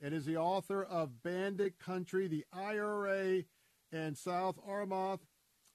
and 0.00 0.14
is 0.14 0.24
the 0.24 0.36
author 0.36 0.82
of 0.82 1.22
Bandit 1.22 1.78
Country, 1.78 2.26
the 2.26 2.44
IRA, 2.52 3.44
and 3.92 4.16
South 4.16 4.58
Armagh, 4.66 5.20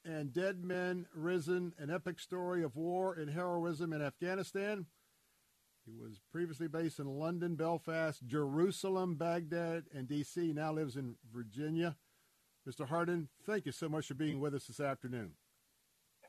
and 0.04 0.32
Dead 0.32 0.64
Men 0.64 1.06
Risen, 1.14 1.74
an 1.78 1.90
epic 1.90 2.18
story 2.18 2.62
of 2.62 2.76
war 2.76 3.14
and 3.14 3.30
heroism 3.30 3.92
in 3.92 4.02
Afghanistan. 4.02 4.86
He 5.84 5.94
was 5.94 6.20
previously 6.32 6.66
based 6.66 6.98
in 6.98 7.06
London, 7.06 7.54
Belfast, 7.54 8.26
Jerusalem, 8.26 9.14
Baghdad, 9.14 9.84
and 9.94 10.08
D.C., 10.08 10.52
now 10.52 10.72
lives 10.72 10.96
in 10.96 11.14
Virginia. 11.32 11.96
Mr. 12.68 12.88
Harden, 12.88 13.28
thank 13.44 13.66
you 13.66 13.72
so 13.72 13.88
much 13.88 14.08
for 14.08 14.14
being 14.14 14.40
with 14.40 14.54
us 14.54 14.66
this 14.66 14.80
afternoon. 14.80 15.32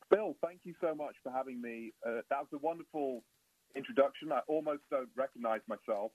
Bill, 0.09 0.35
thank 0.41 0.61
you 0.63 0.73
so 0.81 0.95
much 0.95 1.15
for 1.23 1.31
having 1.31 1.61
me. 1.61 1.93
Uh, 2.05 2.21
that 2.29 2.39
was 2.39 2.47
a 2.53 2.57
wonderful 2.57 3.23
introduction. 3.75 4.31
I 4.31 4.39
almost 4.47 4.81
don't 4.89 5.09
recognize 5.15 5.61
myself. 5.67 6.11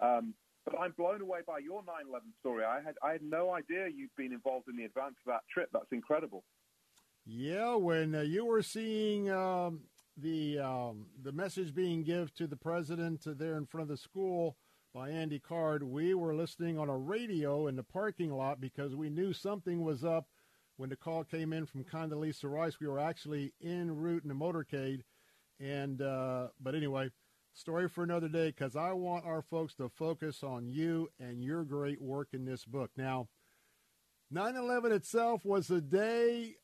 Um, 0.00 0.34
but 0.64 0.78
I'm 0.78 0.92
blown 0.92 1.20
away 1.20 1.40
by 1.46 1.58
your 1.58 1.82
9/11 1.82 2.32
story. 2.40 2.64
I 2.64 2.80
had 2.80 2.94
I 3.02 3.12
had 3.12 3.22
no 3.22 3.52
idea 3.52 3.88
you'd 3.88 4.14
been 4.16 4.32
involved 4.32 4.68
in 4.68 4.76
the 4.76 4.84
advance 4.84 5.16
of 5.26 5.32
that 5.32 5.42
trip. 5.52 5.68
That's 5.72 5.92
incredible. 5.92 6.44
Yeah, 7.26 7.74
when 7.74 8.14
uh, 8.14 8.20
you 8.22 8.44
were 8.44 8.62
seeing 8.62 9.30
um, 9.30 9.80
the 10.16 10.58
um, 10.58 11.06
the 11.22 11.32
message 11.32 11.74
being 11.74 12.02
given 12.02 12.30
to 12.36 12.46
the 12.46 12.56
president 12.56 13.22
there 13.26 13.56
in 13.56 13.66
front 13.66 13.82
of 13.82 13.88
the 13.88 13.96
school 13.96 14.56
by 14.94 15.10
Andy 15.10 15.38
Card, 15.38 15.82
we 15.82 16.14
were 16.14 16.34
listening 16.34 16.78
on 16.78 16.88
a 16.88 16.96
radio 16.96 17.66
in 17.66 17.76
the 17.76 17.82
parking 17.82 18.32
lot 18.32 18.60
because 18.60 18.94
we 18.94 19.10
knew 19.10 19.32
something 19.32 19.82
was 19.82 20.04
up. 20.04 20.28
When 20.76 20.90
the 20.90 20.96
call 20.96 21.24
came 21.24 21.52
in 21.52 21.66
from 21.66 21.84
Condoleezza 21.84 22.50
Rice, 22.50 22.80
we 22.80 22.88
were 22.88 22.98
actually 22.98 23.52
en 23.62 23.94
route 23.94 24.24
in 24.24 24.28
the 24.28 24.34
motorcade, 24.34 25.02
and 25.60 26.02
uh, 26.02 26.48
but 26.60 26.74
anyway, 26.74 27.10
story 27.52 27.88
for 27.88 28.02
another 28.02 28.28
day 28.28 28.48
because 28.48 28.74
I 28.74 28.92
want 28.92 29.24
our 29.24 29.42
folks 29.42 29.74
to 29.76 29.88
focus 29.88 30.42
on 30.42 30.68
you 30.68 31.10
and 31.20 31.42
your 31.42 31.64
great 31.64 32.02
work 32.02 32.28
in 32.32 32.44
this 32.44 32.64
book. 32.64 32.90
Now, 32.96 33.28
9 34.30 34.56
11 34.56 34.90
itself 34.90 35.44
was 35.44 35.70
a 35.70 35.80
day 35.80 36.56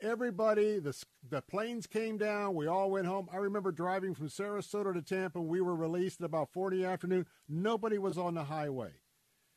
everybody, 0.00 0.78
the, 0.78 0.94
the 1.28 1.42
planes 1.42 1.86
came 1.86 2.18
down. 2.18 2.54
We 2.54 2.66
all 2.66 2.90
went 2.90 3.06
home. 3.06 3.28
I 3.32 3.36
remember 3.36 3.72
driving 3.72 4.14
from 4.14 4.28
Sarasota 4.28 4.94
to 4.94 5.02
Tampa. 5.02 5.40
We 5.40 5.60
were 5.60 5.74
released 5.74 6.20
at 6.20 6.26
about 6.26 6.50
4 6.52 6.72
in 6.72 6.80
the 6.80 6.86
afternoon. 6.86 7.26
Nobody 7.48 7.98
was 7.98 8.18
on 8.18 8.34
the 8.34 8.44
highway. 8.44 8.92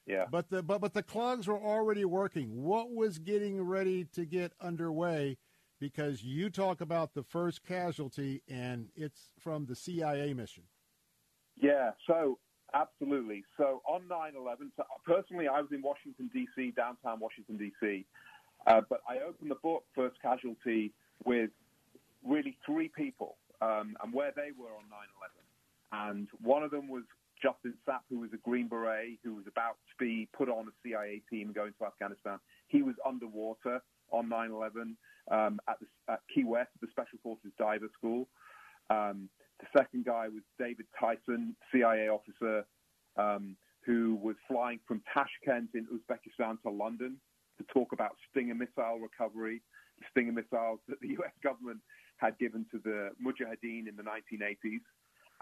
Yeah. 0.05 0.25
But 0.29 0.49
the 0.49 0.63
but 0.63 0.81
but 0.81 0.93
the 0.93 1.03
clogs 1.03 1.47
were 1.47 1.59
already 1.59 2.05
working. 2.05 2.63
What 2.63 2.91
was 2.91 3.19
getting 3.19 3.61
ready 3.61 4.05
to 4.13 4.25
get 4.25 4.53
underway? 4.59 5.37
Because 5.79 6.23
you 6.23 6.49
talk 6.49 6.81
about 6.81 7.13
the 7.13 7.23
first 7.23 7.63
casualty, 7.63 8.43
and 8.47 8.89
it's 8.95 9.31
from 9.39 9.65
the 9.65 9.75
CIA 9.75 10.33
mission. 10.33 10.63
Yeah, 11.59 11.91
so 12.07 12.37
absolutely. 12.73 13.43
So 13.57 13.81
on 13.87 14.07
9 14.07 14.33
11, 14.37 14.71
so 14.77 14.83
personally, 15.05 15.47
I 15.47 15.59
was 15.59 15.71
in 15.71 15.81
Washington, 15.81 16.29
D.C., 16.33 16.73
downtown 16.75 17.19
Washington, 17.19 17.57
D.C., 17.57 18.05
uh, 18.67 18.81
but 18.89 19.01
I 19.09 19.19
opened 19.27 19.49
the 19.49 19.55
book, 19.55 19.83
First 19.95 20.21
Casualty, 20.21 20.93
with 21.25 21.49
really 22.23 22.57
three 22.63 22.89
people 22.95 23.37
um, 23.61 23.95
and 24.03 24.13
where 24.13 24.31
they 24.35 24.49
were 24.57 24.69
on 24.69 24.85
9 24.89 24.99
11. 25.91 26.17
And 26.17 26.27
one 26.41 26.63
of 26.63 26.71
them 26.71 26.87
was 26.87 27.03
Justin 27.41 27.73
Sapp, 27.87 28.01
who 28.09 28.19
was 28.19 28.29
a 28.33 28.37
Green 28.37 28.67
Beret, 28.67 29.19
who 29.23 29.35
was 29.35 29.45
about 29.47 29.77
to 29.89 29.95
be 30.03 30.27
put 30.35 30.49
on 30.49 30.67
a 30.67 30.71
CIA 30.83 31.21
team 31.29 31.51
going 31.53 31.73
to 31.79 31.85
Afghanistan. 31.85 32.39
He 32.67 32.81
was 32.81 32.95
underwater 33.05 33.81
on 34.11 34.29
9 34.29 34.51
11 34.51 34.97
um, 35.31 35.59
at, 35.67 35.77
at, 36.09 36.19
Key 36.33 36.43
West, 36.43 36.69
the 36.81 36.87
Special 36.91 37.19
Forces 37.23 37.51
Diver 37.57 37.89
School. 37.97 38.27
Um, 38.89 39.29
the 39.59 39.67
second 39.77 40.05
guy 40.05 40.27
was 40.27 40.43
David 40.59 40.85
Tyson, 40.99 41.55
CIA 41.71 42.09
officer, 42.09 42.65
um, 43.17 43.55
who 43.85 44.19
was 44.21 44.35
flying 44.47 44.79
from 44.87 45.01
Tashkent 45.13 45.69
in 45.73 45.87
Uzbekistan 45.87 46.61
to 46.63 46.69
London 46.69 47.17
to 47.57 47.73
talk 47.73 47.93
about 47.93 48.15
Stinger 48.29 48.55
missile 48.55 48.99
recovery, 48.99 49.61
the 49.99 50.05
Stinger 50.11 50.33
missiles 50.33 50.79
that 50.87 50.99
the 51.01 51.09
US 51.19 51.33
government 51.43 51.79
had 52.17 52.37
given 52.37 52.65
to 52.71 52.79
the 52.83 53.09
Mujahideen 53.23 53.87
in 53.87 53.95
the 53.95 54.03
1980s. 54.03 54.81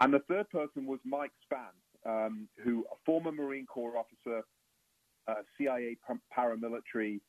And 0.00 0.14
the 0.14 0.20
third 0.28 0.48
person 0.48 0.86
was 0.86 0.98
Mike 1.04 1.32
Spann, 1.44 1.76
um, 2.06 2.48
who 2.62 2.84
a 2.90 2.96
former 3.04 3.32
Marine 3.32 3.66
Corps 3.66 3.96
officer, 3.96 4.42
CIA 5.56 5.96
paramilitary, 6.36 7.20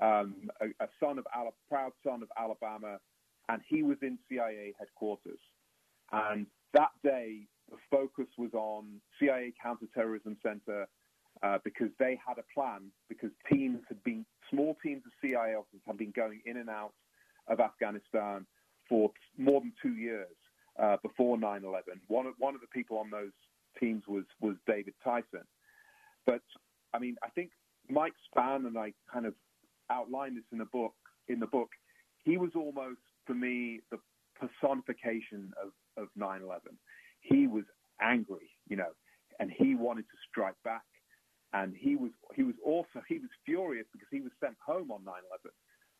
um, 0.00 0.50
a, 0.60 0.66
a, 0.84 0.88
son 1.00 1.18
of 1.18 1.26
proud 1.68 1.92
son 2.04 2.22
of 2.22 2.28
Alabama, 2.38 2.98
and 3.48 3.60
he 3.68 3.82
was 3.82 3.96
in 4.02 4.18
CIA 4.28 4.74
headquarters. 4.78 5.38
And 6.12 6.46
that 6.74 6.90
day, 7.02 7.46
the 7.70 7.76
focus 7.90 8.26
was 8.36 8.52
on 8.54 9.00
CIA 9.18 9.52
Counterterrorism 9.62 10.36
Center 10.42 10.86
uh, 11.42 11.58
because 11.64 11.88
they 11.98 12.18
had 12.26 12.38
a 12.38 12.44
plan, 12.54 12.90
because 13.08 13.30
teams 13.50 13.80
had 13.88 14.02
been, 14.04 14.24
small 14.50 14.76
teams 14.82 15.02
of 15.06 15.12
CIA 15.22 15.54
officers 15.54 15.80
had 15.86 15.98
been 15.98 16.12
going 16.14 16.40
in 16.46 16.58
and 16.58 16.68
out 16.68 16.92
of 17.48 17.60
Afghanistan 17.60 18.46
for 18.88 19.10
more 19.38 19.60
than 19.60 19.72
two 19.82 19.94
years 19.94 20.36
uh, 20.80 20.96
before 21.02 21.38
9 21.38 21.64
11. 21.64 22.00
One 22.08 22.26
of, 22.26 22.34
one 22.38 22.54
of 22.54 22.60
the 22.60 22.66
people 22.68 22.98
on 22.98 23.10
those 23.10 23.32
teams 23.78 24.04
was, 24.08 24.24
was 24.40 24.56
David 24.66 24.94
Tyson. 25.02 25.46
But, 26.26 26.42
I 26.94 26.98
mean, 26.98 27.16
I 27.22 27.28
think 27.30 27.50
Mike 27.88 28.14
Spann, 28.34 28.66
and 28.66 28.78
I 28.78 28.92
kind 29.12 29.26
of 29.26 29.34
outlined 29.90 30.36
this 30.36 30.44
in 30.52 30.58
the 30.58 30.66
book, 30.66 30.94
in 31.28 31.40
the 31.40 31.46
book, 31.46 31.70
he 32.24 32.36
was 32.36 32.50
almost, 32.54 33.00
for 33.26 33.34
me, 33.34 33.80
the 33.90 33.98
personification 34.38 35.52
of, 35.62 36.02
of 36.02 36.08
9-11. 36.18 36.58
He 37.20 37.46
was 37.46 37.64
angry, 38.00 38.50
you 38.68 38.76
know, 38.76 38.92
and 39.38 39.50
he 39.50 39.74
wanted 39.74 40.02
to 40.02 40.16
strike 40.28 40.56
back. 40.64 40.82
And 41.52 41.74
he 41.76 41.96
was, 41.96 42.10
he 42.34 42.42
was 42.42 42.54
also, 42.64 43.02
he 43.08 43.18
was 43.18 43.28
furious 43.44 43.86
because 43.92 44.08
he 44.10 44.20
was 44.20 44.32
sent 44.42 44.56
home 44.64 44.90
on 44.90 45.00
9-11. 45.02 45.50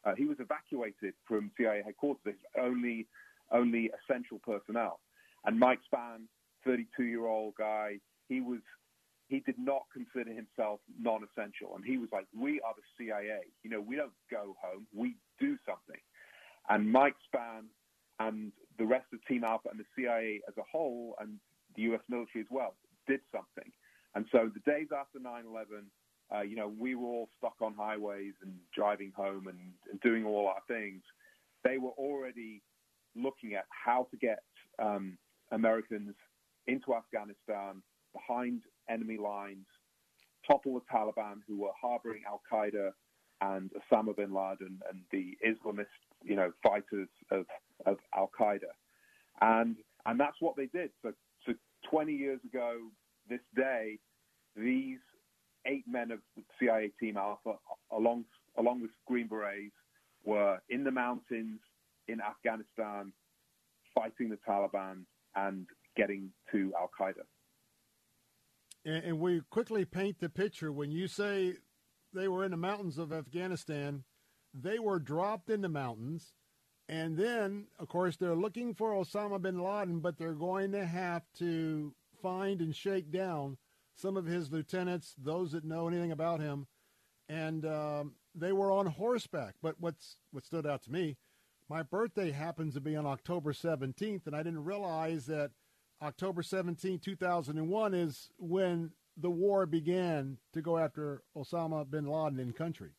Uh, 0.05 0.15
he 0.17 0.25
was 0.25 0.39
evacuated 0.41 1.15
from 1.27 1.51
CIA 1.57 1.83
headquarters, 1.85 2.35
only, 2.59 3.07
only 3.53 3.91
essential 4.03 4.41
personnel. 4.45 5.01
And 5.45 5.59
Mike 5.59 5.81
Spann 5.93 6.23
32 6.65 7.05
year 7.05 7.27
old 7.27 7.55
guy. 7.57 7.99
He 8.29 8.41
was 8.41 8.61
he 9.29 9.41
did 9.41 9.59
not 9.59 9.83
consider 9.93 10.31
himself 10.31 10.81
non-essential, 11.01 11.75
and 11.75 11.85
he 11.85 11.97
was 11.97 12.11
like, 12.13 12.27
"We 12.39 12.61
are 12.61 12.75
the 12.77 12.83
CIA. 12.99 13.41
You 13.63 13.71
know, 13.71 13.81
we 13.81 13.97
don't 13.97 14.13
go 14.31 14.57
home. 14.61 14.87
We 14.95 15.17
do 15.41 15.57
something." 15.67 16.01
And 16.69 16.91
Mike 16.91 17.17
Spann 17.27 17.65
and 18.19 18.53
the 18.79 18.85
rest 18.85 19.07
of 19.13 19.25
Team 19.27 19.45
Alpha 19.45 19.69
and 19.71 19.81
the 19.81 19.87
CIA 19.97 20.41
as 20.49 20.57
a 20.59 20.63
whole, 20.71 21.17
and 21.21 21.39
the 21.77 21.83
U.S. 21.83 22.03
military 22.09 22.43
as 22.43 22.51
well, 22.51 22.75
did 23.07 23.21
something. 23.33 23.71
And 24.15 24.27
so 24.31 24.51
the 24.53 24.71
days 24.71 24.89
after 24.95 25.19
9/11, 25.19 25.87
uh, 26.35 26.43
you 26.43 26.57
know, 26.57 26.69
we 26.69 26.95
were 26.95 27.09
all 27.09 27.29
stuck 27.39 27.57
on 27.61 27.75
highways 27.75 28.35
and 28.43 28.55
driving 28.75 29.13
home 29.17 29.49
and, 29.49 29.59
and 29.91 30.01
doing 30.01 30.25
all 30.25 30.47
our 30.47 30.63
things. 30.69 31.03
They 31.65 31.79
were 31.79 31.91
already 31.91 32.63
looking 33.15 33.55
at 33.55 33.67
how 33.71 34.09
to 34.11 34.17
get 34.17 34.43
um, 34.79 35.19
Americans 35.51 36.15
into 36.67 36.95
Afghanistan 36.95 37.83
behind 38.13 38.63
enemy 38.89 39.17
lines, 39.17 39.67
topple 40.47 40.75
the 40.75 40.81
Taliban 40.93 41.37
who 41.47 41.61
were 41.61 41.71
harboring 41.81 42.23
Al 42.27 42.43
Qaeda 42.51 42.91
and 43.41 43.71
Osama 43.73 44.17
bin 44.17 44.33
Laden 44.33 44.81
and 44.89 45.03
the 45.11 45.37
Islamist, 45.47 45.87
you 46.23 46.37
know, 46.37 46.53
fighters 46.63 47.09
of, 47.31 47.47
of 47.87 47.99
Al 48.15 48.31
Qaeda. 48.39 48.73
And 49.41 49.77
and 50.07 50.19
that's 50.19 50.37
what 50.41 50.57
they 50.57 50.67
did. 50.67 50.91
So 51.03 51.13
so 51.47 51.53
20 51.91 52.13
years 52.13 52.41
ago, 52.45 52.79
this 53.29 53.41
day, 53.57 53.99
these 54.57 54.99
eight 55.67 55.85
men 55.89 56.11
of 56.11 56.21
the 56.37 56.43
CIA 56.59 56.91
Team 57.01 57.17
Alpha, 57.17 57.55
along 57.91 58.25
along 58.59 58.83
with 58.83 58.91
Green 59.07 59.29
Berets, 59.29 59.73
were 60.25 60.59
in 60.69 60.85
the 60.85 60.91
mountains 60.91 61.61
in 62.09 62.21
Afghanistan, 62.21 63.13
fighting 63.95 64.29
the 64.29 64.39
Taliban 64.49 65.05
and 65.35 65.67
getting 65.97 66.31
to 66.53 66.73
Al 66.79 66.91
Qaeda. 66.99 67.25
And, 68.85 69.05
and 69.05 69.21
we 69.21 69.43
quickly 69.51 69.85
paint 69.85 70.19
the 70.21 70.29
picture 70.29 70.73
when 70.73 70.91
you 70.91 71.07
say 71.07 71.55
they 72.13 72.29
were 72.29 72.45
in 72.45 72.51
the 72.51 72.57
mountains 72.57 72.99
of 72.99 73.13
Afghanistan. 73.13 74.05
They 74.55 74.79
were 74.79 74.99
dropped 74.99 75.51
in 75.51 75.63
the 75.63 75.69
mountains. 75.69 76.33
And 76.89 77.17
then, 77.17 77.69
of 77.79 77.89
course, 77.89 78.17
they're 78.17 78.35
looking 78.35 78.75
for 78.75 78.93
Osama 78.93 79.41
bin 79.41 79.59
Laden, 79.59 80.01
but 80.01 80.19
they're 80.19 80.35
going 80.35 80.73
to 80.73 80.85
have 80.85 81.23
to 81.39 81.95
find 82.21 82.61
and 82.61 82.75
shake 82.75 83.11
down 83.11 83.57
some 83.95 84.17
of 84.17 84.27
his 84.27 84.51
lieutenants, 84.51 85.15
those 85.17 85.53
that 85.53 85.65
know 85.65 85.89
anything 85.89 86.13
about 86.13 86.41
him. 86.41 86.67
And 87.29 87.65
um, 87.65 88.15
they 88.35 88.53
were 88.53 88.71
on 88.71 88.87
horseback. 88.87 89.55
But 89.63 89.77
what's 89.79 90.17
what 90.33 90.45
stood 90.45 90.67
out 90.67 90.83
to 90.85 90.93
me, 90.93 91.17
my 91.69 91.83
birthday 91.83 92.31
happens 92.31 92.75
to 92.75 92.81
be 92.81 92.97
on 92.97 93.07
October 93.07 93.53
17th, 93.53 94.27
and 94.27 94.37
I 94.37 94.43
didn't 94.43 94.65
realize 94.65 95.27
that 95.27 95.53
October 96.03 96.43
17, 96.43 96.99
2001 96.99 97.95
is 97.95 98.31
when 98.39 98.91
the 99.17 99.31
war 99.31 99.67
began 99.67 100.37
to 100.53 100.61
go 100.61 100.77
after 100.77 101.23
Osama 101.37 101.89
bin 101.89 102.07
Laden 102.07 102.41
in 102.41 102.53
country. 102.53 102.91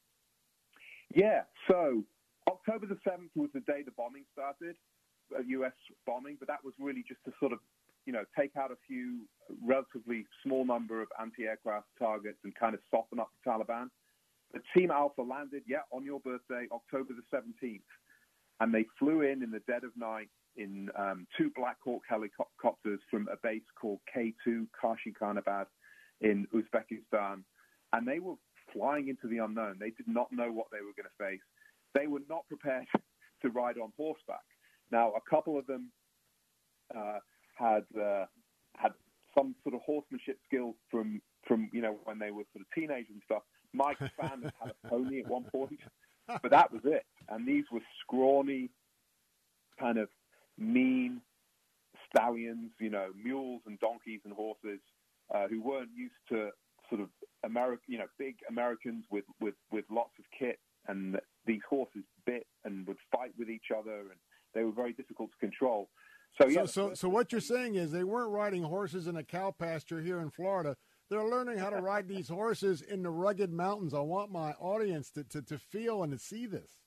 Yeah, 1.13 1.41
so 1.67 2.03
October 2.47 2.85
the 2.87 2.97
7th 3.07 3.29
was 3.35 3.49
the 3.53 3.59
day 3.61 3.83
the 3.83 3.91
bombing 3.91 4.23
started, 4.31 4.75
uh, 5.35 5.41
U.S. 5.47 5.73
bombing, 6.05 6.37
but 6.39 6.47
that 6.47 6.63
was 6.63 6.73
really 6.79 7.03
just 7.07 7.19
to 7.25 7.33
sort 7.39 7.51
of, 7.51 7.59
you 8.05 8.13
know, 8.13 8.23
take 8.37 8.55
out 8.55 8.71
a 8.71 8.77
few 8.87 9.27
relatively 9.65 10.25
small 10.43 10.65
number 10.65 11.01
of 11.01 11.09
anti-aircraft 11.19 11.87
targets 11.99 12.37
and 12.43 12.55
kind 12.55 12.73
of 12.73 12.79
soften 12.89 13.19
up 13.19 13.31
the 13.43 13.49
Taliban. 13.49 13.89
The 14.53 14.61
Team 14.75 14.91
Alpha 14.91 15.21
landed, 15.21 15.63
yeah, 15.67 15.81
on 15.91 16.05
your 16.05 16.19
birthday, 16.19 16.67
October 16.71 17.13
the 17.13 17.37
17th, 17.37 17.81
and 18.59 18.73
they 18.73 18.85
flew 18.97 19.21
in 19.21 19.43
in 19.43 19.51
the 19.51 19.61
dead 19.67 19.83
of 19.83 19.91
night 19.97 20.29
in 20.55 20.89
um, 20.97 21.27
two 21.37 21.51
Black 21.55 21.77
Hawk 21.83 22.03
helicopters 22.07 22.99
from 23.09 23.27
a 23.31 23.37
base 23.41 23.63
called 23.79 23.99
K2 24.15 24.67
Karshi 24.81 25.13
Khanabad 25.19 25.65
in 26.21 26.47
Uzbekistan, 26.53 27.43
and 27.91 28.07
they 28.07 28.19
were 28.19 28.35
flying 28.71 29.07
into 29.07 29.27
the 29.27 29.43
unknown. 29.43 29.77
They 29.79 29.91
did 29.91 30.07
not 30.07 30.31
know 30.31 30.51
what 30.51 30.67
they 30.71 30.79
were 30.79 30.93
going 30.95 31.09
to 31.09 31.23
face. 31.23 31.41
They 31.93 32.07
were 32.07 32.21
not 32.29 32.47
prepared 32.47 32.85
to 33.41 33.49
ride 33.49 33.77
on 33.77 33.91
horseback. 33.97 34.43
Now, 34.91 35.13
a 35.13 35.29
couple 35.29 35.57
of 35.57 35.65
them 35.67 35.91
uh, 36.95 37.19
had 37.55 37.83
uh, 37.99 38.25
had 38.75 38.91
some 39.35 39.55
sort 39.63 39.75
of 39.75 39.81
horsemanship 39.81 40.37
skills 40.47 40.75
from 40.89 41.21
from 41.47 41.69
you 41.73 41.81
know 41.81 41.97
when 42.03 42.19
they 42.19 42.31
were 42.31 42.43
sort 42.53 42.61
of 42.61 42.67
teenagers 42.73 43.11
and 43.11 43.21
stuff. 43.25 43.43
Mike 43.73 43.97
Spann 44.19 44.43
had 44.43 44.73
a 44.83 44.87
pony 44.87 45.21
at 45.21 45.27
one 45.27 45.45
point, 45.51 45.79
but 46.27 46.51
that 46.51 46.71
was 46.71 46.81
it. 46.85 47.05
And 47.29 47.47
these 47.47 47.63
were 47.71 47.81
scrawny, 48.01 48.69
kind 49.79 49.97
of 49.97 50.09
mean 50.57 51.21
stallions, 52.09 52.71
you 52.79 52.89
know, 52.89 53.07
mules 53.21 53.61
and 53.65 53.79
donkeys 53.79 54.21
and 54.25 54.33
horses 54.33 54.79
uh, 55.33 55.47
who 55.47 55.61
weren't 55.61 55.89
used 55.95 56.13
to 56.29 56.49
sort 56.89 57.01
of 57.01 57.09
American, 57.43 57.83
you 57.87 57.97
know, 57.97 58.05
big 58.19 58.35
Americans 58.49 59.05
with, 59.09 59.25
with, 59.41 59.55
with 59.71 59.85
lots 59.89 60.11
of 60.19 60.25
kit. 60.37 60.59
And 60.87 61.17
these 61.45 61.61
horses 61.69 62.03
bit 62.25 62.45
and 62.65 62.85
would 62.87 62.97
fight 63.09 63.31
with 63.39 63.49
each 63.49 63.67
other, 63.73 63.99
and 63.99 64.19
they 64.53 64.63
were 64.63 64.73
very 64.73 64.91
difficult 64.91 65.31
to 65.31 65.37
control. 65.37 65.89
So, 66.37 66.47
yeah. 66.49 66.65
So, 66.65 66.89
so, 66.89 66.93
so 66.93 67.09
what 67.09 67.31
you're 67.31 67.39
saying 67.39 67.75
is 67.75 67.91
they 67.91 68.03
weren't 68.03 68.31
riding 68.31 68.63
horses 68.63 69.07
in 69.07 69.15
a 69.15 69.23
cow 69.23 69.51
pasture 69.57 70.01
here 70.01 70.19
in 70.19 70.29
Florida. 70.29 70.75
They're 71.09 71.23
learning 71.23 71.59
how 71.59 71.69
to 71.69 71.81
ride 71.81 72.09
these 72.09 72.27
horses 72.27 72.81
in 72.81 73.01
the 73.01 73.11
rugged 73.11 73.51
mountains. 73.51 73.93
I 73.93 73.99
want 73.99 74.29
my 74.29 74.51
audience 74.53 75.09
to, 75.11 75.23
to, 75.25 75.41
to 75.43 75.57
feel 75.57 76.03
and 76.03 76.11
to 76.11 76.19
see 76.19 76.47
this. 76.47 76.79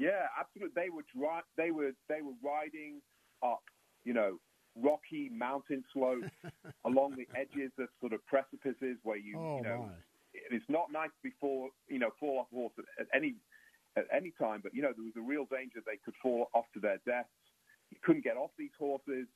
Yeah, 0.00 0.32
absolutely. 0.38 0.72
They 0.74 0.88
were 0.88 1.04
dri- 1.14 1.44
they 1.58 1.70
were 1.70 1.92
they 2.08 2.22
were 2.22 2.32
riding 2.42 3.02
up, 3.44 3.62
you 4.04 4.14
know, 4.14 4.40
rocky 4.80 5.28
mountain 5.28 5.84
slopes 5.92 6.32
along 6.86 7.16
the 7.16 7.28
edges 7.38 7.70
of 7.78 7.88
sort 8.00 8.14
of 8.14 8.24
precipices 8.24 8.96
where 9.02 9.18
you 9.18 9.36
oh, 9.38 9.56
you 9.58 9.62
know 9.62 9.90
my. 9.90 9.92
it's 10.32 10.64
not 10.70 10.90
nice 10.90 11.12
before 11.22 11.68
you 11.86 11.98
know 11.98 12.08
fall 12.18 12.38
off 12.40 12.46
a 12.50 12.54
horse 12.54 12.72
at, 12.78 12.84
at 12.98 13.06
any 13.14 13.34
at 13.98 14.06
any 14.10 14.32
time, 14.40 14.60
but 14.62 14.74
you 14.74 14.80
know 14.80 14.92
there 14.96 15.04
was 15.04 15.16
a 15.18 15.20
real 15.20 15.44
danger 15.50 15.80
they 15.84 16.00
could 16.02 16.14
fall 16.22 16.48
off 16.54 16.64
to 16.72 16.80
their 16.80 16.98
deaths. 17.04 17.28
You 17.90 17.98
couldn't 18.02 18.24
get 18.24 18.38
off 18.38 18.50
these 18.56 18.74
horses. 18.78 19.26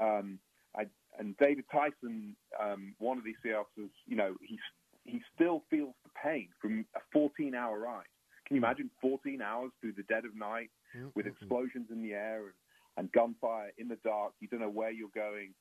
Um, 0.00 0.40
I, 0.76 0.86
and 1.18 1.36
David 1.38 1.64
Tyson, 1.70 2.34
um, 2.60 2.94
one 2.98 3.18
of 3.18 3.24
these 3.24 3.36
sea 3.42 3.52
officers, 3.52 3.90
you 4.06 4.16
know, 4.16 4.34
he 4.40 4.58
he 5.04 5.20
still 5.34 5.62
feels 5.70 5.94
the 6.02 6.10
pain 6.22 6.48
from 6.60 6.84
a 6.94 7.16
14-hour 7.16 7.78
ride. 7.78 8.04
Can 8.48 8.56
you 8.56 8.62
imagine 8.62 8.90
14 9.02 9.42
hours 9.42 9.70
through 9.80 9.92
the 9.92 10.02
dead 10.04 10.24
of 10.24 10.34
night 10.34 10.70
with 11.14 11.26
explosions 11.26 11.88
in 11.92 12.02
the 12.02 12.14
air 12.14 12.44
and, 12.44 12.54
and 12.96 13.12
gunfire 13.12 13.72
in 13.76 13.88
the 13.88 13.98
dark? 14.02 14.32
You 14.40 14.48
don't 14.48 14.60
know 14.60 14.70
where 14.70 14.90
you're 14.90 15.12
going. 15.14 15.52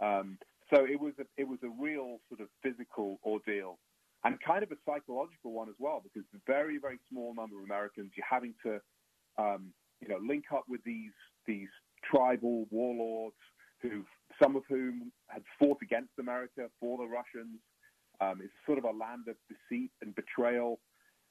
Um, 0.00 0.38
so 0.72 0.84
it 0.84 1.00
was 1.00 1.14
a, 1.18 1.24
it 1.38 1.48
was 1.48 1.58
a 1.64 1.82
real 1.82 2.18
sort 2.28 2.40
of 2.40 2.48
physical 2.62 3.18
ordeal 3.24 3.78
and 4.24 4.38
kind 4.40 4.62
of 4.62 4.72
a 4.72 4.76
psychological 4.84 5.52
one 5.52 5.68
as 5.68 5.74
well 5.78 6.02
because 6.02 6.26
a 6.34 6.38
very 6.46 6.78
very 6.78 6.98
small 7.10 7.34
number 7.34 7.58
of 7.58 7.64
Americans 7.64 8.10
you're 8.16 8.26
having 8.28 8.54
to 8.64 8.80
um, 9.38 9.72
you 10.00 10.08
know 10.08 10.18
link 10.26 10.44
up 10.52 10.64
with 10.68 10.82
these 10.84 11.12
these 11.46 11.68
tribal 12.02 12.66
warlords 12.70 13.36
who 13.80 14.04
some 14.42 14.56
of 14.56 14.62
whom 14.68 15.12
had 15.28 15.42
fought 15.58 15.78
against 15.82 16.12
America 16.18 16.68
for 16.80 16.98
the 16.98 17.04
Russians. 17.04 17.60
Um, 18.20 18.40
it's 18.42 18.52
sort 18.64 18.78
of 18.78 18.84
a 18.84 18.96
land 18.96 19.28
of 19.28 19.36
deceit 19.48 19.90
and 20.00 20.14
betrayal 20.14 20.80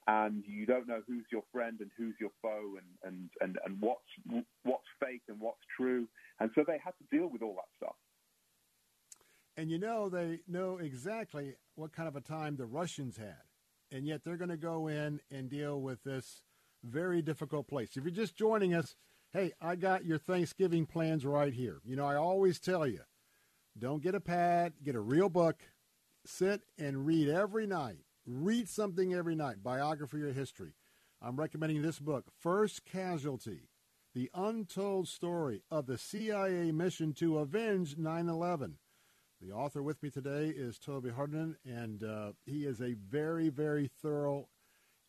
and 0.08 0.44
you 0.46 0.66
don't 0.66 0.88
know 0.88 1.02
who's 1.08 1.26
your 1.32 1.44
friend 1.52 1.78
and 1.80 1.90
who's 1.98 2.16
your 2.20 2.32
foe 2.42 2.76
and, 2.78 3.14
and, 3.14 3.30
and, 3.42 3.58
and 3.66 3.80
what's 3.80 4.46
what's 4.64 4.84
fake 5.00 5.22
and 5.30 5.40
what's 5.40 5.62
true. 5.78 6.08
And 6.40 6.50
so 6.56 6.64
they 6.66 6.80
had 6.84 6.92
to 6.92 7.18
deal 7.18 7.30
with 7.32 7.42
all 7.42 7.56
that 7.56 7.70
stuff. 7.78 7.96
And 9.56 9.70
you 9.70 9.78
know, 9.78 10.10
they 10.10 10.40
know 10.48 10.78
exactly 10.78 11.56
what 11.76 11.94
kind 11.94 12.08
of 12.08 12.16
a 12.16 12.22
time 12.22 12.56
the 12.56 12.66
Russians 12.66 13.18
had. 13.18 13.44
And 13.92 14.08
yet 14.08 14.24
they're 14.24 14.38
going 14.38 14.50
to 14.50 14.58
go 14.58 14.88
in 14.88 15.20
and 15.32 15.50
deal 15.50 15.80
with 15.80 16.04
this 16.04 16.44
very 16.84 17.22
difficult 17.22 17.68
place. 17.68 17.96
If 17.96 18.04
you're 18.04 18.12
just 18.12 18.36
joining 18.36 18.74
us, 18.74 18.96
hey, 19.32 19.54
I 19.62 19.76
got 19.76 20.06
your 20.06 20.18
Thanksgiving 20.18 20.86
plans 20.86 21.26
right 21.26 21.54
here. 21.54 21.80
You 21.86 21.96
know, 21.96 22.06
I 22.06 22.16
always 22.16 22.60
tell 22.60 22.88
you 22.88 23.02
don't 23.78 24.04
get 24.04 24.16
a 24.16 24.20
pad, 24.20 24.74
get 24.84 24.96
a 24.96 25.00
real 25.00 25.30
book, 25.30 25.62
sit 26.26 26.62
and 26.78 27.06
read 27.06 27.30
every 27.30 27.68
night 27.68 28.06
Read 28.26 28.70
something 28.70 29.14
every 29.14 29.36
night, 29.36 29.62
biography 29.62 30.22
or 30.22 30.32
history. 30.32 30.76
I'm 31.22 31.36
recommending 31.36 31.82
this 31.82 32.00
book, 32.00 32.26
First 32.40 32.86
Casualty 32.86 33.68
The 34.16 34.30
Untold 34.34 35.10
Story 35.10 35.62
of 35.70 35.88
the 35.88 35.98
CIA 35.98 36.72
Mission 36.72 37.12
to 37.16 37.40
Avenge 37.40 37.98
9 37.98 38.30
11. 38.30 38.78
The 39.42 39.52
author 39.52 39.84
with 39.84 40.02
me 40.02 40.10
today 40.10 40.54
is 40.56 40.80
Toby 40.80 41.10
Hartman, 41.10 41.58
and 41.66 42.02
uh, 42.02 42.32
he 42.46 42.66
is 42.66 42.80
a 42.80 42.94
very, 42.94 43.50
very 43.50 43.90
thorough, 44.02 44.48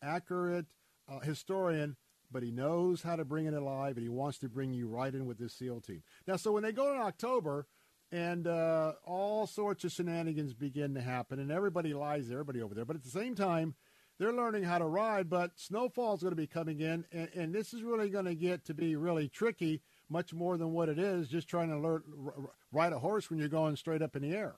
accurate 0.03 0.65
uh, 1.07 1.19
historian, 1.19 1.95
but 2.29 2.43
he 2.43 2.51
knows 2.51 3.01
how 3.01 3.15
to 3.15 3.23
bring 3.23 3.45
it 3.45 3.53
alive, 3.53 3.95
and 3.95 4.03
he 4.03 4.09
wants 4.09 4.39
to 4.39 4.49
bring 4.49 4.73
you 4.73 4.89
right 4.89 5.15
in 5.15 5.25
with 5.25 5.37
this 5.37 5.53
SEAL 5.53 5.79
team. 5.79 6.03
Now, 6.27 6.35
so 6.35 6.51
when 6.51 6.63
they 6.63 6.73
go 6.73 6.93
in 6.93 6.99
October, 6.99 7.65
and 8.11 8.47
uh, 8.47 8.93
all 9.03 9.47
sorts 9.47 9.83
of 9.83 9.91
shenanigans 9.91 10.53
begin 10.53 10.93
to 10.93 11.01
happen, 11.01 11.39
and 11.39 11.51
everybody 11.51 11.93
lies 11.93 12.31
everybody 12.31 12.61
over 12.61 12.73
there. 12.73 12.85
But 12.85 12.95
at 12.95 13.03
the 13.03 13.09
same 13.09 13.35
time, 13.35 13.75
they're 14.17 14.33
learning 14.33 14.63
how 14.63 14.77
to 14.77 14.85
ride, 14.85 15.29
but 15.29 15.51
snowfall 15.55 16.15
is 16.15 16.21
going 16.21 16.31
to 16.31 16.37
be 16.37 16.47
coming 16.47 16.79
in, 16.79 17.05
and, 17.11 17.29
and 17.35 17.53
this 17.53 17.73
is 17.73 17.83
really 17.83 18.09
going 18.09 18.25
to 18.25 18.35
get 18.35 18.65
to 18.65 18.73
be 18.73 18.95
really 18.95 19.27
tricky 19.27 19.81
much 20.09 20.33
more 20.33 20.57
than 20.57 20.71
what 20.71 20.87
it 20.87 20.99
is 20.99 21.27
just 21.27 21.47
trying 21.47 21.69
to 21.69 21.77
learn, 21.77 22.03
r- 22.25 22.49
ride 22.71 22.93
a 22.93 22.99
horse 22.99 23.29
when 23.29 23.39
you're 23.39 23.49
going 23.49 23.75
straight 23.75 24.01
up 24.01 24.15
in 24.15 24.21
the 24.21 24.35
air. 24.35 24.55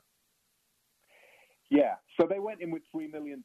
Yeah, 1.69 1.95
so 2.19 2.27
they 2.29 2.39
went 2.39 2.61
in 2.61 2.71
with 2.71 2.83
$3 2.95 3.11
million 3.11 3.43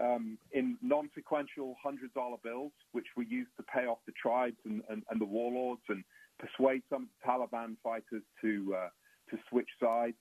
um, 0.00 0.38
in 0.52 0.76
non 0.82 1.08
sequential 1.14 1.74
$100 1.84 2.42
bills, 2.44 2.72
which 2.92 3.06
were 3.16 3.24
used 3.24 3.50
to 3.56 3.64
pay 3.64 3.86
off 3.86 3.98
the 4.06 4.12
tribes 4.12 4.56
and, 4.64 4.82
and, 4.88 5.02
and 5.10 5.20
the 5.20 5.24
warlords 5.24 5.82
and 5.88 6.04
persuade 6.38 6.82
some 6.88 7.02
of 7.02 7.08
the 7.08 7.28
Taliban 7.28 7.76
fighters 7.82 8.22
to, 8.40 8.74
uh, 8.76 8.88
to 9.30 9.38
switch 9.48 9.68
sides. 9.82 10.16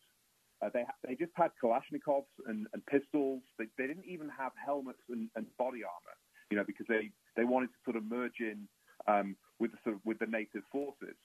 Uh, 0.62 0.70
they, 0.74 0.84
they 1.08 1.16
just 1.16 1.32
had 1.36 1.52
Kalashnikovs 1.64 2.28
and, 2.48 2.68
and 2.74 2.86
pistols. 2.86 3.42
They, 3.58 3.66
they 3.78 3.88
didn't 3.88 4.06
even 4.06 4.30
have 4.30 4.52
helmets 4.64 5.00
and, 5.10 5.30
and 5.36 5.46
body 5.58 5.82
armor, 5.84 6.16
you 6.52 6.58
know, 6.58 6.66
because 6.66 6.86
they, 6.90 7.12
they 7.38 7.46
wanted 7.46 7.68
to 7.68 7.80
sort 7.86 7.96
of 7.96 8.04
merge 8.04 8.40
in 8.42 8.68
um, 9.08 9.36
with 9.60 9.72
the 9.72 9.78
sort 9.84 9.96
of 9.96 10.02
with 10.06 10.20
the 10.20 10.26
native 10.26 10.64
forces. 10.72 11.16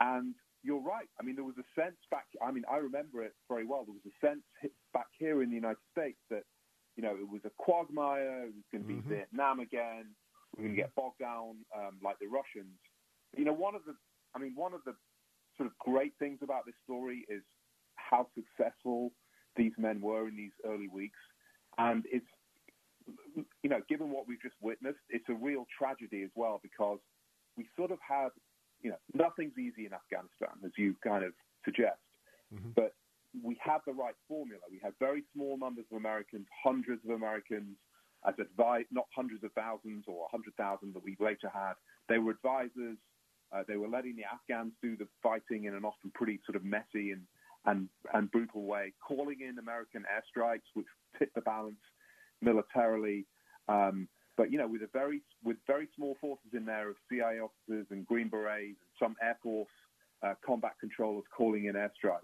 And 0.00 0.34
you're 0.62 0.80
right. 0.80 1.08
I 1.20 1.24
mean, 1.24 1.36
there 1.36 1.44
was 1.44 1.58
a 1.58 1.80
sense 1.80 1.96
back. 2.10 2.24
I 2.40 2.50
mean, 2.50 2.64
I 2.70 2.76
remember 2.76 3.22
it 3.22 3.34
very 3.48 3.66
well. 3.66 3.84
There 3.84 3.94
was 3.94 4.08
a 4.08 4.26
sense 4.26 4.42
back 4.94 5.08
here 5.18 5.42
in 5.42 5.50
the 5.50 5.56
United 5.56 5.84
States 5.92 6.18
that 6.30 6.44
you 6.96 7.02
know 7.02 7.16
it 7.16 7.28
was 7.28 7.42
a 7.44 7.50
quagmire. 7.58 8.44
It 8.44 8.54
was 8.56 8.68
going 8.72 8.82
to 8.84 8.88
be 8.88 9.00
mm-hmm. 9.00 9.08
Vietnam 9.08 9.60
again. 9.60 10.06
We're 10.56 10.64
going 10.64 10.76
to 10.76 10.82
get 10.82 10.94
bogged 10.94 11.20
down 11.20 11.64
um, 11.76 12.00
like 12.02 12.18
the 12.18 12.26
Russians. 12.26 12.76
You 13.36 13.44
know, 13.44 13.52
one 13.52 13.74
of 13.74 13.82
the 13.86 13.94
I 14.34 14.38
mean, 14.38 14.52
one 14.54 14.74
of 14.74 14.80
the 14.84 14.94
sort 15.60 15.68
of 15.68 15.76
great 15.78 16.14
things 16.18 16.38
about 16.42 16.64
this 16.64 16.74
story 16.84 17.26
is 17.28 17.42
how 17.96 18.26
successful 18.34 19.12
these 19.56 19.72
men 19.76 20.00
were 20.00 20.26
in 20.26 20.34
these 20.34 20.56
early 20.64 20.88
weeks. 20.88 21.18
And 21.76 22.04
it's, 22.10 22.24
you 23.62 23.68
know, 23.68 23.80
given 23.86 24.10
what 24.10 24.26
we've 24.26 24.40
just 24.40 24.56
witnessed, 24.62 25.04
it's 25.10 25.28
a 25.28 25.34
real 25.34 25.66
tragedy 25.76 26.22
as 26.22 26.30
well 26.34 26.60
because 26.62 26.98
we 27.58 27.68
sort 27.76 27.90
of 27.90 27.98
had, 28.00 28.30
you 28.80 28.88
know, 28.88 28.96
nothing's 29.12 29.58
easy 29.58 29.84
in 29.84 29.92
Afghanistan, 29.92 30.56
as 30.64 30.72
you 30.78 30.96
kind 31.04 31.24
of 31.24 31.32
suggest. 31.62 32.00
Mm-hmm. 32.54 32.70
But 32.74 32.94
we 33.44 33.58
had 33.62 33.78
the 33.86 33.92
right 33.92 34.16
formula. 34.26 34.62
We 34.70 34.80
had 34.82 34.94
very 34.98 35.24
small 35.34 35.58
numbers 35.58 35.84
of 35.92 35.98
Americans, 35.98 36.46
hundreds 36.64 37.04
of 37.04 37.10
Americans 37.10 37.76
as 38.26 38.34
advised, 38.40 38.88
not 38.90 39.04
hundreds 39.14 39.44
of 39.44 39.52
thousands 39.52 40.04
or 40.08 40.24
100,000 40.32 40.56
that 40.94 41.04
we 41.04 41.16
later 41.20 41.50
had. 41.52 41.74
They 42.08 42.18
were 42.18 42.32
advisors. 42.32 42.96
Uh, 43.52 43.62
they 43.66 43.76
were 43.76 43.88
letting 43.88 44.16
the 44.16 44.24
Afghans 44.24 44.72
do 44.82 44.96
the 44.96 45.08
fighting 45.22 45.64
in 45.64 45.74
an 45.74 45.84
often 45.84 46.10
pretty 46.14 46.40
sort 46.46 46.56
of 46.56 46.64
messy 46.64 47.10
and 47.10 47.22
and, 47.66 47.88
and 48.14 48.30
brutal 48.30 48.62
way, 48.62 48.92
calling 49.06 49.40
in 49.46 49.58
American 49.58 50.04
airstrikes, 50.10 50.62
which 50.72 50.86
tipped 51.18 51.34
the 51.34 51.42
balance 51.42 51.76
militarily. 52.40 53.26
Um, 53.68 54.08
but 54.36 54.50
you 54.50 54.56
know, 54.56 54.66
with 54.66 54.82
a 54.82 54.88
very 54.92 55.20
with 55.44 55.58
very 55.66 55.88
small 55.94 56.16
forces 56.20 56.48
in 56.54 56.64
there 56.64 56.88
of 56.88 56.96
CIA 57.10 57.40
officers 57.40 57.86
and 57.90 58.06
Green 58.06 58.28
Berets 58.28 58.78
and 58.80 58.92
some 58.98 59.14
Air 59.22 59.36
Force 59.42 59.68
uh, 60.22 60.34
combat 60.44 60.72
controllers 60.80 61.24
calling 61.36 61.66
in 61.66 61.74
airstrikes, 61.74 62.20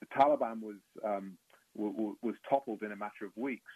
the 0.00 0.06
Taliban 0.16 0.60
was 0.60 0.76
um, 1.04 1.36
w- 1.76 2.16
was 2.22 2.34
toppled 2.48 2.82
in 2.82 2.92
a 2.92 2.96
matter 2.96 3.24
of 3.24 3.32
weeks. 3.36 3.72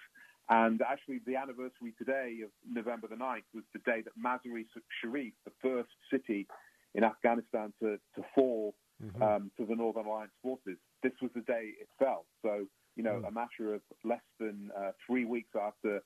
And 0.48 0.82
actually, 0.82 1.20
the 1.26 1.36
anniversary 1.36 1.94
today 1.98 2.40
of 2.44 2.50
November 2.70 3.06
the 3.08 3.16
9th 3.16 3.46
was 3.54 3.64
the 3.72 3.78
day 3.80 4.02
that 4.02 4.12
Mazar-e 4.18 4.66
Sharif, 5.00 5.32
the 5.44 5.52
first 5.62 5.90
city 6.10 6.46
in 6.94 7.04
Afghanistan 7.04 7.72
to, 7.80 7.96
to 8.14 8.22
fall 8.34 8.74
mm-hmm. 9.02 9.22
um, 9.22 9.50
to 9.56 9.66
the 9.66 9.74
Northern 9.74 10.06
Alliance 10.06 10.32
forces. 10.42 10.78
This 11.02 11.12
was 11.20 11.30
the 11.34 11.42
day 11.42 11.72
it 11.80 11.88
fell. 11.98 12.26
So, 12.42 12.66
you 12.96 13.02
know, 13.02 13.22
mm. 13.22 13.28
a 13.28 13.30
matter 13.30 13.74
of 13.74 13.80
less 14.04 14.20
than 14.38 14.70
uh, 14.76 14.92
three 15.06 15.24
weeks 15.24 15.50
after 15.58 16.02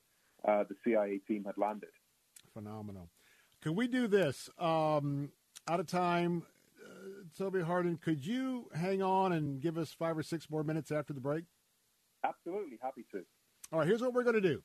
uh, 0.47 0.63
the 0.69 0.75
CIA 0.83 1.19
team 1.27 1.43
had 1.45 1.57
landed. 1.57 1.89
Phenomenal. 2.53 3.09
Can 3.61 3.75
we 3.75 3.87
do 3.87 4.07
this? 4.07 4.49
Um, 4.57 5.31
out 5.67 5.79
of 5.79 5.87
time, 5.87 6.43
uh, 6.83 7.23
Toby 7.37 7.61
Harden, 7.61 7.97
could 7.97 8.25
you 8.25 8.69
hang 8.73 9.01
on 9.01 9.33
and 9.33 9.59
give 9.59 9.77
us 9.77 9.91
five 9.91 10.17
or 10.17 10.23
six 10.23 10.49
more 10.49 10.63
minutes 10.63 10.91
after 10.91 11.13
the 11.13 11.19
break? 11.19 11.43
Absolutely, 12.23 12.77
happy 12.81 13.05
to. 13.11 13.23
All 13.71 13.79
right, 13.79 13.87
here's 13.87 14.01
what 14.01 14.13
we're 14.13 14.23
going 14.23 14.35
to 14.35 14.41
do. 14.41 14.61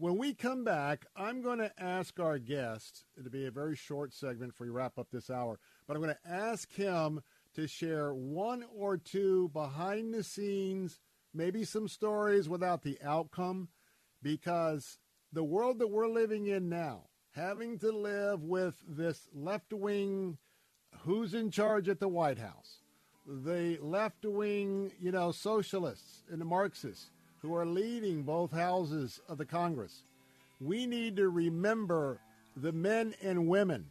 When 0.00 0.16
we 0.16 0.32
come 0.32 0.64
back, 0.64 1.04
I'm 1.14 1.42
going 1.42 1.58
to 1.58 1.70
ask 1.78 2.18
our 2.20 2.38
guest, 2.38 3.04
it'll 3.18 3.30
be 3.30 3.44
a 3.44 3.50
very 3.50 3.76
short 3.76 4.14
segment 4.14 4.54
for 4.54 4.64
you 4.64 4.72
wrap 4.72 4.98
up 4.98 5.08
this 5.12 5.28
hour, 5.28 5.58
but 5.86 5.94
I'm 5.94 6.02
going 6.02 6.14
to 6.14 6.32
ask 6.32 6.72
him 6.72 7.20
to 7.52 7.66
share 7.66 8.14
one 8.14 8.64
or 8.74 8.96
two 8.96 9.50
behind 9.52 10.14
the 10.14 10.24
scenes, 10.24 11.00
maybe 11.34 11.64
some 11.64 11.86
stories 11.86 12.48
without 12.48 12.80
the 12.80 12.96
outcome, 13.04 13.68
because 14.22 14.96
the 15.34 15.44
world 15.44 15.78
that 15.80 15.90
we're 15.90 16.08
living 16.08 16.46
in 16.46 16.70
now, 16.70 17.02
having 17.32 17.78
to 17.80 17.92
live 17.92 18.42
with 18.42 18.76
this 18.88 19.28
left 19.34 19.74
wing 19.74 20.38
who's 21.00 21.34
in 21.34 21.50
charge 21.50 21.90
at 21.90 22.00
the 22.00 22.08
White 22.08 22.38
House, 22.38 22.78
the 23.26 23.76
left 23.82 24.24
wing, 24.24 24.92
you 24.98 25.12
know, 25.12 25.30
socialists 25.30 26.24
and 26.30 26.40
the 26.40 26.46
Marxists 26.46 27.10
who 27.42 27.54
are 27.54 27.66
leading 27.66 28.22
both 28.22 28.52
houses 28.52 29.20
of 29.28 29.38
the 29.38 29.44
Congress. 29.44 30.02
We 30.60 30.86
need 30.86 31.16
to 31.16 31.28
remember 31.28 32.20
the 32.56 32.72
men 32.72 33.14
and 33.22 33.48
women 33.48 33.86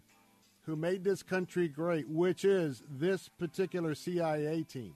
who 0.65 0.75
made 0.75 1.03
this 1.03 1.23
country 1.23 1.67
great, 1.67 2.07
which 2.07 2.45
is 2.45 2.83
this 2.89 3.27
particular 3.27 3.95
CIA 3.95 4.63
team. 4.63 4.93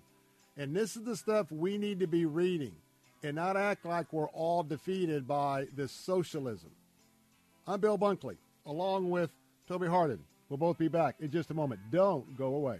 And 0.55 0.75
this 0.75 0.95
is 0.95 1.03
the 1.03 1.15
stuff 1.15 1.51
we 1.51 1.77
need 1.79 1.99
to 2.01 2.07
be 2.07 2.25
reading 2.25 2.75
and 3.23 3.35
not 3.35 3.57
act 3.57 3.85
like 3.85 4.13
we're 4.13 4.29
all 4.29 4.61
defeated 4.61 5.27
by 5.27 5.65
this 5.75 5.91
socialism. 5.91 6.69
I'm 7.65 7.79
Bill 7.79 7.97
Bunkley, 7.97 8.37
along 8.65 9.09
with 9.09 9.31
Toby 9.67 9.87
Harden. 9.87 10.19
We'll 10.49 10.57
both 10.57 10.77
be 10.77 10.89
back 10.89 11.15
in 11.19 11.31
just 11.31 11.49
a 11.49 11.53
moment. 11.55 11.79
Don't 11.89 12.37
go 12.37 12.53
away. 12.53 12.79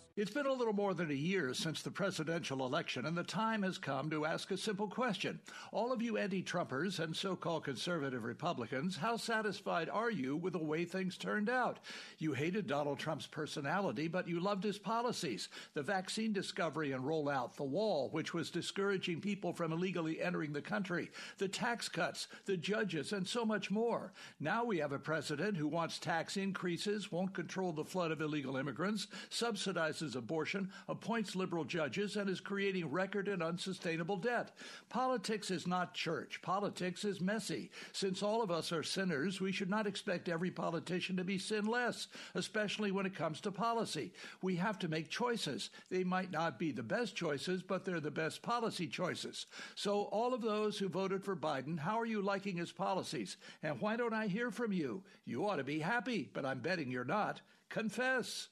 It's 0.17 0.31
been 0.31 0.45
a 0.45 0.51
little 0.51 0.73
more 0.73 0.93
than 0.93 1.09
a 1.09 1.13
year 1.13 1.53
since 1.53 1.81
the 1.81 1.89
presidential 1.89 2.65
election, 2.65 3.05
and 3.05 3.17
the 3.17 3.23
time 3.23 3.63
has 3.63 3.77
come 3.77 4.09
to 4.09 4.25
ask 4.25 4.51
a 4.51 4.57
simple 4.57 4.89
question. 4.89 5.39
All 5.71 5.93
of 5.93 6.01
you 6.01 6.17
anti 6.17 6.43
Trumpers 6.43 6.99
and 6.99 7.15
so 7.15 7.33
called 7.37 7.63
conservative 7.63 8.25
Republicans, 8.25 8.97
how 8.97 9.15
satisfied 9.15 9.87
are 9.87 10.11
you 10.11 10.35
with 10.35 10.51
the 10.51 10.59
way 10.59 10.83
things 10.83 11.17
turned 11.17 11.49
out? 11.49 11.79
You 12.17 12.33
hated 12.33 12.67
Donald 12.67 12.99
Trump's 12.99 13.25
personality, 13.25 14.09
but 14.09 14.27
you 14.27 14.41
loved 14.41 14.65
his 14.65 14.77
policies 14.77 15.47
the 15.75 15.81
vaccine 15.81 16.33
discovery 16.33 16.91
and 16.91 17.05
rollout, 17.05 17.55
the 17.55 17.63
wall, 17.63 18.09
which 18.11 18.33
was 18.33 18.51
discouraging 18.51 19.21
people 19.21 19.53
from 19.53 19.71
illegally 19.71 20.21
entering 20.21 20.51
the 20.51 20.61
country, 20.61 21.09
the 21.37 21.47
tax 21.47 21.87
cuts, 21.87 22.27
the 22.45 22.57
judges, 22.57 23.13
and 23.13 23.25
so 23.25 23.45
much 23.45 23.71
more. 23.71 24.11
Now 24.41 24.65
we 24.65 24.79
have 24.79 24.91
a 24.91 24.99
president 24.99 25.55
who 25.55 25.69
wants 25.69 25.99
tax 25.99 26.35
increases, 26.35 27.13
won't 27.13 27.33
control 27.33 27.71
the 27.71 27.85
flood 27.85 28.11
of 28.11 28.19
illegal 28.19 28.57
immigrants, 28.57 29.07
subsidizes 29.29 30.00
abortion, 30.15 30.69
appoints 30.87 31.35
liberal 31.35 31.63
judges, 31.63 32.15
and 32.15 32.29
is 32.29 32.39
creating 32.39 32.89
record 32.89 33.27
and 33.27 33.41
unsustainable 33.41 34.17
debt. 34.17 34.51
Politics 34.89 35.51
is 35.51 35.67
not 35.67 35.93
church. 35.93 36.41
Politics 36.41 37.05
is 37.05 37.21
messy. 37.21 37.69
Since 37.91 38.23
all 38.23 38.41
of 38.41 38.51
us 38.51 38.71
are 38.71 38.83
sinners, 38.83 39.39
we 39.39 39.51
should 39.51 39.69
not 39.69 39.87
expect 39.87 40.29
every 40.29 40.51
politician 40.51 41.17
to 41.17 41.23
be 41.23 41.37
sinless, 41.37 42.07
especially 42.35 42.91
when 42.91 43.05
it 43.05 43.15
comes 43.15 43.41
to 43.41 43.51
policy. 43.51 44.13
We 44.41 44.55
have 44.57 44.79
to 44.79 44.87
make 44.87 45.09
choices. 45.09 45.69
They 45.89 46.03
might 46.03 46.31
not 46.31 46.59
be 46.59 46.71
the 46.71 46.83
best 46.83 47.15
choices, 47.15 47.61
but 47.61 47.85
they're 47.85 47.99
the 47.99 48.11
best 48.11 48.41
policy 48.41 48.87
choices. 48.87 49.45
So, 49.75 50.03
all 50.11 50.33
of 50.33 50.41
those 50.41 50.77
who 50.77 50.89
voted 50.89 51.23
for 51.23 51.35
Biden, 51.35 51.79
how 51.79 51.99
are 51.99 52.05
you 52.05 52.21
liking 52.21 52.57
his 52.57 52.71
policies? 52.71 53.37
And 53.63 53.79
why 53.81 53.95
don't 53.95 54.13
I 54.13 54.27
hear 54.27 54.51
from 54.51 54.71
you? 54.71 55.03
You 55.25 55.47
ought 55.47 55.57
to 55.57 55.63
be 55.63 55.79
happy, 55.79 56.29
but 56.33 56.45
I'm 56.45 56.59
betting 56.59 56.91
you're 56.91 57.03
not. 57.03 57.41
Confess. 57.69 58.49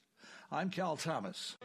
I'm 0.52 0.72
Cal 0.72 0.98
Thomas. 0.98 1.58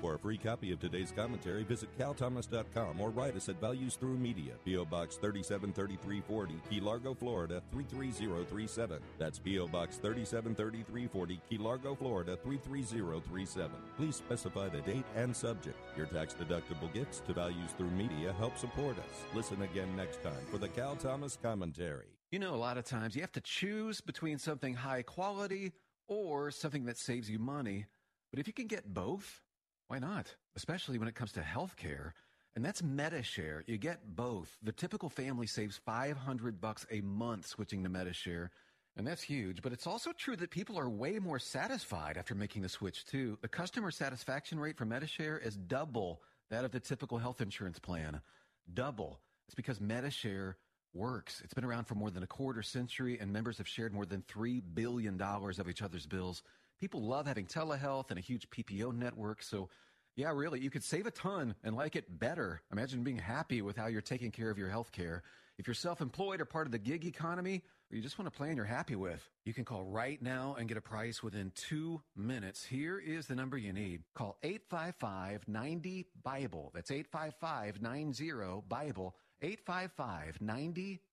For 0.00 0.14
a 0.14 0.18
free 0.18 0.38
copy 0.38 0.70
of 0.70 0.78
today's 0.78 1.10
commentary, 1.10 1.64
visit 1.64 1.88
calthomas.com 1.98 3.00
or 3.00 3.10
write 3.10 3.34
us 3.34 3.48
at 3.48 3.60
Values 3.60 3.96
Through 3.96 4.16
Media, 4.16 4.52
P.O. 4.64 4.84
Box 4.84 5.16
373340, 5.16 6.54
Key 6.70 6.80
Largo, 6.80 7.14
Florida 7.14 7.60
33037. 7.72 9.00
That's 9.18 9.40
P.O. 9.40 9.66
Box 9.66 9.96
373340, 9.96 11.40
Key 11.50 11.58
Largo, 11.58 11.96
Florida 11.96 12.36
33037. 12.36 13.70
Please 13.96 14.14
specify 14.14 14.68
the 14.68 14.82
date 14.82 15.04
and 15.16 15.34
subject. 15.34 15.76
Your 15.96 16.06
tax 16.06 16.32
deductible 16.34 16.92
gifts 16.94 17.20
to 17.26 17.32
Values 17.32 17.72
Through 17.76 17.90
Media 17.90 18.32
help 18.38 18.56
support 18.56 18.96
us. 18.98 19.24
Listen 19.34 19.62
again 19.62 19.96
next 19.96 20.22
time 20.22 20.46
for 20.48 20.58
the 20.58 20.68
Cal 20.68 20.94
Thomas 20.94 21.36
Commentary. 21.42 22.06
You 22.30 22.38
know, 22.38 22.54
a 22.54 22.56
lot 22.56 22.78
of 22.78 22.84
times 22.84 23.16
you 23.16 23.22
have 23.22 23.32
to 23.32 23.40
choose 23.40 24.00
between 24.00 24.38
something 24.38 24.74
high 24.74 25.02
quality 25.02 25.72
or 26.06 26.52
something 26.52 26.84
that 26.84 26.98
saves 26.98 27.28
you 27.28 27.40
money. 27.40 27.86
But 28.30 28.40
if 28.40 28.46
you 28.46 28.52
can 28.52 28.66
get 28.66 28.92
both, 28.92 29.42
why 29.88 29.98
not? 29.98 30.34
Especially 30.56 30.98
when 30.98 31.08
it 31.08 31.14
comes 31.14 31.32
to 31.32 31.40
healthcare. 31.40 32.12
And 32.54 32.64
that's 32.64 32.82
Medi-Share. 32.82 33.64
You 33.66 33.78
get 33.78 34.16
both. 34.16 34.56
The 34.62 34.72
typical 34.72 35.08
family 35.08 35.46
saves 35.46 35.80
500 35.84 36.60
bucks 36.60 36.86
a 36.90 37.00
month 37.00 37.46
switching 37.46 37.84
to 37.84 37.88
Medi-Share. 37.88 38.50
And 38.96 39.06
that's 39.06 39.22
huge, 39.22 39.62
but 39.62 39.72
it's 39.72 39.86
also 39.86 40.10
true 40.12 40.34
that 40.36 40.50
people 40.50 40.76
are 40.76 40.90
way 40.90 41.20
more 41.20 41.38
satisfied 41.38 42.16
after 42.16 42.34
making 42.34 42.62
the 42.62 42.68
switch 42.68 43.06
too. 43.06 43.38
The 43.42 43.48
customer 43.48 43.92
satisfaction 43.92 44.58
rate 44.58 44.76
for 44.76 44.86
Medi-Share 44.86 45.38
is 45.38 45.56
double 45.56 46.20
that 46.50 46.64
of 46.64 46.72
the 46.72 46.80
typical 46.80 47.18
health 47.18 47.40
insurance 47.40 47.78
plan. 47.78 48.20
Double. 48.74 49.20
It's 49.46 49.54
because 49.54 49.80
Medi-Share 49.80 50.56
works. 50.94 51.40
It's 51.44 51.54
been 51.54 51.64
around 51.64 51.84
for 51.84 51.94
more 51.94 52.10
than 52.10 52.24
a 52.24 52.26
quarter 52.26 52.62
century, 52.62 53.18
and 53.20 53.32
members 53.32 53.58
have 53.58 53.68
shared 53.68 53.94
more 53.94 54.06
than 54.06 54.22
$3 54.22 54.62
billion 54.74 55.20
of 55.20 55.68
each 55.68 55.82
other's 55.82 56.06
bills. 56.06 56.42
People 56.80 57.02
love 57.02 57.26
having 57.26 57.46
telehealth 57.46 58.10
and 58.10 58.18
a 58.18 58.22
huge 58.22 58.48
PPO 58.50 58.94
network, 58.94 59.42
so 59.42 59.68
yeah, 60.18 60.32
really, 60.34 60.58
you 60.58 60.68
could 60.68 60.82
save 60.82 61.06
a 61.06 61.12
ton 61.12 61.54
and 61.62 61.76
like 61.76 61.94
it 61.94 62.18
better. 62.18 62.60
Imagine 62.72 63.04
being 63.04 63.18
happy 63.18 63.62
with 63.62 63.76
how 63.76 63.86
you're 63.86 64.00
taking 64.00 64.32
care 64.32 64.50
of 64.50 64.58
your 64.58 64.68
health 64.68 64.90
care. 64.90 65.22
If 65.58 65.68
you're 65.68 65.74
self 65.74 66.00
employed 66.00 66.40
or 66.40 66.44
part 66.44 66.66
of 66.66 66.72
the 66.72 66.78
gig 66.78 67.04
economy, 67.04 67.62
or 67.90 67.96
you 67.96 68.02
just 68.02 68.18
want 68.18 68.26
a 68.26 68.32
plan 68.32 68.56
you're 68.56 68.64
happy 68.64 68.96
with, 68.96 69.28
you 69.44 69.54
can 69.54 69.64
call 69.64 69.84
right 69.84 70.20
now 70.20 70.56
and 70.58 70.66
get 70.66 70.76
a 70.76 70.80
price 70.80 71.22
within 71.22 71.52
two 71.54 72.02
minutes. 72.16 72.64
Here 72.64 72.98
is 72.98 73.28
the 73.28 73.36
number 73.36 73.56
you 73.56 73.72
need. 73.72 74.02
Call 74.14 74.36
855 74.42 75.46
90 75.46 76.06
Bible. 76.24 76.72
That's 76.74 76.90
855 76.90 77.80
90 77.80 78.32
Bible. 78.68 79.14
855 79.40 80.40
90 80.40 81.00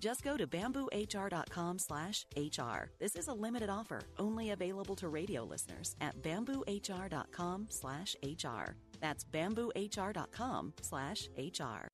Just 0.00 0.24
go 0.24 0.38
to 0.38 0.46
bamboohr.com 0.46 1.78
slash 1.78 2.26
HR. 2.34 2.90
This 2.98 3.14
is 3.14 3.28
a 3.28 3.34
limited 3.34 3.68
offer, 3.68 4.00
only 4.18 4.50
available 4.50 4.96
to 4.96 5.08
radio 5.08 5.44
listeners 5.44 5.94
at 6.00 6.20
bamboohr.com 6.22 7.66
slash 7.68 8.16
HR. 8.22 8.76
That's 9.00 9.24
bamboohr.com 9.24 10.72
slash 10.80 11.28
HR. 11.36 11.88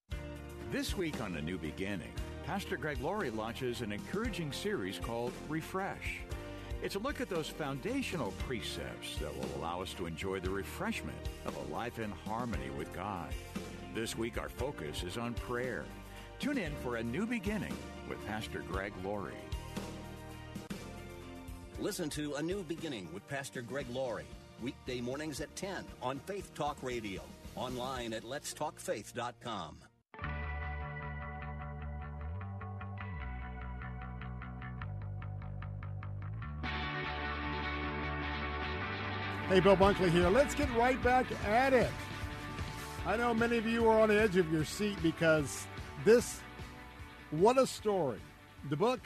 This 0.70 0.97
week 0.97 1.20
on 1.20 1.35
A 1.37 1.43
New 1.43 1.59
Beginning, 1.59 2.12
Pastor 2.45 2.77
Greg 2.77 3.01
Laurie 3.01 3.31
launches 3.31 3.81
an 3.81 3.91
encouraging 3.91 4.53
series 4.53 5.01
called 5.01 5.33
Refresh. 5.49 6.20
It's 6.83 6.95
a 6.95 7.01
look 7.01 7.20
at 7.20 7.28
those 7.28 7.49
foundational 7.49 8.33
precepts 8.47 9.16
that 9.19 9.35
will 9.37 9.49
allow 9.59 9.83
us 9.83 9.95
to 9.95 10.07
enjoy 10.07 10.39
the 10.39 10.51
refreshment 10.51 11.19
of 11.45 11.57
a 11.57 11.73
life 11.74 11.99
in 11.99 12.12
harmony 12.24 12.70
with 12.78 12.93
God. 12.93 13.33
This 13.95 14.16
week, 14.16 14.39
our 14.39 14.51
focus 14.51 15.03
is 15.03 15.16
on 15.16 15.35
prayer. 15.35 15.85
Tune 16.39 16.59
in 16.59 16.73
for 16.83 16.97
A 16.97 17.03
New 17.03 17.25
Beginning 17.25 17.73
with 18.09 18.25
Pastor 18.27 18.63
Greg 18.71 18.93
Laurie. 19.03 19.33
Listen 21.81 22.11
to 22.11 22.35
A 22.35 22.43
New 22.43 22.63
Beginning 22.65 23.09
with 23.15 23.27
Pastor 23.27 23.63
Greg 23.63 23.87
Laurie, 23.91 24.27
weekday 24.63 25.01
mornings 25.01 25.41
at 25.41 25.55
10 25.57 25.85
on 26.03 26.19
Faith 26.21 26.55
Talk 26.55 26.77
Radio, 26.83 27.23
online 27.55 28.13
at 28.13 28.23
letstalkfaith.com. 28.23 29.77
Hey, 39.49 39.61
Bill 39.61 39.77
Bunkley 39.77 40.11
here. 40.11 40.29
Let's 40.29 40.55
get 40.55 40.69
right 40.75 41.03
back 41.03 41.27
at 41.47 41.73
it. 41.73 41.91
I 43.07 43.17
know 43.17 43.33
many 43.33 43.57
of 43.57 43.67
you 43.67 43.89
are 43.89 44.01
on 44.01 44.09
the 44.09 44.21
edge 44.21 44.37
of 44.37 44.53
your 44.53 44.65
seat 44.65 45.01
because 45.03 45.67
this, 46.05 46.40
what 47.31 47.59
a 47.59 47.66
story. 47.66 48.20
The 48.70 48.77
book, 48.77 49.01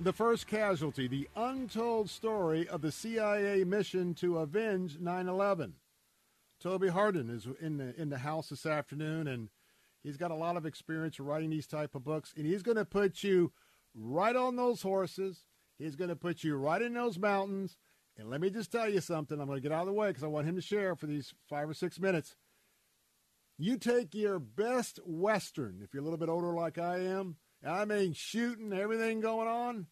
The 0.00 0.12
First 0.12 0.46
Casualty, 0.46 1.08
the 1.08 1.28
untold 1.36 2.10
story 2.10 2.68
of 2.68 2.82
the 2.82 2.92
CIA 2.92 3.64
mission 3.64 4.14
to 4.14 4.38
avenge 4.38 4.98
9 4.98 5.28
11. 5.28 5.74
Toby 6.60 6.88
Harden 6.88 7.30
is 7.30 7.46
in 7.60 7.76
the, 7.78 7.94
in 8.00 8.08
the 8.08 8.18
house 8.18 8.48
this 8.48 8.66
afternoon, 8.66 9.28
and 9.28 9.48
he's 10.02 10.16
got 10.16 10.30
a 10.30 10.34
lot 10.34 10.56
of 10.56 10.66
experience 10.66 11.20
writing 11.20 11.50
these 11.50 11.66
type 11.66 11.94
of 11.94 12.04
books, 12.04 12.34
and 12.36 12.46
he's 12.46 12.62
going 12.62 12.76
to 12.76 12.84
put 12.84 13.22
you 13.22 13.52
right 13.94 14.36
on 14.36 14.56
those 14.56 14.82
horses. 14.82 15.44
He's 15.78 15.96
going 15.96 16.10
to 16.10 16.16
put 16.16 16.42
you 16.42 16.56
right 16.56 16.82
in 16.82 16.94
those 16.94 17.18
mountains 17.18 17.76
and 18.18 18.28
let 18.28 18.40
me 18.40 18.50
just 18.50 18.72
tell 18.72 18.88
you 18.88 19.00
something. 19.00 19.40
I'm 19.40 19.46
going 19.46 19.58
to 19.58 19.62
get 19.62 19.72
out 19.72 19.82
of 19.82 19.86
the 19.86 19.92
way 19.92 20.08
because 20.08 20.24
I 20.24 20.26
want 20.28 20.46
him 20.46 20.56
to 20.56 20.60
share 20.60 20.96
for 20.96 21.06
these 21.06 21.32
five 21.48 21.70
or 21.70 21.74
six 21.74 22.00
minutes. 22.00 22.34
You 23.58 23.76
take 23.76 24.14
your 24.14 24.38
best 24.38 25.00
Western, 25.04 25.80
if 25.82 25.92
you're 25.92 26.02
a 26.02 26.04
little 26.04 26.18
bit 26.18 26.28
older 26.28 26.54
like 26.54 26.78
I 26.78 26.98
am, 26.98 27.36
I 27.66 27.84
mean 27.84 28.12
shooting, 28.12 28.72
everything 28.72 29.20
going 29.20 29.48
on, 29.48 29.86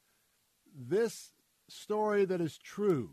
this 0.75 1.33
story 1.69 2.25
that 2.25 2.41
is 2.41 2.59
true 2.59 3.11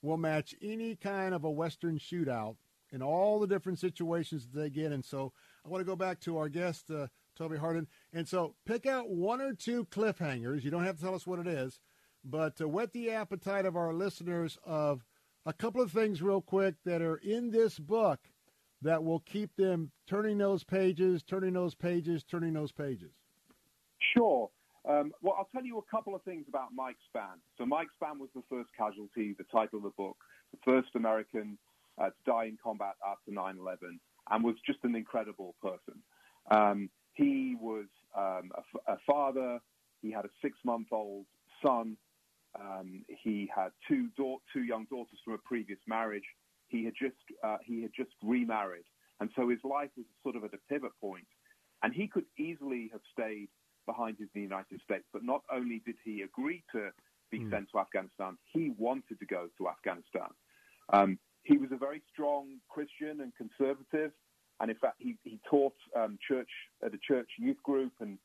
will 0.00 0.16
match 0.16 0.54
any 0.62 0.94
kind 0.94 1.34
of 1.34 1.42
a 1.42 1.50
Western 1.50 1.98
shootout 1.98 2.56
in 2.92 3.02
all 3.02 3.40
the 3.40 3.48
different 3.48 3.80
situations 3.80 4.46
that 4.46 4.58
they 4.58 4.70
get. 4.70 4.92
And 4.92 5.04
so 5.04 5.32
I 5.66 5.68
want 5.68 5.80
to 5.80 5.90
go 5.90 5.96
back 5.96 6.20
to 6.20 6.38
our 6.38 6.48
guest, 6.48 6.88
uh, 6.90 7.08
Toby 7.36 7.56
Harden. 7.56 7.88
And 8.12 8.28
so 8.28 8.54
pick 8.64 8.86
out 8.86 9.10
one 9.10 9.40
or 9.40 9.54
two 9.54 9.86
cliffhangers. 9.86 10.62
You 10.62 10.70
don't 10.70 10.84
have 10.84 10.96
to 10.96 11.02
tell 11.02 11.16
us 11.16 11.26
what 11.26 11.40
it 11.40 11.48
is 11.48 11.80
but 12.24 12.56
to 12.56 12.68
whet 12.68 12.92
the 12.92 13.10
appetite 13.10 13.64
of 13.66 13.76
our 13.76 13.92
listeners 13.92 14.58
of 14.64 15.04
a 15.46 15.52
couple 15.52 15.80
of 15.80 15.92
things 15.92 16.22
real 16.22 16.40
quick 16.40 16.74
that 16.84 17.00
are 17.00 17.16
in 17.16 17.50
this 17.50 17.78
book 17.78 18.20
that 18.82 19.02
will 19.02 19.20
keep 19.20 19.54
them 19.56 19.90
turning 20.08 20.38
those 20.38 20.64
pages, 20.64 21.22
turning 21.22 21.52
those 21.52 21.74
pages, 21.74 22.24
turning 22.24 22.52
those 22.52 22.72
pages. 22.72 23.10
Sure. 24.16 24.50
Um, 24.88 25.12
well, 25.22 25.34
I'll 25.36 25.48
tell 25.52 25.64
you 25.64 25.78
a 25.78 25.90
couple 25.90 26.14
of 26.14 26.22
things 26.22 26.46
about 26.48 26.68
Mike 26.74 26.96
Spann. 27.14 27.40
So, 27.58 27.66
Mike 27.66 27.88
Spann 28.00 28.18
was 28.18 28.30
the 28.34 28.42
first 28.48 28.70
casualty, 28.76 29.34
the 29.36 29.44
title 29.44 29.78
of 29.78 29.82
the 29.82 29.92
book, 29.96 30.16
the 30.52 30.58
first 30.64 30.88
American 30.94 31.58
uh, 32.00 32.06
to 32.06 32.12
die 32.24 32.44
in 32.44 32.56
combat 32.62 32.94
after 33.06 33.32
9 33.32 33.58
11, 33.58 34.00
and 34.30 34.44
was 34.44 34.54
just 34.64 34.78
an 34.84 34.94
incredible 34.94 35.54
person. 35.60 36.00
Um, 36.50 36.88
he 37.12 37.56
was 37.60 37.86
um, 38.16 38.50
a, 38.86 38.92
a 38.92 38.96
father, 39.06 39.58
he 40.00 40.12
had 40.12 40.24
a 40.24 40.30
six 40.40 40.56
month 40.64 40.86
old 40.92 41.26
son 41.62 41.96
um, 42.58 43.04
he 43.08 43.50
had 43.54 43.70
two 43.86 44.08
da- 44.16 44.38
two 44.52 44.62
young 44.62 44.86
daughters 44.90 45.18
from 45.24 45.34
a 45.34 45.38
previous 45.38 45.78
marriage. 45.86 46.24
He 46.68 46.84
had 46.84 46.94
just 47.00 47.16
uh, 47.42 47.58
he 47.64 47.82
had 47.82 47.90
just 47.96 48.10
remarried, 48.22 48.84
and 49.20 49.30
so 49.36 49.48
his 49.48 49.58
life 49.64 49.90
was 49.96 50.06
sort 50.22 50.36
of 50.36 50.44
at 50.44 50.54
a 50.54 50.58
pivot 50.72 50.92
point. 51.00 51.26
And 51.82 51.94
he 51.94 52.08
could 52.08 52.24
easily 52.36 52.90
have 52.92 53.02
stayed 53.12 53.48
behind 53.86 54.18
in 54.18 54.28
the 54.34 54.40
United 54.40 54.80
States, 54.84 55.04
but 55.12 55.22
not 55.22 55.42
only 55.52 55.80
did 55.86 55.94
he 56.04 56.22
agree 56.22 56.64
to 56.72 56.90
be 57.30 57.38
mm. 57.38 57.50
sent 57.50 57.68
to 57.70 57.78
Afghanistan, 57.78 58.36
he 58.52 58.72
wanted 58.76 59.18
to 59.20 59.26
go 59.26 59.48
to 59.58 59.68
Afghanistan. 59.68 60.28
Um, 60.92 61.18
he 61.44 61.56
was 61.56 61.70
a 61.72 61.76
very 61.76 62.02
strong 62.12 62.58
Christian 62.68 63.20
and 63.20 63.32
conservative, 63.36 64.10
and 64.60 64.70
in 64.70 64.76
fact, 64.76 64.96
he, 64.98 65.16
he 65.22 65.38
taught 65.48 65.76
um, 65.96 66.18
church 66.26 66.50
at 66.84 66.92
a 66.92 66.98
church 66.98 67.28
youth 67.38 67.62
group 67.62 67.92
and 68.00 68.18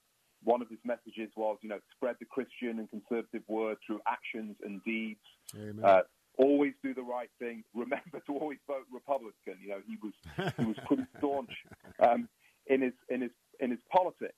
one 0.43 0.61
of 0.61 0.69
his 0.69 0.79
messages 0.83 1.29
was, 1.35 1.57
you 1.61 1.69
know, 1.69 1.79
spread 1.95 2.15
the 2.19 2.25
Christian 2.25 2.79
and 2.79 2.89
conservative 2.89 3.43
word 3.47 3.77
through 3.85 4.01
actions 4.07 4.55
and 4.63 4.83
deeds. 4.83 5.19
Uh, 5.83 6.01
always 6.37 6.73
do 6.83 6.93
the 6.93 7.01
right 7.01 7.29
thing. 7.39 7.63
Remember 7.73 8.19
to 8.27 8.33
always 8.37 8.59
vote 8.67 8.85
Republican. 8.91 9.57
You 9.61 9.69
know, 9.69 9.81
he 9.87 9.97
was 10.01 10.13
he 10.57 10.65
was 10.65 10.77
pretty 10.85 11.05
staunch 11.17 11.51
um, 11.99 12.27
in 12.67 12.81
his 12.81 12.93
in 13.09 13.21
his 13.21 13.31
in 13.59 13.71
his 13.71 13.79
politics, 13.91 14.33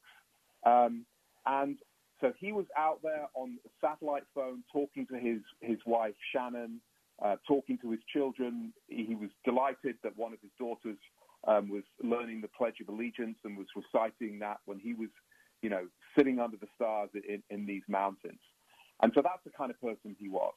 um, 0.66 1.06
and 1.46 1.78
so 2.22 2.34
he 2.40 2.52
was 2.52 2.66
out 2.78 3.00
there 3.04 3.28
on 3.34 3.58
satellite 3.82 4.24
phone 4.34 4.64
talking 4.72 5.06
to 5.08 5.16
his 5.16 5.42
his 5.62 5.78
wife 5.86 6.16
Shannon, 6.34 6.82
uh, 7.24 7.36
talking 7.48 7.78
to 7.80 7.92
his 7.92 8.02
children. 8.12 8.74
He 8.88 9.16
was 9.16 9.30
delighted 9.44 9.96
that 10.04 10.18
one 10.18 10.34
of 10.34 10.40
his 10.42 10.52
daughters 10.60 10.98
um, 11.48 11.70
was 11.70 11.84
learning 12.04 12.42
the 12.42 12.50
Pledge 12.50 12.80
of 12.82 12.90
Allegiance 12.90 13.38
and 13.44 13.58
was 13.58 13.68
reciting 13.76 14.40
that 14.40 14.58
when 14.66 14.80
he 14.80 14.94
was 14.94 15.10
you 15.66 15.72
know, 15.72 15.88
sitting 16.16 16.40
under 16.40 16.58
the 16.58 16.68
stars 16.76 17.10
in, 17.28 17.42
in 17.50 17.66
these 17.66 17.82
mountains. 17.88 18.40
And 19.02 19.12
so 19.16 19.22
that's 19.24 19.44
the 19.44 19.50
kind 19.50 19.72
of 19.72 19.82
person 19.82 20.16
he 20.20 20.30
was. 20.30 20.54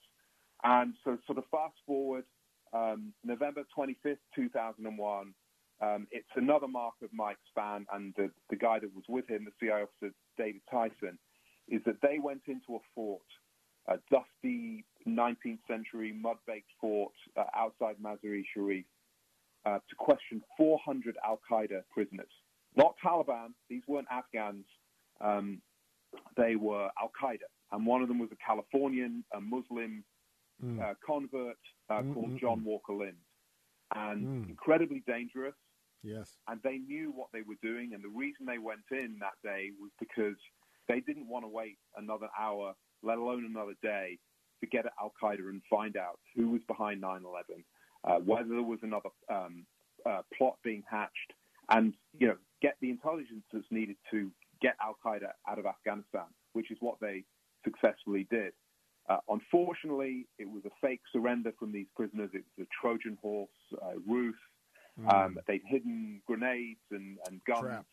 And 0.64 0.94
so, 1.04 1.18
sort 1.26 1.38
of 1.38 1.44
fast 1.50 1.76
forward, 1.86 2.24
um, 2.72 3.12
November 3.24 3.62
25th, 3.76 4.18
2001, 4.34 5.34
um, 5.80 6.06
it's 6.10 6.26
another 6.34 6.66
mark 6.66 6.94
of 7.02 7.10
Mike's 7.12 7.40
Spann 7.56 7.84
and 7.92 8.12
the, 8.16 8.30
the 8.50 8.56
guy 8.56 8.80
that 8.80 8.94
was 8.94 9.04
with 9.08 9.28
him, 9.28 9.44
the 9.44 9.52
CIA 9.60 9.82
officer 9.82 10.12
David 10.36 10.62
Tyson, 10.70 11.18
is 11.68 11.80
that 11.86 12.00
they 12.02 12.18
went 12.18 12.42
into 12.46 12.74
a 12.74 12.78
fort 12.94 13.22
a 13.88 13.98
dusty 14.10 14.84
19th 15.06 15.60
century 15.66 16.12
mud 16.12 16.36
baked 16.46 16.70
fort 16.80 17.12
uh, 17.36 17.44
outside 17.56 17.96
Mazar-e 18.02 18.44
Sharif 18.54 18.84
uh, 19.64 19.78
to 19.88 19.96
question 19.96 20.42
400 20.56 21.16
Al 21.24 21.40
Qaeda 21.50 21.82
prisoners. 21.90 22.28
Not 22.76 22.94
Taliban, 23.04 23.48
these 23.70 23.82
weren't 23.88 24.06
Afghans, 24.10 24.66
um, 25.20 25.60
they 26.36 26.56
were 26.56 26.90
Al 27.00 27.10
Qaeda. 27.20 27.48
And 27.72 27.86
one 27.86 28.02
of 28.02 28.08
them 28.08 28.18
was 28.18 28.28
a 28.32 28.36
Californian, 28.46 29.24
a 29.34 29.40
Muslim 29.40 30.04
Mm. 30.62 30.80
uh, 30.80 30.94
convert 31.04 31.58
uh, 31.90 32.02
Mm, 32.02 32.14
called 32.14 32.30
mm, 32.32 32.40
John 32.40 32.60
mm. 32.60 32.64
Walker 32.64 32.94
Lindh. 32.94 33.16
And 33.94 34.26
Mm. 34.26 34.48
incredibly 34.50 35.00
dangerous. 35.06 35.54
Yes. 36.02 36.36
And 36.48 36.60
they 36.62 36.78
knew 36.78 37.10
what 37.12 37.28
they 37.32 37.42
were 37.42 37.56
doing. 37.62 37.94
And 37.94 38.02
the 38.04 38.08
reason 38.08 38.46
they 38.46 38.58
went 38.58 38.84
in 38.90 39.18
that 39.20 39.34
day 39.42 39.70
was 39.80 39.90
because 39.98 40.36
they 40.88 41.00
didn't 41.00 41.28
want 41.28 41.44
to 41.44 41.48
wait 41.48 41.78
another 41.96 42.28
hour, 42.38 42.74
let 43.02 43.18
alone 43.18 43.44
another 43.44 43.74
day, 43.82 44.18
to 44.60 44.66
get 44.66 44.86
at 44.86 44.92
Al 45.00 45.12
Qaeda 45.22 45.48
and 45.48 45.62
find 45.70 45.96
out 45.96 46.18
who 46.34 46.48
was 46.50 46.62
behind 46.66 47.00
9 47.00 47.22
11, 47.24 47.64
uh, 48.04 48.18
whether 48.18 48.48
there 48.48 48.62
was 48.62 48.80
another 48.82 49.10
um, 49.30 49.66
uh, 50.06 50.22
plot 50.36 50.58
being 50.64 50.82
hatched, 50.90 51.32
and 51.70 51.94
you 52.18 52.26
know 52.26 52.36
get 52.60 52.76
the 52.80 52.90
intelligence 52.90 53.44
that's 53.52 53.70
needed 53.70 53.96
to 54.10 54.30
get 54.60 54.76
Al 54.82 54.96
Qaeda 55.04 55.30
out 55.48 55.58
of 55.58 55.66
Afghanistan, 55.66 56.26
which 56.52 56.70
is 56.70 56.78
what 56.80 56.98
they 57.00 57.24
successfully 57.64 58.26
did. 58.30 58.52
Uh, 59.08 59.18
unfortunately, 59.28 60.26
it 60.38 60.48
was 60.48 60.62
a 60.66 60.70
fake 60.80 61.00
surrender 61.12 61.52
from 61.58 61.72
these 61.72 61.86
prisoners. 61.96 62.30
It 62.34 62.44
was 62.56 62.66
a 62.66 62.68
Trojan 62.80 63.16
horse 63.22 63.48
uh, 63.80 63.98
ruse. 64.06 64.34
Um, 65.08 65.38
they'd 65.46 65.62
hidden 65.64 66.20
grenades 66.26 66.80
and, 66.90 67.18
and 67.28 67.40
guns 67.44 67.84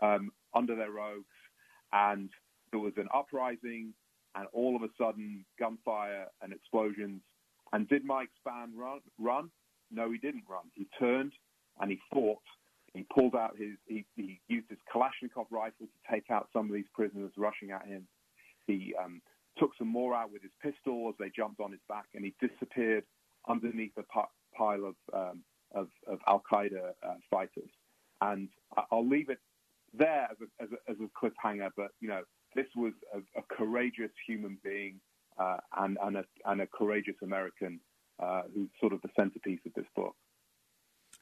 um, 0.00 0.30
under 0.54 0.76
their 0.76 0.92
robes, 0.92 1.26
and 1.92 2.30
there 2.70 2.80
was 2.80 2.92
an 2.96 3.08
uprising, 3.12 3.92
and 4.36 4.46
all 4.52 4.76
of 4.76 4.82
a 4.82 4.88
sudden, 4.96 5.44
gunfire 5.58 6.26
and 6.40 6.52
explosions. 6.52 7.20
And 7.72 7.88
did 7.88 8.04
Mike 8.04 8.28
Spann 8.46 8.68
run? 8.76 9.00
Run? 9.18 9.50
No, 9.90 10.10
he 10.10 10.18
didn't 10.18 10.44
run. 10.48 10.70
He 10.74 10.86
turned 10.98 11.32
and 11.80 11.90
he 11.90 11.98
fought. 12.12 12.42
He 12.94 13.06
pulled 13.12 13.34
out 13.34 13.56
his. 13.58 13.76
He, 13.86 14.04
he 14.16 14.40
used 14.48 14.68
his 14.68 14.78
Kalashnikov 14.94 15.46
rifle 15.50 15.86
to 15.86 16.12
take 16.12 16.30
out 16.30 16.48
some 16.52 16.66
of 16.66 16.74
these 16.74 16.88
prisoners 16.94 17.32
rushing 17.36 17.70
at 17.70 17.86
him. 17.86 18.06
He 18.66 18.94
um, 19.02 19.20
took 19.58 19.70
some 19.78 19.88
more 19.88 20.14
out 20.14 20.32
with 20.32 20.42
his 20.42 20.52
pistol 20.62 21.08
as 21.08 21.14
they 21.18 21.30
jumped 21.34 21.60
on 21.60 21.72
his 21.72 21.80
back, 21.88 22.06
and 22.14 22.24
he 22.24 22.34
disappeared 22.40 23.04
underneath 23.48 23.92
a 23.98 24.04
pile 24.56 24.84
of 24.84 24.94
um, 25.12 25.42
of, 25.74 25.88
of 26.06 26.18
Al 26.26 26.42
Qaeda 26.50 26.90
uh, 27.02 27.14
fighters. 27.30 27.70
And 28.20 28.48
I'll 28.90 29.08
leave 29.08 29.30
it 29.30 29.38
there 29.94 30.28
as 30.30 30.36
a, 30.40 30.62
as 30.62 30.68
a, 30.72 30.90
as 30.90 30.96
a 31.00 31.08
cliffhanger. 31.18 31.70
But 31.76 31.88
you 32.00 32.08
know, 32.08 32.22
this 32.54 32.66
was 32.76 32.92
a, 33.14 33.18
a 33.38 33.42
courageous 33.50 34.12
human 34.26 34.58
being 34.62 35.00
uh, 35.38 35.58
and 35.78 35.98
and 36.02 36.16
a, 36.18 36.24
and 36.44 36.60
a 36.60 36.66
courageous 36.66 37.16
American 37.22 37.80
uh, 38.22 38.42
who's 38.54 38.68
sort 38.80 38.92
of 38.92 39.00
the 39.02 39.08
centerpiece 39.18 39.60
of 39.66 39.72
this 39.74 39.86
book. 39.96 40.14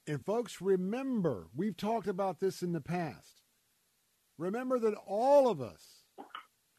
And 0.07 0.25
folks, 0.25 0.61
remember, 0.61 1.49
we've 1.55 1.77
talked 1.77 2.09
about 2.09 2.41
this 2.41 2.63
in 2.63 2.73
the 2.73 2.81
past. 2.81 3.43
Remember 4.39 4.79
that 4.79 4.95
all 5.07 5.49
of 5.49 5.61
us, 5.61 6.05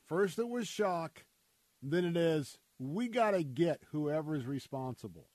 first 0.08 0.40
it 0.40 0.50
was 0.50 0.68
shock, 0.68 1.24
then 1.82 2.06
it 2.06 2.18
is 2.18 2.58
we 2.80 3.08
got 3.08 3.32
to 3.32 3.44
get 3.44 3.82
whoever 3.92 4.36
is 4.36 4.46
responsible. 4.46 5.28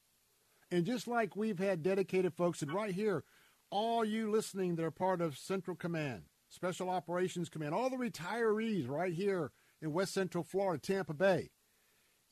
And 0.70 0.85
just 0.85 1.06
like 1.06 1.36
we've 1.36 1.59
had 1.59 1.82
dedicated 1.82 2.35
folks, 2.35 2.60
and 2.60 2.73
right 2.73 2.93
here, 2.93 3.24
all 3.70 4.05
you 4.05 4.31
listening 4.31 4.77
that 4.77 4.85
are 4.85 4.90
part 4.90 5.20
of 5.20 5.39
Central 5.39 5.77
Command, 5.77 6.23
Special 6.48 6.90
Operations 6.90 7.48
Command, 7.48 7.74
all 7.74 7.90
the 7.90 7.97
retirees 7.97 8.89
right 8.89 9.12
here 9.12 9.52
in 9.81 9.93
West 9.93 10.12
Central 10.12 10.43
Florida, 10.43 10.81
Tampa 10.81 11.14
Bay, 11.14 11.51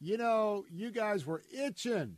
you 0.00 0.16
know, 0.16 0.64
you 0.70 0.90
guys 0.90 1.24
were 1.24 1.42
itching 1.52 2.16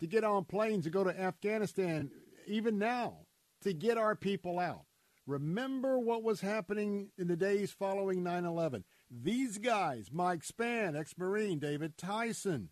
to 0.00 0.06
get 0.06 0.24
on 0.24 0.44
planes 0.44 0.84
to 0.84 0.90
go 0.90 1.02
to 1.02 1.20
Afghanistan, 1.20 2.10
even 2.46 2.78
now, 2.78 3.20
to 3.62 3.72
get 3.72 3.98
our 3.98 4.14
people 4.14 4.58
out. 4.58 4.84
Remember 5.26 5.98
what 5.98 6.22
was 6.22 6.40
happening 6.40 7.10
in 7.18 7.26
the 7.26 7.36
days 7.36 7.70
following 7.70 8.22
9 8.22 8.44
11. 8.44 8.84
These 9.10 9.58
guys, 9.58 10.10
Mike 10.12 10.42
Spann, 10.42 10.98
ex 10.98 11.14
Marine, 11.16 11.58
David 11.58 11.96
Tyson, 11.96 12.68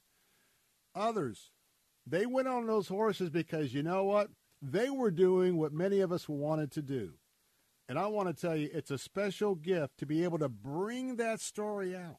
others, 0.95 1.51
they 2.07 2.27
went 2.27 2.49
on 2.49 2.67
those 2.67 2.89
horses 2.89 3.31
because 3.31 3.75
you 3.75 3.83
know 3.83 4.05
what? 4.05 4.31
They 4.61 4.91
were 4.91 5.11
doing 5.11 5.57
what 5.57 5.73
many 5.73 6.01
of 6.01 6.13
us 6.13 6.29
wanted 6.29 6.71
to 6.73 6.83
do. 6.83 7.15
And 7.89 7.99
I 7.99 8.07
want 8.07 8.29
to 8.29 8.35
tell 8.35 8.57
you, 8.57 8.69
it's 8.73 8.91
a 8.91 8.99
special 8.99 9.55
gift 9.55 9.99
to 9.99 10.07
be 10.07 10.25
able 10.25 10.39
to 10.39 10.49
bring 10.49 11.17
that 11.17 11.41
story 11.41 11.97
out 11.97 12.19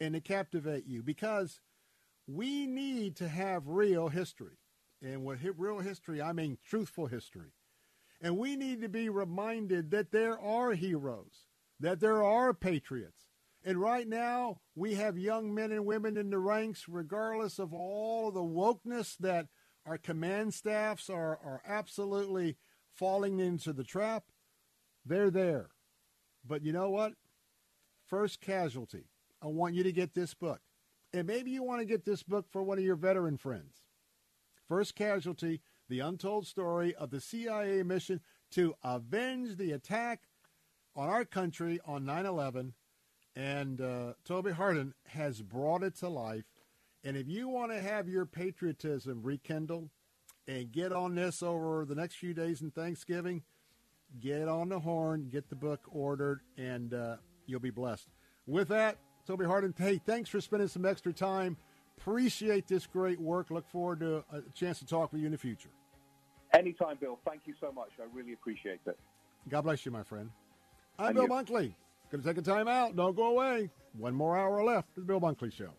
and 0.00 0.14
to 0.14 0.20
captivate 0.20 0.86
you 0.86 1.02
because 1.02 1.60
we 2.26 2.66
need 2.66 3.16
to 3.16 3.28
have 3.28 3.68
real 3.68 4.08
history. 4.08 4.58
And 5.02 5.24
with 5.24 5.40
real 5.56 5.80
history, 5.80 6.20
I 6.20 6.32
mean 6.32 6.58
truthful 6.66 7.06
history. 7.06 7.52
And 8.20 8.38
we 8.38 8.56
need 8.56 8.80
to 8.80 8.88
be 8.88 9.08
reminded 9.08 9.90
that 9.90 10.10
there 10.10 10.38
are 10.38 10.72
heroes, 10.72 11.46
that 11.78 12.00
there 12.00 12.24
are 12.24 12.54
patriots. 12.54 13.23
And 13.64 13.80
right 13.80 14.06
now, 14.06 14.60
we 14.74 14.94
have 14.94 15.16
young 15.16 15.54
men 15.54 15.72
and 15.72 15.86
women 15.86 16.18
in 16.18 16.28
the 16.28 16.38
ranks, 16.38 16.84
regardless 16.86 17.58
of 17.58 17.72
all 17.72 18.30
the 18.30 18.40
wokeness 18.40 19.16
that 19.18 19.46
our 19.86 19.96
command 19.96 20.52
staffs 20.52 21.08
are, 21.08 21.38
are 21.42 21.62
absolutely 21.66 22.56
falling 22.92 23.40
into 23.40 23.72
the 23.72 23.84
trap. 23.84 24.24
They're 25.04 25.30
there. 25.30 25.70
But 26.46 26.62
you 26.62 26.72
know 26.72 26.90
what? 26.90 27.14
First 28.06 28.40
Casualty. 28.42 29.08
I 29.42 29.46
want 29.46 29.74
you 29.74 29.82
to 29.82 29.92
get 29.92 30.14
this 30.14 30.34
book. 30.34 30.60
And 31.14 31.26
maybe 31.26 31.50
you 31.50 31.62
want 31.62 31.80
to 31.80 31.86
get 31.86 32.04
this 32.04 32.22
book 32.22 32.46
for 32.50 32.62
one 32.62 32.78
of 32.78 32.84
your 32.84 32.96
veteran 32.96 33.38
friends. 33.38 33.82
First 34.68 34.94
Casualty 34.94 35.60
The 35.88 36.00
Untold 36.00 36.46
Story 36.46 36.94
of 36.94 37.10
the 37.10 37.20
CIA 37.20 37.82
Mission 37.82 38.20
to 38.52 38.74
Avenge 38.82 39.56
the 39.56 39.72
Attack 39.72 40.22
on 40.96 41.08
Our 41.08 41.24
Country 41.24 41.80
on 41.86 42.04
9 42.04 42.26
11. 42.26 42.74
And 43.36 43.80
uh, 43.80 44.12
Toby 44.24 44.52
Harden 44.52 44.94
has 45.08 45.42
brought 45.42 45.82
it 45.82 45.96
to 45.96 46.08
life. 46.08 46.44
And 47.02 47.16
if 47.16 47.28
you 47.28 47.48
want 47.48 47.72
to 47.72 47.80
have 47.80 48.08
your 48.08 48.26
patriotism 48.26 49.20
rekindled 49.22 49.90
and 50.46 50.70
get 50.70 50.92
on 50.92 51.14
this 51.14 51.42
over 51.42 51.84
the 51.84 51.94
next 51.94 52.14
few 52.16 52.32
days 52.32 52.62
in 52.62 52.70
Thanksgiving, 52.70 53.42
get 54.20 54.48
on 54.48 54.68
the 54.68 54.78
horn, 54.78 55.28
get 55.30 55.48
the 55.48 55.56
book 55.56 55.80
ordered, 55.90 56.40
and 56.56 56.94
uh, 56.94 57.16
you'll 57.46 57.60
be 57.60 57.70
blessed. 57.70 58.08
With 58.46 58.68
that, 58.68 58.98
Toby 59.26 59.44
Harden, 59.46 59.74
hey, 59.76 60.00
thanks 60.04 60.30
for 60.30 60.40
spending 60.40 60.68
some 60.68 60.84
extra 60.86 61.12
time. 61.12 61.56
Appreciate 61.98 62.66
this 62.68 62.86
great 62.86 63.20
work. 63.20 63.50
Look 63.50 63.68
forward 63.68 64.00
to 64.00 64.24
a 64.32 64.42
chance 64.54 64.78
to 64.78 64.86
talk 64.86 65.12
with 65.12 65.20
you 65.20 65.26
in 65.26 65.32
the 65.32 65.38
future. 65.38 65.70
Anytime, 66.52 66.98
Bill. 67.00 67.18
Thank 67.26 67.42
you 67.46 67.54
so 67.60 67.72
much. 67.72 67.90
I 68.00 68.04
really 68.12 68.32
appreciate 68.32 68.80
it. 68.86 68.98
God 69.48 69.62
bless 69.62 69.84
you, 69.84 69.92
my 69.92 70.02
friend. 70.02 70.30
I'm 70.98 71.08
And 71.08 71.14
Bill 71.16 71.24
you. 71.24 71.30
Bunkley. 71.30 71.74
Going 72.14 72.22
to 72.22 72.28
take 72.28 72.38
a 72.38 72.42
time 72.42 72.68
out. 72.68 72.94
Don't 72.94 73.16
go 73.16 73.26
away. 73.26 73.70
One 73.98 74.14
more 74.14 74.38
hour 74.38 74.62
left. 74.62 74.94
The 74.94 75.00
Bill 75.00 75.20
Bunkley 75.20 75.52
Show. 75.52 75.70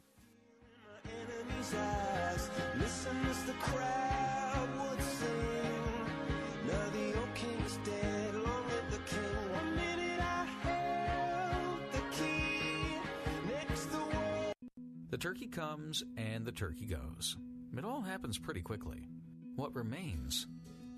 The 15.11 15.17
turkey 15.17 15.47
comes 15.47 16.03
and 16.17 16.45
the 16.45 16.51
turkey 16.51 16.85
goes. 16.85 17.37
It 17.77 17.85
all 17.85 18.01
happens 18.01 18.37
pretty 18.37 18.61
quickly. 18.61 19.07
What 19.55 19.73
remains 19.73 20.47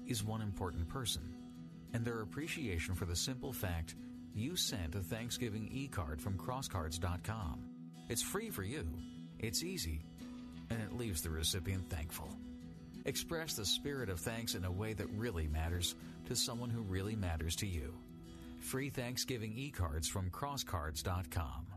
is 0.07 0.23
one 0.23 0.41
important 0.41 0.87
person 0.87 1.35
and 1.93 2.03
their 2.03 2.21
appreciation 2.21 2.95
for 2.95 3.05
the 3.05 3.15
simple 3.15 3.53
fact 3.53 3.93
you 4.37 4.55
sent 4.55 4.95
a 4.95 4.99
Thanksgiving 4.99 5.69
e 5.71 5.87
card 5.87 6.21
from 6.21 6.37
crosscards.com. 6.37 7.59
It's 8.09 8.21
free 8.21 8.49
for 8.49 8.63
you, 8.63 8.87
it's 9.39 9.63
easy, 9.63 10.01
and 10.69 10.81
it 10.81 10.93
leaves 10.93 11.21
the 11.21 11.29
recipient 11.29 11.89
thankful. 11.89 12.29
Express 13.05 13.53
the 13.53 13.65
spirit 13.65 14.09
of 14.09 14.19
thanks 14.19 14.55
in 14.55 14.65
a 14.65 14.71
way 14.71 14.93
that 14.93 15.09
really 15.15 15.47
matters 15.47 15.95
to 16.27 16.35
someone 16.35 16.69
who 16.69 16.81
really 16.81 17.15
matters 17.15 17.55
to 17.57 17.67
you. 17.67 17.93
Free 18.59 18.89
Thanksgiving 18.89 19.53
e 19.55 19.71
cards 19.71 20.07
from 20.07 20.29
crosscards.com. 20.29 21.76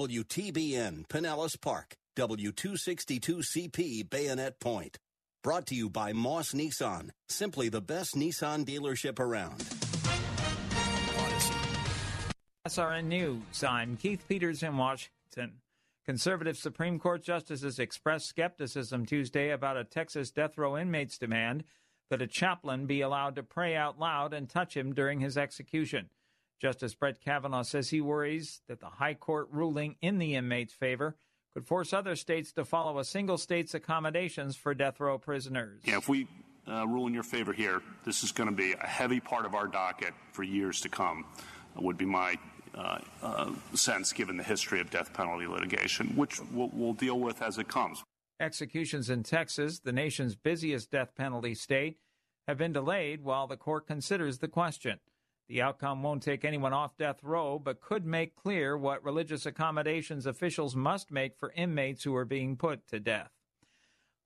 WTBN 0.00 1.06
Pinellas 1.08 1.60
Park, 1.60 1.94
W262CP 2.16 4.08
Bayonet 4.08 4.58
Point. 4.58 4.98
Brought 5.42 5.66
to 5.66 5.74
you 5.74 5.90
by 5.90 6.12
Moss 6.12 6.52
Nissan, 6.52 7.10
simply 7.28 7.68
the 7.68 7.82
best 7.82 8.14
Nissan 8.16 8.64
dealership 8.64 9.20
around. 9.20 9.60
SRN 12.66 13.04
News. 13.04 13.62
I'm 13.62 13.96
Keith 13.96 14.24
Peters 14.26 14.62
in 14.62 14.76
Washington. 14.76 15.60
Conservative 16.06 16.56
Supreme 16.56 16.98
Court 16.98 17.22
justices 17.22 17.78
expressed 17.78 18.26
skepticism 18.26 19.06
Tuesday 19.06 19.50
about 19.50 19.76
a 19.76 19.84
Texas 19.84 20.30
death 20.30 20.56
row 20.56 20.76
inmate's 20.76 21.18
demand 21.18 21.62
that 22.10 22.22
a 22.22 22.26
chaplain 22.26 22.86
be 22.86 23.02
allowed 23.02 23.36
to 23.36 23.42
pray 23.42 23.76
out 23.76 23.98
loud 23.98 24.32
and 24.32 24.48
touch 24.48 24.76
him 24.76 24.94
during 24.94 25.20
his 25.20 25.36
execution. 25.36 26.08
Justice 26.60 26.94
Brett 26.94 27.20
Kavanaugh 27.20 27.62
says 27.62 27.90
he 27.90 28.00
worries 28.00 28.62
that 28.68 28.80
the 28.80 28.86
High 28.86 29.14
Court 29.14 29.48
ruling 29.50 29.96
in 30.00 30.18
the 30.18 30.34
inmate's 30.34 30.72
favor 30.72 31.16
could 31.54 31.66
force 31.66 31.92
other 31.92 32.16
states 32.16 32.52
to 32.52 32.64
follow 32.64 32.98
a 32.98 33.04
single 33.04 33.38
state's 33.38 33.74
accommodations 33.74 34.56
for 34.56 34.74
death 34.74 34.98
row 34.98 35.18
prisoners. 35.18 35.82
Yeah, 35.84 35.98
if 35.98 36.08
we 36.08 36.26
uh, 36.66 36.86
rule 36.86 37.06
in 37.06 37.14
your 37.14 37.22
favor 37.22 37.52
here, 37.52 37.80
this 38.04 38.24
is 38.24 38.32
going 38.32 38.48
to 38.48 38.54
be 38.54 38.72
a 38.72 38.86
heavy 38.86 39.20
part 39.20 39.46
of 39.46 39.54
our 39.54 39.66
docket 39.66 40.14
for 40.32 40.42
years 40.42 40.80
to 40.80 40.88
come, 40.88 41.24
would 41.76 41.96
be 41.96 42.06
my 42.06 42.36
uh, 42.74 42.98
uh, 43.22 43.50
sense 43.74 44.12
given 44.12 44.36
the 44.36 44.42
history 44.42 44.80
of 44.80 44.90
death 44.90 45.12
penalty 45.12 45.46
litigation, 45.46 46.08
which 46.16 46.40
we'll, 46.52 46.70
we'll 46.72 46.92
deal 46.92 47.20
with 47.20 47.40
as 47.40 47.58
it 47.58 47.68
comes. 47.68 48.02
Executions 48.40 49.10
in 49.10 49.22
Texas, 49.22 49.78
the 49.78 49.92
nation's 49.92 50.34
busiest 50.34 50.90
death 50.90 51.14
penalty 51.14 51.54
state, 51.54 51.98
have 52.48 52.58
been 52.58 52.72
delayed 52.72 53.22
while 53.22 53.46
the 53.46 53.56
court 53.56 53.86
considers 53.86 54.38
the 54.38 54.48
question. 54.48 54.98
The 55.48 55.60
outcome 55.60 56.02
won't 56.02 56.22
take 56.22 56.44
anyone 56.44 56.72
off 56.72 56.96
death 56.96 57.22
row, 57.22 57.58
but 57.58 57.80
could 57.80 58.06
make 58.06 58.34
clear 58.34 58.78
what 58.78 59.04
religious 59.04 59.44
accommodations 59.44 60.24
officials 60.26 60.74
must 60.74 61.10
make 61.10 61.36
for 61.36 61.52
inmates 61.52 62.04
who 62.04 62.16
are 62.16 62.24
being 62.24 62.56
put 62.56 62.86
to 62.88 62.98
death. 62.98 63.30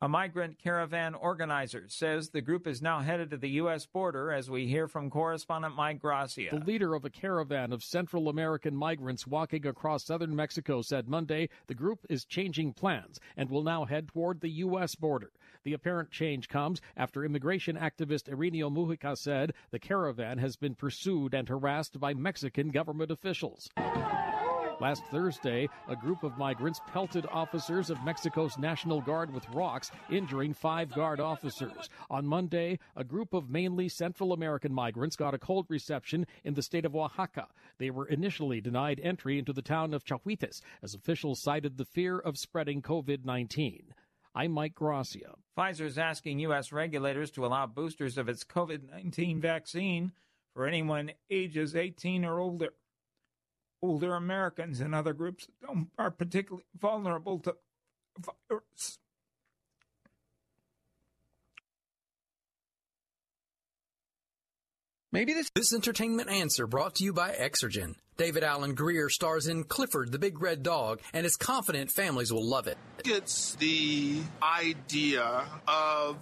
A 0.00 0.08
migrant 0.08 0.60
caravan 0.60 1.16
organizer 1.16 1.86
says 1.88 2.30
the 2.30 2.40
group 2.40 2.68
is 2.68 2.80
now 2.80 3.00
headed 3.00 3.30
to 3.30 3.36
the 3.36 3.50
U.S. 3.50 3.84
border 3.84 4.30
as 4.30 4.48
we 4.48 4.68
hear 4.68 4.86
from 4.86 5.10
correspondent 5.10 5.74
Mike 5.74 5.98
Gracia. 5.98 6.50
The 6.52 6.64
leader 6.64 6.94
of 6.94 7.04
a 7.04 7.10
caravan 7.10 7.72
of 7.72 7.82
Central 7.82 8.28
American 8.28 8.76
migrants 8.76 9.26
walking 9.26 9.66
across 9.66 10.04
southern 10.04 10.36
Mexico 10.36 10.82
said 10.82 11.08
Monday 11.08 11.48
the 11.66 11.74
group 11.74 12.06
is 12.08 12.24
changing 12.24 12.74
plans 12.74 13.18
and 13.36 13.50
will 13.50 13.64
now 13.64 13.86
head 13.86 14.06
toward 14.06 14.40
the 14.40 14.50
U.S. 14.50 14.94
border. 14.94 15.32
The 15.68 15.74
apparent 15.74 16.10
change 16.10 16.48
comes 16.48 16.80
after 16.96 17.26
immigration 17.26 17.76
activist 17.76 18.32
Irineo 18.34 18.72
Mujica 18.72 19.18
said 19.18 19.52
the 19.70 19.78
caravan 19.78 20.38
has 20.38 20.56
been 20.56 20.74
pursued 20.74 21.34
and 21.34 21.46
harassed 21.46 22.00
by 22.00 22.14
Mexican 22.14 22.70
government 22.70 23.10
officials. 23.10 23.68
Last 24.80 25.04
Thursday, 25.10 25.68
a 25.86 25.94
group 25.94 26.22
of 26.22 26.38
migrants 26.38 26.80
pelted 26.86 27.26
officers 27.30 27.90
of 27.90 28.02
Mexico's 28.02 28.56
National 28.56 29.02
Guard 29.02 29.30
with 29.30 29.46
rocks, 29.50 29.90
injuring 30.08 30.54
five 30.54 30.90
guard 30.94 31.20
officers. 31.20 31.90
On 32.08 32.26
Monday, 32.26 32.78
a 32.96 33.04
group 33.04 33.34
of 33.34 33.50
mainly 33.50 33.90
Central 33.90 34.32
American 34.32 34.72
migrants 34.72 35.16
got 35.16 35.34
a 35.34 35.38
cold 35.38 35.66
reception 35.68 36.26
in 36.44 36.54
the 36.54 36.62
state 36.62 36.86
of 36.86 36.96
Oaxaca. 36.96 37.48
They 37.76 37.90
were 37.90 38.06
initially 38.06 38.62
denied 38.62 39.00
entry 39.02 39.38
into 39.38 39.52
the 39.52 39.60
town 39.60 39.92
of 39.92 40.04
Chahuites 40.04 40.62
as 40.82 40.94
officials 40.94 41.42
cited 41.42 41.76
the 41.76 41.84
fear 41.84 42.18
of 42.18 42.38
spreading 42.38 42.80
COVID 42.80 43.26
19. 43.26 43.92
I'm 44.38 44.52
Mike 44.52 44.76
Gracia. 44.76 45.34
Pfizer 45.58 45.80
is 45.80 45.98
asking 45.98 46.38
U.S. 46.38 46.70
regulators 46.70 47.32
to 47.32 47.44
allow 47.44 47.66
boosters 47.66 48.16
of 48.16 48.28
its 48.28 48.44
COVID 48.44 48.88
19 48.88 49.40
vaccine 49.40 50.12
for 50.54 50.64
anyone 50.64 51.10
ages 51.28 51.74
18 51.74 52.24
or 52.24 52.38
older. 52.38 52.68
Older 53.82 54.14
Americans 54.14 54.80
and 54.80 54.94
other 54.94 55.12
groups 55.12 55.48
are 55.98 56.12
particularly 56.12 56.66
vulnerable 56.78 57.40
to 57.40 57.56
virus. 58.48 59.00
Maybe 65.10 65.32
this 65.32 65.50
this 65.50 65.74
entertainment 65.74 66.30
answer 66.30 66.68
brought 66.68 66.94
to 66.96 67.04
you 67.04 67.12
by 67.12 67.32
Exergen. 67.32 67.96
David 68.18 68.42
Alan 68.42 68.74
Grier 68.74 69.08
stars 69.08 69.46
in 69.46 69.62
Clifford 69.62 70.10
the 70.10 70.18
Big 70.18 70.42
Red 70.42 70.64
Dog 70.64 71.00
and 71.12 71.24
is 71.24 71.36
confident 71.36 71.88
families 71.88 72.32
will 72.32 72.44
love 72.44 72.66
it. 72.66 72.76
It's 73.04 73.54
the 73.54 74.20
idea 74.42 75.44
of 75.68 76.16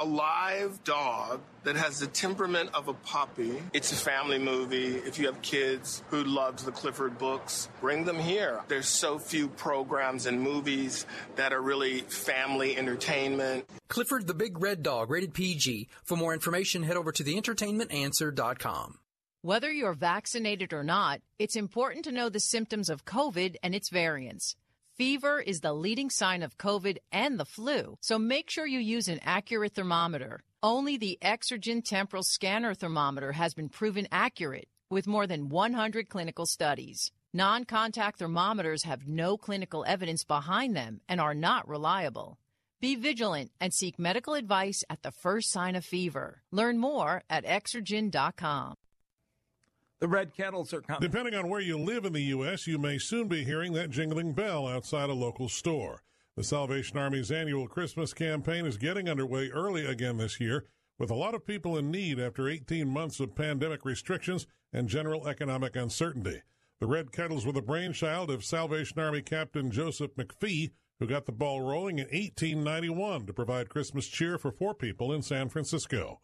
a 0.00 0.04
live 0.06 0.82
dog 0.82 1.42
that 1.64 1.76
has 1.76 2.00
the 2.00 2.06
temperament 2.06 2.70
of 2.72 2.88
a 2.88 2.94
puppy. 2.94 3.62
It's 3.74 3.92
a 3.92 3.96
family 3.96 4.38
movie. 4.38 4.96
If 4.96 5.18
you 5.18 5.26
have 5.26 5.42
kids 5.42 6.02
who 6.08 6.24
love 6.24 6.64
the 6.64 6.72
Clifford 6.72 7.18
books, 7.18 7.68
bring 7.82 8.06
them 8.06 8.18
here. 8.18 8.62
There's 8.68 8.88
so 8.88 9.18
few 9.18 9.48
programs 9.48 10.24
and 10.24 10.40
movies 10.40 11.04
that 11.36 11.52
are 11.52 11.60
really 11.60 12.00
family 12.00 12.78
entertainment. 12.78 13.66
Clifford 13.88 14.26
the 14.26 14.32
Big 14.32 14.58
Red 14.58 14.82
Dog, 14.82 15.10
rated 15.10 15.34
PG. 15.34 15.88
For 16.02 16.16
more 16.16 16.32
information, 16.32 16.82
head 16.82 16.96
over 16.96 17.12
to 17.12 17.22
theentertainmentanswer.com. 17.22 18.98
Whether 19.44 19.72
you're 19.72 19.92
vaccinated 19.94 20.72
or 20.72 20.84
not, 20.84 21.20
it's 21.36 21.56
important 21.56 22.04
to 22.04 22.12
know 22.12 22.28
the 22.28 22.38
symptoms 22.38 22.88
of 22.88 23.04
COVID 23.04 23.56
and 23.60 23.74
its 23.74 23.88
variants. 23.88 24.54
Fever 24.94 25.40
is 25.40 25.62
the 25.62 25.72
leading 25.72 26.10
sign 26.10 26.44
of 26.44 26.58
COVID 26.58 26.98
and 27.10 27.40
the 27.40 27.44
flu, 27.44 27.98
so 28.00 28.20
make 28.20 28.48
sure 28.48 28.66
you 28.66 28.78
use 28.78 29.08
an 29.08 29.18
accurate 29.24 29.74
thermometer. 29.74 30.44
Only 30.62 30.96
the 30.96 31.18
Exergen 31.20 31.84
Temporal 31.84 32.22
Scanner 32.22 32.72
thermometer 32.72 33.32
has 33.32 33.52
been 33.52 33.68
proven 33.68 34.06
accurate 34.12 34.68
with 34.90 35.08
more 35.08 35.26
than 35.26 35.48
100 35.48 36.08
clinical 36.08 36.46
studies. 36.46 37.10
Non 37.34 37.64
contact 37.64 38.20
thermometers 38.20 38.84
have 38.84 39.08
no 39.08 39.36
clinical 39.36 39.84
evidence 39.88 40.22
behind 40.22 40.76
them 40.76 41.00
and 41.08 41.20
are 41.20 41.34
not 41.34 41.66
reliable. 41.66 42.38
Be 42.80 42.94
vigilant 42.94 43.50
and 43.60 43.74
seek 43.74 43.98
medical 43.98 44.34
advice 44.34 44.84
at 44.88 45.02
the 45.02 45.10
first 45.10 45.50
sign 45.50 45.74
of 45.74 45.84
fever. 45.84 46.42
Learn 46.52 46.78
more 46.78 47.24
at 47.28 47.44
exergen.com. 47.44 48.76
The 50.02 50.08
red 50.08 50.34
kettles 50.34 50.74
are 50.74 50.80
coming. 50.80 51.00
Depending 51.00 51.36
on 51.36 51.48
where 51.48 51.60
you 51.60 51.78
live 51.78 52.04
in 52.04 52.12
the 52.12 52.24
U.S., 52.24 52.66
you 52.66 52.76
may 52.76 52.98
soon 52.98 53.28
be 53.28 53.44
hearing 53.44 53.72
that 53.74 53.90
jingling 53.90 54.32
bell 54.32 54.66
outside 54.66 55.08
a 55.08 55.14
local 55.14 55.48
store. 55.48 56.02
The 56.34 56.42
Salvation 56.42 56.98
Army's 56.98 57.30
annual 57.30 57.68
Christmas 57.68 58.12
campaign 58.12 58.66
is 58.66 58.78
getting 58.78 59.08
underway 59.08 59.50
early 59.50 59.86
again 59.86 60.16
this 60.16 60.40
year, 60.40 60.64
with 60.98 61.12
a 61.12 61.14
lot 61.14 61.36
of 61.36 61.46
people 61.46 61.78
in 61.78 61.92
need 61.92 62.18
after 62.18 62.48
18 62.48 62.88
months 62.88 63.20
of 63.20 63.36
pandemic 63.36 63.84
restrictions 63.84 64.48
and 64.72 64.88
general 64.88 65.28
economic 65.28 65.76
uncertainty. 65.76 66.42
The 66.80 66.88
Red 66.88 67.12
Kettles 67.12 67.46
were 67.46 67.52
the 67.52 67.62
brainchild 67.62 68.28
of 68.28 68.44
Salvation 68.44 68.98
Army 68.98 69.22
Captain 69.22 69.70
Joseph 69.70 70.16
McFee, 70.16 70.72
who 70.98 71.06
got 71.06 71.26
the 71.26 71.30
ball 71.30 71.60
rolling 71.60 72.00
in 72.00 72.06
1891 72.06 73.26
to 73.26 73.32
provide 73.32 73.68
Christmas 73.68 74.08
cheer 74.08 74.36
for 74.36 74.50
four 74.50 74.74
people 74.74 75.12
in 75.12 75.22
San 75.22 75.48
Francisco. 75.48 76.18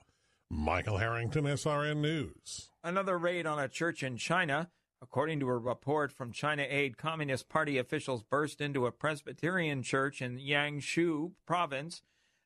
Michael 0.51 0.99
Harrington, 0.99 1.45
SRN 1.45 1.99
News. 1.99 2.71
Another 2.83 3.17
raid 3.17 3.47
on 3.47 3.59
a 3.59 3.69
church 3.69 4.03
in 4.03 4.17
China. 4.17 4.71
According 5.01 5.41
to 5.41 5.49
a 5.49 5.57
report 5.57 6.11
from 6.11 6.33
China 6.33 6.67
Aid, 6.69 6.97
Communist 6.97 7.49
Party 7.49 7.79
officials 7.79 8.23
burst 8.23 8.61
into 8.61 8.85
a 8.85 8.93
Presbyterian 8.93 9.83
church 9.83 10.21
in 10.21 10.39
Jiangsu 10.39 11.33
province 11.47 12.03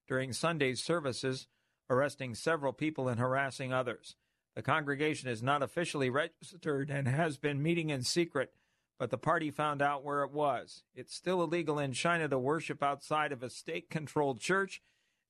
during 0.06 0.32
Sunday's 0.32 0.82
services, 0.82 1.46
arresting 1.88 2.34
several 2.34 2.72
people 2.72 3.08
and 3.08 3.18
harassing 3.18 3.72
others. 3.72 4.16
The 4.54 4.62
congregation 4.62 5.30
is 5.30 5.42
not 5.42 5.62
officially 5.62 6.10
registered 6.10 6.90
and 6.90 7.08
has 7.08 7.38
been 7.38 7.62
meeting 7.62 7.90
in 7.90 8.02
secret, 8.02 8.52
but 8.98 9.10
the 9.10 9.16
party 9.16 9.50
found 9.50 9.80
out 9.80 10.04
where 10.04 10.22
it 10.22 10.32
was. 10.32 10.82
It's 10.94 11.14
still 11.14 11.42
illegal 11.42 11.78
in 11.78 11.92
China 11.92 12.28
to 12.28 12.38
worship 12.38 12.82
outside 12.82 13.32
of 13.32 13.42
a 13.42 13.48
state 13.48 13.88
controlled 13.88 14.40
church, 14.40 14.82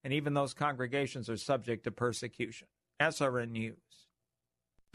and 0.05 0.13
even 0.13 0.35
those 0.35 0.55
congregations 0.55 1.29
are 1.29 1.37
subject 1.37 1.85
to 1.85 1.91
persecution. 1.91 2.69
SRN 3.01 3.51
News. 3.51 3.82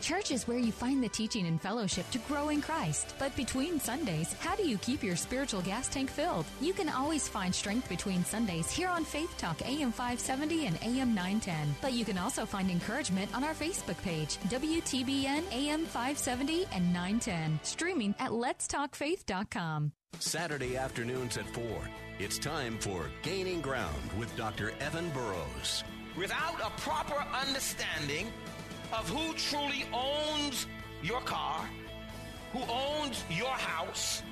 Church 0.02 0.30
is 0.30 0.48
where 0.48 0.60
you 0.60 0.72
find 0.72 1.04
the 1.04 1.10
teaching 1.10 1.48
and 1.48 1.60
fellowship 1.60 2.10
to 2.12 2.20
grow 2.20 2.50
in 2.50 2.62
Christ. 2.62 3.16
But 3.18 3.36
between 3.36 3.80
Sundays, 3.80 4.32
how 4.34 4.56
do 4.56 4.66
you 4.66 4.78
keep 4.78 5.04
your 5.04 5.16
spiritual 5.16 5.62
gas 5.62 5.88
tank 5.88 6.12
filled? 6.12 6.46
You 6.62 6.72
can 6.72 6.88
always 6.88 7.28
find 7.28 7.54
strength 7.54 7.90
between 7.90 8.24
Sundays 8.24 8.70
here 8.70 8.90
on 8.90 9.04
Faith 9.04 9.36
Talk 9.40 9.60
AM 9.68 9.92
570 9.92 10.68
and 10.68 10.78
AM 10.84 11.16
910. 11.16 11.76
But 11.82 11.94
you 11.94 12.06
can 12.06 12.20
also 12.20 12.46
find 12.46 12.70
encouragement 12.70 13.36
on 13.36 13.44
our 13.44 13.56
Facebook 13.56 14.02
page, 14.04 14.38
WTBN 14.50 15.52
AM 15.52 15.86
570 15.86 16.68
and 16.72 16.94
910, 16.94 17.60
streaming 17.64 18.14
at 18.20 18.30
letstalkfaith.com. 18.30 19.92
Saturday 20.20 20.78
afternoons 20.78 21.38
at 21.38 21.50
4. 21.50 21.64
It's 22.20 22.38
time 22.38 22.78
for 22.80 23.10
Gaining 23.24 23.62
Ground 23.62 24.12
with 24.18 24.34
Dr. 24.38 24.74
Evan 24.80 25.10
Burrows. 25.10 25.84
Without 26.16 26.60
a 26.62 26.70
proper 26.82 27.24
understanding 27.36 28.32
of 28.94 29.10
who 29.10 29.34
truly 29.34 29.86
owns 29.94 30.68
your 31.04 31.22
car, 31.22 31.70
who 32.54 32.60
owns 32.70 33.24
your 33.30 33.50
house, 33.50 34.24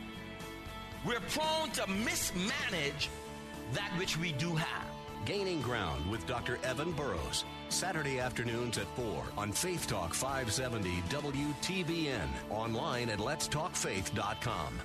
we're 1.06 1.19
prone 1.19 1.69
to 1.72 1.88
mismanage 1.88 3.10
that 3.73 3.91
which 3.98 4.18
we 4.18 4.32
do 4.34 4.56
have. 4.56 4.88
Gaining 5.26 5.61
Ground 5.61 6.10
with 6.10 6.26
Dr. 6.27 6.60
Evan 6.64 6.91
Burrows. 6.91 7.45
Saturday 7.69 8.19
afternoons 8.19 8.77
at 8.77 8.88
4 8.95 9.23
on 9.38 9.52
Faith 9.52 9.88
Talk 9.88 10.14
570 10.14 11.02
WTBN. 11.10 12.27
Online 12.52 13.10
at 13.10 13.19
letstalkfaith.com. 13.19 14.82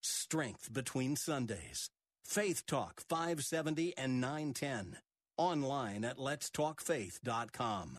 Strength 0.00 0.72
Between 0.72 1.16
Sundays. 1.16 1.90
Faith 2.24 2.64
Talk 2.66 3.00
570 3.08 3.96
and 3.96 4.20
910. 4.20 4.98
Online 5.36 6.04
at 6.04 6.16
letstalkfaith.com. 6.16 7.98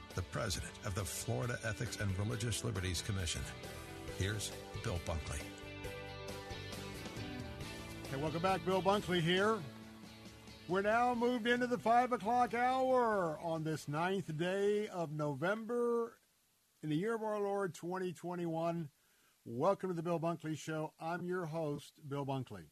the 0.15 0.21
president 0.23 0.71
of 0.85 0.93
the 0.95 1.05
Florida 1.05 1.57
Ethics 1.63 1.97
and 1.99 2.17
Religious 2.19 2.63
Liberties 2.63 3.01
Commission. 3.01 3.41
Here's 4.17 4.51
Bill 4.83 4.99
Bunkley. 5.05 5.39
Hey, 8.09 8.17
welcome 8.17 8.41
back. 8.41 8.65
Bill 8.65 8.81
Bunkley 8.81 9.21
here. 9.21 9.57
We're 10.67 10.81
now 10.81 11.15
moved 11.15 11.47
into 11.47 11.67
the 11.67 11.77
5 11.77 12.11
o'clock 12.11 12.53
hour 12.53 13.39
on 13.41 13.63
this 13.63 13.87
ninth 13.87 14.37
day 14.37 14.87
of 14.89 15.11
November 15.11 16.17
in 16.83 16.89
the 16.89 16.95
year 16.95 17.15
of 17.15 17.23
our 17.23 17.39
Lord 17.39 17.73
2021. 17.73 18.89
Welcome 19.45 19.89
to 19.89 19.95
the 19.95 20.03
Bill 20.03 20.19
Bunkley 20.19 20.57
Show. 20.57 20.93
I'm 20.99 21.25
your 21.25 21.45
host, 21.45 21.93
Bill 22.07 22.25
Bunkley. 22.25 22.65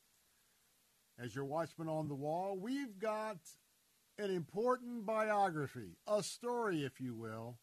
As 1.17 1.35
your 1.35 1.45
watchman 1.45 1.87
on 1.87 2.07
the 2.07 2.15
wall, 2.15 2.57
we've 2.59 2.99
got 2.99 3.37
an 4.19 4.31
important 4.31 5.05
biography, 5.05 5.95
a 6.05 6.21
story, 6.21 6.83
if 6.83 6.99
you 6.99 7.15
will, 7.15 7.57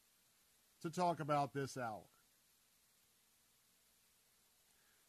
to 0.80 0.90
talk 0.90 1.20
about 1.20 1.52
this 1.52 1.76
hour. 1.76 2.08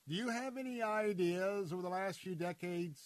Do 0.09 0.15
you 0.15 0.29
have 0.29 0.57
any 0.57 0.81
ideas 0.81 1.71
over 1.71 1.81
the 1.81 1.89
last 1.89 2.19
few 2.19 2.35
decades 2.35 3.01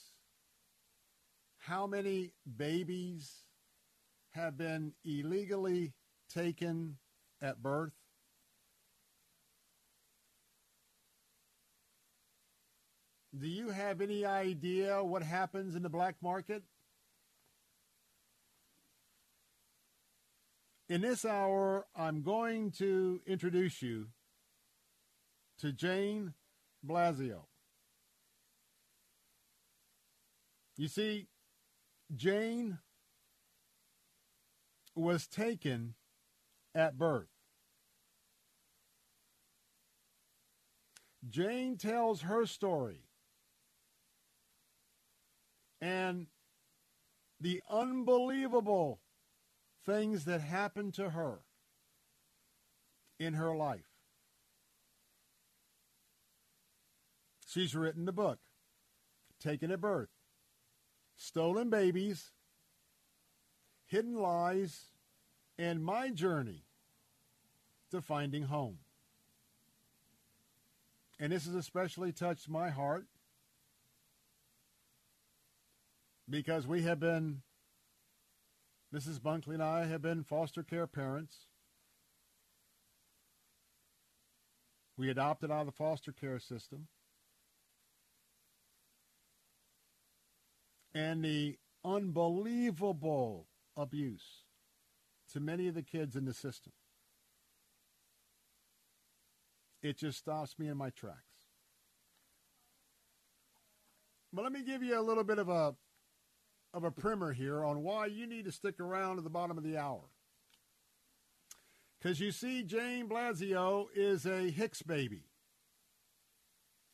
how 1.60 1.86
many 1.86 2.32
babies 2.58 3.32
have 4.32 4.58
been 4.58 4.94
illegally 5.06 5.94
taken 6.34 6.98
at 7.42 7.62
birth? 7.62 7.94
Do 13.38 13.48
you 13.48 13.70
have 13.70 14.02
any 14.02 14.26
idea 14.26 15.04
what 15.04 15.22
happens 15.22 15.76
in 15.76 15.84
the 15.84 15.90
black 15.90 16.16
market? 16.22 16.64
In 20.92 21.00
this 21.00 21.24
hour, 21.24 21.88
I'm 21.96 22.22
going 22.22 22.72
to 22.72 23.22
introduce 23.26 23.82
you 23.82 24.08
to 25.60 25.72
Jane 25.72 26.34
Blasio. 26.86 27.44
You 30.76 30.90
see, 30.90 31.30
Jane 32.14 32.80
was 34.94 35.28
taken 35.28 35.96
at 36.76 36.98
birth. 36.98 37.30
Jane 41.30 41.78
tells 41.78 42.24
her 42.24 42.46
story 42.46 43.06
and 45.80 46.28
the 47.40 47.62
unbelievable 47.70 49.00
things 49.86 50.26
that 50.26 50.42
happened 50.42 50.94
to 50.96 51.12
her 51.12 51.40
in 53.20 53.34
her 53.34 53.56
life. 53.56 53.88
She's 57.48 57.76
written 57.76 58.06
the 58.06 58.12
book, 58.12 58.40
Taken 59.40 59.72
at 59.72 59.82
Birth, 59.82 60.10
Stolen 61.18 61.70
Babies, 61.70 62.32
Hidden 63.88 64.16
Lies, 64.16 64.86
and 65.58 65.84
My 65.84 66.10
Journey 66.10 66.64
to 67.92 68.02
Finding 68.02 68.44
Home. 68.44 68.80
And 71.20 71.32
this 71.32 71.46
has 71.46 71.54
especially 71.54 72.12
touched 72.12 72.50
my 72.50 72.70
heart 72.70 73.06
because 76.30 76.66
we 76.66 76.84
have 76.84 77.00
been, 77.00 77.42
Mrs. 78.94 79.20
Bunkley 79.20 79.54
and 79.54 79.64
I 79.64 79.86
have 79.86 80.02
been 80.02 80.24
foster 80.24 80.64
care 80.64 80.88
parents. 80.88 81.46
We 84.98 85.10
adopted 85.10 85.50
out 85.50 85.62
of 85.62 85.66
the 85.68 85.72
foster 85.72 86.12
care 86.12 86.40
system. 86.40 86.88
And 90.94 91.24
the 91.24 91.58
unbelievable 91.86 93.48
abuse 93.78 94.44
to 95.32 95.40
many 95.40 95.70
of 95.70 95.76
the 95.76 95.82
kids 95.82 96.18
in 96.18 96.26
the 96.26 96.34
system. 96.34 96.74
It 99.82 99.98
just 99.98 100.20
stops 100.20 100.60
me 100.60 100.68
in 100.68 100.78
my 100.78 100.90
tracks. 100.90 101.18
But 104.34 104.44
let 104.44 104.52
me 104.52 104.64
give 104.64 104.84
you 104.84 105.00
a 105.00 105.02
little 105.02 105.24
bit 105.24 105.40
of 105.40 105.50
a 105.50 105.74
of 106.74 106.84
a 106.84 106.92
primer 106.92 107.34
here 107.34 107.64
on 107.64 107.84
why 107.84 108.06
you 108.06 108.26
need 108.26 108.46
to 108.46 108.52
stick 108.52 108.80
around 108.80 109.18
to 109.18 109.22
the 109.22 109.30
bottom 109.30 109.58
of 109.58 109.64
the 109.64 109.78
hour. 109.78 110.02
Because 112.00 112.20
you 112.20 112.32
see, 112.32 112.64
Jane 112.64 113.08
Blasio 113.08 113.88
is 113.94 114.26
a 114.26 114.50
Hicks 114.50 114.82
baby. 114.82 115.26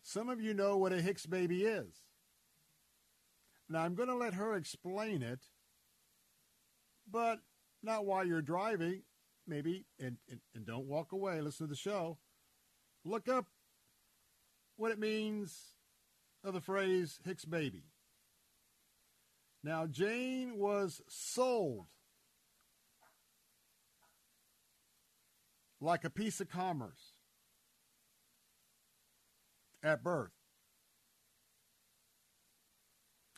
Some 0.02 0.30
of 0.30 0.42
you 0.42 0.54
know 0.54 0.78
what 0.78 0.94
a 0.94 1.02
Hicks 1.02 1.26
baby 1.26 1.64
is. 1.64 2.02
Now, 3.70 3.82
I'm 3.82 3.96
going 3.96 4.10
to 4.10 4.16
let 4.16 4.34
her 4.34 4.56
explain 4.56 5.22
it, 5.22 5.40
but 7.10 7.40
not 7.84 8.06
while 8.06 8.26
you're 8.26 8.42
driving, 8.42 9.04
maybe, 9.46 9.86
and, 10.00 10.18
and, 10.30 10.40
and 10.56 10.66
don't 10.66 10.88
walk 10.88 11.12
away. 11.12 11.42
Listen 11.42 11.68
to 11.68 11.70
the 11.70 11.76
show. 11.76 12.18
Look 13.06 13.30
up 13.30 13.46
what 14.78 14.92
it 14.92 15.00
means 15.00 15.58
of 16.44 16.54
the 16.54 16.62
phrase 16.62 17.20
Hicks 17.26 17.46
baby. 17.46 17.84
Now, 19.64 19.86
Jane 19.86 20.58
was 20.58 21.02
sold 21.08 21.88
like 25.82 26.04
a 26.04 26.10
piece 26.10 26.40
of 26.40 26.50
commerce 26.50 27.14
at 29.84 30.04
birth. 30.04 30.32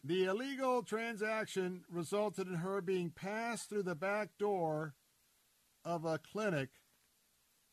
The 0.03 0.25
illegal 0.25 0.81
transaction 0.81 1.83
resulted 1.89 2.47
in 2.47 2.55
her 2.55 2.81
being 2.81 3.09
passed 3.09 3.69
through 3.69 3.83
the 3.83 3.95
back 3.95 4.37
door 4.37 4.95
of 5.83 6.05
a 6.05 6.19
clinic 6.19 6.69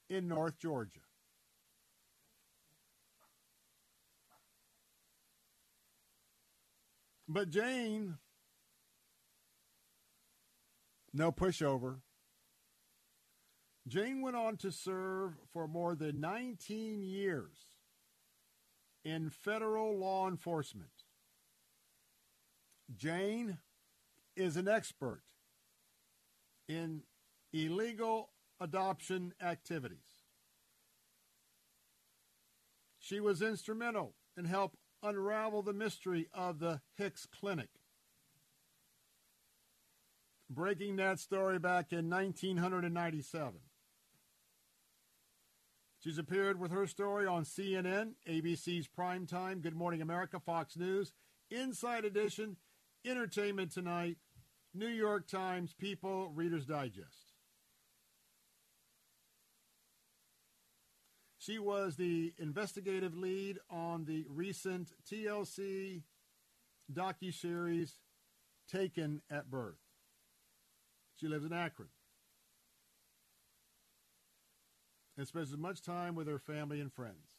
in 0.09 0.27
North 0.27 0.59
Georgia. 0.59 1.01
But 7.29 7.51
Jane 7.51 8.19
no 11.17 11.33
pushover. 11.33 12.01
Jane 13.89 14.21
went 14.21 14.37
on 14.37 14.57
to 14.59 14.73
serve 14.73 15.33
for 15.53 15.69
more 15.69 15.95
than 15.95 16.21
19 16.21 17.03
years 17.03 17.57
in 19.05 19.31
federal 19.31 19.97
law 19.97 20.29
enforcement. 20.29 20.91
Jane 22.95 23.59
is 24.37 24.57
an 24.57 24.69
expert 24.69 25.23
in 26.69 27.03
illegal 27.53 28.31
adoption 28.61 29.33
activities. 29.41 30.25
She 32.99 33.21
was 33.21 33.41
instrumental 33.41 34.15
in 34.37 34.47
help 34.47 34.77
unravel 35.03 35.63
the 35.63 35.73
mystery 35.73 36.27
of 36.35 36.59
the 36.59 36.81
Hicks 36.97 37.27
Clinic. 37.27 37.69
Breaking 40.49 40.97
that 40.97 41.19
story 41.19 41.59
back 41.59 41.93
in 41.93 42.09
1997. 42.09 43.55
She's 45.99 46.19
appeared 46.19 46.61
with 46.61 46.71
her 46.71 46.87
story 46.87 47.27
on 47.27 47.43
CNN, 47.43 48.13
ABC's 48.29 48.87
Primetime, 48.87 49.61
Good 49.61 49.75
Morning 49.75 50.03
America, 50.03 50.39
Fox 50.39 50.77
News, 50.77 51.13
Inside 51.51 52.05
Edition, 52.05 52.57
Entertainment 53.05 53.73
Tonight, 53.73 54.19
New 54.73 54.87
York 54.87 55.27
Times, 55.27 55.75
People, 55.75 56.31
Reader's 56.33 56.65
Digest. 56.65 57.33
She 61.39 61.59
was 61.59 61.97
the 61.97 62.35
investigative 62.39 63.17
lead 63.17 63.59
on 63.71 64.05
the 64.05 64.27
recent 64.29 64.93
TLC 65.11 66.03
docuseries 66.93 67.93
Taken 68.69 69.23
at 69.31 69.51
Birth. 69.51 69.86
She 71.17 71.29
lives 71.29 71.47
in 71.47 71.53
Akron 71.53 71.89
and 75.17 75.27
spends 75.27 75.53
as 75.53 75.59
much 75.59 75.81
time 75.81 76.15
with 76.15 76.29
her 76.29 76.39
family 76.39 76.81
and 76.81 76.93
friends. 76.93 77.39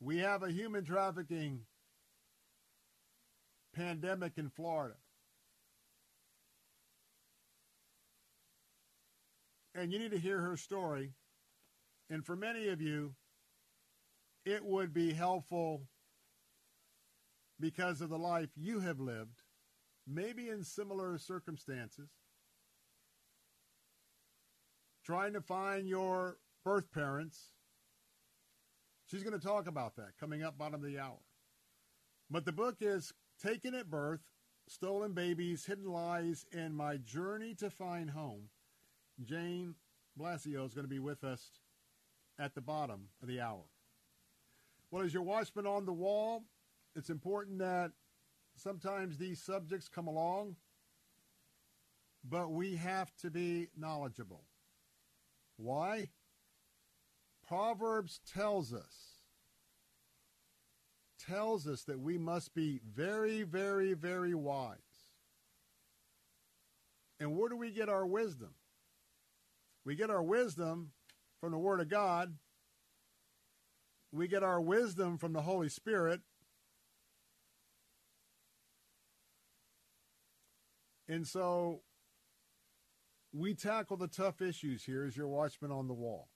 We 0.00 0.18
have 0.18 0.44
a 0.44 0.50
human 0.50 0.84
trafficking 0.84 1.62
pandemic 3.74 4.34
in 4.36 4.48
Florida. 4.48 4.94
And 9.74 9.92
you 9.92 9.98
need 9.98 10.12
to 10.12 10.18
hear 10.18 10.40
her 10.40 10.56
story. 10.56 11.12
And 12.08 12.24
for 12.24 12.36
many 12.36 12.68
of 12.68 12.80
you, 12.80 13.14
it 14.44 14.64
would 14.64 14.94
be 14.94 15.12
helpful 15.12 15.82
because 17.60 18.00
of 18.00 18.08
the 18.10 18.18
life 18.18 18.50
you 18.56 18.78
have 18.80 19.00
lived, 19.00 19.42
maybe 20.06 20.48
in 20.48 20.62
similar 20.62 21.18
circumstances 21.18 22.08
trying 25.08 25.32
to 25.32 25.40
find 25.40 25.88
your 25.88 26.36
birth 26.66 26.92
parents. 26.92 27.54
She's 29.06 29.22
going 29.22 29.38
to 29.38 29.46
talk 29.46 29.66
about 29.66 29.96
that 29.96 30.18
coming 30.20 30.42
up 30.42 30.58
bottom 30.58 30.74
of 30.74 30.82
the 30.82 30.98
hour. 30.98 31.16
But 32.30 32.44
the 32.44 32.52
book 32.52 32.76
is 32.82 33.14
Taken 33.42 33.74
at 33.74 33.88
Birth, 33.88 34.20
Stolen 34.68 35.14
Babies, 35.14 35.64
Hidden 35.64 35.90
Lies, 35.90 36.44
and 36.52 36.76
My 36.76 36.98
Journey 36.98 37.54
to 37.54 37.70
Find 37.70 38.10
Home. 38.10 38.50
Jane 39.24 39.76
Blasio 40.20 40.66
is 40.66 40.74
going 40.74 40.84
to 40.84 40.90
be 40.90 40.98
with 40.98 41.24
us 41.24 41.52
at 42.38 42.54
the 42.54 42.60
bottom 42.60 43.08
of 43.22 43.28
the 43.28 43.40
hour. 43.40 43.64
Well, 44.90 45.04
as 45.04 45.14
your 45.14 45.22
watchman 45.22 45.66
on 45.66 45.86
the 45.86 45.92
wall, 45.92 46.44
it's 46.94 47.08
important 47.08 47.60
that 47.60 47.92
sometimes 48.56 49.16
these 49.16 49.40
subjects 49.40 49.88
come 49.88 50.06
along, 50.06 50.56
but 52.22 52.50
we 52.50 52.76
have 52.76 53.10
to 53.22 53.30
be 53.30 53.68
knowledgeable. 53.74 54.44
Why? 55.58 56.08
Proverbs 57.46 58.20
tells 58.32 58.72
us 58.72 59.08
tells 61.28 61.66
us 61.66 61.82
that 61.82 62.00
we 62.00 62.16
must 62.16 62.54
be 62.54 62.80
very, 62.94 63.42
very, 63.42 63.92
very 63.92 64.34
wise. 64.34 64.78
And 67.20 67.36
where 67.36 67.48
do 67.48 67.56
we 67.56 67.70
get 67.70 67.88
our 67.88 68.06
wisdom? 68.06 68.54
We 69.84 69.94
get 69.94 70.10
our 70.10 70.22
wisdom 70.22 70.92
from 71.40 71.52
the 71.52 71.58
Word 71.58 71.80
of 71.80 71.88
God. 71.88 72.34
We 74.12 74.28
get 74.28 74.42
our 74.42 74.60
wisdom 74.60 75.18
from 75.18 75.32
the 75.32 75.42
Holy 75.42 75.68
Spirit. 75.68 76.20
And 81.08 81.26
so 81.26 81.80
we 83.38 83.54
tackle 83.54 83.96
the 83.96 84.08
tough 84.08 84.42
issues 84.42 84.84
here 84.84 85.04
as 85.04 85.16
your 85.16 85.28
watchman 85.28 85.70
on 85.70 85.86
the 85.86 85.94
wall. 85.94 86.28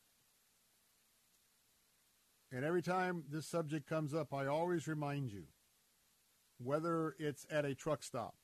And 2.53 2.65
every 2.65 2.83
time 2.83 3.25
this 3.31 3.47
subject 3.47 3.89
comes 3.89 4.15
up, 4.15 4.33
I 4.33 4.47
always 4.47 4.87
remind 4.87 5.33
you 5.33 5.45
whether 6.59 7.17
it's 7.19 7.47
at 7.51 7.65
a 7.65 7.75
truck 7.75 8.03
stop, 8.03 8.35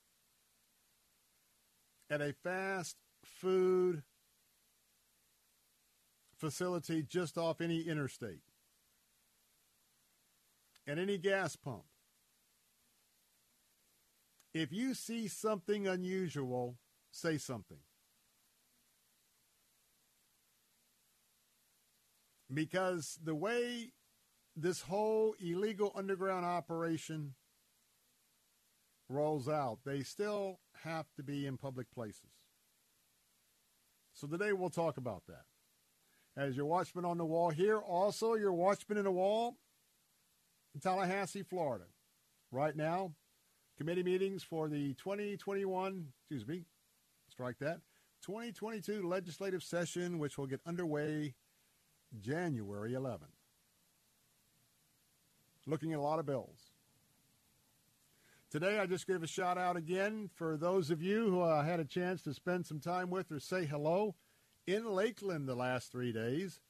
at 2.11 2.21
a 2.21 2.33
fast 2.33 2.97
food 3.25 4.03
facility 6.39 7.03
just 7.03 7.37
off 7.37 7.61
any 7.61 7.83
interstate, 7.83 8.43
at 10.87 10.99
any 10.99 11.19
gas 11.19 11.55
pump, 11.55 11.85
if 14.55 14.73
you 14.73 14.95
see 14.95 15.29
something 15.29 15.87
unusual, 15.87 16.79
say 17.11 17.37
something. 17.37 17.79
Because 22.53 23.19
the 23.23 23.35
way 23.35 23.93
this 24.57 24.83
whole 24.83 25.35
illegal 25.41 25.93
underground 25.95 26.45
operation 26.45 27.35
rolls 29.09 29.49
out, 29.49 29.79
they 29.85 30.03
still 30.03 30.61
have 30.85 31.07
to 31.17 31.23
be 31.23 31.47
in 31.47 31.57
public 31.57 31.91
places. 31.91 32.31
So 34.15 34.27
today 34.27 34.53
we'll 34.53 34.71
talk 34.71 34.97
about 34.97 35.23
that. 35.29 35.45
As 36.37 36.57
your 36.57 36.67
watchman 36.67 37.05
on 37.05 37.19
the 37.19 37.25
wall 37.25 37.51
here, 37.51 37.79
also 37.79 38.35
your 38.35 38.53
watchman 38.53 38.99
in 38.99 39.05
the 39.05 39.11
wall 39.11 39.57
in 40.75 40.81
Tallahassee, 40.81 41.43
Florida. 41.43 41.85
Right 42.51 42.77
now, 42.77 43.13
committee 43.77 44.03
meetings 44.03 44.43
for 44.43 44.69
the 44.69 44.95
2021, 44.95 46.07
excuse 46.21 46.47
me, 46.47 46.65
strike 47.31 47.59
that, 47.59 47.81
2022 48.25 49.07
legislative 49.07 49.63
session, 49.63 50.19
which 50.19 50.39
will 50.39 50.47
get 50.47 50.61
underway 50.67 51.35
January 52.19 52.93
11th. 52.93 53.35
Looking 55.67 55.93
at 55.93 55.99
a 55.99 56.03
lot 56.03 56.19
of 56.19 56.27
bills. 56.27 56.59
Today, 58.51 58.79
I 58.79 58.87
just 58.87 59.07
gave 59.07 59.23
a 59.23 59.27
shout 59.27 59.59
out 59.59 59.77
again 59.77 60.31
for 60.35 60.57
those 60.57 60.91
of 60.91 61.03
you 61.03 61.29
who 61.29 61.43
I 61.43 61.65
had 61.65 61.81
a 61.81 61.85
chance 61.85 62.23
to 62.23 62.33
spend 62.33 62.67
some 62.67 62.81
time 62.81 63.11
with 63.11 63.31
or 63.31 63.39
say 63.39 63.67
hello 63.67 64.15
in 64.67 64.87
Lakeland 64.87 65.47
the 65.47 65.55
last 65.55 65.93
three 65.93 66.13
days 66.13 66.61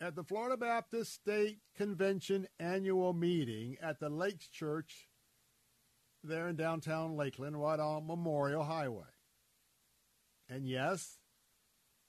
at 0.00 0.16
the 0.16 0.24
Florida 0.24 0.56
Baptist 0.56 1.14
State 1.14 1.60
Convention 1.76 2.48
annual 2.58 3.12
meeting 3.12 3.76
at 3.80 4.00
the 4.00 4.08
Lakes 4.08 4.48
Church 4.48 5.08
there 6.24 6.48
in 6.48 6.56
downtown 6.56 7.16
Lakeland, 7.16 7.60
right 7.60 7.78
on 7.78 8.06
Memorial 8.06 8.64
Highway. 8.64 9.04
And 10.48 10.68
yes, 10.68 11.18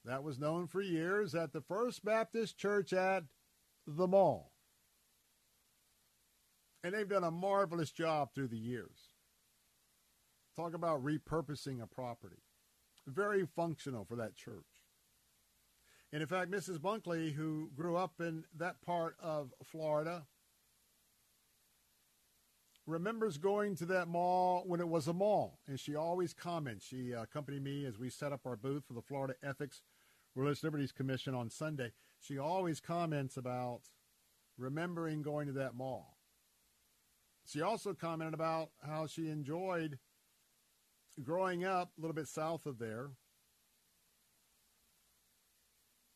that 0.07 0.23
was 0.23 0.39
known 0.39 0.67
for 0.67 0.81
years 0.81 1.35
at 1.35 1.51
the 1.51 1.59
First 1.61 2.03
Baptist 2.03 2.57
Church 2.57 2.93
at 2.93 3.25
the 3.85 4.07
mall. 4.07 4.53
And 6.81 6.93
they've 6.93 7.09
done 7.09 7.25
a 7.25 7.31
marvelous 7.31 7.91
job 7.91 8.29
through 8.33 8.47
the 8.47 8.57
years. 8.57 9.11
Talk 10.55 10.73
about 10.73 11.03
repurposing 11.03 11.83
a 11.83 11.87
property. 11.87 12.41
Very 13.05 13.45
functional 13.45 14.05
for 14.05 14.15
that 14.15 14.35
church. 14.35 14.63
And 16.13 16.21
in 16.21 16.27
fact, 16.27 16.49
Mrs. 16.49 16.79
Bunkley, 16.79 17.33
who 17.33 17.69
grew 17.75 17.97
up 17.97 18.13
in 18.21 18.45
that 18.55 18.81
part 18.81 19.17
of 19.21 19.53
Florida, 19.61 20.25
remembers 22.85 23.37
going 23.37 23.75
to 23.75 23.85
that 23.87 24.07
mall 24.07 24.63
when 24.65 24.79
it 24.79 24.87
was 24.87 25.07
a 25.07 25.13
mall. 25.13 25.59
And 25.67 25.77
she 25.77 25.95
always 25.95 26.33
comments. 26.33 26.85
She 26.85 27.11
accompanied 27.11 27.63
me 27.63 27.85
as 27.85 27.99
we 27.99 28.09
set 28.09 28.31
up 28.31 28.45
our 28.45 28.55
booth 28.55 28.85
for 28.87 28.93
the 28.93 29.01
Florida 29.01 29.35
Ethics 29.43 29.81
Religious 30.37 30.63
Liberties 30.63 30.91
Commission 30.91 31.33
on 31.33 31.49
Sunday, 31.49 31.91
she 32.19 32.37
always 32.37 32.79
comments 32.79 33.37
about 33.37 33.81
remembering 34.57 35.23
going 35.23 35.47
to 35.47 35.53
that 35.53 35.75
mall. 35.75 36.17
She 37.45 37.61
also 37.61 37.93
commented 37.93 38.35
about 38.35 38.69
how 38.85 39.07
she 39.07 39.29
enjoyed 39.29 39.97
growing 41.23 41.65
up 41.65 41.91
a 41.97 42.01
little 42.01 42.13
bit 42.13 42.27
south 42.27 42.67
of 42.67 42.77
there 42.77 43.09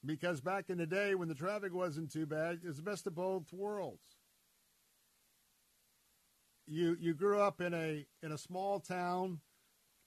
because 0.06 0.40
back 0.40 0.70
in 0.70 0.78
the 0.78 0.86
day 0.86 1.16
when 1.16 1.28
the 1.28 1.34
traffic 1.36 1.74
wasn't 1.74 2.12
too 2.12 2.28
bad, 2.28 2.60
it 2.64 2.68
was 2.68 2.78
the 2.78 2.84
best 2.84 3.08
of 3.08 3.16
both 3.16 3.52
worlds. 3.52 4.18
You 6.68 6.96
you 7.00 7.16
grew 7.16 7.40
up 7.40 7.60
in 7.60 7.74
a 7.74 8.06
in 8.22 8.32
a 8.32 8.38
small 8.38 8.80
town, 8.80 9.40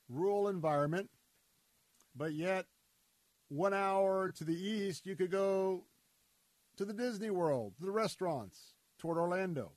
rural 0.08 0.48
environment, 0.48 1.10
but 2.14 2.32
yet 2.32 2.66
one 3.48 3.74
hour 3.74 4.30
to 4.32 4.44
the 4.44 4.54
east, 4.54 5.06
you 5.06 5.16
could 5.16 5.30
go 5.30 5.84
to 6.76 6.84
the 6.84 6.92
Disney 6.92 7.30
World, 7.30 7.74
to 7.78 7.86
the 7.86 7.92
restaurants 7.92 8.74
toward 8.98 9.18
Orlando. 9.18 9.72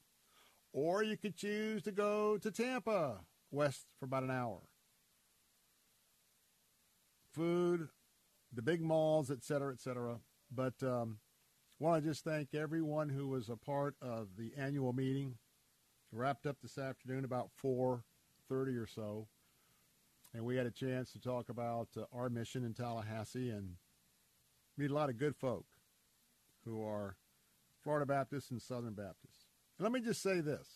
Or 0.73 1.03
you 1.03 1.18
could 1.18 1.35
choose 1.35 1.81
to 1.84 1.91
go 1.91 2.38
to 2.38 2.52
Tampa, 2.52 3.19
west 3.52 3.85
for 3.99 4.06
about 4.06 4.23
an 4.23 4.31
hour. 4.31 4.60
Food, 7.34 7.89
the 8.53 8.61
big 8.61 8.81
malls, 8.81 9.30
et 9.30 9.44
cetera, 9.44 9.72
et 9.72 9.80
cetera. 9.80 10.19
But 10.53 10.81
um, 10.81 11.19
want 11.80 12.03
to 12.03 12.10
just 12.10 12.23
thank 12.23 12.53
everyone 12.53 13.10
who 13.10 13.27
was 13.27 13.49
a 13.49 13.56
part 13.57 13.95
of 14.02 14.30
the 14.38 14.52
annual 14.57 14.94
meeting. 14.94 15.35
Wrapped 16.11 16.45
up 16.45 16.57
this 16.61 16.77
afternoon 16.77 17.26
about 17.26 17.49
4:30 17.61 18.02
or 18.81 18.88
so, 18.88 19.27
and 20.38 20.45
we 20.45 20.55
had 20.55 20.68
a 20.68 20.72
chance 20.72 21.11
to 21.11 21.19
talk 21.19 21.49
about 21.49 21.88
uh, 21.97 22.03
our 22.14 22.30
mission 22.30 22.64
in 22.64 22.72
Tallahassee 22.72 23.49
and 23.49 23.72
meet 24.77 24.91
a 24.91 24.93
lot 24.93 25.09
of 25.09 25.18
good 25.18 25.35
folk 25.35 25.65
who 26.64 26.85
are 26.85 27.18
Florida 27.81 28.05
Baptists 28.05 28.51
and 28.51 28.61
Southern 28.61 28.93
Baptists. 28.93 29.47
And 29.80 29.84
let 29.84 29.91
me 29.91 29.99
just 29.99 30.22
say 30.22 30.39
this. 30.39 30.68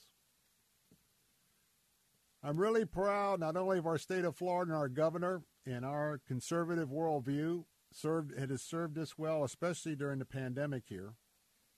I'm 2.43 2.57
really 2.57 2.85
proud 2.85 3.39
not 3.39 3.55
only 3.55 3.77
of 3.77 3.85
our 3.85 3.99
state 3.99 4.25
of 4.25 4.35
Florida 4.35 4.71
and 4.71 4.79
our 4.79 4.89
governor 4.89 5.43
and 5.63 5.85
our 5.85 6.19
conservative 6.27 6.89
worldview 6.89 7.65
served 7.93 8.31
it 8.31 8.49
has 8.49 8.63
served 8.63 8.97
us 8.97 9.15
well, 9.15 9.43
especially 9.43 9.95
during 9.95 10.17
the 10.17 10.25
pandemic 10.25 10.85
here. 10.87 11.13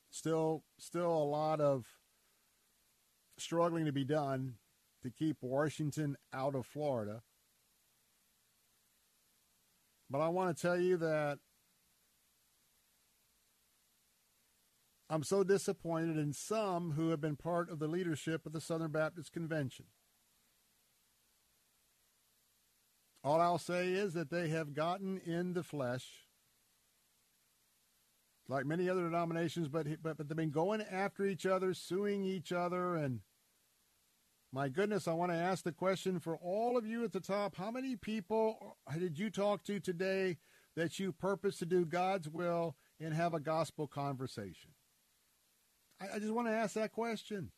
Still 0.10 0.64
still 0.80 1.12
a 1.12 1.26
lot 1.26 1.60
of 1.60 1.86
struggling 3.38 3.84
to 3.84 3.92
be 3.92 4.06
done 4.06 4.54
to 5.02 5.10
keep 5.10 5.36
Washington 5.42 6.16
out 6.34 6.56
of 6.56 6.66
Florida. 6.66 7.24
But 10.14 10.22
I 10.22 10.28
want 10.28 10.56
to 10.56 10.62
tell 10.62 10.80
you 10.80 10.96
that 10.98 11.40
I'm 15.10 15.24
so 15.24 15.44
disappointed 15.44 16.20
in 16.20 16.34
some 16.34 16.92
who 16.92 17.10
have 17.10 17.20
been 17.20 17.36
part 17.36 17.72
of 17.72 17.80
the 17.80 17.88
leadership 17.88 18.46
of 18.46 18.52
the 18.54 18.62
Southern 18.62 18.92
Baptist 18.92 19.34
Convention. 19.34 19.86
All 23.24 23.42
I'll 23.42 23.58
say 23.58 23.88
is 23.88 24.14
that 24.14 24.30
they 24.30 24.50
have 24.50 24.76
gotten 24.76 25.18
in 25.18 25.54
the 25.54 25.64
flesh, 25.64 26.06
like 28.48 28.68
many 28.68 28.88
other 28.88 29.10
denominations, 29.10 29.68
but, 29.68 29.88
but, 30.04 30.18
but 30.18 30.30
they've 30.30 30.38
been 30.38 30.52
going 30.52 30.82
after 30.82 31.26
each 31.26 31.48
other, 31.48 31.74
suing 31.74 32.24
each 32.24 32.52
other, 32.52 32.96
and 32.96 33.22
my 34.54 34.70
goodness, 34.70 35.08
I 35.08 35.14
want 35.14 35.32
to 35.32 35.38
ask 35.38 35.64
the 35.64 35.72
question 35.72 36.20
for 36.20 36.38
all 36.38 36.78
of 36.78 36.86
you 36.86 37.04
at 37.04 37.12
the 37.12 37.20
top 37.20 37.56
how 37.56 37.72
many 37.72 37.96
people 37.96 38.78
did 38.96 39.18
you 39.18 39.32
talk 39.32 39.64
to 39.64 39.80
today 39.80 40.38
that 40.76 41.00
you 41.00 41.12
purpose 41.12 41.58
to 41.58 41.66
do 41.66 41.86
God's 41.86 42.30
will 42.30 42.76
and 43.00 43.16
have 43.16 43.34
a 43.34 43.40
gospel 43.40 43.88
conversation? 43.88 44.72
I, 46.00 46.16
I 46.16 46.20
just 46.20 46.32
want 46.32 46.48
to 46.48 46.54
ask 46.54 46.76
that 46.76 46.92
question. 46.92 47.52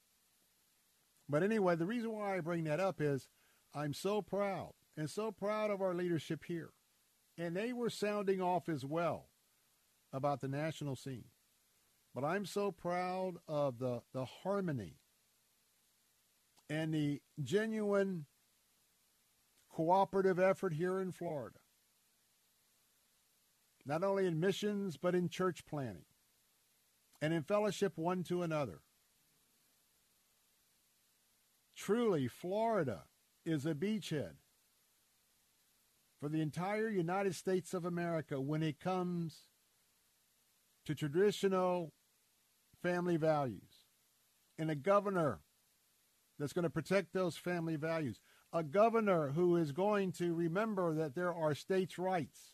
But 1.28 1.44
anyway, 1.44 1.76
the 1.76 1.86
reason 1.86 2.14
why 2.14 2.38
I 2.38 2.40
bring 2.40 2.64
that 2.64 2.80
up 2.80 3.02
is 3.02 3.28
I'm 3.74 3.94
so 3.94 4.22
proud 4.22 4.72
and 4.96 5.10
so 5.10 5.34
proud 5.34 5.72
of 5.72 5.82
our 5.82 5.94
leadership 5.94 6.46
here. 6.48 6.70
And 7.38 7.58
they 7.58 7.74
were 7.74 7.90
sounding 7.90 8.42
off 8.42 8.70
as 8.70 8.86
well 8.86 9.28
about 10.14 10.40
the 10.40 10.48
national 10.48 10.96
scene. 10.96 11.26
But 12.14 12.24
I'm 12.24 12.46
so 12.46 12.72
proud 12.72 13.34
of 13.50 13.80
the, 13.80 14.02
the 14.14 14.24
harmony 14.24 14.96
and 16.70 16.94
the 16.94 17.22
genuine 17.44 18.26
cooperative 19.70 20.40
effort 20.40 20.74
here 20.74 21.00
in 21.00 21.12
Florida. 21.12 21.60
Not 23.86 24.04
only 24.04 24.26
in 24.26 24.40
missions, 24.40 24.98
but 24.98 25.14
in 25.14 25.30
church 25.30 25.66
planning 25.66 26.06
and 27.22 27.34
in 27.34 27.44
fellowship 27.44 27.94
one 27.98 28.24
to 28.24 28.42
another. 28.42 28.82
Truly, 31.76 32.28
Florida 32.28 33.04
is 33.46 33.66
a 33.66 33.76
beachhead 33.76 34.36
for 36.20 36.30
the 36.30 36.42
entire 36.42 36.90
United 36.90 37.36
States 37.36 37.74
of 37.74 37.86
America 37.86 38.40
when 38.42 38.64
it 38.64 38.80
comes 38.80 39.44
to 40.86 40.96
traditional 40.96 41.94
family 42.82 43.18
values. 43.18 43.86
And 44.58 44.72
a 44.72 44.76
governor 44.76 45.42
that's 46.40 46.54
going 46.54 46.64
to 46.64 46.70
protect 46.70 47.14
those 47.14 47.38
family 47.38 47.76
values. 47.76 48.20
A 48.54 48.64
governor 48.64 49.32
who 49.32 49.56
is 49.58 49.72
going 49.72 50.12
to 50.14 50.34
remember 50.34 50.94
that 50.94 51.16
there 51.16 51.34
are 51.34 51.56
states' 51.56 51.98
rights. 51.98 52.54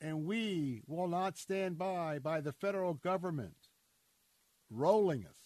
And 0.00 0.24
we 0.24 0.82
will 0.88 1.06
not 1.06 1.38
stand 1.38 1.78
by 1.78 2.18
by 2.18 2.40
the 2.40 2.52
federal 2.52 2.94
government 2.94 3.54
rolling 4.68 5.24
us. 5.24 5.36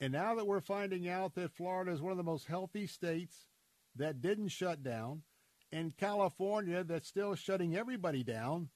And 0.00 0.12
now 0.12 0.34
that 0.34 0.46
we're 0.46 0.60
finding 0.60 1.08
out 1.08 1.34
that 1.34 1.52
Florida 1.52 1.92
is 1.92 2.00
one 2.00 2.10
of 2.10 2.16
the 2.16 2.24
most 2.24 2.46
healthy 2.46 2.86
states 2.86 3.46
that 3.94 4.20
didn't 4.20 4.48
shut 4.48 4.82
down, 4.82 5.22
and 5.70 5.96
California 5.96 6.82
that's 6.82 7.06
still 7.06 7.34
shutting 7.34 7.76
everybody 7.76 8.24
down, 8.24 8.70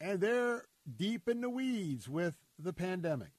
and 0.00 0.20
they're 0.20 0.66
deep 0.96 1.28
in 1.28 1.40
the 1.40 1.48
weeds 1.48 2.08
with 2.08 2.34
the 2.58 2.72
pandemic. 2.72 3.30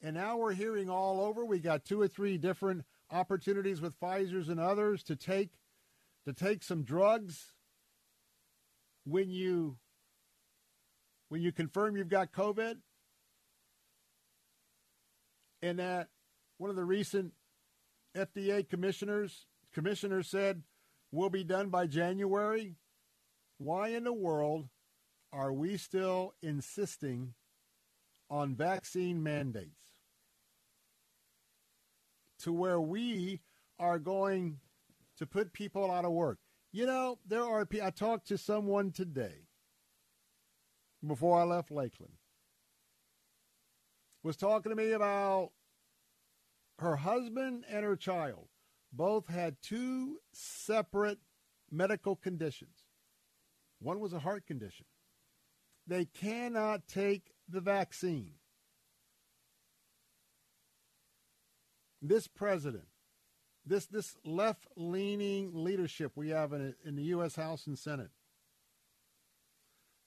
And 0.00 0.14
now 0.14 0.36
we're 0.36 0.54
hearing 0.54 0.88
all 0.88 1.20
over. 1.20 1.44
We 1.44 1.58
got 1.58 1.84
two 1.84 2.00
or 2.00 2.08
three 2.08 2.38
different 2.38 2.84
opportunities 3.10 3.80
with 3.80 3.98
Pfizer's 3.98 4.48
and 4.48 4.60
others 4.60 5.02
to 5.04 5.16
take 5.16 5.50
to 6.24 6.32
take 6.32 6.62
some 6.62 6.82
drugs 6.82 7.52
when 9.04 9.30
you 9.30 9.78
when 11.28 11.42
you 11.42 11.52
confirm 11.52 11.96
you've 11.96 12.08
got 12.08 12.32
COVID. 12.32 12.76
And 15.62 15.78
that 15.80 16.08
one 16.58 16.70
of 16.70 16.76
the 16.76 16.84
recent 16.84 17.32
FDA 18.16 18.68
commissioners 18.68 19.46
commissioner 19.72 20.22
said 20.22 20.62
will 21.10 21.30
be 21.30 21.44
done 21.44 21.70
by 21.70 21.86
January. 21.86 22.76
Why 23.58 23.88
in 23.88 24.04
the 24.04 24.12
world 24.12 24.68
are 25.32 25.52
we 25.52 25.76
still 25.76 26.34
insisting 26.42 27.34
on 28.30 28.54
vaccine 28.54 29.22
mandates? 29.22 29.87
To 32.40 32.52
where 32.52 32.80
we 32.80 33.40
are 33.78 33.98
going 33.98 34.58
to 35.16 35.26
put 35.26 35.52
people 35.52 35.90
out 35.90 36.04
of 36.04 36.12
work. 36.12 36.38
You 36.72 36.86
know, 36.86 37.18
there 37.26 37.42
are 37.42 37.64
people, 37.66 37.86
I 37.86 37.90
talked 37.90 38.28
to 38.28 38.38
someone 38.38 38.92
today 38.92 39.46
before 41.06 41.40
I 41.40 41.44
left 41.44 41.70
Lakeland. 41.70 42.12
Was 44.22 44.36
talking 44.36 44.70
to 44.70 44.76
me 44.76 44.92
about 44.92 45.50
her 46.78 46.96
husband 46.96 47.64
and 47.68 47.84
her 47.84 47.96
child 47.96 48.48
both 48.92 49.28
had 49.28 49.56
two 49.62 50.18
separate 50.32 51.18
medical 51.70 52.16
conditions. 52.16 52.84
One 53.80 54.00
was 54.00 54.12
a 54.12 54.18
heart 54.18 54.46
condition. 54.46 54.86
They 55.86 56.04
cannot 56.04 56.86
take 56.86 57.32
the 57.48 57.60
vaccine. 57.60 58.32
This 62.00 62.28
president, 62.28 62.86
this, 63.66 63.86
this 63.86 64.16
left 64.24 64.66
leaning 64.76 65.50
leadership 65.52 66.12
we 66.14 66.30
have 66.30 66.52
in, 66.52 66.74
in 66.84 66.96
the 66.96 67.02
U.S. 67.04 67.34
House 67.34 67.66
and 67.66 67.78
Senate, 67.78 68.10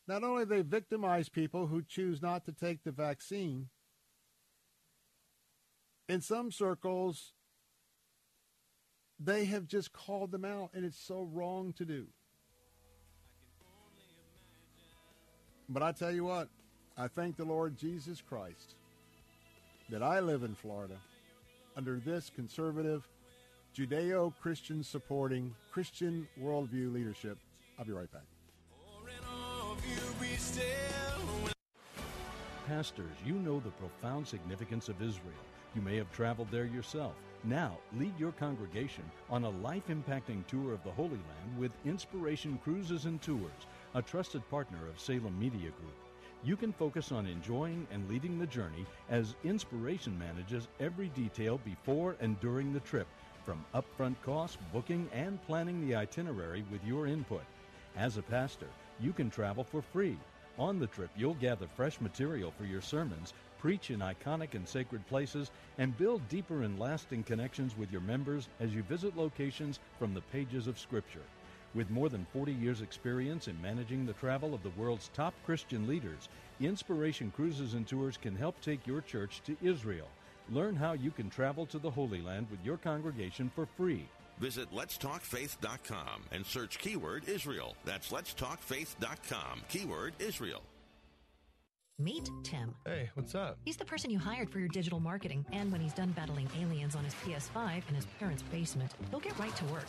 not 0.08 0.24
only 0.24 0.46
they 0.46 0.62
victimize 0.62 1.30
people 1.30 1.68
who 1.68 1.82
choose 1.82 2.22
not 2.22 2.46
to 2.46 2.52
take 2.52 2.84
the 2.84 2.92
vaccine, 2.92 3.70
in 6.08 6.22
some 6.22 6.52
circles, 6.52 7.34
they 9.20 9.46
have 9.46 9.68
just 9.68 9.94
called 9.94 10.32
them 10.32 10.44
out, 10.44 10.72
and 10.74 10.84
it's 10.84 11.00
so 11.00 11.30
wrong 11.32 11.74
to 11.74 11.86
do. 11.86 12.08
But 15.70 15.84
I 15.84 15.92
tell 15.92 16.12
you 16.12 16.26
what, 16.26 16.50
I 16.98 17.08
thank 17.08 17.38
the 17.38 17.46
Lord 17.46 17.78
Jesus 17.78 18.22
Christ 18.22 18.76
that 19.90 20.04
I 20.04 20.20
live 20.20 20.44
in 20.44 20.56
Florida 20.56 20.98
under 21.82 22.00
this 22.00 22.30
conservative, 22.36 23.08
Judeo 23.76 24.32
Christian 24.40 24.84
supporting, 24.84 25.52
Christian 25.72 26.28
worldview 26.40 26.94
leadership. 26.94 27.40
I'll 27.80 27.86
be 27.86 27.92
right 27.92 28.12
back. 28.12 28.22
Pastors, 32.68 33.16
you 33.26 33.34
know 33.34 33.60
the 33.60 33.72
profound 33.72 34.28
significance 34.28 34.90
of 34.90 35.02
Israel. 35.02 35.34
You 35.74 35.82
may 35.82 35.98
have 35.98 36.12
traveled 36.12 36.50
there 36.52 36.66
yourself. 36.66 37.14
Now, 37.44 37.80
lead 37.98 38.14
your 38.20 38.34
congregation 38.34 39.04
on 39.32 39.46
a 39.46 39.50
life 39.50 39.88
impacting 39.88 40.46
tour 40.46 40.74
of 40.74 40.84
the 40.84 40.92
Holy 40.92 41.10
Land 41.10 41.58
with 41.58 41.72
Inspiration 41.84 42.60
Cruises 42.64 43.06
and 43.06 43.20
Tours, 43.24 43.66
a 43.96 44.04
trusted 44.04 44.48
partner 44.52 44.88
of 44.88 45.00
Salem 45.00 45.40
Media 45.40 45.72
Group. 45.72 45.98
You 46.44 46.56
can 46.56 46.74
focus 46.74 47.12
on 47.12 47.28
enjoying 47.28 47.88
and 47.92 48.10
leading 48.10 48.40
the 48.40 48.48
journey 48.48 48.86
as 49.10 49.36
Inspiration 49.44 50.18
manages 50.18 50.68
every 50.80 51.10
detail 51.10 51.60
before 51.64 52.16
and 52.20 52.40
during 52.40 52.74
the 52.74 52.80
trip, 52.80 53.08
from 53.46 53.66
upfront 53.76 54.16
costs, 54.24 54.58
booking, 54.74 55.10
and 55.14 55.42
planning 55.46 55.82
the 55.82 55.96
itinerary 55.96 56.64
with 56.72 56.84
your 56.84 57.06
input. 57.08 57.44
As 57.96 58.18
a 58.18 58.24
pastor, 58.24 58.68
you 59.00 59.14
can 59.14 59.30
travel 59.30 59.64
for 59.64 59.82
free. 59.82 60.18
On 60.58 60.80
the 60.80 60.88
trip, 60.88 61.12
you'll 61.16 61.36
gather 61.36 61.68
fresh 61.76 62.02
material 62.02 62.52
for 62.58 62.66
your 62.66 62.82
sermons 62.82 63.34
preach 63.62 63.92
in 63.92 64.00
iconic 64.00 64.56
and 64.56 64.68
sacred 64.68 65.06
places, 65.08 65.52
and 65.78 65.96
build 65.96 66.28
deeper 66.30 66.64
and 66.64 66.80
lasting 66.80 67.24
connections 67.24 67.78
with 67.78 67.92
your 67.92 68.02
members 68.02 68.50
as 68.60 68.74
you 68.74 68.82
visit 68.82 69.16
locations 69.16 69.80
from 70.00 70.16
the 70.16 70.22
pages 70.22 70.66
of 70.66 70.80
Scripture. 70.80 71.22
With 71.74 71.90
more 71.90 72.10
than 72.10 72.28
40 72.34 72.52
years' 72.52 72.82
experience 72.82 73.48
in 73.48 73.62
managing 73.62 74.06
the 74.06 74.14
travel 74.14 74.54
of 74.54 74.62
the 74.62 74.72
world's 74.72 75.10
top 75.14 75.34
Christian 75.46 75.88
leaders, 75.88 76.28
Inspiration 76.60 77.32
Cruises 77.36 77.74
and 77.74 77.88
Tours 77.88 78.18
can 78.18 78.36
help 78.36 78.60
take 78.62 78.86
your 78.86 79.02
church 79.02 79.42
to 79.46 79.56
Israel. 79.62 80.08
Learn 80.50 80.76
how 80.76 80.94
you 80.94 81.12
can 81.12 81.30
travel 81.30 81.66
to 81.68 81.80
the 81.80 81.90
Holy 81.90 82.22
Land 82.22 82.48
with 82.52 82.60
your 82.66 82.78
congregation 82.78 83.50
for 83.56 83.66
free. 83.78 84.08
Visit 84.40 84.74
letstalkfaith.com 84.74 86.24
and 86.32 86.46
search 86.46 86.80
keyword 86.80 87.30
Israel. 87.30 87.76
That's 87.86 88.12
letstalkfaith.com, 88.12 89.62
keyword 89.70 90.14
Israel. 90.20 90.64
Meet 92.00 92.32
Tim. 92.44 92.74
Hey, 92.84 93.12
what's 93.14 93.36
up? 93.36 93.60
He's 93.64 93.78
the 93.78 93.86
person 93.86 94.10
you 94.10 94.18
hired 94.18 94.50
for 94.50 94.58
your 94.58 94.70
digital 94.70 95.00
marketing, 95.00 95.46
and 95.52 95.72
when 95.72 95.80
he's 95.80 95.94
done 95.94 96.12
battling 96.14 96.50
aliens 96.60 96.96
on 96.96 97.04
his 97.04 97.14
PS5 97.14 97.88
in 97.88 97.96
his 97.96 98.08
parents' 98.20 98.42
basement, 98.52 98.92
he'll 99.12 99.20
get 99.20 99.38
right 99.38 99.56
to 99.56 99.66
work. 99.66 99.86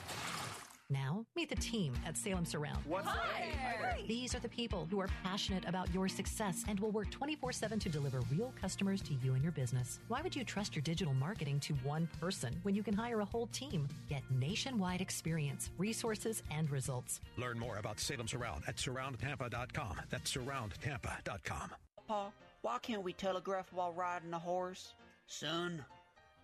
Now, 0.92 1.24
meet 1.34 1.48
the 1.48 1.56
team 1.56 1.94
at 2.06 2.18
Salem 2.18 2.44
Surround. 2.44 2.78
What's 2.86 3.08
Hi. 3.08 4.02
These 4.06 4.34
are 4.34 4.40
the 4.40 4.48
people 4.48 4.86
who 4.90 5.00
are 5.00 5.08
passionate 5.22 5.64
about 5.66 5.92
your 5.94 6.06
success 6.06 6.64
and 6.68 6.78
will 6.78 6.90
work 6.90 7.10
24 7.10 7.52
7 7.52 7.78
to 7.78 7.88
deliver 7.88 8.20
real 8.30 8.52
customers 8.60 9.00
to 9.02 9.14
you 9.14 9.32
and 9.32 9.42
your 9.42 9.52
business. 9.52 10.00
Why 10.08 10.20
would 10.20 10.36
you 10.36 10.44
trust 10.44 10.76
your 10.76 10.82
digital 10.82 11.14
marketing 11.14 11.60
to 11.60 11.74
one 11.76 12.08
person 12.20 12.54
when 12.62 12.74
you 12.74 12.82
can 12.82 12.94
hire 12.94 13.20
a 13.20 13.24
whole 13.24 13.46
team? 13.48 13.88
Get 14.08 14.22
nationwide 14.30 15.00
experience, 15.00 15.70
resources, 15.78 16.42
and 16.50 16.70
results. 16.70 17.20
Learn 17.38 17.58
more 17.58 17.78
about 17.78 17.98
Salem 17.98 18.28
Surround 18.28 18.64
at 18.66 18.76
surroundtampa.com. 18.76 19.96
That's 20.10 20.30
surroundtampa.com. 20.30 21.70
Pa, 22.06 22.30
why 22.60 22.78
can't 22.82 23.02
we 23.02 23.14
telegraph 23.14 23.72
while 23.72 23.92
riding 23.92 24.34
a 24.34 24.38
horse? 24.38 24.92
Son, 25.26 25.82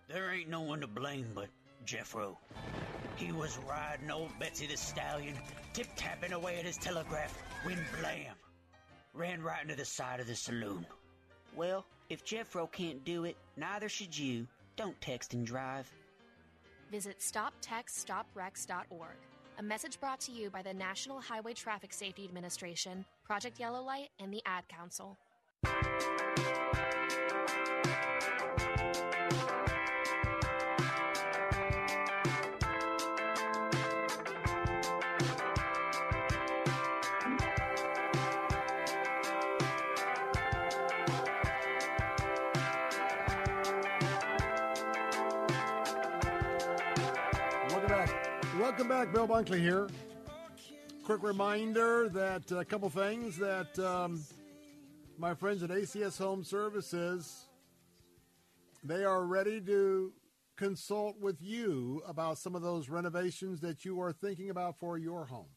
there 0.07 0.31
ain't 0.31 0.49
no 0.49 0.61
one 0.61 0.81
to 0.81 0.87
blame 0.87 1.27
but 1.35 1.49
Jeffro. 1.85 2.37
He 3.15 3.31
was 3.31 3.57
riding 3.67 4.11
old 4.11 4.31
Betsy 4.39 4.67
the 4.67 4.77
Stallion, 4.77 5.35
tip 5.73 5.87
tapping 5.95 6.33
away 6.33 6.57
at 6.57 6.65
his 6.65 6.77
telegraph, 6.77 7.37
when 7.63 7.77
blam! 7.99 8.35
Ran 9.13 9.41
right 9.41 9.61
into 9.61 9.75
the 9.75 9.85
side 9.85 10.19
of 10.19 10.27
the 10.27 10.35
saloon. 10.35 10.85
Well, 11.55 11.85
if 12.09 12.23
Jeffro 12.23 12.71
can't 12.71 13.03
do 13.03 13.25
it, 13.25 13.35
neither 13.57 13.89
should 13.89 14.17
you. 14.17 14.47
Don't 14.75 14.99
text 15.01 15.33
and 15.33 15.45
drive. 15.45 15.91
Visit 16.91 17.19
StopTextStopWrecks.org. 17.19 19.17
A 19.59 19.63
message 19.63 19.99
brought 19.99 20.21
to 20.21 20.31
you 20.31 20.49
by 20.49 20.61
the 20.61 20.73
National 20.73 21.19
Highway 21.19 21.53
Traffic 21.53 21.91
Safety 21.91 22.23
Administration, 22.23 23.03
Project 23.25 23.59
Yellow 23.59 23.83
Light, 23.83 24.09
and 24.19 24.33
the 24.33 24.41
Ad 24.45 24.63
Council. 24.69 25.17
Back. 48.89 49.13
Bill 49.13 49.27
Bunkley 49.27 49.59
here. 49.59 49.87
Quick 51.03 51.21
reminder 51.21 52.09
that 52.09 52.51
a 52.51 52.65
couple 52.65 52.89
things 52.89 53.37
that 53.37 53.77
um, 53.77 54.23
my 55.15 55.35
friends 55.35 55.61
at 55.61 55.69
ACS 55.69 56.17
Home 56.17 56.43
Services 56.43 57.45
they 58.83 59.03
are 59.03 59.25
ready 59.25 59.61
to 59.61 60.11
consult 60.57 61.19
with 61.19 61.39
you 61.39 62.01
about 62.07 62.39
some 62.39 62.55
of 62.55 62.63
those 62.63 62.89
renovations 62.89 63.59
that 63.61 63.85
you 63.85 64.01
are 64.01 64.11
thinking 64.11 64.49
about 64.49 64.79
for 64.79 64.97
your 64.97 65.25
home. 65.25 65.53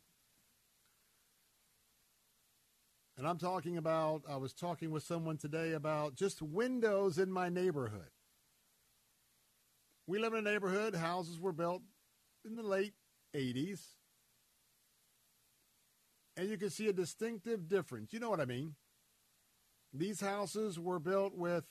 And 3.16 3.26
I'm 3.26 3.38
talking 3.38 3.78
about, 3.78 4.24
I 4.28 4.36
was 4.36 4.52
talking 4.52 4.90
with 4.90 5.04
someone 5.04 5.38
today 5.38 5.72
about 5.72 6.16
just 6.16 6.42
windows 6.42 7.16
in 7.16 7.32
my 7.32 7.48
neighborhood. 7.48 8.10
We 10.06 10.18
live 10.18 10.34
in 10.34 10.46
a 10.46 10.50
neighborhood, 10.50 10.94
houses 10.94 11.40
were 11.40 11.52
built 11.52 11.80
in 12.44 12.56
the 12.56 12.62
late 12.62 12.92
80s. 13.34 13.80
And 16.36 16.48
you 16.48 16.56
can 16.56 16.70
see 16.70 16.88
a 16.88 16.92
distinctive 16.92 17.68
difference. 17.68 18.12
You 18.12 18.20
know 18.20 18.30
what 18.30 18.40
I 18.40 18.46
mean? 18.46 18.74
These 19.92 20.20
houses 20.20 20.78
were 20.78 20.98
built 20.98 21.34
with 21.36 21.64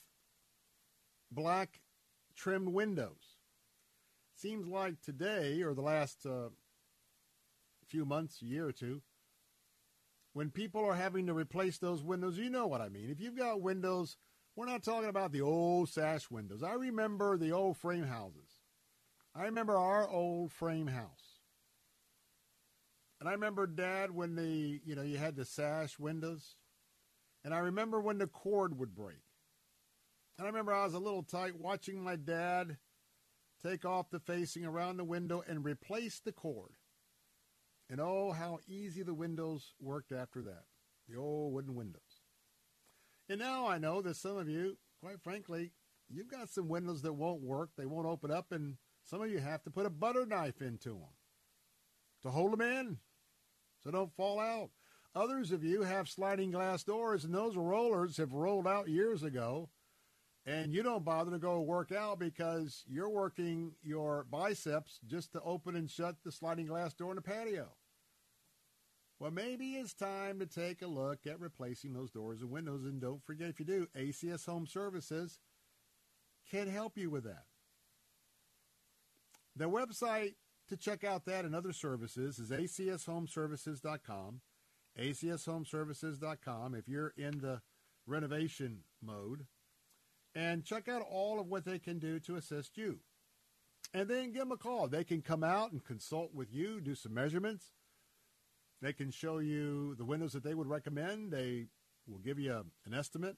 black 1.30 1.80
trimmed 2.36 2.68
windows. 2.68 3.38
Seems 4.36 4.66
like 4.66 5.00
today, 5.00 5.62
or 5.62 5.74
the 5.74 5.82
last 5.82 6.24
uh, 6.26 6.48
few 7.86 8.04
months, 8.04 8.42
year 8.42 8.66
or 8.66 8.72
two, 8.72 9.02
when 10.32 10.50
people 10.50 10.84
are 10.84 10.94
having 10.94 11.26
to 11.26 11.34
replace 11.34 11.78
those 11.78 12.02
windows, 12.02 12.38
you 12.38 12.48
know 12.48 12.66
what 12.66 12.80
I 12.80 12.88
mean. 12.88 13.10
If 13.10 13.20
you've 13.20 13.36
got 13.36 13.60
windows, 13.60 14.16
we're 14.56 14.66
not 14.66 14.82
talking 14.82 15.08
about 15.08 15.32
the 15.32 15.42
old 15.42 15.88
sash 15.88 16.30
windows. 16.30 16.62
I 16.62 16.74
remember 16.74 17.36
the 17.36 17.52
old 17.52 17.76
frame 17.76 18.04
houses. 18.04 18.60
I 19.34 19.44
remember 19.44 19.76
our 19.76 20.08
old 20.08 20.52
frame 20.52 20.88
house. 20.88 21.31
And 23.22 23.28
I 23.28 23.34
remember, 23.34 23.68
Dad, 23.68 24.10
when 24.10 24.34
the, 24.34 24.80
you 24.84 24.96
know, 24.96 25.02
you 25.02 25.16
had 25.16 25.36
the 25.36 25.44
sash 25.44 25.96
windows. 25.96 26.56
And 27.44 27.54
I 27.54 27.58
remember 27.58 28.00
when 28.00 28.18
the 28.18 28.26
cord 28.26 28.76
would 28.76 28.96
break. 28.96 29.22
And 30.36 30.44
I 30.44 30.50
remember 30.50 30.74
I 30.74 30.82
was 30.82 30.94
a 30.94 30.98
little 30.98 31.22
tight 31.22 31.54
watching 31.54 32.02
my 32.02 32.16
dad 32.16 32.78
take 33.64 33.84
off 33.84 34.10
the 34.10 34.18
facing 34.18 34.64
around 34.64 34.96
the 34.96 35.04
window 35.04 35.40
and 35.46 35.64
replace 35.64 36.18
the 36.18 36.32
cord. 36.32 36.72
And 37.88 38.00
oh, 38.00 38.32
how 38.32 38.58
easy 38.66 39.04
the 39.04 39.14
windows 39.14 39.74
worked 39.80 40.10
after 40.10 40.42
that. 40.42 40.64
The 41.08 41.16
old 41.16 41.54
wooden 41.54 41.76
windows. 41.76 42.24
And 43.28 43.38
now 43.38 43.68
I 43.68 43.78
know 43.78 44.02
that 44.02 44.16
some 44.16 44.36
of 44.36 44.48
you, 44.48 44.78
quite 45.00 45.22
frankly, 45.22 45.70
you've 46.10 46.26
got 46.26 46.48
some 46.48 46.68
windows 46.68 47.02
that 47.02 47.12
won't 47.12 47.42
work. 47.42 47.70
They 47.78 47.86
won't 47.86 48.08
open 48.08 48.32
up, 48.32 48.50
and 48.50 48.78
some 49.04 49.22
of 49.22 49.30
you 49.30 49.38
have 49.38 49.62
to 49.62 49.70
put 49.70 49.86
a 49.86 49.90
butter 49.90 50.26
knife 50.26 50.60
into 50.60 50.88
them 50.88 51.14
to 52.22 52.30
hold 52.30 52.52
them 52.52 52.62
in 52.62 52.98
so 53.82 53.90
don't 53.90 54.14
fall 54.14 54.40
out. 54.40 54.70
Others 55.14 55.52
of 55.52 55.62
you 55.62 55.82
have 55.82 56.08
sliding 56.08 56.50
glass 56.50 56.84
doors, 56.84 57.24
and 57.24 57.34
those 57.34 57.56
rollers 57.56 58.16
have 58.16 58.32
rolled 58.32 58.66
out 58.66 58.88
years 58.88 59.22
ago, 59.22 59.68
and 60.46 60.72
you 60.72 60.82
don't 60.82 61.04
bother 61.04 61.30
to 61.30 61.38
go 61.38 61.60
work 61.60 61.92
out 61.92 62.18
because 62.18 62.82
you're 62.88 63.10
working 63.10 63.72
your 63.82 64.26
biceps 64.30 65.00
just 65.06 65.32
to 65.32 65.40
open 65.42 65.76
and 65.76 65.90
shut 65.90 66.16
the 66.24 66.32
sliding 66.32 66.66
glass 66.66 66.94
door 66.94 67.10
in 67.10 67.16
the 67.16 67.22
patio. 67.22 67.72
Well, 69.22 69.30
maybe 69.30 69.74
it's 69.74 69.94
time 69.94 70.40
to 70.40 70.46
take 70.46 70.82
a 70.82 70.88
look 70.88 71.28
at 71.28 71.38
replacing 71.38 71.92
those 71.92 72.10
doors 72.10 72.40
and 72.40 72.50
windows. 72.50 72.84
And 72.84 73.00
don't 73.00 73.24
forget, 73.24 73.50
if 73.50 73.60
you 73.60 73.66
do, 73.66 73.86
ACS 73.96 74.46
Home 74.46 74.66
Services 74.66 75.38
can 76.50 76.68
help 76.68 76.98
you 76.98 77.08
with 77.08 77.22
that. 77.22 77.44
The 79.54 79.66
website 79.66 80.34
to 80.72 80.76
check 80.78 81.04
out 81.04 81.26
that 81.26 81.44
and 81.44 81.54
other 81.54 81.72
services 81.72 82.38
is 82.38 82.50
acshomeservices.com. 82.50 84.40
acshomeservices.com 84.98 86.74
if 86.74 86.88
you're 86.88 87.12
in 87.18 87.40
the 87.40 87.60
renovation 88.06 88.78
mode. 89.02 89.46
And 90.34 90.64
check 90.64 90.88
out 90.88 91.02
all 91.02 91.38
of 91.38 91.48
what 91.48 91.66
they 91.66 91.78
can 91.78 91.98
do 91.98 92.18
to 92.20 92.36
assist 92.36 92.78
you. 92.78 93.00
And 93.92 94.08
then 94.08 94.32
give 94.32 94.40
them 94.40 94.52
a 94.52 94.56
call. 94.56 94.88
They 94.88 95.04
can 95.04 95.20
come 95.20 95.44
out 95.44 95.72
and 95.72 95.84
consult 95.84 96.34
with 96.34 96.50
you, 96.50 96.80
do 96.80 96.94
some 96.94 97.12
measurements. 97.12 97.66
They 98.80 98.94
can 98.94 99.10
show 99.10 99.40
you 99.40 99.94
the 99.96 100.06
windows 100.06 100.32
that 100.32 100.42
they 100.42 100.54
would 100.54 100.68
recommend. 100.68 101.32
They 101.32 101.66
will 102.08 102.18
give 102.18 102.38
you 102.38 102.52
a, 102.54 102.64
an 102.86 102.94
estimate. 102.94 103.36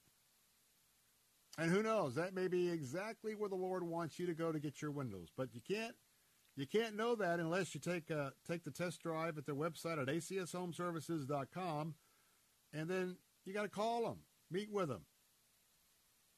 And 1.57 1.69
who 1.69 1.83
knows, 1.83 2.15
that 2.15 2.33
may 2.33 2.47
be 2.47 2.69
exactly 2.69 3.35
where 3.35 3.49
the 3.49 3.55
Lord 3.55 3.83
wants 3.83 4.19
you 4.19 4.25
to 4.25 4.33
go 4.33 4.53
to 4.53 4.59
get 4.59 4.81
your 4.81 4.91
windows. 4.91 5.27
But 5.35 5.53
you 5.53 5.59
can't 5.59 5.95
you 6.55 6.65
can't 6.65 6.95
know 6.95 7.15
that 7.15 7.39
unless 7.39 7.73
you 7.73 7.81
take 7.81 8.09
uh, 8.09 8.29
take 8.47 8.63
the 8.63 8.71
test 8.71 9.01
drive 9.01 9.37
at 9.37 9.45
their 9.45 9.55
website 9.55 10.01
at 10.01 10.07
acshomeservices.com, 10.07 11.95
and 12.73 12.89
then 12.89 13.17
you 13.45 13.53
got 13.53 13.63
to 13.63 13.69
call 13.69 14.03
them, 14.03 14.19
meet 14.49 14.71
with 14.71 14.89
them. 14.89 15.05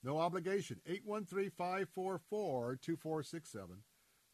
No 0.04 0.20
obligation. 0.20 0.80
813-544-2467. 0.88 3.82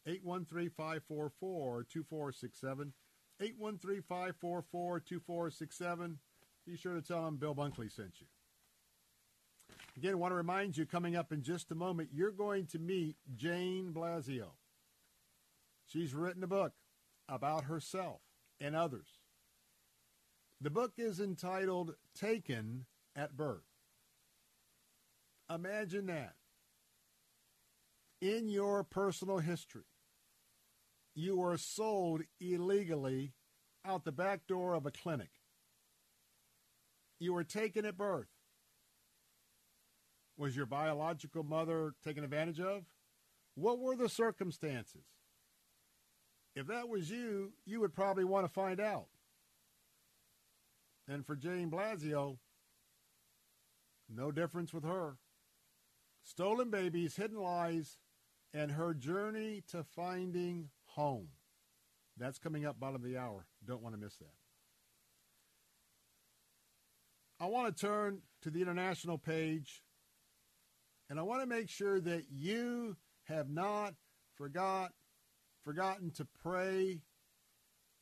813-544-2467. 0.06 2.92
813-544-2467. 3.42 6.16
Be 6.66 6.76
sure 6.76 6.94
to 6.94 7.02
tell 7.02 7.24
them 7.24 7.36
Bill 7.36 7.54
Bunkley 7.54 7.90
sent 7.90 8.20
you. 8.20 8.26
Again, 9.96 10.12
I 10.12 10.16
want 10.16 10.32
to 10.32 10.36
remind 10.36 10.76
you, 10.76 10.84
coming 10.86 11.16
up 11.16 11.32
in 11.32 11.42
just 11.42 11.70
a 11.70 11.74
moment, 11.74 12.10
you're 12.12 12.30
going 12.30 12.66
to 12.66 12.78
meet 12.78 13.16
Jane 13.36 13.92
Blasio. 13.94 14.48
She's 15.86 16.14
written 16.14 16.42
a 16.42 16.48
book 16.48 16.72
about 17.28 17.64
herself 17.64 18.20
and 18.60 18.74
others. 18.74 19.08
The 20.60 20.70
book 20.70 20.92
is 20.96 21.20
entitled 21.20 21.94
Taken 22.14 22.86
at 23.14 23.36
Birth. 23.36 23.66
Imagine 25.52 26.06
that. 26.06 26.34
In 28.20 28.48
your 28.48 28.82
personal 28.82 29.38
history, 29.38 29.84
you 31.14 31.36
were 31.36 31.58
sold 31.58 32.22
illegally 32.40 33.34
out 33.84 34.04
the 34.04 34.12
back 34.12 34.46
door 34.46 34.74
of 34.74 34.86
a 34.86 34.90
clinic. 34.90 35.30
You 37.18 37.34
were 37.34 37.44
taken 37.44 37.84
at 37.84 37.98
birth. 37.98 38.28
Was 40.36 40.56
your 40.56 40.66
biological 40.66 41.44
mother 41.44 41.94
taken 42.02 42.24
advantage 42.24 42.60
of? 42.60 42.84
What 43.54 43.78
were 43.78 43.94
the 43.94 44.08
circumstances? 44.08 45.04
If 46.54 46.68
that 46.68 46.88
was 46.88 47.10
you, 47.10 47.52
you 47.66 47.80
would 47.80 47.94
probably 47.94 48.24
want 48.24 48.46
to 48.46 48.52
find 48.52 48.80
out. 48.80 49.06
And 51.08 51.26
for 51.26 51.36
Jane 51.36 51.70
Blasio, 51.70 52.38
no 54.08 54.30
difference 54.30 54.72
with 54.72 54.84
her. 54.84 55.16
Stolen 56.22 56.70
babies, 56.70 57.16
hidden 57.16 57.38
lies, 57.38 57.98
and 58.52 58.72
her 58.72 58.94
journey 58.94 59.62
to 59.68 59.82
finding 59.82 60.70
home. 60.84 61.28
That's 62.16 62.38
coming 62.38 62.64
up 62.64 62.78
bottom 62.78 62.96
of 62.96 63.02
the 63.02 63.18
hour. 63.18 63.46
Don't 63.66 63.82
want 63.82 63.94
to 63.94 64.00
miss 64.00 64.16
that. 64.16 64.32
I 67.40 67.46
want 67.46 67.76
to 67.76 67.86
turn 67.86 68.20
to 68.42 68.50
the 68.50 68.62
international 68.62 69.18
page, 69.18 69.82
and 71.10 71.18
I 71.18 71.22
want 71.22 71.42
to 71.42 71.46
make 71.46 71.68
sure 71.68 72.00
that 72.00 72.26
you 72.30 72.96
have 73.24 73.50
not 73.50 73.94
forgot 74.36 74.92
forgotten 75.64 76.10
to 76.12 76.26
pray 76.42 77.00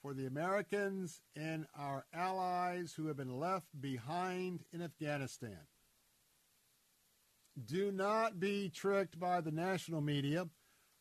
for 0.03 0.15
the 0.15 0.27
Americans 0.27 1.21
and 1.37 1.67
our 1.79 2.05
allies 2.13 2.93
who 2.97 3.07
have 3.07 3.17
been 3.17 3.39
left 3.39 3.69
behind 3.81 4.65
in 4.73 4.83
Afghanistan. 4.83 5.59
Do 7.65 7.93
not 7.93 8.41
be 8.41 8.69
tricked 8.69 9.21
by 9.21 9.41
the 9.41 9.53
national 9.53 10.01
media, 10.01 10.49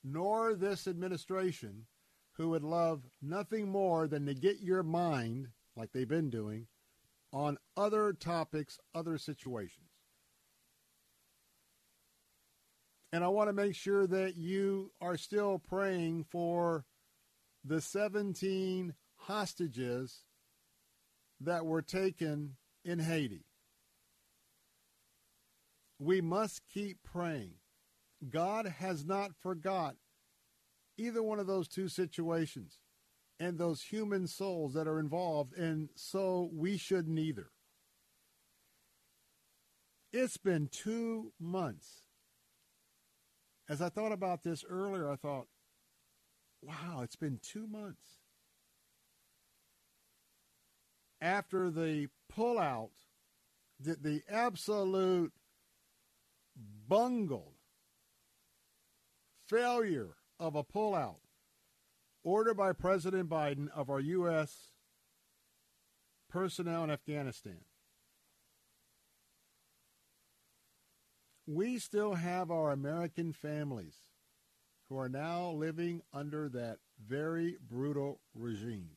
nor 0.03 0.53
this 0.53 0.87
administration, 0.87 1.87
who 2.33 2.49
would 2.49 2.63
love 2.63 3.07
nothing 3.21 3.69
more 3.69 4.07
than 4.07 4.25
to 4.25 4.33
get 4.33 4.59
your 4.61 4.83
mind, 4.83 5.47
like 5.75 5.91
they've 5.91 6.07
been 6.07 6.29
doing, 6.29 6.67
on 7.33 7.57
other 7.75 8.13
topics, 8.13 8.77
other 8.93 9.17
situations. 9.17 9.90
And 13.13 13.23
I 13.23 13.27
want 13.27 13.49
to 13.49 13.53
make 13.53 13.75
sure 13.75 14.07
that 14.07 14.37
you 14.37 14.91
are 15.01 15.17
still 15.17 15.59
praying 15.59 16.25
for 16.29 16.85
the 17.63 17.81
17 17.81 18.93
hostages 19.15 20.21
that 21.41 21.65
were 21.65 21.81
taken 21.81 22.55
in 22.85 22.99
Haiti. 22.99 23.45
We 25.99 26.21
must 26.21 26.61
keep 26.73 27.03
praying. 27.03 27.55
God 28.29 28.65
has 28.65 29.05
not 29.05 29.31
forgot 29.35 29.95
either 30.97 31.21
one 31.21 31.39
of 31.39 31.47
those 31.47 31.67
two 31.67 31.87
situations 31.87 32.79
and 33.39 33.57
those 33.57 33.81
human 33.81 34.27
souls 34.27 34.73
that 34.73 34.87
are 34.87 34.99
involved, 34.99 35.53
and 35.57 35.89
so 35.95 36.49
we 36.53 36.77
shouldn't 36.77 37.17
either. 37.17 37.49
It's 40.13 40.37
been 40.37 40.67
two 40.71 41.33
months 41.39 42.03
as 43.71 43.81
I 43.81 43.87
thought 43.87 44.11
about 44.11 44.43
this 44.43 44.65
earlier, 44.69 45.09
I 45.09 45.15
thought, 45.15 45.47
wow, 46.61 46.99
it's 47.03 47.15
been 47.15 47.39
two 47.41 47.67
months. 47.67 48.17
After 51.21 51.69
the 51.69 52.09
pullout, 52.29 52.89
the, 53.79 53.95
the 53.95 54.21
absolute 54.29 55.31
bungled 56.89 57.53
failure 59.47 60.15
of 60.37 60.55
a 60.55 60.65
pullout 60.65 61.21
ordered 62.25 62.57
by 62.57 62.73
President 62.73 63.29
Biden 63.29 63.69
of 63.73 63.89
our 63.89 64.01
U.S. 64.01 64.71
personnel 66.29 66.83
in 66.83 66.91
Afghanistan. 66.91 67.59
We 71.55 71.77
still 71.77 72.13
have 72.13 72.49
our 72.49 72.71
American 72.71 73.33
families 73.33 73.95
who 74.87 74.97
are 74.97 75.09
now 75.09 75.51
living 75.51 76.01
under 76.13 76.47
that 76.47 76.77
very 77.05 77.57
brutal 77.69 78.21
regime. 78.33 78.91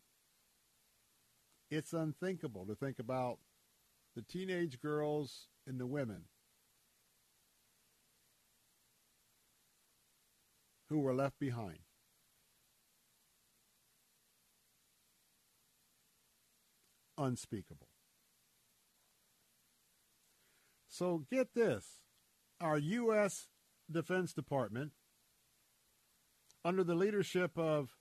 It's 1.71 1.93
unthinkable 1.93 2.65
to 2.67 2.77
think 2.77 3.01
about 3.01 3.39
the 4.15 4.23
teenage 4.23 4.81
girls 4.81 5.49
and 5.67 5.81
the 5.81 5.87
women 5.87 6.23
who 10.89 11.01
were 11.01 11.15
left 11.15 11.41
behind. 11.41 11.79
Unspeakable. 17.19 17.89
So 20.89 21.25
get 21.29 21.55
this 21.55 22.04
our 22.61 22.79
U.S. 22.79 23.49
Defense 23.91 24.33
Department, 24.33 24.93
under 26.65 26.83
the 26.83 26.95
leadership 26.95 27.59
of 27.59 27.97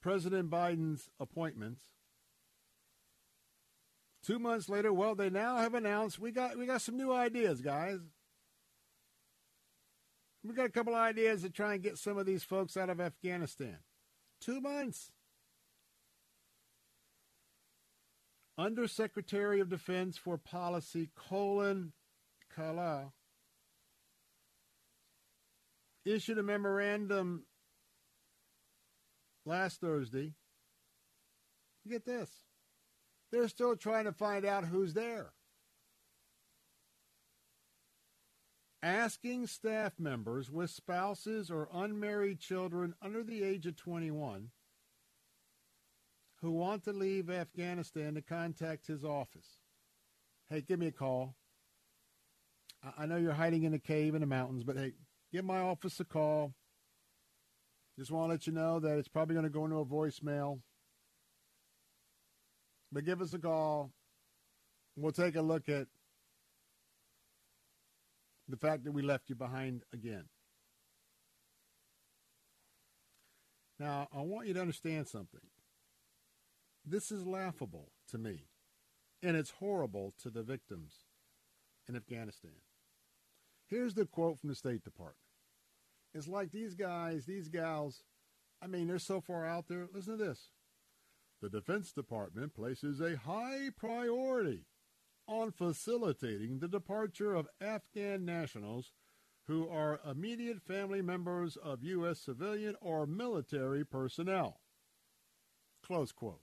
President 0.00 0.50
Biden's 0.50 1.10
appointments, 1.18 1.82
two 4.24 4.38
months 4.38 4.68
later, 4.68 4.92
well, 4.92 5.14
they 5.14 5.30
now 5.30 5.56
have 5.56 5.74
announced 5.74 6.18
we 6.18 6.30
got 6.30 6.56
we 6.56 6.66
got 6.66 6.82
some 6.82 6.96
new 6.96 7.12
ideas, 7.12 7.60
guys. 7.60 7.98
We 10.44 10.54
got 10.54 10.66
a 10.66 10.70
couple 10.70 10.94
ideas 10.94 11.42
to 11.42 11.50
try 11.50 11.74
and 11.74 11.82
get 11.82 11.98
some 11.98 12.16
of 12.16 12.24
these 12.24 12.44
folks 12.44 12.76
out 12.76 12.90
of 12.90 13.00
Afghanistan. 13.00 13.78
Two 14.40 14.60
months. 14.60 15.10
Undersecretary 18.58 19.60
of 19.60 19.68
Defense 19.68 20.18
for 20.18 20.36
Policy 20.36 21.10
Colin 21.14 21.92
Kahl 22.54 23.12
issued 26.04 26.38
a 26.38 26.42
memorandum 26.42 27.44
last 29.46 29.80
Thursday. 29.80 30.34
Get 31.88 32.04
this. 32.04 32.30
They're 33.30 33.48
still 33.48 33.76
trying 33.76 34.06
to 34.06 34.12
find 34.12 34.44
out 34.44 34.64
who's 34.64 34.94
there. 34.94 35.32
Asking 38.82 39.46
staff 39.46 39.98
members 39.98 40.50
with 40.50 40.70
spouses 40.70 41.50
or 41.50 41.68
unmarried 41.72 42.40
children 42.40 42.94
under 43.02 43.22
the 43.22 43.42
age 43.42 43.66
of 43.66 43.76
21 43.76 44.50
who 46.40 46.52
want 46.52 46.84
to 46.84 46.92
leave 46.92 47.30
Afghanistan 47.30 48.14
to 48.14 48.22
contact 48.22 48.86
his 48.86 49.04
office. 49.04 49.58
Hey, 50.48 50.60
give 50.60 50.78
me 50.78 50.86
a 50.86 50.92
call. 50.92 51.34
I 52.96 53.06
know 53.06 53.16
you're 53.16 53.32
hiding 53.32 53.64
in 53.64 53.74
a 53.74 53.78
cave 53.78 54.14
in 54.14 54.20
the 54.20 54.26
mountains, 54.26 54.62
but 54.62 54.76
hey, 54.76 54.92
give 55.32 55.44
my 55.44 55.58
office 55.58 55.98
a 55.98 56.04
call. 56.04 56.54
Just 57.98 58.12
want 58.12 58.28
to 58.28 58.32
let 58.32 58.46
you 58.46 58.52
know 58.52 58.78
that 58.78 58.98
it's 58.98 59.08
probably 59.08 59.34
going 59.34 59.44
to 59.44 59.50
go 59.50 59.64
into 59.64 59.78
a 59.78 59.84
voicemail. 59.84 60.60
But 62.92 63.04
give 63.04 63.20
us 63.20 63.34
a 63.34 63.38
call. 63.38 63.90
We'll 64.96 65.12
take 65.12 65.34
a 65.34 65.42
look 65.42 65.68
at 65.68 65.88
the 68.48 68.56
fact 68.56 68.84
that 68.84 68.92
we 68.92 69.02
left 69.02 69.28
you 69.28 69.34
behind 69.34 69.82
again. 69.92 70.24
Now, 73.80 74.08
I 74.12 74.22
want 74.22 74.46
you 74.46 74.54
to 74.54 74.60
understand 74.60 75.08
something. 75.08 75.40
This 76.90 77.12
is 77.12 77.26
laughable 77.26 77.92
to 78.10 78.16
me, 78.16 78.46
and 79.22 79.36
it's 79.36 79.50
horrible 79.58 80.14
to 80.22 80.30
the 80.30 80.42
victims 80.42 81.04
in 81.86 81.96
Afghanistan. 81.96 82.62
Here's 83.66 83.92
the 83.92 84.06
quote 84.06 84.38
from 84.38 84.48
the 84.48 84.54
State 84.54 84.84
Department. 84.84 85.16
It's 86.14 86.28
like 86.28 86.50
these 86.50 86.74
guys, 86.74 87.26
these 87.26 87.48
gals, 87.48 88.04
I 88.62 88.68
mean, 88.68 88.88
they're 88.88 88.98
so 88.98 89.20
far 89.20 89.44
out 89.44 89.68
there. 89.68 89.86
Listen 89.92 90.16
to 90.16 90.24
this. 90.24 90.48
The 91.42 91.50
Defense 91.50 91.92
Department 91.92 92.54
places 92.54 93.00
a 93.00 93.18
high 93.18 93.68
priority 93.76 94.64
on 95.26 95.52
facilitating 95.52 96.58
the 96.58 96.68
departure 96.68 97.34
of 97.34 97.48
Afghan 97.60 98.24
nationals 98.24 98.92
who 99.46 99.68
are 99.68 100.00
immediate 100.10 100.62
family 100.62 101.02
members 101.02 101.56
of 101.56 101.84
U.S. 101.84 102.18
civilian 102.18 102.76
or 102.80 103.06
military 103.06 103.84
personnel. 103.84 104.60
Close 105.82 106.12
quote. 106.12 106.40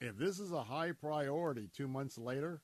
If 0.00 0.18
this 0.18 0.40
is 0.40 0.52
a 0.52 0.62
high 0.64 0.92
priority 0.92 1.68
two 1.76 1.88
months 1.88 2.18
later, 2.18 2.62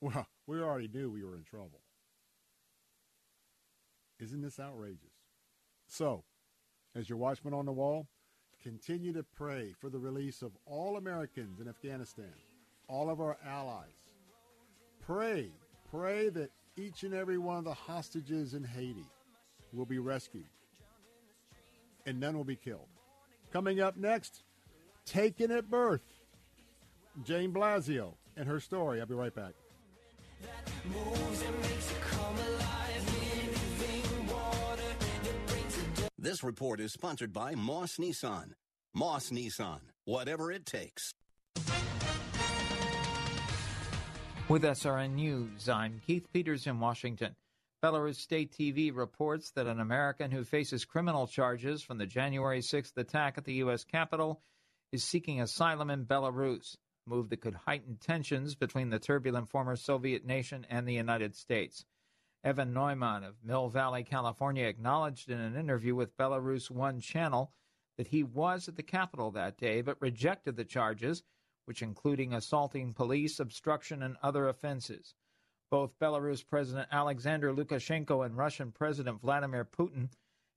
well, 0.00 0.26
we 0.46 0.60
already 0.60 0.88
knew 0.88 1.10
we 1.10 1.24
were 1.24 1.36
in 1.36 1.44
trouble. 1.44 1.80
Isn't 4.20 4.42
this 4.42 4.60
outrageous? 4.60 5.12
So, 5.86 6.24
as 6.94 7.08
your 7.08 7.18
watchman 7.18 7.54
on 7.54 7.66
the 7.66 7.72
wall, 7.72 8.08
continue 8.62 9.12
to 9.14 9.24
pray 9.24 9.74
for 9.80 9.90
the 9.90 9.98
release 9.98 10.42
of 10.42 10.52
all 10.66 10.96
Americans 10.96 11.60
in 11.60 11.68
Afghanistan, 11.68 12.32
all 12.88 13.10
of 13.10 13.20
our 13.20 13.36
allies. 13.46 13.88
Pray, 15.00 15.50
pray 15.90 16.28
that 16.30 16.50
each 16.76 17.02
and 17.04 17.14
every 17.14 17.38
one 17.38 17.58
of 17.58 17.64
the 17.64 17.74
hostages 17.74 18.54
in 18.54 18.64
Haiti 18.64 19.06
will 19.72 19.86
be 19.86 19.98
rescued. 19.98 20.46
and 22.06 22.18
none 22.20 22.36
will 22.36 22.44
be 22.44 22.56
killed. 22.56 22.88
Coming 23.52 23.80
up 23.80 23.96
next, 23.96 24.44
taken 25.04 25.50
at 25.50 25.70
birth. 25.70 26.02
Jane 27.24 27.52
Blasio 27.52 28.14
and 28.36 28.48
her 28.48 28.60
story. 28.60 29.00
I'll 29.00 29.06
be 29.06 29.14
right 29.14 29.34
back. 29.34 29.52
This 36.18 36.42
report 36.44 36.80
is 36.80 36.92
sponsored 36.92 37.32
by 37.32 37.54
Moss 37.54 37.96
Nissan. 37.96 38.52
Moss 38.94 39.30
Nissan, 39.30 39.80
whatever 40.04 40.52
it 40.52 40.64
takes. 40.66 41.12
With 44.48 44.62
SRN 44.62 45.14
News, 45.14 45.68
I'm 45.68 46.00
Keith 46.06 46.26
Peters 46.32 46.66
in 46.66 46.78
Washington. 46.78 47.34
Belarus 47.82 48.16
State 48.16 48.52
TV 48.52 48.94
reports 48.94 49.50
that 49.52 49.66
an 49.66 49.80
American 49.80 50.30
who 50.30 50.44
faces 50.44 50.84
criminal 50.84 51.26
charges 51.26 51.82
from 51.82 51.98
the 51.98 52.06
January 52.06 52.60
6th 52.60 52.96
attack 52.96 53.38
at 53.38 53.44
the 53.44 53.54
U.S. 53.54 53.82
Capitol 53.82 54.40
is 54.92 55.02
seeking 55.02 55.40
asylum 55.40 55.90
in 55.90 56.04
Belarus, 56.04 56.76
a 57.06 57.10
move 57.10 57.30
that 57.30 57.40
could 57.40 57.54
heighten 57.54 57.96
tensions 57.96 58.54
between 58.54 58.90
the 58.90 58.98
turbulent 58.98 59.48
former 59.48 59.74
Soviet 59.74 60.24
nation 60.24 60.66
and 60.68 60.86
the 60.86 60.92
United 60.92 61.34
States. 61.34 61.84
Evan 62.44 62.74
Neumann 62.74 63.24
of 63.24 63.36
Mill 63.42 63.68
Valley, 63.68 64.04
California, 64.04 64.66
acknowledged 64.66 65.30
in 65.30 65.40
an 65.40 65.56
interview 65.56 65.94
with 65.94 66.16
Belarus 66.16 66.70
One 66.70 67.00
Channel 67.00 67.52
that 67.96 68.08
he 68.08 68.22
was 68.22 68.68
at 68.68 68.76
the 68.76 68.82
Capitol 68.82 69.30
that 69.30 69.56
day 69.56 69.80
but 69.80 70.00
rejected 70.00 70.56
the 70.56 70.64
charges, 70.64 71.22
which 71.64 71.82
including 71.82 72.34
assaulting 72.34 72.92
police, 72.92 73.40
obstruction, 73.40 74.02
and 74.02 74.16
other 74.22 74.48
offenses. 74.48 75.14
Both 75.70 75.98
Belarus 75.98 76.46
President 76.46 76.88
Alexander 76.92 77.54
Lukashenko 77.54 78.26
and 78.26 78.36
Russian 78.36 78.72
President 78.72 79.20
Vladimir 79.20 79.64
Putin 79.64 80.10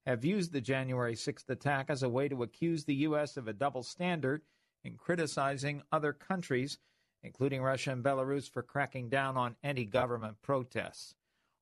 have 0.06 0.24
used 0.24 0.52
the 0.52 0.62
January 0.62 1.16
6th 1.16 1.50
attack 1.50 1.90
as 1.90 2.04
a 2.04 2.10
way 2.10 2.28
to 2.28 2.44
accuse 2.44 2.86
the 2.86 2.96
U.S. 2.96 3.38
of 3.38 3.48
a 3.48 3.54
double 3.54 3.84
standard 3.84 4.42
in 4.84 4.96
criticizing 4.96 5.82
other 5.92 6.14
countries, 6.14 6.78
including 7.24 7.62
Russia 7.62 7.92
and 7.92 8.04
Belarus, 8.04 8.50
for 8.50 8.62
cracking 8.62 9.10
down 9.10 9.36
on 9.36 9.56
anti 9.64 9.86
government 9.86 10.38
protests. 10.42 11.16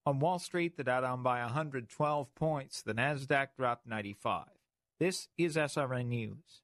On 0.06 0.20
Wall 0.20 0.40
Street, 0.40 0.76
the 0.76 0.84
Dow 0.84 1.00
down 1.00 1.24
by 1.24 1.42
112 1.42 2.36
points. 2.36 2.82
The 2.82 2.94
Nasdaq 2.94 3.50
dropped 3.56 3.88
95. 3.88 4.48
This 5.00 5.30
is 5.38 5.56
SRN 5.56 6.08
News. 6.08 6.64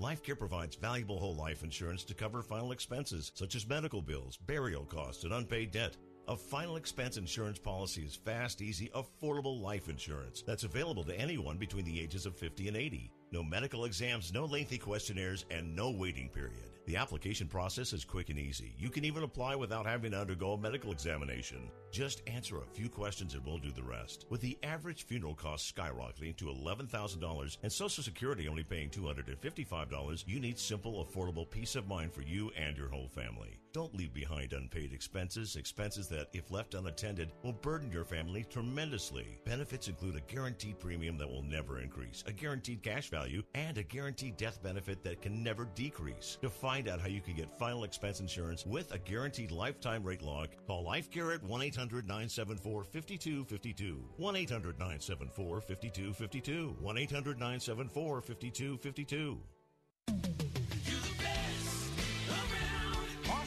LifeCare 0.00 0.38
provides 0.38 0.76
valuable 0.76 1.18
whole 1.18 1.34
life 1.34 1.62
insurance 1.62 2.04
to 2.04 2.14
cover 2.14 2.42
final 2.42 2.72
expenses 2.72 3.32
such 3.34 3.54
as 3.54 3.66
medical 3.66 4.02
bills, 4.02 4.36
burial 4.36 4.84
costs, 4.84 5.24
and 5.24 5.32
unpaid 5.32 5.70
debt. 5.72 5.96
A 6.28 6.36
final 6.36 6.76
expense 6.76 7.16
insurance 7.16 7.58
policy 7.58 8.02
is 8.02 8.16
fast, 8.16 8.60
easy, 8.60 8.90
affordable 8.94 9.60
life 9.60 9.88
insurance 9.88 10.42
that's 10.46 10.64
available 10.64 11.04
to 11.04 11.18
anyone 11.18 11.56
between 11.56 11.84
the 11.84 12.00
ages 12.00 12.26
of 12.26 12.36
50 12.36 12.68
and 12.68 12.76
80. 12.76 13.10
No 13.32 13.42
medical 13.42 13.84
exams, 13.84 14.32
no 14.32 14.44
lengthy 14.44 14.78
questionnaires, 14.78 15.44
and 15.50 15.74
no 15.74 15.90
waiting 15.90 16.28
period. 16.28 16.75
The 16.86 16.96
application 16.96 17.48
process 17.48 17.92
is 17.92 18.04
quick 18.04 18.30
and 18.30 18.38
easy. 18.38 18.76
You 18.78 18.90
can 18.90 19.04
even 19.04 19.24
apply 19.24 19.56
without 19.56 19.86
having 19.86 20.12
to 20.12 20.20
undergo 20.20 20.52
a 20.52 20.58
medical 20.58 20.92
examination. 20.92 21.68
Just 21.90 22.22
answer 22.28 22.58
a 22.58 22.74
few 22.74 22.88
questions 22.88 23.34
and 23.34 23.44
we'll 23.44 23.58
do 23.58 23.72
the 23.72 23.82
rest. 23.82 24.26
With 24.30 24.40
the 24.40 24.56
average 24.62 25.02
funeral 25.02 25.34
cost 25.34 25.74
skyrocketing 25.74 26.36
to 26.36 26.44
$11,000 26.44 27.58
and 27.64 27.72
Social 27.72 28.04
Security 28.04 28.46
only 28.46 28.62
paying 28.62 28.90
$255, 28.90 30.24
you 30.28 30.38
need 30.38 30.60
simple, 30.60 31.04
affordable 31.04 31.50
peace 31.50 31.74
of 31.74 31.88
mind 31.88 32.12
for 32.12 32.22
you 32.22 32.52
and 32.56 32.76
your 32.76 32.88
whole 32.88 33.08
family. 33.08 33.58
Don't 33.76 33.94
leave 33.94 34.14
behind 34.14 34.54
unpaid 34.54 34.94
expenses, 34.94 35.56
expenses 35.56 36.08
that, 36.08 36.28
if 36.32 36.50
left 36.50 36.72
unattended, 36.72 37.30
will 37.42 37.52
burden 37.52 37.92
your 37.92 38.06
family 38.06 38.42
tremendously. 38.42 39.38
Benefits 39.44 39.88
include 39.88 40.16
a 40.16 40.32
guaranteed 40.32 40.78
premium 40.78 41.18
that 41.18 41.28
will 41.28 41.42
never 41.42 41.78
increase, 41.78 42.24
a 42.26 42.32
guaranteed 42.32 42.82
cash 42.82 43.10
value, 43.10 43.42
and 43.54 43.76
a 43.76 43.82
guaranteed 43.82 44.38
death 44.38 44.62
benefit 44.62 45.04
that 45.04 45.20
can 45.20 45.42
never 45.42 45.66
decrease. 45.74 46.38
To 46.40 46.48
find 46.48 46.88
out 46.88 47.02
how 47.02 47.08
you 47.08 47.20
can 47.20 47.34
get 47.34 47.58
final 47.58 47.84
expense 47.84 48.20
insurance 48.20 48.64
with 48.64 48.90
a 48.94 48.98
guaranteed 48.98 49.50
lifetime 49.50 50.02
rate 50.02 50.22
lock, 50.22 50.48
call 50.66 50.82
LifeCare 50.82 51.34
at 51.34 51.42
1 51.42 51.60
800 51.60 52.06
974 52.06 52.82
5252. 52.82 54.02
1 54.16 54.36
800 54.36 54.78
974 54.78 55.60
5252. 55.60 56.76
1 56.80 56.96
800 56.96 57.38
974 57.38 58.22
5252. 58.22 59.38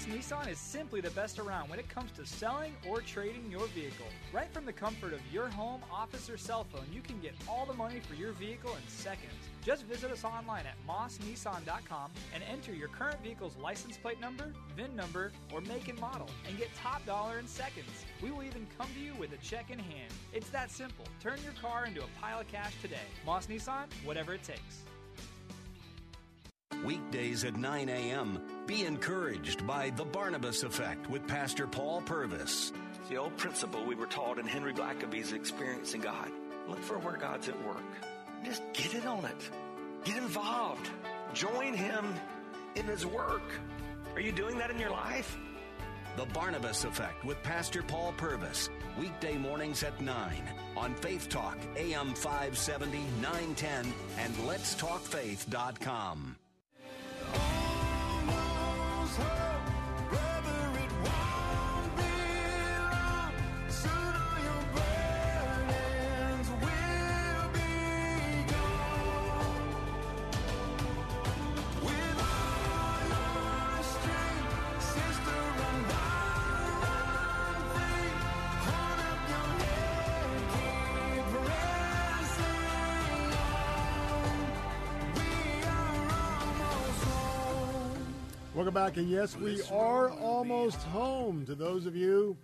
Nissan 0.09 0.49
is 0.49 0.57
simply 0.57 1.01
the 1.01 1.11
best 1.11 1.37
around 1.37 1.69
when 1.69 1.77
it 1.77 1.87
comes 1.87 2.11
to 2.13 2.25
selling 2.25 2.73
or 2.87 2.99
trading 2.99 3.45
your 3.51 3.67
vehicle. 3.67 4.07
Right 4.33 4.51
from 4.51 4.65
the 4.65 4.73
comfort 4.73 5.13
of 5.13 5.19
your 5.31 5.49
home, 5.49 5.81
office, 5.91 6.31
or 6.31 6.37
cell 6.37 6.63
phone, 6.63 6.85
you 6.91 7.01
can 7.01 7.19
get 7.19 7.35
all 7.47 7.67
the 7.67 7.75
money 7.75 7.99
for 7.99 8.15
your 8.15 8.31
vehicle 8.31 8.71
in 8.71 8.87
seconds. 8.87 9.33
Just 9.63 9.83
visit 9.83 10.09
us 10.09 10.23
online 10.23 10.65
at 10.65 10.75
mossnissan.com 10.87 12.09
and 12.33 12.43
enter 12.51 12.73
your 12.73 12.87
current 12.87 13.21
vehicle's 13.21 13.55
license 13.57 13.97
plate 13.97 14.19
number, 14.19 14.51
VIN 14.75 14.95
number, 14.95 15.31
or 15.53 15.61
make 15.61 15.89
and 15.89 15.99
model, 15.99 16.29
and 16.47 16.57
get 16.57 16.73
top 16.73 17.05
dollar 17.05 17.37
in 17.37 17.45
seconds. 17.45 18.05
We 18.23 18.31
will 18.31 18.43
even 18.43 18.65
come 18.79 18.87
to 18.95 18.99
you 18.99 19.13
with 19.19 19.31
a 19.33 19.37
check 19.37 19.69
in 19.69 19.77
hand. 19.77 20.11
It's 20.33 20.49
that 20.49 20.71
simple. 20.71 21.05
Turn 21.21 21.37
your 21.43 21.53
car 21.61 21.85
into 21.85 22.01
a 22.01 22.07
pile 22.19 22.39
of 22.39 22.47
cash 22.47 22.73
today. 22.81 22.97
Moss 23.27 23.45
Nissan, 23.45 23.85
whatever 24.03 24.33
it 24.33 24.41
takes. 24.41 24.88
Weekdays 26.83 27.43
at 27.43 27.57
9 27.57 27.89
a.m. 27.89 28.41
Be 28.65 28.85
encouraged 28.85 29.67
by 29.67 29.89
The 29.89 30.05
Barnabas 30.05 30.63
Effect 30.63 31.09
with 31.09 31.27
Pastor 31.27 31.67
Paul 31.67 31.99
Purvis. 32.01 32.71
It's 32.99 33.09
the 33.09 33.17
old 33.17 33.35
principle 33.35 33.83
we 33.85 33.95
were 33.95 34.05
taught 34.05 34.39
in 34.39 34.47
Henry 34.47 34.71
Blackaby's 34.71 35.33
Experiencing 35.33 35.99
God. 36.01 36.31
Look 36.69 36.81
for 36.81 36.97
where 36.99 37.17
God's 37.17 37.49
at 37.49 37.67
work. 37.67 37.83
Just 38.45 38.63
get 38.73 38.93
in 38.93 39.05
on 39.05 39.25
it. 39.25 39.49
Get 40.05 40.15
involved. 40.17 40.89
Join 41.33 41.73
Him 41.73 42.13
in 42.75 42.85
His 42.85 43.05
work. 43.05 43.43
Are 44.15 44.21
you 44.21 44.31
doing 44.31 44.57
that 44.57 44.71
in 44.71 44.79
your 44.79 44.91
life? 44.91 45.37
The 46.15 46.27
Barnabas 46.27 46.85
Effect 46.85 47.25
with 47.25 47.43
Pastor 47.43 47.83
Paul 47.83 48.13
Purvis. 48.15 48.69
Weekday 48.97 49.37
mornings 49.37 49.83
at 49.83 49.99
9 49.99 50.43
on 50.77 50.95
Faith 50.95 51.27
Talk, 51.29 51.57
AM 51.75 52.13
570, 52.13 52.99
910, 53.21 53.93
and 54.17 54.33
letstalkfaith.com. 54.35 56.37
Welcome 57.31 57.68
back, 88.85 88.95
and 88.95 89.09
yes, 89.09 89.35
we 89.35 89.61
are 89.73 90.09
almost 90.11 90.77
home. 90.83 91.45
To 91.45 91.53
those 91.53 91.85
of 91.85 91.97
you, 91.97 92.37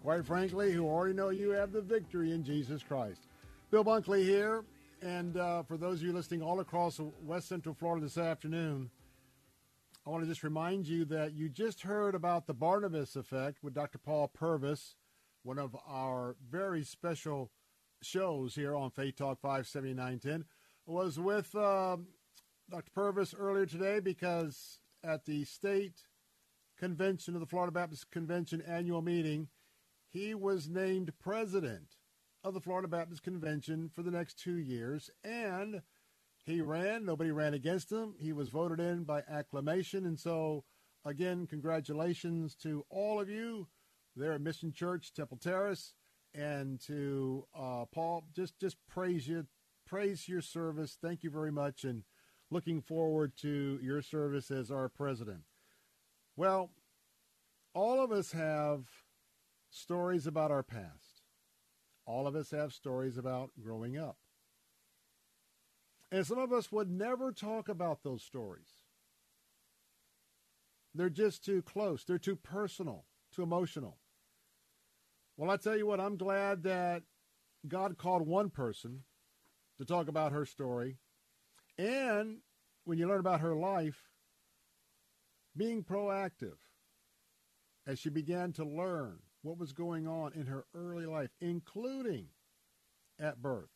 quite 0.00 0.24
frankly, 0.24 0.72
who 0.72 0.86
already 0.86 1.12
know 1.12 1.28
you 1.28 1.50
have 1.50 1.70
the 1.70 1.82
victory 1.82 2.32
in 2.32 2.42
Jesus 2.42 2.82
Christ. 2.82 3.26
Bill 3.70 3.84
Bunkley 3.84 4.22
here. 4.22 4.64
And 5.02 5.36
uh, 5.36 5.64
for 5.64 5.76
those 5.76 5.98
of 5.98 6.06
you 6.06 6.14
listening 6.14 6.40
all 6.40 6.60
across 6.60 6.98
West 7.22 7.46
Central 7.46 7.74
Florida 7.74 8.06
this 8.06 8.16
afternoon, 8.16 8.88
I 10.06 10.08
want 10.08 10.22
to 10.22 10.28
just 10.28 10.42
remind 10.42 10.88
you 10.88 11.04
that 11.06 11.34
you 11.34 11.50
just 11.50 11.82
heard 11.82 12.14
about 12.14 12.46
the 12.46 12.54
Barnabas 12.54 13.14
effect 13.14 13.62
with 13.62 13.74
Dr. 13.74 13.98
Paul 13.98 14.28
Purvis, 14.28 14.96
one 15.42 15.58
of 15.58 15.76
our 15.86 16.36
very 16.50 16.84
special 16.84 17.50
shows 18.02 18.54
here 18.54 18.74
on 18.74 18.92
Faith 18.92 19.16
Talk 19.16 19.42
57910. 19.42 20.46
Was 20.86 21.18
with 21.18 21.54
uh, 21.54 21.98
Dr. 22.70 22.90
Purvis 22.94 23.34
earlier 23.38 23.66
today 23.66 24.00
because 24.00 24.78
at 25.04 25.24
the 25.24 25.44
state 25.44 26.02
convention 26.78 27.34
of 27.34 27.40
the 27.40 27.46
Florida 27.46 27.72
Baptist 27.72 28.10
Convention 28.10 28.62
annual 28.62 29.02
meeting, 29.02 29.48
he 30.08 30.34
was 30.34 30.68
named 30.68 31.12
president 31.20 31.96
of 32.44 32.54
the 32.54 32.60
Florida 32.60 32.88
Baptist 32.88 33.22
Convention 33.22 33.90
for 33.94 34.02
the 34.02 34.10
next 34.10 34.38
two 34.38 34.58
years. 34.58 35.10
And 35.24 35.82
he 36.44 36.60
ran, 36.60 37.04
nobody 37.04 37.30
ran 37.30 37.54
against 37.54 37.90
him. 37.90 38.14
He 38.18 38.32
was 38.32 38.48
voted 38.48 38.80
in 38.80 39.04
by 39.04 39.22
acclamation. 39.30 40.06
And 40.06 40.18
so, 40.18 40.64
again, 41.04 41.46
congratulations 41.46 42.54
to 42.56 42.84
all 42.90 43.20
of 43.20 43.28
you 43.28 43.68
there 44.16 44.32
at 44.32 44.40
Mission 44.40 44.72
Church, 44.72 45.12
Temple 45.14 45.38
Terrace, 45.38 45.94
and 46.34 46.80
to 46.86 47.46
uh, 47.56 47.84
Paul. 47.92 48.24
Just, 48.34 48.58
just 48.58 48.76
praise 48.88 49.28
you, 49.28 49.46
praise 49.86 50.28
your 50.28 50.42
service. 50.42 50.98
Thank 51.00 51.22
you 51.22 51.30
very 51.30 51.52
much. 51.52 51.84
And 51.84 52.02
looking 52.52 52.82
forward 52.82 53.32
to 53.38 53.78
your 53.82 54.02
service 54.02 54.50
as 54.50 54.70
our 54.70 54.88
president. 54.88 55.40
Well, 56.36 56.70
all 57.74 58.02
of 58.04 58.12
us 58.12 58.32
have 58.32 58.84
stories 59.70 60.26
about 60.26 60.50
our 60.50 60.62
past. 60.62 61.22
All 62.04 62.26
of 62.26 62.36
us 62.36 62.50
have 62.50 62.72
stories 62.72 63.16
about 63.16 63.50
growing 63.60 63.96
up. 63.96 64.18
And 66.10 66.26
some 66.26 66.38
of 66.38 66.52
us 66.52 66.70
would 66.70 66.90
never 66.90 67.32
talk 67.32 67.70
about 67.70 68.02
those 68.02 68.22
stories. 68.22 68.68
They're 70.94 71.08
just 71.08 71.42
too 71.42 71.62
close. 71.62 72.04
They're 72.04 72.18
too 72.18 72.36
personal, 72.36 73.06
too 73.34 73.42
emotional. 73.42 73.96
Well, 75.38 75.50
I 75.50 75.56
tell 75.56 75.76
you 75.76 75.86
what, 75.86 76.00
I'm 76.00 76.18
glad 76.18 76.64
that 76.64 77.04
God 77.66 77.96
called 77.96 78.26
one 78.26 78.50
person 78.50 79.04
to 79.78 79.86
talk 79.86 80.08
about 80.08 80.32
her 80.32 80.44
story. 80.44 80.98
And 81.78 82.38
when 82.84 82.98
you 82.98 83.08
learn 83.08 83.20
about 83.20 83.40
her 83.40 83.54
life, 83.54 83.98
being 85.56 85.82
proactive 85.84 86.56
as 87.86 87.98
she 87.98 88.10
began 88.10 88.52
to 88.52 88.64
learn 88.64 89.18
what 89.42 89.58
was 89.58 89.72
going 89.72 90.06
on 90.06 90.32
in 90.34 90.46
her 90.46 90.64
early 90.74 91.06
life, 91.06 91.30
including 91.40 92.28
at 93.18 93.42
birth. 93.42 93.70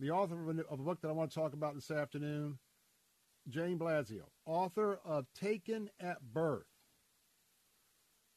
The 0.00 0.10
author 0.10 0.48
of 0.48 0.58
a, 0.58 0.62
of 0.62 0.80
a 0.80 0.82
book 0.82 1.00
that 1.02 1.08
I 1.08 1.12
want 1.12 1.30
to 1.30 1.38
talk 1.38 1.52
about 1.52 1.74
this 1.74 1.90
afternoon, 1.90 2.58
Jane 3.48 3.78
Blasio, 3.78 4.24
author 4.46 5.00
of 5.04 5.26
Taken 5.34 5.90
at 6.00 6.20
Birth, 6.32 6.66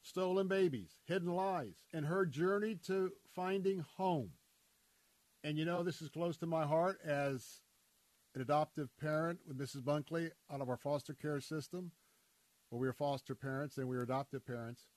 Stolen 0.02 0.48
Babies, 0.48 0.98
Hidden 1.06 1.30
Lies, 1.30 1.84
and 1.94 2.06
her 2.06 2.26
journey 2.26 2.78
to 2.88 3.12
finding 3.36 3.86
home. 3.98 4.32
And 5.44 5.58
you 5.58 5.66
know, 5.66 5.84
this 5.84 6.02
is 6.02 6.10
close 6.10 6.38
to 6.38 6.48
my 6.48 6.66
heart 6.66 7.00
as 7.06 7.62
an 8.36 8.42
adoptive 8.42 8.90
parent 9.00 9.40
with 9.48 9.58
Mrs. 9.58 9.82
Bunkley 9.82 10.30
out 10.52 10.62
of 10.62 10.70
our 10.70 10.78
foster 10.78 11.14
care 11.14 11.40
system. 11.40 11.92
Well, 12.70 12.80
we 12.80 12.88
were 12.88 12.94
foster 12.94 13.34
parents 13.34 13.78
and 13.78 13.88
we 13.88 13.96
were 13.96 14.04
adoptive 14.04 14.46
parents. 14.46 14.88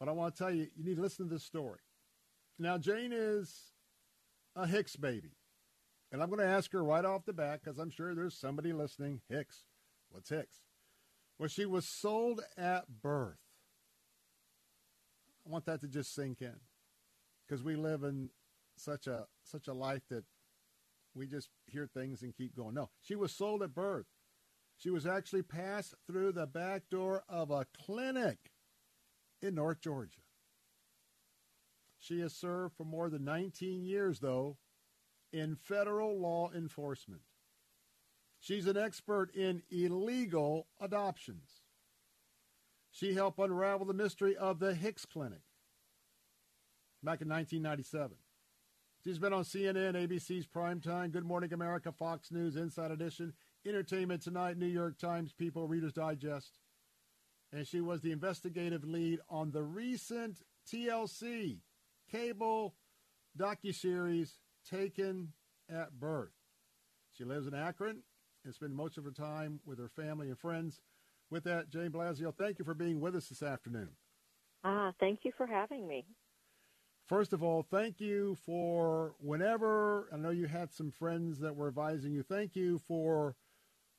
But 0.00 0.08
I 0.08 0.12
want 0.12 0.34
to 0.34 0.38
tell 0.42 0.52
you, 0.52 0.66
you 0.76 0.84
need 0.84 0.96
to 0.96 1.02
listen 1.02 1.28
to 1.28 1.34
this 1.34 1.44
story. 1.44 1.78
Now, 2.58 2.76
Jane 2.78 3.12
is 3.12 3.72
a 4.56 4.66
Hicks 4.66 4.96
baby. 4.96 5.30
And 6.10 6.22
I'm 6.22 6.28
going 6.28 6.40
to 6.40 6.46
ask 6.46 6.72
her 6.72 6.82
right 6.82 7.04
off 7.04 7.24
the 7.24 7.32
bat 7.32 7.60
because 7.62 7.78
I'm 7.78 7.90
sure 7.90 8.14
there's 8.14 8.38
somebody 8.38 8.72
listening. 8.72 9.20
Hicks. 9.28 9.64
What's 10.10 10.28
Hicks? 10.28 10.62
Well, 11.38 11.48
she 11.48 11.66
was 11.66 11.88
sold 11.88 12.40
at 12.56 13.02
birth. 13.02 13.38
I 15.46 15.50
want 15.50 15.66
that 15.66 15.80
to 15.80 15.88
just 15.88 16.14
sink 16.14 16.40
in 16.40 16.60
because 17.46 17.62
we 17.62 17.76
live 17.76 18.02
in 18.02 18.30
such 18.76 19.06
a 19.06 19.26
such 19.42 19.68
a 19.68 19.74
life 19.74 20.02
that 20.08 20.24
we 21.14 21.26
just 21.26 21.48
hear 21.66 21.86
things 21.86 22.22
and 22.22 22.36
keep 22.36 22.56
going. 22.56 22.74
No, 22.74 22.90
she 23.00 23.14
was 23.14 23.32
sold 23.32 23.62
at 23.62 23.74
birth. 23.74 24.06
She 24.76 24.90
was 24.90 25.06
actually 25.06 25.42
passed 25.42 25.94
through 26.06 26.32
the 26.32 26.46
back 26.46 26.90
door 26.90 27.22
of 27.28 27.50
a 27.50 27.66
clinic 27.84 28.50
in 29.40 29.54
North 29.54 29.80
Georgia. 29.80 30.20
She 32.00 32.20
has 32.20 32.34
served 32.34 32.76
for 32.76 32.84
more 32.84 33.08
than 33.08 33.24
19 33.24 33.84
years, 33.84 34.20
though, 34.20 34.58
in 35.32 35.56
federal 35.56 36.18
law 36.20 36.50
enforcement. 36.54 37.22
She's 38.40 38.66
an 38.66 38.76
expert 38.76 39.34
in 39.34 39.62
illegal 39.70 40.66
adoptions. 40.80 41.62
She 42.90 43.14
helped 43.14 43.38
unravel 43.38 43.86
the 43.86 43.94
mystery 43.94 44.36
of 44.36 44.58
the 44.58 44.74
Hicks 44.74 45.06
Clinic 45.06 45.40
back 47.02 47.22
in 47.22 47.28
1997. 47.28 48.16
She's 49.04 49.18
been 49.18 49.34
on 49.34 49.44
CNN, 49.44 49.94
ABC's 49.94 50.46
Primetime, 50.46 51.12
Good 51.12 51.26
Morning 51.26 51.52
America, 51.52 51.92
Fox 51.92 52.32
News, 52.32 52.56
Inside 52.56 52.90
Edition, 52.90 53.34
Entertainment 53.66 54.22
Tonight, 54.22 54.56
New 54.56 54.66
York 54.66 54.98
Times, 54.98 55.32
People, 55.32 55.68
Reader's 55.68 55.92
Digest 55.92 56.58
and 57.54 57.66
she 57.66 57.80
was 57.80 58.00
the 58.00 58.10
investigative 58.10 58.84
lead 58.84 59.20
on 59.30 59.52
the 59.52 59.62
recent 59.62 60.42
TLC 60.70 61.58
cable 62.10 62.74
docuseries 63.38 64.32
Taken 64.68 65.32
at 65.70 65.92
Birth. 65.92 66.32
She 67.12 67.24
lives 67.24 67.46
in 67.46 67.54
Akron 67.54 68.02
and 68.44 68.54
spends 68.54 68.74
most 68.74 68.98
of 68.98 69.04
her 69.04 69.12
time 69.12 69.60
with 69.64 69.78
her 69.78 69.88
family 69.88 70.28
and 70.28 70.38
friends. 70.38 70.80
With 71.30 71.44
that, 71.44 71.70
Jane 71.70 71.90
Blasio, 71.90 72.34
thank 72.34 72.58
you 72.58 72.64
for 72.64 72.74
being 72.74 73.00
with 73.00 73.14
us 73.14 73.28
this 73.28 73.42
afternoon. 73.42 73.90
Ah, 74.64 74.92
thank 74.98 75.20
you 75.22 75.32
for 75.36 75.46
having 75.46 75.86
me. 75.86 76.06
First 77.06 77.34
of 77.34 77.42
all, 77.42 77.62
thank 77.62 78.00
you 78.00 78.34
for 78.34 79.14
whenever 79.20 80.08
I 80.12 80.16
know 80.16 80.30
you 80.30 80.46
had 80.46 80.72
some 80.72 80.90
friends 80.90 81.38
that 81.40 81.54
were 81.54 81.68
advising 81.68 82.14
you. 82.14 82.22
Thank 82.22 82.56
you 82.56 82.78
for 82.78 83.36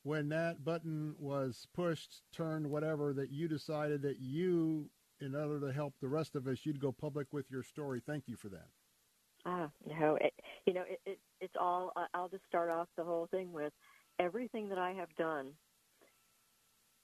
when 0.02 0.28
that 0.30 0.64
button 0.64 1.14
was 1.18 1.68
pushed, 1.72 2.22
turned, 2.32 2.68
whatever, 2.68 3.12
that 3.12 3.30
you 3.30 3.46
decided 3.46 4.02
that 4.02 4.18
you, 4.18 4.90
in 5.20 5.34
order 5.34 5.60
to 5.60 5.72
help 5.72 5.94
the 6.00 6.08
rest 6.08 6.34
of 6.34 6.46
us, 6.48 6.66
you'd 6.66 6.80
go 6.80 6.90
public 6.90 7.28
with 7.32 7.50
your 7.50 7.62
story. 7.62 8.00
Thank 8.04 8.24
you 8.26 8.36
for 8.36 8.48
that. 8.48 8.68
Ah, 9.44 9.68
no, 9.86 10.18
it, 10.20 10.34
you 10.66 10.74
know, 10.74 10.82
it, 10.88 11.00
it, 11.06 11.18
it's 11.40 11.54
all. 11.60 11.92
I'll 12.12 12.28
just 12.28 12.44
start 12.48 12.70
off 12.70 12.88
the 12.96 13.04
whole 13.04 13.28
thing 13.30 13.52
with 13.52 13.72
everything 14.18 14.68
that 14.70 14.78
I 14.78 14.92
have 14.92 15.14
done 15.16 15.52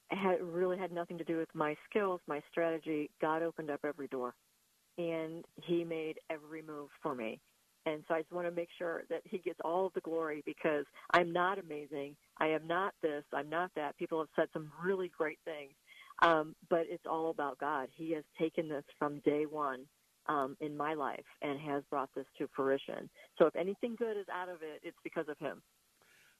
had 0.09 0.41
really 0.41 0.77
had 0.77 0.91
nothing 0.91 1.17
to 1.17 1.23
do 1.23 1.37
with 1.37 1.47
my 1.53 1.75
skills, 1.89 2.19
my 2.27 2.41
strategy. 2.51 3.09
God 3.21 3.41
opened 3.41 3.69
up 3.69 3.79
every 3.85 4.07
door, 4.07 4.35
and 4.97 5.45
He 5.63 5.83
made 5.83 6.19
every 6.29 6.61
move 6.61 6.89
for 7.01 7.15
me. 7.15 7.39
And 7.85 8.03
so 8.07 8.15
I 8.15 8.21
just 8.21 8.31
want 8.31 8.47
to 8.47 8.51
make 8.53 8.69
sure 8.77 9.03
that 9.09 9.21
he 9.25 9.39
gets 9.39 9.59
all 9.63 9.85
of 9.85 9.93
the 9.93 10.01
glory 10.01 10.41
because 10.45 10.85
I'm 11.13 11.33
not 11.33 11.59
amazing. 11.59 12.15
I 12.37 12.47
am 12.47 12.65
not 12.65 12.93
this. 13.01 13.23
I'm 13.33 13.49
not 13.49 13.71
that. 13.75 13.97
People 13.97 14.19
have 14.19 14.29
said 14.35 14.47
some 14.53 14.71
really 14.81 15.11
great 15.17 15.39
things. 15.43 15.73
Um, 16.21 16.55
but 16.69 16.85
it's 16.87 17.05
all 17.09 17.29
about 17.29 17.57
God. 17.57 17.89
He 17.93 18.11
has 18.11 18.23
taken 18.39 18.69
this 18.69 18.85
from 18.97 19.19
day 19.25 19.45
one 19.45 19.85
um, 20.27 20.55
in 20.61 20.77
my 20.77 20.93
life 20.93 21.25
and 21.41 21.59
has 21.59 21.83
brought 21.89 22.09
this 22.15 22.25
to 22.37 22.47
fruition. 22.55 23.09
So 23.37 23.47
if 23.47 23.55
anything 23.55 23.95
good 23.97 24.15
is 24.17 24.27
out 24.33 24.47
of 24.47 24.61
it, 24.61 24.79
it's 24.83 24.97
because 25.03 25.25
of 25.27 25.37
him. 25.39 25.61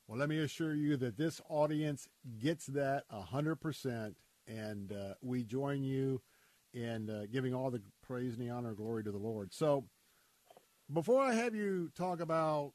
Well, 0.07 0.19
let 0.19 0.29
me 0.29 0.39
assure 0.39 0.73
you 0.73 0.95
that 0.97 1.17
this 1.17 1.41
audience 1.49 2.07
gets 2.41 2.67
that 2.67 3.03
100%, 3.11 4.15
and 4.47 4.91
uh, 4.91 5.13
we 5.21 5.43
join 5.43 5.83
you 5.83 6.21
in 6.73 7.09
uh, 7.09 7.23
giving 7.31 7.53
all 7.53 7.71
the 7.71 7.81
praise 8.03 8.33
and 8.37 8.41
the 8.41 8.51
honor 8.51 8.73
glory 8.73 9.03
to 9.03 9.11
the 9.11 9.17
Lord. 9.17 9.53
So, 9.53 9.85
before 10.91 11.21
I 11.21 11.33
have 11.33 11.55
you 11.55 11.89
talk 11.95 12.19
about 12.19 12.73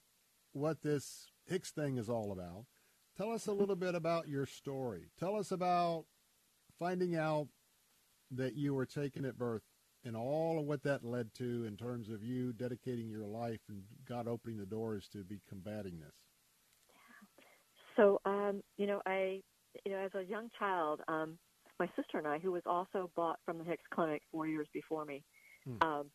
what 0.52 0.82
this 0.82 1.30
Hicks 1.46 1.70
thing 1.70 1.98
is 1.98 2.08
all 2.08 2.32
about, 2.32 2.64
tell 3.16 3.30
us 3.30 3.46
a 3.46 3.52
little 3.52 3.76
bit 3.76 3.94
about 3.94 4.28
your 4.28 4.46
story. 4.46 5.10
Tell 5.18 5.36
us 5.36 5.52
about 5.52 6.06
finding 6.78 7.16
out 7.16 7.48
that 8.30 8.54
you 8.54 8.74
were 8.74 8.86
taken 8.86 9.24
at 9.24 9.38
birth 9.38 9.62
and 10.04 10.16
all 10.16 10.58
of 10.58 10.66
what 10.66 10.82
that 10.82 11.04
led 11.04 11.34
to 11.34 11.64
in 11.64 11.76
terms 11.76 12.08
of 12.08 12.22
you 12.22 12.52
dedicating 12.52 13.08
your 13.08 13.26
life 13.26 13.60
and 13.68 13.82
God 14.08 14.26
opening 14.28 14.58
the 14.58 14.66
doors 14.66 15.08
to 15.12 15.24
be 15.24 15.40
combating 15.48 15.98
this. 16.00 16.14
So, 17.96 18.20
um, 18.24 18.62
you 18.76 18.86
know, 18.86 19.02
I, 19.06 19.40
you 19.84 19.92
know, 19.92 19.98
as 19.98 20.12
a 20.14 20.22
young 20.22 20.50
child, 20.58 21.00
um, 21.08 21.36
my 21.78 21.88
sister 21.96 22.18
and 22.18 22.26
I, 22.26 22.38
who 22.38 22.52
was 22.52 22.62
also 22.66 23.10
bought 23.16 23.38
from 23.44 23.58
the 23.58 23.64
Hicks 23.64 23.84
Clinic 23.92 24.22
four 24.32 24.46
years 24.46 24.66
before 24.72 25.04
me, 25.04 25.22
hmm. 25.64 25.76
um, 25.82 26.06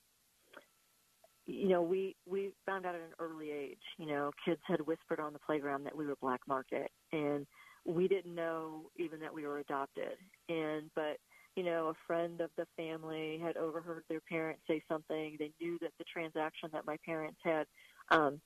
you 1.45 1.67
know, 1.67 1.81
we 1.81 2.15
we 2.25 2.51
found 2.65 2.85
out 2.85 2.95
at 2.95 3.01
an 3.01 3.13
early 3.19 3.51
age. 3.51 3.81
You 3.97 4.07
know, 4.07 4.31
kids 4.45 4.61
had 4.65 4.79
whispered 4.81 5.19
on 5.19 5.33
the 5.33 5.39
playground 5.39 5.83
that 5.83 5.95
we 5.95 6.05
were 6.05 6.15
black 6.21 6.41
market, 6.47 6.89
and 7.11 7.45
we 7.85 8.07
didn't 8.07 8.33
know 8.33 8.89
even 8.97 9.19
that 9.19 9.33
we 9.33 9.45
were 9.45 9.59
adopted. 9.59 10.17
And 10.47 10.89
but 10.95 11.17
you 11.55 11.63
know, 11.63 11.89
a 11.89 11.93
friend 12.07 12.41
of 12.41 12.49
the 12.57 12.65
family 12.75 13.39
had 13.43 13.57
overheard 13.57 14.03
their 14.09 14.21
parents 14.21 14.61
say 14.67 14.81
something. 14.89 15.35
They 15.37 15.51
knew 15.61 15.77
that 15.81 15.91
the 15.97 16.05
transaction 16.11 16.69
that 16.73 16.85
my 16.85 16.97
parents 17.05 17.39
had 17.43 17.67
um, 18.09 18.39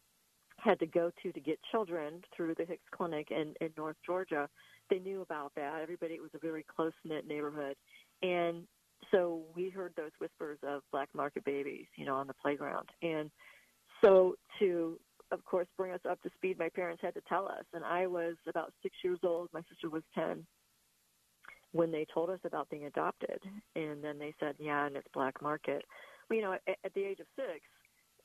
had 0.57 0.79
to 0.79 0.85
go 0.85 1.11
to 1.23 1.31
to 1.31 1.39
get 1.39 1.59
children 1.71 2.21
through 2.35 2.55
the 2.55 2.65
Hicks 2.65 2.83
Clinic 2.91 3.29
in, 3.31 3.53
in 3.61 3.69
North 3.77 3.95
Georgia, 4.05 4.49
they 4.89 4.99
knew 4.99 5.21
about 5.21 5.51
that. 5.55 5.81
Everybody, 5.81 6.15
it 6.15 6.21
was 6.21 6.31
a 6.33 6.39
very 6.39 6.63
close 6.63 6.93
knit 7.03 7.27
neighborhood. 7.27 7.75
And 8.21 8.63
so 9.11 9.41
we 9.55 9.69
heard 9.69 9.93
those 9.95 10.11
whispers 10.19 10.59
of 10.63 10.81
black 10.91 11.09
market 11.13 11.45
babies, 11.45 11.85
you 11.95 12.05
know, 12.05 12.15
on 12.15 12.27
the 12.27 12.33
playground. 12.33 12.89
And 13.01 13.29
so 14.03 14.35
to, 14.59 14.99
of 15.31 15.43
course, 15.45 15.67
bring 15.77 15.91
us 15.91 15.99
up 16.09 16.21
to 16.23 16.29
speed, 16.35 16.59
my 16.59 16.69
parents 16.69 17.01
had 17.01 17.13
to 17.15 17.21
tell 17.27 17.47
us. 17.47 17.63
And 17.73 17.83
I 17.83 18.07
was 18.07 18.35
about 18.47 18.73
six 18.81 18.95
years 19.03 19.19
old. 19.23 19.49
My 19.53 19.61
sister 19.69 19.89
was 19.89 20.03
10 20.15 20.45
when 21.73 21.91
they 21.91 22.05
told 22.13 22.29
us 22.29 22.39
about 22.43 22.69
being 22.69 22.85
adopted. 22.85 23.39
And 23.75 24.03
then 24.03 24.19
they 24.19 24.33
said, 24.39 24.55
yeah, 24.59 24.85
and 24.85 24.95
it's 24.95 25.07
black 25.13 25.41
market. 25.41 25.83
Well, 26.29 26.37
you 26.37 26.43
know, 26.43 26.53
at, 26.53 26.77
at 26.83 26.93
the 26.93 27.03
age 27.03 27.19
of 27.19 27.27
six, 27.35 27.61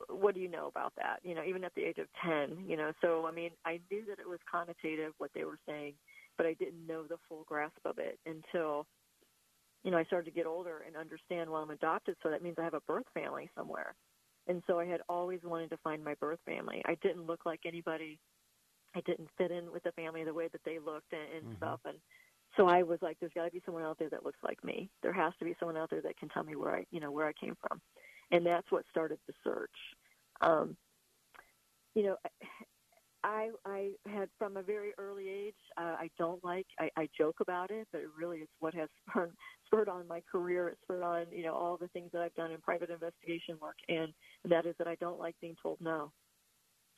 what 0.09 0.35
do 0.35 0.41
you 0.41 0.49
know 0.49 0.67
about 0.67 0.93
that? 0.97 1.19
You 1.23 1.35
know, 1.35 1.43
even 1.43 1.63
at 1.63 1.73
the 1.75 1.83
age 1.83 1.97
of 1.97 2.07
10, 2.25 2.65
you 2.67 2.75
know, 2.77 2.91
so 3.01 3.25
I 3.25 3.31
mean, 3.31 3.51
I 3.65 3.79
knew 3.91 4.03
that 4.07 4.19
it 4.19 4.27
was 4.27 4.39
connotative 4.53 5.11
what 5.17 5.31
they 5.33 5.43
were 5.43 5.59
saying, 5.67 5.93
but 6.37 6.45
I 6.45 6.53
didn't 6.53 6.87
know 6.87 7.03
the 7.03 7.17
full 7.27 7.43
grasp 7.47 7.79
of 7.85 7.97
it 7.99 8.19
until 8.25 8.87
you 9.83 9.91
know, 9.91 9.97
I 9.97 10.03
started 10.05 10.25
to 10.25 10.35
get 10.35 10.45
older 10.45 10.83
and 10.87 10.95
understand, 10.95 11.49
well, 11.49 11.61
I'm 11.61 11.69
adopted, 11.69 12.15
so 12.23 12.29
that 12.29 12.41
means 12.41 12.55
I 12.57 12.63
have 12.63 12.73
a 12.73 12.81
birth 12.81 13.05
family 13.13 13.49
somewhere. 13.55 13.95
And 14.47 14.63
so 14.67 14.79
I 14.79 14.85
had 14.85 15.01
always 15.09 15.39
wanted 15.43 15.69
to 15.71 15.77
find 15.77 16.03
my 16.03 16.15
birth 16.15 16.39
family. 16.45 16.81
I 16.85 16.95
didn't 17.01 17.25
look 17.25 17.45
like 17.45 17.61
anybody. 17.65 18.19
I 18.95 19.01
didn't 19.01 19.29
fit 19.37 19.51
in 19.51 19.71
with 19.71 19.83
the 19.83 19.91
family 19.93 20.23
the 20.23 20.33
way 20.33 20.47
that 20.51 20.61
they 20.65 20.79
looked 20.79 21.11
and, 21.11 21.21
and 21.35 21.43
mm-hmm. 21.43 21.57
stuff. 21.57 21.79
And 21.85 21.97
so 22.57 22.67
I 22.67 22.83
was 22.83 22.99
like, 23.01 23.17
there's 23.19 23.31
got 23.33 23.45
to 23.45 23.51
be 23.51 23.61
someone 23.65 23.83
out 23.83 23.99
there 23.99 24.09
that 24.09 24.25
looks 24.25 24.39
like 24.43 24.63
me. 24.63 24.89
There 25.01 25.13
has 25.13 25.33
to 25.39 25.45
be 25.45 25.55
someone 25.59 25.77
out 25.77 25.89
there 25.89 26.01
that 26.01 26.17
can 26.17 26.29
tell 26.29 26.43
me 26.43 26.55
where 26.55 26.75
I, 26.75 26.85
you 26.91 26.99
know, 26.99 27.11
where 27.11 27.27
I 27.27 27.33
came 27.33 27.55
from. 27.67 27.81
And 28.31 28.45
that's 28.45 28.69
what 28.71 28.85
started 28.89 29.19
the 29.27 29.33
search. 29.43 29.69
Um, 30.41 30.77
you 31.95 32.03
know, 32.03 32.17
I 33.23 33.49
I 33.65 33.91
had 34.07 34.29
from 34.37 34.57
a 34.57 34.61
very 34.61 34.91
early 34.97 35.29
age. 35.29 35.55
Uh, 35.77 35.95
I 35.97 36.09
don't 36.17 36.43
like. 36.43 36.67
I, 36.79 36.89
I 36.97 37.09
joke 37.17 37.37
about 37.41 37.71
it, 37.71 37.87
but 37.91 38.01
it 38.01 38.07
really 38.17 38.39
is 38.39 38.49
what 38.59 38.73
has 38.73 38.89
spurred 39.09 39.33
spurred 39.65 39.89
on 39.89 40.07
my 40.07 40.21
career. 40.31 40.69
It 40.69 40.77
spurred 40.83 41.03
on 41.03 41.25
you 41.31 41.43
know 41.43 41.53
all 41.53 41.77
the 41.77 41.87
things 41.89 42.09
that 42.13 42.21
I've 42.21 42.35
done 42.35 42.51
in 42.51 42.59
private 42.61 42.89
investigation 42.89 43.57
work, 43.61 43.77
and 43.87 44.13
that 44.49 44.65
is 44.65 44.75
that 44.77 44.87
I 44.87 44.95
don't 44.95 45.19
like 45.19 45.35
being 45.41 45.55
told 45.61 45.79
no. 45.81 46.11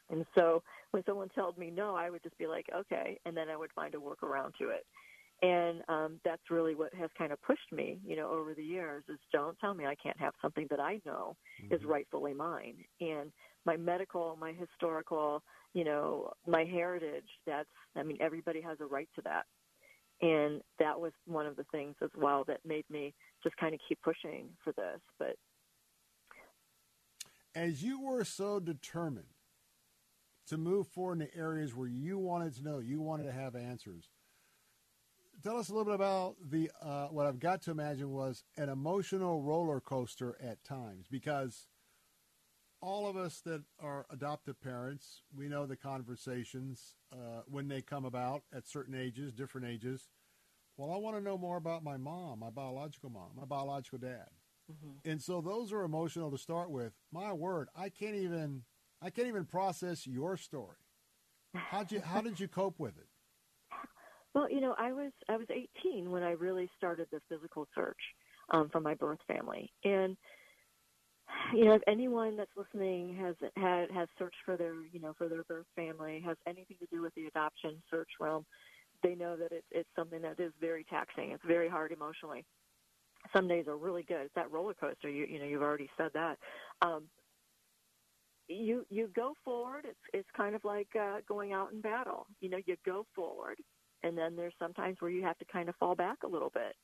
And 0.09 0.25
so 0.35 0.61
when 0.91 1.03
someone 1.05 1.29
told 1.35 1.57
me 1.57 1.71
no, 1.71 1.95
I 1.95 2.09
would 2.09 2.21
just 2.21 2.37
be 2.37 2.47
like, 2.47 2.67
okay, 2.75 3.19
and 3.25 3.35
then 3.35 3.49
I 3.49 3.57
would 3.57 3.71
find 3.73 3.95
a 3.95 3.97
workaround 3.97 4.53
to 4.59 4.69
it. 4.69 4.85
And 5.41 5.81
um, 5.89 6.19
that's 6.23 6.49
really 6.49 6.75
what 6.75 6.93
has 6.93 7.09
kind 7.17 7.33
of 7.33 7.41
pushed 7.41 7.71
me, 7.71 7.99
you 8.05 8.15
know, 8.15 8.29
over 8.29 8.53
the 8.53 8.63
years 8.63 9.03
is 9.09 9.17
don't 9.33 9.57
tell 9.59 9.73
me 9.73 9.85
I 9.85 9.95
can't 9.95 10.19
have 10.19 10.33
something 10.41 10.67
that 10.69 10.79
I 10.79 11.01
know 11.05 11.35
mm-hmm. 11.61 11.73
is 11.73 11.83
rightfully 11.83 12.33
mine. 12.33 12.75
And 13.01 13.31
my 13.65 13.75
medical, 13.75 14.37
my 14.39 14.53
historical, 14.53 15.43
you 15.75 15.83
know, 15.83 16.31
my 16.47 16.63
heritage, 16.63 17.27
that's, 17.45 17.69
I 17.97 18.03
mean, 18.03 18.17
everybody 18.21 18.61
has 18.61 18.77
a 18.79 18.85
right 18.85 19.09
to 19.15 19.21
that. 19.25 19.43
And 20.21 20.61
that 20.79 20.97
was 20.99 21.11
one 21.25 21.45
of 21.45 21.57
the 21.57 21.65
things 21.65 21.95
as 22.01 22.09
well 22.15 22.45
that 22.47 22.61
made 22.65 22.85
me 22.89 23.13
just 23.43 23.57
kind 23.57 23.73
of 23.73 23.81
keep 23.87 23.99
pushing 24.01 24.47
for 24.63 24.71
this. 24.71 25.01
But 25.19 25.35
as 27.53 27.83
you 27.83 28.01
were 28.01 28.23
so 28.23 28.61
determined 28.61 29.27
to 30.47 30.57
move 30.57 30.87
forward 30.87 31.19
in 31.21 31.27
the 31.27 31.35
areas 31.37 31.75
where 31.75 31.89
you 31.89 32.17
wanted 32.17 32.55
to 32.55 32.63
know, 32.63 32.79
you 32.79 33.01
wanted 33.01 33.23
to 33.23 33.33
have 33.33 33.57
answers, 33.57 34.07
tell 35.43 35.57
us 35.57 35.67
a 35.67 35.73
little 35.73 35.83
bit 35.83 35.95
about 35.95 36.37
the 36.41 36.71
uh, 36.81 37.07
what 37.07 37.25
I've 37.25 37.39
got 37.39 37.61
to 37.63 37.71
imagine 37.71 38.11
was 38.11 38.45
an 38.55 38.69
emotional 38.69 39.41
roller 39.41 39.81
coaster 39.81 40.37
at 40.41 40.63
times 40.63 41.07
because 41.11 41.67
all 42.85 43.07
of 43.07 43.17
us 43.17 43.41
that 43.41 43.63
are 43.79 44.05
adoptive 44.11 44.61
parents, 44.61 45.23
we 45.35 45.47
know 45.47 45.65
the 45.65 45.75
conversations 45.75 46.95
uh, 47.11 47.41
when 47.47 47.67
they 47.67 47.81
come 47.81 48.05
about 48.05 48.43
at 48.53 48.67
certain 48.67 48.93
ages, 48.93 49.33
different 49.33 49.67
ages. 49.67 50.09
Well, 50.77 50.91
I 50.91 50.97
want 50.97 51.17
to 51.17 51.23
know 51.23 51.37
more 51.37 51.57
about 51.57 51.83
my 51.83 51.97
mom, 51.97 52.39
my 52.39 52.51
biological 52.51 53.09
mom, 53.09 53.31
my 53.35 53.45
biological 53.45 53.97
dad. 53.97 54.27
Mm-hmm. 54.71 55.09
And 55.09 55.21
so 55.21 55.41
those 55.41 55.73
are 55.73 55.83
emotional 55.83 56.29
to 56.31 56.37
start 56.37 56.69
with. 56.69 56.93
My 57.11 57.33
word, 57.33 57.69
I 57.75 57.89
can't 57.89 58.15
even 58.15 58.63
I 59.01 59.09
can't 59.09 59.27
even 59.27 59.45
process 59.45 60.05
your 60.05 60.37
story. 60.37 60.77
How'd 61.53 61.91
you 61.91 62.01
how 62.01 62.21
did 62.21 62.39
you 62.39 62.47
cope 62.47 62.79
with 62.79 62.97
it? 62.97 63.07
Well, 64.33 64.49
you 64.49 64.59
know, 64.59 64.75
I 64.77 64.91
was 64.91 65.11
I 65.29 65.37
was 65.37 65.47
18 65.85 66.11
when 66.11 66.23
I 66.23 66.31
really 66.31 66.69
started 66.77 67.07
the 67.11 67.21
physical 67.29 67.67
search 67.73 68.01
um, 68.49 68.69
for 68.69 68.81
my 68.81 68.93
birth 68.93 69.19
family, 69.27 69.71
and 69.83 70.17
you 71.53 71.65
know, 71.65 71.73
if 71.73 71.81
anyone 71.87 72.37
that's 72.37 72.51
listening 72.55 73.15
has 73.15 73.35
had 73.55 73.91
has 73.91 74.07
searched 74.17 74.37
for 74.45 74.57
their 74.57 74.73
you 74.91 74.99
know 74.99 75.13
for 75.17 75.29
their 75.29 75.43
birth 75.43 75.65
family, 75.75 76.21
has 76.25 76.37
anything 76.47 76.77
to 76.79 76.87
do 76.91 77.01
with 77.01 77.13
the 77.15 77.27
adoption 77.27 77.81
search 77.89 78.09
realm, 78.19 78.45
they 79.03 79.15
know 79.15 79.35
that 79.35 79.51
it's 79.51 79.67
it's 79.71 79.89
something 79.95 80.21
that 80.21 80.39
is 80.39 80.51
very 80.59 80.85
taxing. 80.89 81.31
It's 81.31 81.43
very 81.45 81.69
hard 81.69 81.91
emotionally. 81.91 82.45
Some 83.35 83.47
days 83.47 83.67
are 83.67 83.77
really 83.77 84.03
good. 84.03 84.21
It's 84.25 84.35
that 84.35 84.51
roller 84.51 84.73
coaster. 84.73 85.09
You 85.09 85.25
you 85.25 85.39
know 85.39 85.45
you've 85.45 85.61
already 85.61 85.89
said 85.97 86.11
that. 86.13 86.37
Um, 86.81 87.03
you 88.47 88.85
you 88.89 89.09
go 89.15 89.33
forward. 89.43 89.85
It's 89.85 89.99
it's 90.13 90.29
kind 90.35 90.55
of 90.55 90.63
like 90.63 90.89
uh, 90.99 91.17
going 91.27 91.53
out 91.53 91.71
in 91.73 91.81
battle. 91.81 92.27
You 92.41 92.49
know, 92.49 92.59
you 92.65 92.75
go 92.85 93.05
forward, 93.15 93.57
and 94.03 94.17
then 94.17 94.35
there's 94.35 94.53
sometimes 94.59 94.97
where 94.99 95.11
you 95.11 95.23
have 95.23 95.37
to 95.39 95.45
kind 95.45 95.69
of 95.69 95.75
fall 95.75 95.95
back 95.95 96.23
a 96.23 96.27
little 96.27 96.51
bit 96.53 96.75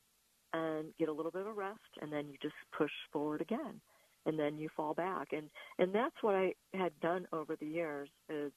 and 0.52 0.88
get 0.98 1.08
a 1.08 1.12
little 1.12 1.30
bit 1.30 1.46
of 1.46 1.56
rest, 1.56 1.78
and 2.00 2.12
then 2.12 2.28
you 2.28 2.36
just 2.42 2.54
push 2.76 2.90
forward 3.12 3.40
again, 3.40 3.80
and 4.26 4.38
then 4.38 4.58
you 4.58 4.68
fall 4.76 4.94
back. 4.94 5.28
And 5.32 5.48
and 5.78 5.94
that's 5.94 6.16
what 6.22 6.34
I 6.34 6.54
had 6.74 6.92
done 7.00 7.26
over 7.32 7.56
the 7.56 7.66
years 7.66 8.08
is 8.28 8.52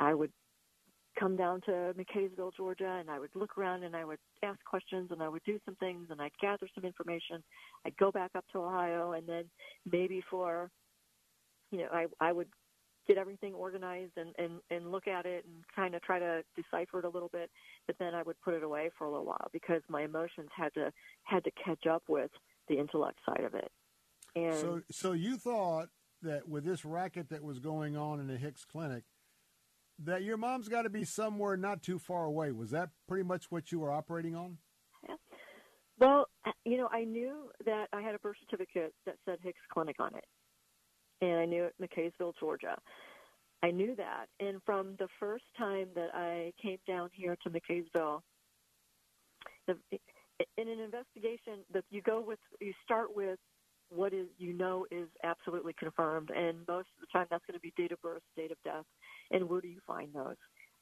I 0.00 0.14
would 0.14 0.32
come 1.18 1.36
down 1.36 1.60
to 1.62 1.94
McCaysville, 1.96 2.54
Georgia, 2.56 2.98
and 3.00 3.08
I 3.08 3.18
would 3.18 3.30
look 3.34 3.56
around 3.56 3.84
and 3.84 3.94
I 3.94 4.04
would 4.04 4.18
ask 4.42 4.58
questions 4.64 5.10
and 5.12 5.22
I 5.22 5.28
would 5.28 5.44
do 5.44 5.58
some 5.64 5.76
things 5.76 6.08
and 6.10 6.20
I'd 6.20 6.36
gather 6.40 6.68
some 6.74 6.84
information. 6.84 7.42
I'd 7.86 7.96
go 7.96 8.10
back 8.10 8.32
up 8.36 8.44
to 8.52 8.58
Ohio 8.58 9.12
and 9.12 9.28
then 9.28 9.44
maybe 9.90 10.22
for, 10.28 10.70
you 11.70 11.78
know, 11.78 11.88
I 11.92 12.06
I 12.20 12.32
would 12.32 12.48
get 13.06 13.18
everything 13.18 13.52
organized 13.54 14.12
and, 14.16 14.34
and, 14.38 14.60
and 14.70 14.90
look 14.90 15.06
at 15.06 15.26
it 15.26 15.44
and 15.44 15.62
kind 15.74 15.94
of 15.94 16.02
try 16.02 16.18
to 16.18 16.42
decipher 16.56 17.00
it 17.00 17.04
a 17.04 17.08
little 17.08 17.28
bit, 17.28 17.50
but 17.86 17.96
then 17.98 18.14
I 18.14 18.22
would 18.22 18.40
put 18.42 18.54
it 18.54 18.62
away 18.62 18.90
for 18.96 19.04
a 19.04 19.10
little 19.10 19.26
while 19.26 19.48
because 19.52 19.82
my 19.88 20.02
emotions 20.04 20.48
had 20.56 20.72
to 20.74 20.90
had 21.24 21.44
to 21.44 21.50
catch 21.62 21.86
up 21.86 22.02
with 22.08 22.30
the 22.68 22.78
intellect 22.78 23.18
side 23.26 23.44
of 23.44 23.54
it. 23.54 23.70
And 24.36 24.54
so 24.54 24.82
so 24.90 25.12
you 25.12 25.36
thought 25.36 25.88
that 26.22 26.48
with 26.48 26.64
this 26.64 26.84
racket 26.84 27.28
that 27.30 27.42
was 27.42 27.58
going 27.58 27.96
on 27.96 28.20
in 28.20 28.26
the 28.26 28.36
Hicks 28.36 28.64
Clinic, 28.64 29.04
that 30.02 30.22
your 30.22 30.36
mom's 30.36 30.68
got 30.68 30.82
to 30.82 30.90
be 30.90 31.04
somewhere 31.04 31.56
not 31.56 31.82
too 31.82 31.98
far 31.98 32.24
away. 32.24 32.50
Was 32.50 32.70
that 32.70 32.90
pretty 33.06 33.24
much 33.24 33.50
what 33.50 33.70
you 33.70 33.80
were 33.80 33.92
operating 33.92 34.34
on? 34.34 34.58
Yeah. 35.08 35.16
Well, 35.98 36.26
uh, 36.44 36.50
you 36.64 36.76
know, 36.76 36.88
I 36.92 37.04
knew 37.04 37.50
that 37.66 37.88
I 37.92 38.00
had 38.00 38.14
a 38.14 38.18
birth 38.18 38.36
certificate 38.48 38.94
that 39.06 39.16
said 39.24 39.38
Hicks 39.42 39.60
Clinic 39.72 39.96
on 40.00 40.14
it 40.16 40.24
and 41.20 41.38
I 41.38 41.44
knew 41.44 41.64
it 41.64 41.74
McCaysville, 41.80 42.34
Georgia. 42.38 42.76
I 43.62 43.70
knew 43.70 43.96
that, 43.96 44.26
and 44.40 44.60
from 44.66 44.94
the 44.98 45.08
first 45.18 45.44
time 45.56 45.88
that 45.94 46.10
I 46.12 46.52
came 46.62 46.78
down 46.86 47.08
here 47.12 47.36
to 47.42 47.50
McCaysville, 47.50 48.20
the, 49.66 49.76
in 50.58 50.68
an 50.68 50.80
investigation, 50.80 51.64
that 51.72 51.84
you 51.90 52.02
go 52.02 52.20
with, 52.20 52.38
you 52.60 52.74
start 52.84 53.16
with 53.16 53.38
what 53.90 54.12
is 54.12 54.26
you 54.38 54.52
know 54.52 54.86
is 54.90 55.08
absolutely 55.22 55.74
confirmed, 55.78 56.30
and 56.30 56.58
most 56.68 56.88
of 56.96 57.00
the 57.00 57.06
time 57.12 57.26
that's 57.30 57.44
going 57.46 57.58
to 57.58 57.60
be 57.60 57.72
date 57.76 57.92
of 57.92 58.00
birth, 58.02 58.22
date 58.36 58.50
of 58.50 58.58
death, 58.64 58.84
and 59.30 59.48
where 59.48 59.60
do 59.60 59.68
you 59.68 59.80
find 59.86 60.12
those? 60.14 60.36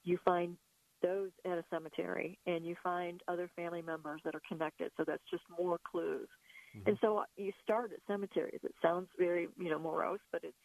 You 0.05 0.19
find 0.25 0.57
those 1.03 1.31
at 1.45 1.59
a 1.59 1.65
cemetery, 1.71 2.39
and 2.47 2.65
you 2.65 2.77
find 2.83 3.21
other 3.29 3.51
family 3.57 3.83
members 3.83 4.21
that 4.25 4.35
are 4.35 4.43
connected. 4.49 4.91
So 4.97 5.05
that's 5.07 5.23
just 5.31 5.43
more 5.59 5.79
clues. 5.91 6.29
Mm-hmm. 6.77 6.91
And 6.91 6.99
so 7.01 7.19
uh, 7.19 7.25
you 7.37 7.53
start 7.63 7.93
at 7.93 7.99
cemeteries. 8.07 8.61
It 8.63 8.75
sounds 8.81 9.09
very, 9.19 9.49
you 9.59 9.71
know, 9.71 9.79
morose, 9.79 10.21
but 10.31 10.43
it's 10.45 10.57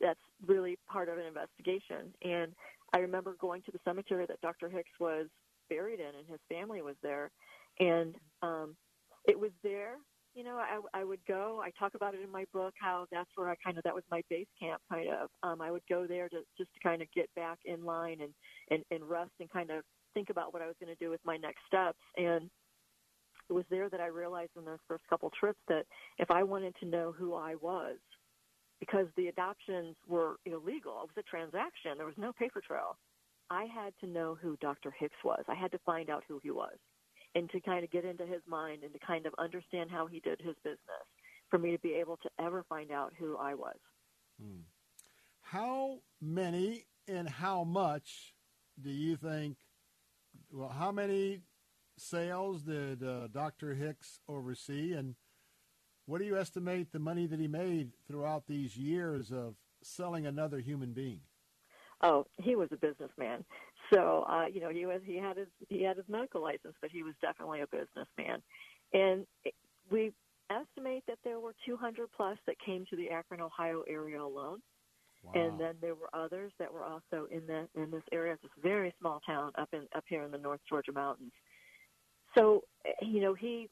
that's 0.00 0.20
really 0.46 0.78
part 0.88 1.08
of 1.08 1.18
an 1.18 1.24
investigation. 1.26 2.14
And 2.22 2.52
I 2.94 2.98
remember 2.98 3.34
going 3.40 3.62
to 3.62 3.72
the 3.72 3.80
cemetery 3.84 4.26
that 4.26 4.40
Dr. 4.40 4.68
Hicks 4.68 4.90
was 5.00 5.26
buried 5.68 6.00
in, 6.00 6.06
and 6.06 6.26
his 6.28 6.38
family 6.48 6.82
was 6.82 6.94
there. 7.02 7.30
And 7.80 8.14
um, 8.42 8.76
it 9.26 9.38
was 9.38 9.50
there. 9.62 9.96
You 10.38 10.44
know, 10.44 10.56
I, 10.56 11.00
I 11.00 11.02
would 11.02 11.18
go. 11.26 11.60
I 11.64 11.72
talk 11.76 11.96
about 11.96 12.14
it 12.14 12.20
in 12.22 12.30
my 12.30 12.44
book 12.52 12.72
how 12.80 13.06
that's 13.10 13.28
where 13.34 13.50
I 13.50 13.56
kind 13.56 13.76
of 13.76 13.82
that 13.82 13.92
was 13.92 14.04
my 14.08 14.22
base 14.30 14.46
camp. 14.60 14.80
Kind 14.88 15.08
of, 15.08 15.30
um, 15.42 15.60
I 15.60 15.72
would 15.72 15.82
go 15.88 16.06
there 16.06 16.28
to 16.28 16.42
just 16.56 16.72
to 16.74 16.80
kind 16.80 17.02
of 17.02 17.08
get 17.12 17.28
back 17.34 17.58
in 17.64 17.84
line 17.84 18.18
and 18.20 18.32
and 18.70 18.84
and 18.92 19.10
rest 19.10 19.32
and 19.40 19.50
kind 19.50 19.72
of 19.72 19.82
think 20.14 20.30
about 20.30 20.52
what 20.52 20.62
I 20.62 20.68
was 20.68 20.76
going 20.80 20.94
to 20.94 21.04
do 21.04 21.10
with 21.10 21.18
my 21.24 21.38
next 21.38 21.58
steps. 21.66 21.98
And 22.16 22.48
it 23.50 23.52
was 23.52 23.64
there 23.68 23.88
that 23.88 24.00
I 24.00 24.06
realized 24.06 24.52
in 24.56 24.64
those 24.64 24.78
first 24.86 25.02
couple 25.10 25.28
trips 25.40 25.58
that 25.66 25.86
if 26.18 26.30
I 26.30 26.44
wanted 26.44 26.76
to 26.82 26.86
know 26.86 27.10
who 27.10 27.34
I 27.34 27.56
was, 27.56 27.96
because 28.78 29.08
the 29.16 29.26
adoptions 29.26 29.96
were 30.06 30.36
illegal, 30.46 31.02
it 31.02 31.10
was 31.16 31.18
a 31.18 31.22
transaction, 31.28 31.96
there 31.96 32.06
was 32.06 32.14
no 32.16 32.32
paper 32.32 32.62
trail. 32.64 32.96
I 33.50 33.64
had 33.64 33.92
to 34.02 34.06
know 34.06 34.38
who 34.40 34.56
Dr. 34.60 34.94
Hicks 34.96 35.16
was. 35.24 35.42
I 35.48 35.56
had 35.56 35.72
to 35.72 35.80
find 35.84 36.10
out 36.10 36.22
who 36.28 36.38
he 36.44 36.52
was 36.52 36.76
and 37.34 37.50
to 37.50 37.60
kind 37.60 37.84
of 37.84 37.90
get 37.90 38.04
into 38.04 38.26
his 38.26 38.42
mind 38.46 38.82
and 38.82 38.92
to 38.92 38.98
kind 38.98 39.26
of 39.26 39.34
understand 39.38 39.90
how 39.90 40.06
he 40.06 40.20
did 40.20 40.40
his 40.40 40.56
business 40.64 40.78
for 41.50 41.58
me 41.58 41.72
to 41.72 41.78
be 41.78 41.94
able 41.94 42.16
to 42.18 42.30
ever 42.40 42.64
find 42.68 42.90
out 42.90 43.12
who 43.18 43.36
I 43.36 43.54
was. 43.54 43.76
Hmm. 44.40 44.60
How 45.42 46.00
many 46.20 46.84
and 47.06 47.28
how 47.28 47.64
much 47.64 48.34
do 48.80 48.90
you 48.90 49.16
think? 49.16 49.56
Well, 50.52 50.68
how 50.68 50.92
many 50.92 51.40
sales 51.96 52.62
did 52.62 53.02
uh, 53.02 53.28
Dr. 53.28 53.74
Hicks 53.74 54.20
oversee, 54.28 54.92
and 54.92 55.14
what 56.06 56.18
do 56.18 56.24
you 56.24 56.36
estimate 56.36 56.92
the 56.92 56.98
money 56.98 57.26
that 57.26 57.40
he 57.40 57.48
made 57.48 57.90
throughout 58.06 58.46
these 58.46 58.76
years 58.76 59.30
of 59.30 59.54
selling 59.82 60.26
another 60.26 60.60
human 60.60 60.92
being? 60.92 61.20
Oh, 62.02 62.26
he 62.40 62.54
was 62.54 62.68
a 62.72 62.76
businessman. 62.76 63.44
So, 63.92 64.24
uh, 64.28 64.46
you 64.52 64.60
know, 64.60 64.70
he 64.70 64.86
was 64.86 65.00
he 65.04 65.16
had 65.16 65.36
his 65.36 65.48
he 65.68 65.82
had 65.82 65.96
his 65.96 66.06
medical 66.08 66.42
license, 66.42 66.74
but 66.80 66.90
he 66.90 67.02
was 67.02 67.14
definitely 67.20 67.62
a 67.62 67.66
businessman. 67.66 68.42
And 68.92 69.26
we 69.90 70.12
estimate 70.50 71.04
that 71.06 71.18
there 71.24 71.40
were 71.40 71.54
200 71.66 72.08
plus 72.16 72.38
that 72.46 72.56
came 72.64 72.84
to 72.90 72.96
the 72.96 73.10
Akron, 73.10 73.40
Ohio 73.40 73.82
area 73.88 74.22
alone. 74.22 74.60
Wow. 75.22 75.32
And 75.34 75.60
then 75.60 75.74
there 75.80 75.94
were 75.94 76.08
others 76.14 76.52
that 76.58 76.72
were 76.72 76.84
also 76.84 77.26
in 77.30 77.46
the 77.46 77.68
in 77.74 77.90
this 77.90 78.02
area. 78.12 78.34
It's 78.34 78.42
this 78.42 78.50
very 78.62 78.94
small 79.00 79.20
town 79.26 79.52
up 79.58 79.68
in 79.72 79.86
up 79.96 80.04
here 80.08 80.22
in 80.22 80.30
the 80.30 80.38
North 80.38 80.60
Georgia 80.68 80.92
mountains. 80.92 81.32
So, 82.36 82.62
you 83.02 83.20
know, 83.20 83.34
he 83.34 83.68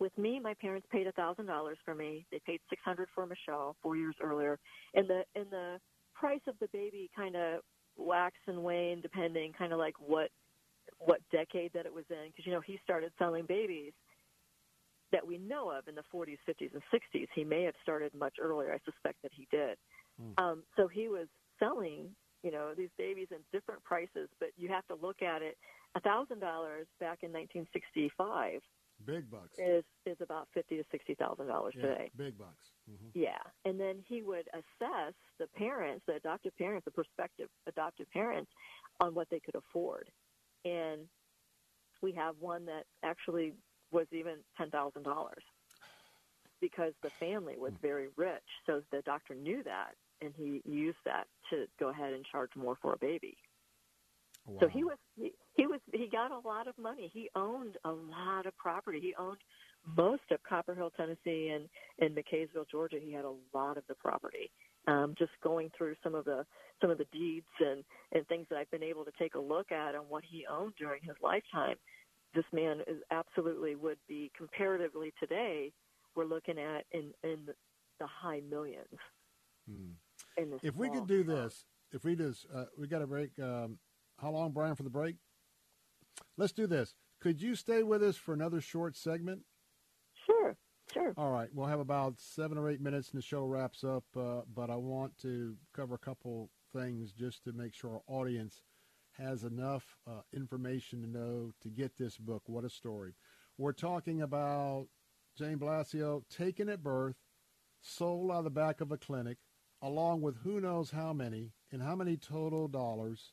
with 0.00 0.16
me, 0.18 0.40
my 0.40 0.54
parents 0.54 0.86
paid 0.90 1.06
a 1.06 1.12
thousand 1.12 1.46
dollars 1.46 1.78
for 1.84 1.94
me. 1.94 2.26
They 2.30 2.40
paid 2.44 2.60
six 2.68 2.82
hundred 2.84 3.08
for 3.14 3.26
Michelle 3.26 3.76
four 3.82 3.96
years 3.96 4.16
earlier, 4.22 4.58
and 4.94 5.08
the 5.08 5.22
and 5.34 5.46
the 5.50 5.80
price 6.14 6.42
of 6.46 6.56
the 6.60 6.68
baby 6.72 7.10
kind 7.16 7.36
of 7.36 7.60
wax 7.96 8.36
and 8.46 8.62
wane 8.62 9.00
depending, 9.00 9.52
kind 9.52 9.72
of 9.72 9.78
like 9.78 9.94
what 9.98 10.30
what 10.98 11.20
decade 11.32 11.72
that 11.72 11.86
it 11.86 11.94
was 11.94 12.04
in. 12.10 12.28
Because 12.28 12.46
you 12.46 12.52
know 12.52 12.60
he 12.60 12.78
started 12.82 13.12
selling 13.18 13.44
babies 13.46 13.92
that 15.12 15.26
we 15.26 15.38
know 15.38 15.70
of 15.70 15.86
in 15.86 15.94
the 15.94 16.02
40s, 16.12 16.38
50s, 16.48 16.72
and 16.72 16.82
60s. 16.92 17.28
He 17.34 17.44
may 17.44 17.62
have 17.62 17.74
started 17.82 18.12
much 18.14 18.34
earlier. 18.40 18.72
I 18.72 18.78
suspect 18.84 19.22
that 19.22 19.30
he 19.32 19.46
did. 19.50 19.78
Mm. 20.20 20.42
Um, 20.42 20.62
so 20.76 20.88
he 20.88 21.06
was 21.06 21.28
selling, 21.60 22.08
you 22.42 22.50
know, 22.50 22.72
these 22.76 22.88
babies 22.98 23.28
in 23.30 23.38
different 23.52 23.84
prices, 23.84 24.28
but 24.40 24.48
you 24.56 24.68
have 24.68 24.86
to 24.88 24.96
look 25.00 25.22
at 25.22 25.42
it. 25.42 25.56
A 25.94 26.00
thousand 26.00 26.40
dollars 26.40 26.86
back 26.98 27.18
in 27.22 27.32
1965 27.32 28.60
Big 29.06 29.30
bucks. 29.30 29.58
Is 29.58 29.84
is 30.06 30.16
about 30.20 30.48
fifty 30.54 30.76
to 30.76 30.84
sixty 30.90 31.14
thousand 31.14 31.48
dollars 31.48 31.74
yeah, 31.76 31.82
today. 31.82 32.10
Big 32.16 32.38
bucks. 32.38 32.70
Mm-hmm. 32.90 33.18
Yeah, 33.18 33.38
and 33.64 33.80
then 33.80 33.96
he 34.06 34.22
would 34.22 34.46
assess 34.52 35.14
the 35.38 35.46
parents, 35.56 36.02
the 36.06 36.16
adoptive 36.16 36.56
parents, 36.58 36.84
the 36.84 36.90
prospective 36.90 37.48
adoptive 37.66 38.10
parents, 38.12 38.50
on 39.00 39.14
what 39.14 39.28
they 39.30 39.40
could 39.40 39.54
afford, 39.54 40.10
and 40.64 41.00
we 42.02 42.12
have 42.12 42.34
one 42.40 42.66
that 42.66 42.84
actually 43.02 43.54
was 43.90 44.06
even 44.12 44.34
ten 44.58 44.70
thousand 44.70 45.04
dollars 45.04 45.42
because 46.60 46.92
the 47.02 47.10
family 47.18 47.54
was 47.58 47.72
very 47.80 48.08
rich. 48.16 48.42
So 48.66 48.82
the 48.90 49.02
doctor 49.02 49.34
knew 49.34 49.62
that, 49.64 49.94
and 50.20 50.32
he 50.36 50.62
used 50.64 50.98
that 51.04 51.26
to 51.50 51.66
go 51.78 51.88
ahead 51.88 52.12
and 52.12 52.24
charge 52.30 52.50
more 52.56 52.76
for 52.80 52.92
a 52.92 52.98
baby. 52.98 53.36
Wow. 54.46 54.58
So 54.60 54.68
he 54.68 54.84
was 54.84 54.98
he, 55.16 55.32
he 55.54 55.66
was 55.66 55.80
he 55.92 56.08
got 56.10 56.30
a 56.30 56.46
lot 56.46 56.68
of 56.68 56.76
money. 56.78 57.10
He 57.12 57.30
owned 57.34 57.76
a 57.84 57.90
lot 57.90 58.46
of 58.46 58.56
property. 58.58 59.00
He 59.00 59.14
owned 59.18 59.38
most 59.96 60.22
of 60.30 60.38
Copperhill, 60.50 60.90
Tennessee, 60.94 61.50
and 61.54 61.68
in 61.98 62.14
McCaysville, 62.14 62.68
Georgia. 62.70 62.98
He 63.02 63.12
had 63.12 63.24
a 63.24 63.34
lot 63.52 63.76
of 63.76 63.84
the 63.88 63.94
property. 63.94 64.50
Um, 64.86 65.14
just 65.18 65.32
going 65.42 65.70
through 65.76 65.94
some 66.02 66.14
of 66.14 66.24
the 66.26 66.44
some 66.80 66.90
of 66.90 66.98
the 66.98 67.06
deeds 67.12 67.46
and 67.60 67.84
and 68.12 68.26
things 68.26 68.46
that 68.50 68.58
I've 68.58 68.70
been 68.70 68.82
able 68.82 69.04
to 69.04 69.12
take 69.18 69.34
a 69.34 69.40
look 69.40 69.72
at 69.72 69.94
on 69.94 70.04
what 70.08 70.24
he 70.28 70.44
owned 70.50 70.74
during 70.78 71.00
his 71.02 71.16
lifetime. 71.22 71.76
This 72.34 72.44
man 72.52 72.80
is 72.86 72.98
absolutely 73.10 73.76
would 73.76 73.98
be 74.08 74.30
comparatively 74.36 75.12
today. 75.18 75.72
We're 76.14 76.26
looking 76.26 76.58
at 76.58 76.84
in 76.92 77.12
in 77.22 77.46
the 77.98 78.06
high 78.06 78.40
millions. 78.48 78.98
Hmm. 79.66 80.56
if 80.62 80.76
we 80.76 80.90
could 80.90 81.06
do 81.06 81.24
this, 81.24 81.64
if 81.92 82.04
we 82.04 82.16
just 82.16 82.46
uh, 82.54 82.66
we 82.78 82.86
got 82.86 82.98
to 82.98 83.06
break. 83.06 83.30
Um, 83.38 83.78
how 84.20 84.30
long, 84.30 84.52
Brian, 84.52 84.74
for 84.74 84.82
the 84.82 84.90
break? 84.90 85.16
Let's 86.36 86.52
do 86.52 86.66
this. 86.66 86.94
Could 87.20 87.40
you 87.40 87.54
stay 87.54 87.82
with 87.82 88.02
us 88.02 88.16
for 88.16 88.34
another 88.34 88.60
short 88.60 88.96
segment? 88.96 89.40
Sure, 90.24 90.56
sure. 90.92 91.14
All 91.16 91.30
right. 91.30 91.48
We'll 91.52 91.66
have 91.66 91.80
about 91.80 92.20
seven 92.20 92.58
or 92.58 92.68
eight 92.70 92.80
minutes 92.80 93.10
and 93.10 93.18
the 93.18 93.24
show 93.24 93.44
wraps 93.44 93.84
up, 93.84 94.04
uh, 94.16 94.42
but 94.54 94.70
I 94.70 94.76
want 94.76 95.16
to 95.18 95.56
cover 95.74 95.94
a 95.94 95.98
couple 95.98 96.50
things 96.72 97.12
just 97.12 97.44
to 97.44 97.52
make 97.52 97.74
sure 97.74 97.90
our 97.90 98.02
audience 98.20 98.62
has 99.18 99.44
enough 99.44 99.96
uh, 100.06 100.22
information 100.32 101.02
to 101.02 101.08
know 101.08 101.52
to 101.62 101.68
get 101.68 101.96
this 101.96 102.16
book. 102.16 102.42
What 102.46 102.64
a 102.64 102.70
story. 102.70 103.14
We're 103.58 103.72
talking 103.72 104.22
about 104.22 104.88
Jane 105.38 105.58
Blasio 105.58 106.22
taken 106.28 106.68
at 106.68 106.82
birth, 106.82 107.16
sold 107.80 108.30
out 108.30 108.38
of 108.38 108.44
the 108.44 108.50
back 108.50 108.80
of 108.80 108.90
a 108.90 108.96
clinic, 108.96 109.38
along 109.82 110.22
with 110.22 110.38
who 110.38 110.60
knows 110.60 110.90
how 110.90 111.12
many 111.12 111.52
and 111.70 111.82
how 111.82 111.94
many 111.94 112.16
total 112.16 112.66
dollars 112.66 113.32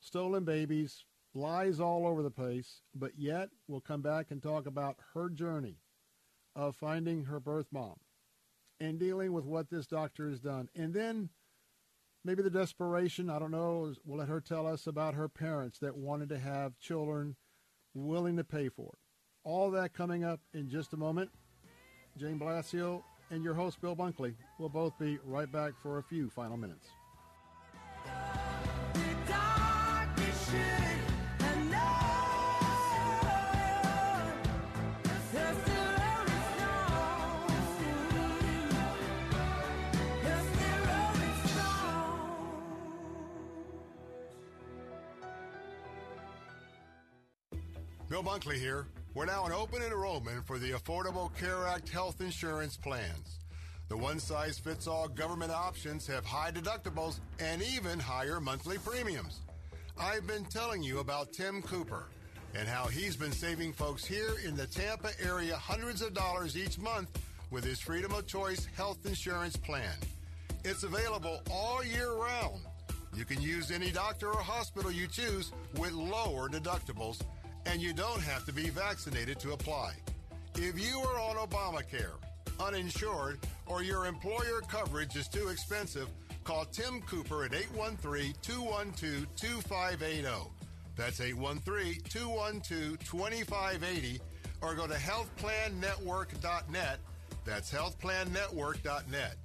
stolen 0.00 0.44
babies, 0.44 1.04
lies 1.34 1.80
all 1.80 2.06
over 2.06 2.22
the 2.22 2.30
place, 2.30 2.82
but 2.94 3.12
yet 3.18 3.48
we'll 3.66 3.80
come 3.80 4.02
back 4.02 4.30
and 4.30 4.42
talk 4.42 4.66
about 4.66 4.96
her 5.14 5.28
journey 5.28 5.76
of 6.58 6.74
finding 6.74 7.24
her 7.26 7.38
birth 7.38 7.68
mom 7.70 7.94
and 8.80 8.98
dealing 8.98 9.32
with 9.32 9.44
what 9.44 9.70
this 9.70 9.86
doctor 9.86 10.28
has 10.28 10.40
done. 10.40 10.68
And 10.74 10.92
then 10.92 11.30
maybe 12.24 12.42
the 12.42 12.50
desperation, 12.50 13.30
I 13.30 13.38
don't 13.38 13.52
know, 13.52 13.94
we'll 14.04 14.18
let 14.18 14.28
her 14.28 14.40
tell 14.40 14.66
us 14.66 14.88
about 14.88 15.14
her 15.14 15.28
parents 15.28 15.78
that 15.78 15.96
wanted 15.96 16.28
to 16.30 16.38
have 16.38 16.76
children 16.80 17.36
willing 17.94 18.36
to 18.36 18.44
pay 18.44 18.68
for 18.68 18.88
it. 18.88 18.98
All 19.44 19.70
that 19.70 19.94
coming 19.94 20.24
up 20.24 20.40
in 20.52 20.68
just 20.68 20.92
a 20.92 20.96
moment. 20.96 21.30
Jane 22.18 22.40
Blasio 22.40 23.02
and 23.30 23.44
your 23.44 23.54
host, 23.54 23.80
Bill 23.80 23.94
Bunkley, 23.94 24.34
will 24.58 24.68
both 24.68 24.98
be 24.98 25.18
right 25.24 25.50
back 25.50 25.74
for 25.80 25.98
a 25.98 26.02
few 26.02 26.28
final 26.28 26.56
minutes. 26.56 26.88
Bill 48.08 48.22
Bunkley 48.22 48.54
here. 48.54 48.86
We're 49.12 49.26
now 49.26 49.44
in 49.44 49.52
open 49.52 49.82
enrollment 49.82 50.46
for 50.46 50.58
the 50.58 50.70
Affordable 50.70 51.30
Care 51.36 51.66
Act 51.66 51.90
health 51.90 52.22
insurance 52.22 52.74
plans. 52.74 53.40
The 53.90 53.98
one 53.98 54.18
size 54.18 54.58
fits 54.58 54.86
all 54.86 55.08
government 55.08 55.52
options 55.52 56.06
have 56.06 56.24
high 56.24 56.50
deductibles 56.50 57.20
and 57.38 57.62
even 57.62 57.98
higher 57.98 58.40
monthly 58.40 58.78
premiums. 58.78 59.40
I've 60.00 60.26
been 60.26 60.46
telling 60.46 60.82
you 60.82 61.00
about 61.00 61.34
Tim 61.34 61.60
Cooper 61.60 62.06
and 62.54 62.66
how 62.66 62.86
he's 62.86 63.14
been 63.14 63.32
saving 63.32 63.74
folks 63.74 64.06
here 64.06 64.36
in 64.42 64.56
the 64.56 64.66
Tampa 64.66 65.10
area 65.22 65.56
hundreds 65.56 66.00
of 66.00 66.14
dollars 66.14 66.56
each 66.56 66.78
month 66.78 67.10
with 67.50 67.62
his 67.62 67.78
Freedom 67.78 68.12
of 68.14 68.26
Choice 68.26 68.66
health 68.74 69.04
insurance 69.04 69.56
plan. 69.56 69.96
It's 70.64 70.82
available 70.82 71.42
all 71.50 71.84
year 71.84 72.12
round. 72.14 72.62
You 73.14 73.26
can 73.26 73.42
use 73.42 73.70
any 73.70 73.90
doctor 73.90 74.28
or 74.28 74.40
hospital 74.40 74.90
you 74.90 75.08
choose 75.08 75.52
with 75.76 75.92
lower 75.92 76.48
deductibles 76.48 77.20
and 77.68 77.80
you 77.82 77.92
don't 77.92 78.22
have 78.22 78.46
to 78.46 78.52
be 78.52 78.70
vaccinated 78.70 79.38
to 79.40 79.52
apply. 79.52 79.92
If 80.56 80.80
you 80.80 81.00
are 81.00 81.20
on 81.20 81.36
Obamacare, 81.36 82.14
uninsured, 82.58 83.40
or 83.66 83.82
your 83.82 84.06
employer 84.06 84.62
coverage 84.66 85.14
is 85.16 85.28
too 85.28 85.48
expensive, 85.48 86.08
call 86.44 86.64
Tim 86.64 87.02
Cooper 87.02 87.44
at 87.44 87.50
813-212-2580. 87.52 90.50
That's 90.96 91.20
813-212-2580 91.20 94.20
or 94.60 94.74
go 94.74 94.86
to 94.86 94.94
healthplannetwork.net. 94.94 96.98
That's 97.44 97.72
healthplannetwork.net. 97.72 99.36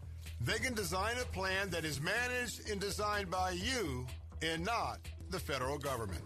They 0.41 0.57
can 0.57 0.73
design 0.73 1.17
a 1.21 1.25
plan 1.25 1.69
that 1.69 1.85
is 1.85 2.01
managed 2.01 2.67
and 2.69 2.81
designed 2.81 3.29
by 3.29 3.51
you 3.51 4.07
and 4.41 4.65
not 4.65 4.97
the 5.29 5.39
federal 5.39 5.77
government. 5.77 6.23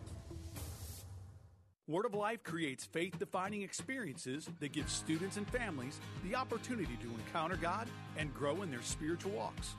Word 1.90 2.06
of 2.06 2.14
Life 2.14 2.44
creates 2.44 2.84
faith 2.84 3.18
defining 3.18 3.62
experiences 3.62 4.50
that 4.60 4.74
give 4.74 4.90
students 4.90 5.38
and 5.38 5.48
families 5.48 6.02
the 6.26 6.36
opportunity 6.36 6.98
to 7.02 7.08
encounter 7.08 7.56
God 7.56 7.88
and 8.18 8.34
grow 8.34 8.62
in 8.62 8.70
their 8.70 8.82
spiritual 8.82 9.32
walks. 9.32 9.76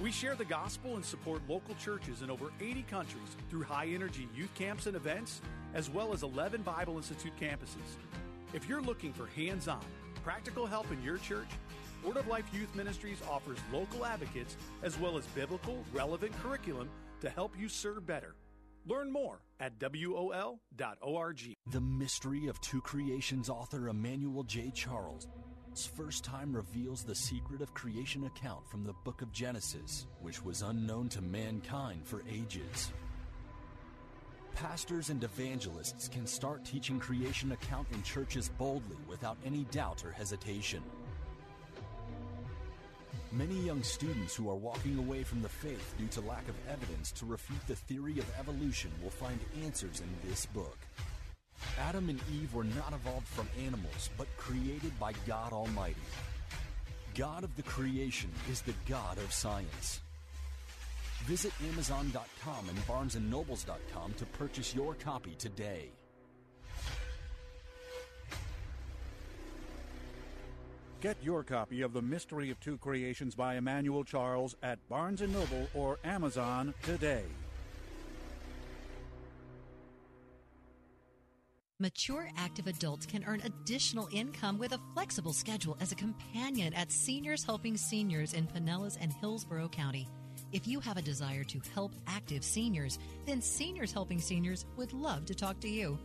We 0.00 0.10
share 0.10 0.34
the 0.34 0.46
gospel 0.46 0.96
and 0.96 1.04
support 1.04 1.42
local 1.46 1.74
churches 1.74 2.22
in 2.22 2.30
over 2.30 2.50
80 2.62 2.84
countries 2.84 3.36
through 3.50 3.64
high 3.64 3.88
energy 3.88 4.26
youth 4.34 4.54
camps 4.54 4.86
and 4.86 4.96
events, 4.96 5.42
as 5.74 5.90
well 5.90 6.14
as 6.14 6.22
11 6.22 6.62
Bible 6.62 6.96
Institute 6.96 7.34
campuses. 7.38 7.98
If 8.54 8.66
you're 8.66 8.80
looking 8.80 9.12
for 9.12 9.26
hands 9.26 9.68
on, 9.68 9.84
practical 10.24 10.64
help 10.64 10.90
in 10.90 11.02
your 11.02 11.18
church, 11.18 11.50
Word 12.02 12.16
of 12.16 12.26
Life 12.26 12.46
Youth 12.54 12.74
Ministries 12.74 13.20
offers 13.30 13.58
local 13.70 14.06
advocates 14.06 14.56
as 14.82 14.98
well 14.98 15.18
as 15.18 15.26
biblical, 15.26 15.84
relevant 15.92 16.32
curriculum 16.42 16.88
to 17.20 17.28
help 17.28 17.52
you 17.60 17.68
serve 17.68 18.06
better. 18.06 18.34
Learn 18.86 19.12
more 19.12 19.40
at 19.60 19.78
WOL.org. 19.78 21.56
The 21.70 21.80
mystery 21.80 22.48
of 22.48 22.60
two 22.60 22.80
creations 22.80 23.48
author 23.48 23.88
Emmanuel 23.88 24.42
J. 24.42 24.72
Charles 24.74 25.28
first 25.86 26.24
time 26.24 26.54
reveals 26.54 27.04
the 27.04 27.14
secret 27.14 27.60
of 27.60 27.74
creation 27.74 28.24
account 28.24 28.66
from 28.68 28.84
the 28.84 28.94
book 29.04 29.22
of 29.22 29.32
Genesis, 29.32 30.06
which 30.20 30.44
was 30.44 30.62
unknown 30.62 31.08
to 31.08 31.22
mankind 31.22 32.02
for 32.04 32.22
ages. 32.30 32.92
Pastors 34.54 35.10
and 35.10 35.22
evangelists 35.22 36.08
can 36.08 36.26
start 36.26 36.64
teaching 36.64 36.98
creation 36.98 37.52
account 37.52 37.86
in 37.92 38.02
churches 38.02 38.50
boldly 38.58 38.96
without 39.08 39.38
any 39.44 39.64
doubt 39.70 40.04
or 40.04 40.10
hesitation. 40.10 40.82
Many 43.32 43.54
young 43.60 43.84
students 43.84 44.34
who 44.34 44.50
are 44.50 44.56
walking 44.56 44.98
away 44.98 45.22
from 45.22 45.40
the 45.40 45.48
faith 45.48 45.94
due 45.96 46.08
to 46.08 46.20
lack 46.20 46.48
of 46.48 46.56
evidence 46.68 47.12
to 47.12 47.26
refute 47.26 47.64
the 47.68 47.76
theory 47.76 48.18
of 48.18 48.26
evolution 48.40 48.90
will 49.00 49.10
find 49.10 49.38
answers 49.64 50.00
in 50.00 50.28
this 50.28 50.46
book. 50.46 50.76
Adam 51.78 52.08
and 52.08 52.20
Eve 52.32 52.52
were 52.52 52.64
not 52.64 52.92
evolved 52.92 53.28
from 53.28 53.48
animals, 53.64 54.10
but 54.18 54.26
created 54.36 54.98
by 54.98 55.12
God 55.28 55.52
Almighty. 55.52 55.94
God 57.14 57.44
of 57.44 57.54
the 57.54 57.62
creation 57.62 58.30
is 58.50 58.62
the 58.62 58.74
God 58.88 59.18
of 59.18 59.32
science. 59.32 60.00
Visit 61.22 61.52
Amazon.com 61.68 62.68
and 62.68 62.78
BarnesandNobles.com 62.88 64.14
to 64.14 64.24
purchase 64.26 64.74
your 64.74 64.94
copy 64.94 65.36
today. 65.38 65.92
Get 71.00 71.16
your 71.22 71.42
copy 71.42 71.80
of 71.80 71.94
The 71.94 72.02
Mystery 72.02 72.50
of 72.50 72.60
Two 72.60 72.76
Creations 72.76 73.34
by 73.34 73.56
Emmanuel 73.56 74.04
Charles 74.04 74.54
at 74.62 74.78
Barnes 74.90 75.22
& 75.22 75.28
Noble 75.28 75.66
or 75.72 75.98
Amazon 76.04 76.74
today. 76.82 77.22
Mature 81.78 82.28
active 82.36 82.66
adults 82.66 83.06
can 83.06 83.24
earn 83.24 83.40
additional 83.46 84.10
income 84.12 84.58
with 84.58 84.72
a 84.72 84.80
flexible 84.92 85.32
schedule 85.32 85.78
as 85.80 85.90
a 85.90 85.94
companion 85.94 86.74
at 86.74 86.92
Seniors 86.92 87.44
Helping 87.44 87.78
Seniors 87.78 88.34
in 88.34 88.46
Pinellas 88.46 88.98
and 89.00 89.10
Hillsborough 89.10 89.70
County. 89.70 90.06
If 90.52 90.68
you 90.68 90.80
have 90.80 90.98
a 90.98 91.02
desire 91.02 91.44
to 91.44 91.62
help 91.72 91.92
active 92.08 92.44
seniors, 92.44 92.98
then 93.24 93.40
Seniors 93.40 93.90
Helping 93.90 94.20
Seniors 94.20 94.66
would 94.76 94.92
love 94.92 95.24
to 95.24 95.34
talk 95.34 95.60
to 95.60 95.68
you. 95.70 95.98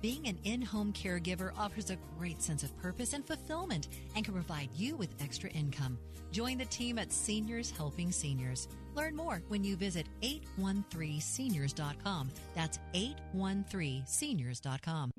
Being 0.00 0.28
an 0.28 0.38
in 0.44 0.62
home 0.62 0.92
caregiver 0.92 1.50
offers 1.58 1.90
a 1.90 1.98
great 2.18 2.40
sense 2.40 2.62
of 2.62 2.76
purpose 2.78 3.14
and 3.14 3.26
fulfillment 3.26 3.88
and 4.14 4.24
can 4.24 4.32
provide 4.32 4.68
you 4.76 4.94
with 4.96 5.12
extra 5.20 5.50
income. 5.50 5.98
Join 6.30 6.56
the 6.58 6.66
team 6.66 6.98
at 6.98 7.12
Seniors 7.12 7.72
Helping 7.72 8.12
Seniors. 8.12 8.68
Learn 8.94 9.16
more 9.16 9.42
when 9.48 9.64
you 9.64 9.74
visit 9.76 10.06
813seniors.com. 10.22 12.30
That's 12.54 12.78
813seniors.com. 12.94 15.10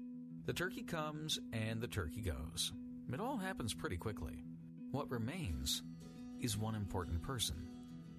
The 0.46 0.54
turkey 0.54 0.84
comes 0.84 1.40
and 1.52 1.82
the 1.82 1.88
turkey 1.88 2.22
goes. 2.22 2.72
It 3.12 3.20
all 3.20 3.38
happens 3.38 3.74
pretty 3.74 3.98
quickly. 3.98 4.46
What 4.92 5.12
remains 5.12 5.82
is 6.40 6.58
one 6.58 6.76
important 6.76 7.22
person 7.22 7.68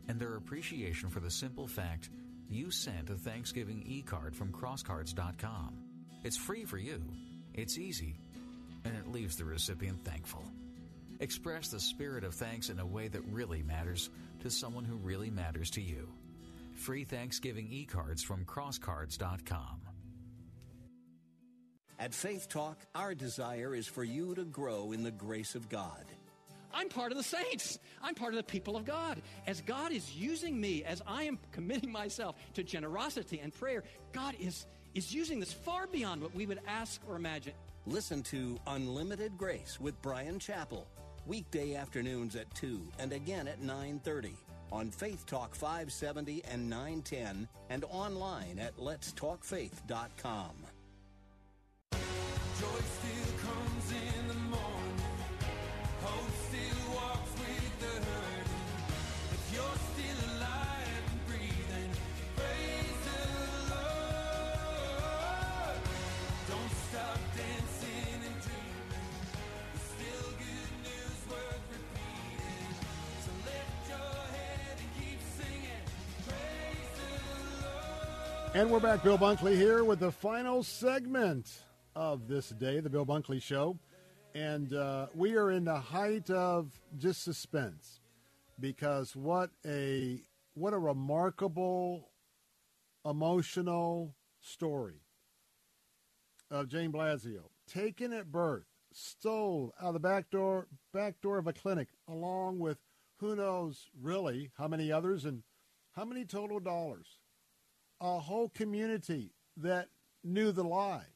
and 0.09 0.21
their 0.21 0.37
appreciation 0.37 1.09
for 1.09 1.21
the 1.21 1.31
simple 1.31 1.67
fact 1.67 2.11
you 2.49 2.71
sent 2.71 3.09
a 3.11 3.15
Thanksgiving 3.15 3.83
e 3.87 4.03
card 4.03 4.37
from 4.37 4.53
crosscards.com. 4.53 5.90
It's 6.23 6.37
free 6.37 6.65
for 6.65 6.79
you, 6.79 7.03
it's 7.55 7.79
easy, 7.79 8.17
and 8.85 8.97
it 8.97 9.11
leaves 9.11 9.37
the 9.37 9.45
recipient 9.45 10.05
thankful. 10.05 10.45
Express 11.21 11.69
the 11.69 11.81
spirit 11.81 12.25
of 12.25 12.35
thanks 12.35 12.71
in 12.71 12.79
a 12.79 12.87
way 12.87 13.09
that 13.09 13.23
really 13.31 13.63
matters 13.63 14.11
to 14.41 14.51
someone 14.51 14.85
who 14.85 14.97
really 14.97 15.31
matters 15.31 15.71
to 15.71 15.81
you. 15.81 16.09
Free 16.75 17.05
Thanksgiving 17.05 17.69
e 17.71 17.85
cards 17.85 18.23
from 18.23 18.45
crosscards.com. 18.45 19.81
At 21.99 22.15
Faith 22.15 22.49
Talk, 22.49 22.79
our 22.95 23.15
desire 23.15 23.75
is 23.75 23.87
for 23.87 24.03
you 24.03 24.35
to 24.35 24.45
grow 24.45 24.93
in 24.93 25.03
the 25.03 25.11
grace 25.11 25.55
of 25.55 25.69
God. 25.69 26.07
I'm 26.73 26.89
part 26.89 27.13
of 27.13 27.19
the 27.19 27.25
saints. 27.25 27.79
I'm 28.03 28.15
part 28.15 28.33
of 28.33 28.39
the 28.39 28.43
people 28.43 28.77
of 28.77 28.87
God. 28.87 29.21
As 29.47 29.61
God 29.61 29.93
is 29.93 30.15
using 30.17 30.59
me, 30.59 30.85
as 30.85 31.03
I 31.07 31.25
am 31.25 31.39
committing 31.53 31.93
myself 31.93 32.37
to 32.55 32.63
generosity 32.63 33.41
and 33.41 33.53
prayer, 33.53 33.85
God 34.13 34.35
is, 34.41 34.67
is 34.95 35.15
using 35.15 35.41
this 35.41 35.53
far 35.53 35.87
beyond 35.87 36.23
what 36.23 36.35
we 36.35 36.47
would 36.47 36.61
ask 36.67 37.01
or 37.09 37.17
imagine. 37.17 37.55
Listen 37.87 38.23
to 38.25 38.59
Unlimited 38.67 39.37
Grace 39.39 39.79
with 39.81 40.01
Bryan 40.03 40.39
Chapell, 40.39 40.85
weekday 41.27 41.75
afternoons 41.75 42.37
at 42.37 42.53
2 42.55 42.81
and 42.99 43.13
again 43.13 43.49
at 43.49 43.61
9:30 43.63 44.35
on 44.73 44.91
Faith 44.91 45.27
Talk 45.27 45.55
570 45.55 46.43
and 46.51 46.69
910 46.69 47.49
and 47.71 47.85
online 47.91 48.59
at 48.59 48.77
letstalkfaith.com. 48.77 50.53
Joy 51.93 52.67
still 52.67 53.39
comes 53.39 53.90
And 78.53 78.69
we're 78.69 78.81
back. 78.81 79.05
Bill 79.05 79.17
Bunkley 79.17 79.55
here 79.55 79.85
with 79.85 80.01
the 80.01 80.11
final 80.11 80.65
segment 80.65 81.49
of 81.95 82.27
this 82.27 82.49
day, 82.49 82.81
the 82.81 82.91
Bill 82.91 83.07
Bunkley 83.07 83.41
Show. 83.41 83.79
And 84.35 84.75
uh, 84.75 85.07
we 85.15 85.37
are 85.37 85.53
in 85.53 85.65
the 85.65 85.79
height 85.79 86.31
of 86.31 86.73
just 86.99 87.23
suspense 87.23 88.01
because 88.59 89.15
what 89.15 89.51
a 89.65 90.21
what 90.55 90.75
a 90.75 90.79
remarkable, 90.79 92.11
emotional 93.05 94.17
story 94.41 95.01
of 96.51 96.69
Jane 96.69 96.91
Blasio 96.91 97.51
taken 97.69 98.13
at 98.13 98.33
birth, 98.33 98.67
stole 98.93 99.73
out 99.81 99.89
of 99.89 99.95
the 99.95 100.01
back 100.01 100.29
door 100.29 100.67
back 100.93 101.21
door 101.21 101.39
of 101.39 101.47
a 101.47 101.53
clinic, 101.53 101.87
along 102.09 102.59
with 102.59 102.79
who 103.19 103.37
knows 103.37 103.91
really 104.03 104.51
how 104.59 104.67
many 104.67 104.91
others 104.91 105.25
and 105.25 105.45
how 105.93 106.05
many 106.05 106.25
total 106.25 106.59
dollars. 106.59 107.20
A 108.01 108.19
whole 108.19 108.49
community 108.49 109.33
that 109.57 109.89
knew 110.25 110.53
the 110.53 110.65
lie. 110.65 111.07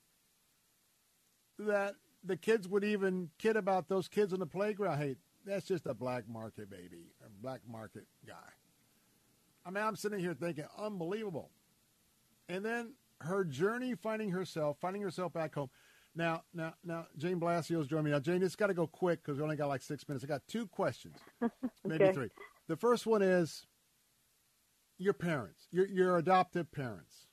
That 1.58 1.94
the 2.22 2.36
kids 2.36 2.68
would 2.68 2.84
even 2.84 3.30
kid 3.38 3.56
about 3.56 3.88
those 3.88 4.08
kids 4.08 4.32
on 4.32 4.40
the 4.40 4.46
playground. 4.46 4.98
Hey, 4.98 5.16
that's 5.46 5.66
just 5.66 5.86
a 5.86 5.94
black 5.94 6.28
market 6.28 6.70
baby, 6.70 7.12
a 7.24 7.28
black 7.42 7.60
market 7.70 8.06
guy. 8.26 8.34
I 9.64 9.70
mean, 9.70 9.84
I'm 9.84 9.96
sitting 9.96 10.18
here 10.18 10.34
thinking, 10.34 10.64
unbelievable. 10.78 11.50
And 12.48 12.64
then 12.64 12.94
her 13.20 13.44
journey 13.44 13.94
finding 13.94 14.30
herself, 14.30 14.76
finding 14.80 15.02
herself 15.02 15.32
back 15.32 15.54
home. 15.54 15.70
Now, 16.14 16.42
now, 16.52 16.74
now, 16.84 17.06
Jane 17.16 17.40
Blasio's 17.40 17.88
joining 17.88 18.06
me. 18.06 18.10
Now, 18.12 18.20
Jane, 18.20 18.42
it's 18.42 18.56
got 18.56 18.68
to 18.68 18.74
go 18.74 18.86
quick 18.86 19.22
because 19.22 19.38
we 19.38 19.42
only 19.42 19.56
got 19.56 19.68
like 19.68 19.82
six 19.82 20.06
minutes. 20.08 20.24
I 20.24 20.28
got 20.28 20.42
two 20.46 20.66
questions, 20.66 21.16
maybe 21.84 22.12
three. 22.12 22.28
The 22.68 22.76
first 22.76 23.06
one 23.06 23.20
is 23.22 23.66
your 24.98 25.12
parents, 25.12 25.66
your, 25.70 25.86
your 25.86 26.18
adoptive 26.18 26.70
parents. 26.73 27.26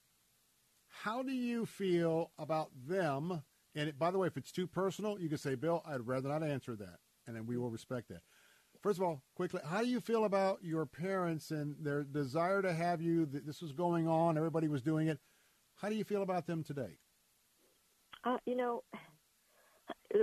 How 0.88 1.24
do 1.24 1.32
you 1.32 1.66
feel 1.66 2.32
about 2.38 2.70
them? 2.88 3.44
And 3.76 3.90
it, 3.90 3.98
by 3.98 4.12
the 4.12 4.18
way, 4.18 4.28
if 4.28 4.38
it's 4.38 4.52
too 4.52 4.68
personal, 4.68 5.20
you 5.20 5.30
can 5.30 5.38
say, 5.38 5.56
Bill, 5.56 5.82
I'd 5.86 6.06
rather 6.06 6.30
not 6.30 6.44
answer 6.44 6.76
that, 6.76 7.00
and 7.26 7.36
then 7.36 7.46
we 7.46 7.58
will 7.58 7.70
respect 7.70 8.10
that. 8.10 8.22
First 8.82 9.00
of 9.00 9.04
all, 9.04 9.22
quickly, 9.36 9.62
how 9.64 9.82
do 9.82 9.88
you 9.88 10.00
feel 10.00 10.26
about 10.26 10.60
your 10.64 10.86
parents 10.86 11.52
and 11.52 11.76
their 11.80 12.04
desire 12.04 12.62
to 12.62 12.74
have 12.74 13.02
you? 13.02 13.28
This 13.28 13.62
was 13.62 13.72
going 13.72 14.08
on, 14.08 14.38
everybody 14.38 14.68
was 14.68 14.82
doing 14.82 15.08
it. 15.08 15.20
How 15.76 15.90
do 15.90 15.96
you 15.96 16.04
feel 16.04 16.24
about 16.24 16.48
them 16.48 16.64
today? 16.64 16.98
Uh, 18.24 18.38
you 18.46 18.56
know, 18.56 18.84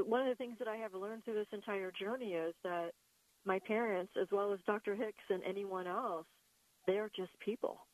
one 0.07 0.21
of 0.21 0.29
the 0.29 0.35
things 0.35 0.57
that 0.59 0.69
I 0.69 0.77
have 0.77 0.95
learned 0.95 1.25
through 1.25 1.35
this 1.35 1.47
entire 1.53 1.93
journey 1.93 2.33
is 2.35 2.55
that 2.65 2.91
my 3.45 3.59
parents, 3.61 4.13
as 4.21 4.29
well 4.31 4.53
as 4.53 4.59
Dr. 4.67 4.95
Hicks 4.95 5.25
and 5.31 5.43
anyone 5.49 5.87
else, 5.87 6.27
they're 6.89 7.13
just 7.17 7.33
people. 7.41 7.87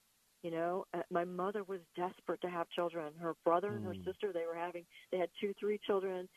You 0.44 0.52
know, 0.52 0.86
uh, 0.94 1.02
my 1.10 1.26
mother 1.26 1.64
was 1.64 1.80
desperate 1.96 2.40
to 2.42 2.50
have 2.50 2.70
children. 2.70 3.12
Her 3.20 3.34
brother 3.44 3.76
and 3.76 3.84
her 3.84 3.96
sister, 4.06 4.32
they 4.32 4.46
were 4.46 4.56
having, 4.56 4.86
they 5.12 5.18
had 5.18 5.30
two, 5.40 5.54
three 5.60 5.80
children 5.86 6.28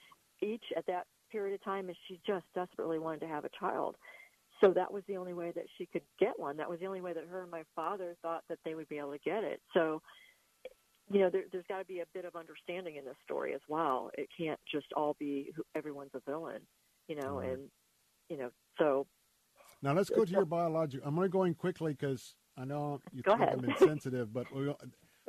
each 0.43 0.65
at 0.77 0.87
that 0.87 1.07
period 1.31 1.55
of 1.55 1.63
time, 1.63 1.89
and 1.89 1.97
she 2.09 2.19
just 2.27 2.45
desperately 2.55 2.99
wanted 2.99 3.21
to 3.21 3.27
have 3.27 3.45
a 3.45 3.51
child. 3.59 3.97
So 4.63 4.73
that 4.73 4.93
was 4.93 5.03
the 5.07 5.17
only 5.17 5.33
way 5.35 5.53
that 5.55 5.65
she 5.77 5.87
could 5.87 6.03
get 6.19 6.39
one. 6.39 6.57
That 6.57 6.69
was 6.69 6.79
the 6.81 6.87
only 6.87 7.01
way 7.01 7.13
that 7.13 7.25
her 7.29 7.43
and 7.43 7.51
my 7.51 7.63
father 7.75 8.17
thought 8.23 8.43
that 8.49 8.59
they 8.65 8.75
would 8.75 8.89
be 8.89 8.99
able 8.99 9.13
to 9.13 9.19
get 9.19 9.43
it. 9.43 9.61
So, 9.73 10.01
you 11.11 11.21
know, 11.21 11.29
there, 11.31 11.43
there's 11.51 11.65
got 11.69 11.79
to 11.79 11.85
be 11.85 12.01
a 12.01 12.05
bit 12.13 12.25
of 12.25 12.35
understanding 12.35 12.97
in 12.97 13.05
this 13.05 13.17
story 13.25 13.55
as 13.55 13.61
well. 13.69 14.11
It 14.17 14.29
can't 14.37 14.59
just 14.71 14.87
all 14.97 15.15
be 15.19 15.51
who, 15.55 15.63
everyone's 15.75 16.11
a 16.15 16.21
villain, 16.29 16.61
you 17.07 17.15
know, 17.15 17.39
Right. 17.39 17.51
and 17.51 17.69
you 18.29 18.37
know, 18.37 18.51
so 18.79 19.07
Now 19.81 19.93
let's 19.93 20.09
go 20.09 20.25
to 20.25 20.31
your 20.33 20.45
biological. 20.45 21.07
I'm 21.07 21.15
going 21.15 21.27
to 21.27 21.31
go 21.31 21.43
in 21.45 21.55
quickly 21.55 21.93
because 21.93 22.35
I 22.57 22.65
know 22.65 23.01
you 23.13 23.21
Go 23.23 23.37
think 23.37 23.43
ahead. 23.43 23.59
I'm 23.59 23.65
insensitive, 23.65 24.33
but 24.33 24.53
we, 24.53 24.73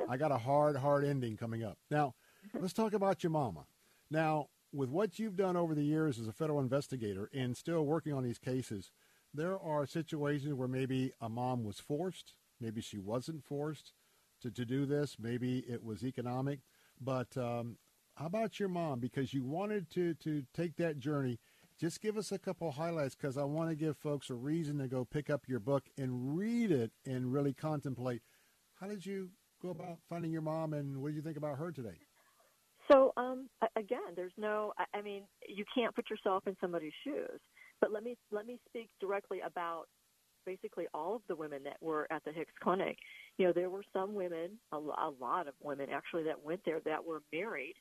I 0.09 0.17
got 0.17 0.31
a 0.31 0.37
hard, 0.39 0.75
hard 0.77 1.05
ending 1.05 1.37
coming 1.37 1.63
up. 1.63 1.77
Now, 1.91 2.15
let's 2.59 2.73
talk 2.73 2.93
about 2.93 3.23
your 3.23 3.31
mama. 3.31 3.65
Now, 4.09 4.47
with 4.73 4.89
what 4.89 5.19
you've 5.19 5.35
done 5.35 5.55
over 5.55 5.75
the 5.75 5.83
years 5.83 6.19
as 6.19 6.27
a 6.27 6.33
federal 6.33 6.59
investigator 6.59 7.29
and 7.33 7.55
still 7.55 7.85
working 7.85 8.13
on 8.13 8.23
these 8.23 8.39
cases, 8.39 8.91
there 9.33 9.59
are 9.59 9.85
situations 9.85 10.53
where 10.55 10.67
maybe 10.67 11.11
a 11.21 11.29
mom 11.29 11.63
was 11.63 11.79
forced, 11.79 12.33
maybe 12.59 12.81
she 12.81 12.97
wasn't 12.97 13.43
forced 13.43 13.93
to, 14.41 14.51
to 14.51 14.65
do 14.65 14.85
this, 14.85 15.17
maybe 15.19 15.59
it 15.59 15.83
was 15.83 16.03
economic. 16.03 16.59
But 16.99 17.35
um, 17.37 17.77
how 18.15 18.25
about 18.25 18.59
your 18.59 18.69
mom? 18.69 18.99
Because 18.99 19.33
you 19.33 19.43
wanted 19.43 19.89
to, 19.91 20.13
to 20.15 20.43
take 20.53 20.75
that 20.77 20.99
journey. 20.99 21.39
Just 21.79 22.01
give 22.01 22.17
us 22.17 22.33
a 22.33 22.37
couple 22.37 22.69
highlights 22.71 23.15
because 23.15 23.37
I 23.37 23.45
want 23.45 23.69
to 23.69 23.75
give 23.75 23.95
folks 23.95 24.29
a 24.29 24.33
reason 24.33 24.79
to 24.79 24.87
go 24.89 25.05
pick 25.05 25.29
up 25.29 25.47
your 25.47 25.61
book 25.61 25.85
and 25.97 26.37
read 26.37 26.71
it 26.71 26.91
and 27.05 27.31
really 27.31 27.53
contemplate. 27.53 28.21
How 28.81 28.87
did 28.87 29.05
you 29.05 29.29
go 29.61 29.69
about 29.69 29.99
finding 30.09 30.29
your 30.29 30.41
mom 30.41 30.73
and 30.73 30.97
what 30.97 31.09
did 31.09 31.15
you 31.15 31.21
think 31.21 31.37
about 31.37 31.57
her 31.57 31.71
today? 31.71 31.97
So 32.91 33.13
um, 33.15 33.47
again, 33.77 34.13
there's 34.15 34.33
no. 34.37 34.73
I- 34.93 35.01
mean, 35.01 35.23
you 35.47 35.63
can't 35.73 35.95
put 35.95 36.09
yourself 36.09 36.43
in 36.47 36.57
somebody's 36.59 36.91
shoes. 37.05 37.39
But 37.79 37.93
let 37.93 38.03
me 38.03 38.17
let 38.31 38.45
me 38.45 38.59
speak 38.67 38.89
directly 38.99 39.39
about 39.39 39.85
basically 40.45 40.87
all 40.93 41.15
of 41.15 41.21
the 41.29 41.35
women 41.35 41.63
that 41.63 41.77
were 41.79 42.07
at 42.11 42.25
the 42.25 42.33
Hicks 42.33 42.51
Clinic. 42.61 42.97
You 43.37 43.47
know, 43.47 43.53
there 43.53 43.69
were 43.69 43.83
some 43.93 44.13
women, 44.15 44.59
a 44.73 44.77
lot 44.77 45.47
of 45.47 45.53
women 45.61 45.87
actually, 45.93 46.23
that 46.23 46.43
went 46.43 46.59
there 46.65 46.81
that 46.83 47.05
were 47.05 47.21
married, 47.31 47.75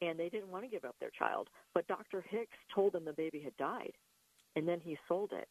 and 0.00 0.18
they 0.18 0.28
didn't 0.28 0.48
want 0.50 0.64
to 0.64 0.70
give 0.70 0.84
up 0.84 0.96
their 1.00 1.10
child. 1.10 1.48
But 1.74 1.86
Dr. 1.88 2.24
Hicks 2.28 2.56
told 2.74 2.92
them 2.92 3.04
the 3.04 3.12
baby 3.12 3.40
had 3.40 3.56
died, 3.56 3.92
and 4.56 4.66
then 4.66 4.80
he 4.80 4.96
sold 5.08 5.32
it. 5.32 5.48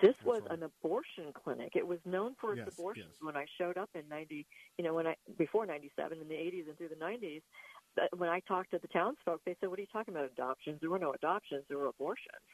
This 0.00 0.14
was 0.24 0.42
an 0.50 0.62
abortion 0.64 1.32
clinic. 1.32 1.72
It 1.76 1.86
was 1.86 2.00
known 2.04 2.34
for 2.40 2.52
its 2.54 2.62
Yes, 2.66 2.74
abortions. 2.78 3.10
yes. 3.12 3.22
When 3.22 3.36
I 3.36 3.46
showed 3.56 3.78
up 3.78 3.90
in 3.94 4.08
ninety, 4.08 4.46
you 4.76 4.84
know, 4.84 4.94
when 4.94 5.06
I 5.06 5.16
before 5.38 5.64
ninety 5.64 5.92
seven 5.94 6.20
in 6.20 6.28
the 6.28 6.34
eighties 6.34 6.64
and 6.66 6.76
through 6.76 6.88
the 6.88 6.96
nineties, 6.96 7.42
when 8.16 8.28
I 8.28 8.40
talked 8.40 8.70
to 8.72 8.78
the 8.80 8.88
townsfolk, 8.88 9.42
they 9.44 9.54
said, 9.60 9.68
"What 9.68 9.78
are 9.78 9.82
you 9.82 9.88
talking 9.92 10.14
about 10.14 10.30
adoptions? 10.32 10.80
There 10.80 10.90
were 10.90 10.98
no 10.98 11.12
adoptions. 11.12 11.64
There 11.68 11.78
were 11.78 11.86
abortions." 11.86 12.46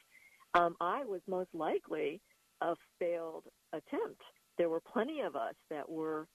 Um, 0.53 0.75
I 0.79 1.05
was 1.05 1.21
most 1.27 1.49
likely 1.53 2.21
a 2.61 2.75
failed 2.99 3.45
attempt. 3.73 4.21
There 4.57 4.69
were 4.69 4.81
plenty 4.81 5.21
of 5.21 5.35
us 5.35 5.55
that 5.69 5.89
were 5.89 6.27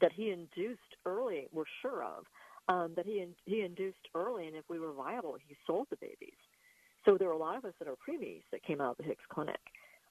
that 0.00 0.12
he 0.12 0.30
induced 0.30 0.96
early. 1.04 1.48
We're 1.52 1.64
sure 1.82 2.02
of 2.02 2.24
um, 2.70 2.92
that 2.96 3.04
he 3.04 3.20
in, 3.20 3.34
he 3.44 3.62
induced 3.62 4.08
early, 4.14 4.46
and 4.46 4.56
if 4.56 4.64
we 4.68 4.78
were 4.78 4.92
viable, 4.92 5.36
he 5.46 5.56
sold 5.66 5.88
the 5.90 5.96
babies. 5.96 6.38
So 7.04 7.16
there 7.18 7.28
were 7.28 7.34
a 7.34 7.38
lot 7.38 7.56
of 7.56 7.64
us 7.64 7.72
that 7.78 7.88
are 7.88 7.96
preemies 7.96 8.42
that 8.52 8.62
came 8.62 8.80
out 8.80 8.92
of 8.92 8.96
the 8.98 9.02
Hicks 9.04 9.24
Clinic. 9.28 9.60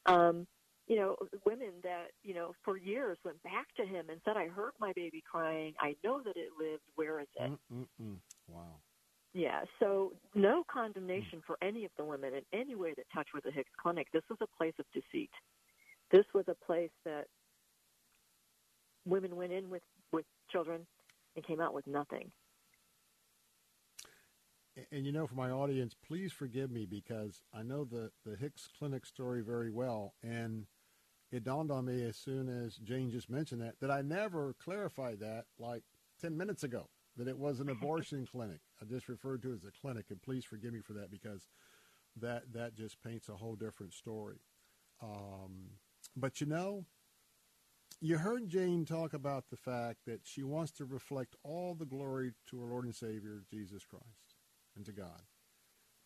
Um, 0.05 0.45
you 0.87 0.95
know, 0.95 1.15
women 1.45 1.71
that 1.83 2.07
you 2.23 2.33
know 2.33 2.53
for 2.65 2.75
years 2.75 3.17
went 3.23 3.41
back 3.43 3.67
to 3.77 3.85
him 3.85 4.09
and 4.09 4.19
said, 4.25 4.35
"I 4.35 4.47
heard 4.47 4.73
my 4.79 4.91
baby 4.93 5.23
crying. 5.29 5.73
I 5.79 5.95
know 6.03 6.21
that 6.21 6.35
it 6.35 6.49
lived. 6.59 6.83
Where 6.95 7.19
is 7.19 7.27
it?" 7.39 7.51
Mm-mm-mm. 7.71 8.15
Wow. 8.47 8.75
Yeah, 9.33 9.61
so 9.79 10.13
no 10.33 10.63
condemnation 10.71 11.43
for 11.45 11.55
any 11.61 11.85
of 11.85 11.91
the 11.97 12.03
women 12.03 12.33
in 12.33 12.59
any 12.59 12.73
way 12.73 12.95
that 12.97 13.05
touched 13.13 13.33
with 13.33 13.43
the 13.43 13.51
Hicks 13.51 13.69
Clinic. 13.81 14.07
This 14.11 14.23
was 14.27 14.39
a 14.41 14.47
place 14.57 14.73
of 14.79 14.85
deceit. 14.91 15.29
This 16.11 16.25
was 16.33 16.45
a 16.47 16.55
place 16.65 16.89
that 17.05 17.27
women 19.05 19.35
went 19.35 19.51
in 19.51 19.69
with, 19.69 19.83
with 20.11 20.25
children 20.51 20.87
and 21.35 21.45
came 21.45 21.61
out 21.61 21.75
with 21.75 21.85
nothing. 21.85 22.31
And, 24.91 25.05
you 25.05 25.11
know, 25.11 25.27
for 25.27 25.35
my 25.35 25.49
audience, 25.49 25.95
please 26.07 26.31
forgive 26.31 26.71
me 26.71 26.85
because 26.85 27.41
I 27.53 27.63
know 27.63 27.85
the, 27.85 28.11
the 28.25 28.35
Hicks 28.35 28.67
Clinic 28.77 29.05
story 29.05 29.41
very 29.41 29.69
well. 29.69 30.13
And 30.23 30.65
it 31.31 31.43
dawned 31.43 31.71
on 31.71 31.85
me 31.85 32.03
as 32.03 32.17
soon 32.17 32.49
as 32.49 32.75
Jane 32.75 33.11
just 33.11 33.29
mentioned 33.29 33.61
that, 33.61 33.79
that 33.81 33.91
I 33.91 34.01
never 34.01 34.55
clarified 34.63 35.19
that 35.19 35.45
like 35.57 35.83
10 36.21 36.35
minutes 36.37 36.63
ago, 36.63 36.89
that 37.17 37.27
it 37.27 37.37
was 37.37 37.59
an 37.59 37.69
abortion 37.69 38.27
clinic. 38.29 38.59
I 38.81 38.85
just 38.85 39.09
referred 39.09 39.41
to 39.43 39.51
it 39.51 39.55
as 39.55 39.63
a 39.63 39.71
clinic. 39.81 40.05
And 40.09 40.21
please 40.21 40.45
forgive 40.45 40.73
me 40.73 40.81
for 40.81 40.93
that 40.93 41.11
because 41.11 41.47
that, 42.15 42.53
that 42.53 42.75
just 42.75 43.01
paints 43.01 43.29
a 43.29 43.35
whole 43.35 43.55
different 43.55 43.93
story. 43.93 44.41
Um, 45.01 45.71
but 46.15 46.41
you 46.41 46.47
know, 46.47 46.85
you 48.01 48.17
heard 48.17 48.47
Jane 48.47 48.85
talk 48.85 49.13
about 49.13 49.49
the 49.49 49.57
fact 49.57 49.99
that 50.05 50.21
she 50.23 50.43
wants 50.43 50.71
to 50.73 50.85
reflect 50.85 51.35
all 51.43 51.75
the 51.75 51.85
glory 51.85 52.31
to 52.49 52.61
our 52.61 52.69
Lord 52.69 52.85
and 52.85 52.95
Savior, 52.95 53.43
Jesus 53.49 53.83
Christ, 53.83 54.28
and 54.79 54.85
to 54.85 54.93
God. 54.93 55.21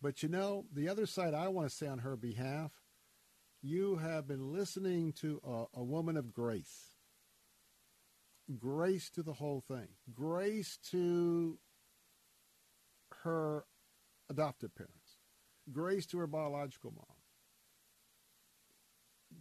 But 0.01 0.21
you 0.23 0.27
know, 0.27 0.65
the 0.73 0.89
other 0.89 1.05
side 1.05 1.33
I 1.33 1.47
want 1.47 1.69
to 1.69 1.75
say 1.75 1.87
on 1.87 1.99
her 1.99 2.17
behalf, 2.17 2.71
you 3.61 3.97
have 3.97 4.27
been 4.27 4.51
listening 4.51 5.13
to 5.21 5.39
a, 5.47 5.79
a 5.79 5.83
woman 5.83 6.17
of 6.17 6.33
grace. 6.33 6.95
Grace 8.59 9.09
to 9.11 9.23
the 9.23 9.33
whole 9.33 9.63
thing. 9.65 9.87
Grace 10.13 10.77
to 10.91 11.57
her 13.23 13.63
adoptive 14.29 14.75
parents. 14.75 15.19
Grace 15.71 16.05
to 16.07 16.17
her 16.17 16.27
biological 16.27 16.91
mom. 16.91 17.05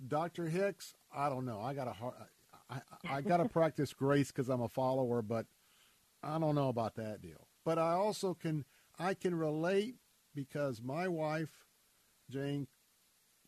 Dr. 0.07 0.47
Hicks, 0.47 0.95
I 1.13 1.29
don't 1.29 1.45
know. 1.45 1.61
I 1.61 1.75
got 1.75 1.89
a 1.89 1.93
hard, 1.93 2.15
I, 2.71 2.77
I, 3.09 3.17
I 3.17 3.21
got 3.23 3.39
to 3.39 3.49
practice 3.49 3.93
grace 3.93 4.29
because 4.29 4.49
I'm 4.49 4.63
a 4.63 4.69
follower, 4.69 5.23
but 5.23 5.47
I 6.23 6.39
don't 6.39 6.55
know 6.55 6.69
about 6.69 6.95
that 6.97 7.21
deal. 7.21 7.49
But 7.65 7.79
I 7.79 7.93
also 7.93 8.35
can, 8.35 8.65
I 8.99 9.15
can 9.15 9.35
relate 9.35 9.97
because 10.35 10.81
my 10.83 11.09
wife, 11.09 11.67
Jane, 12.31 12.67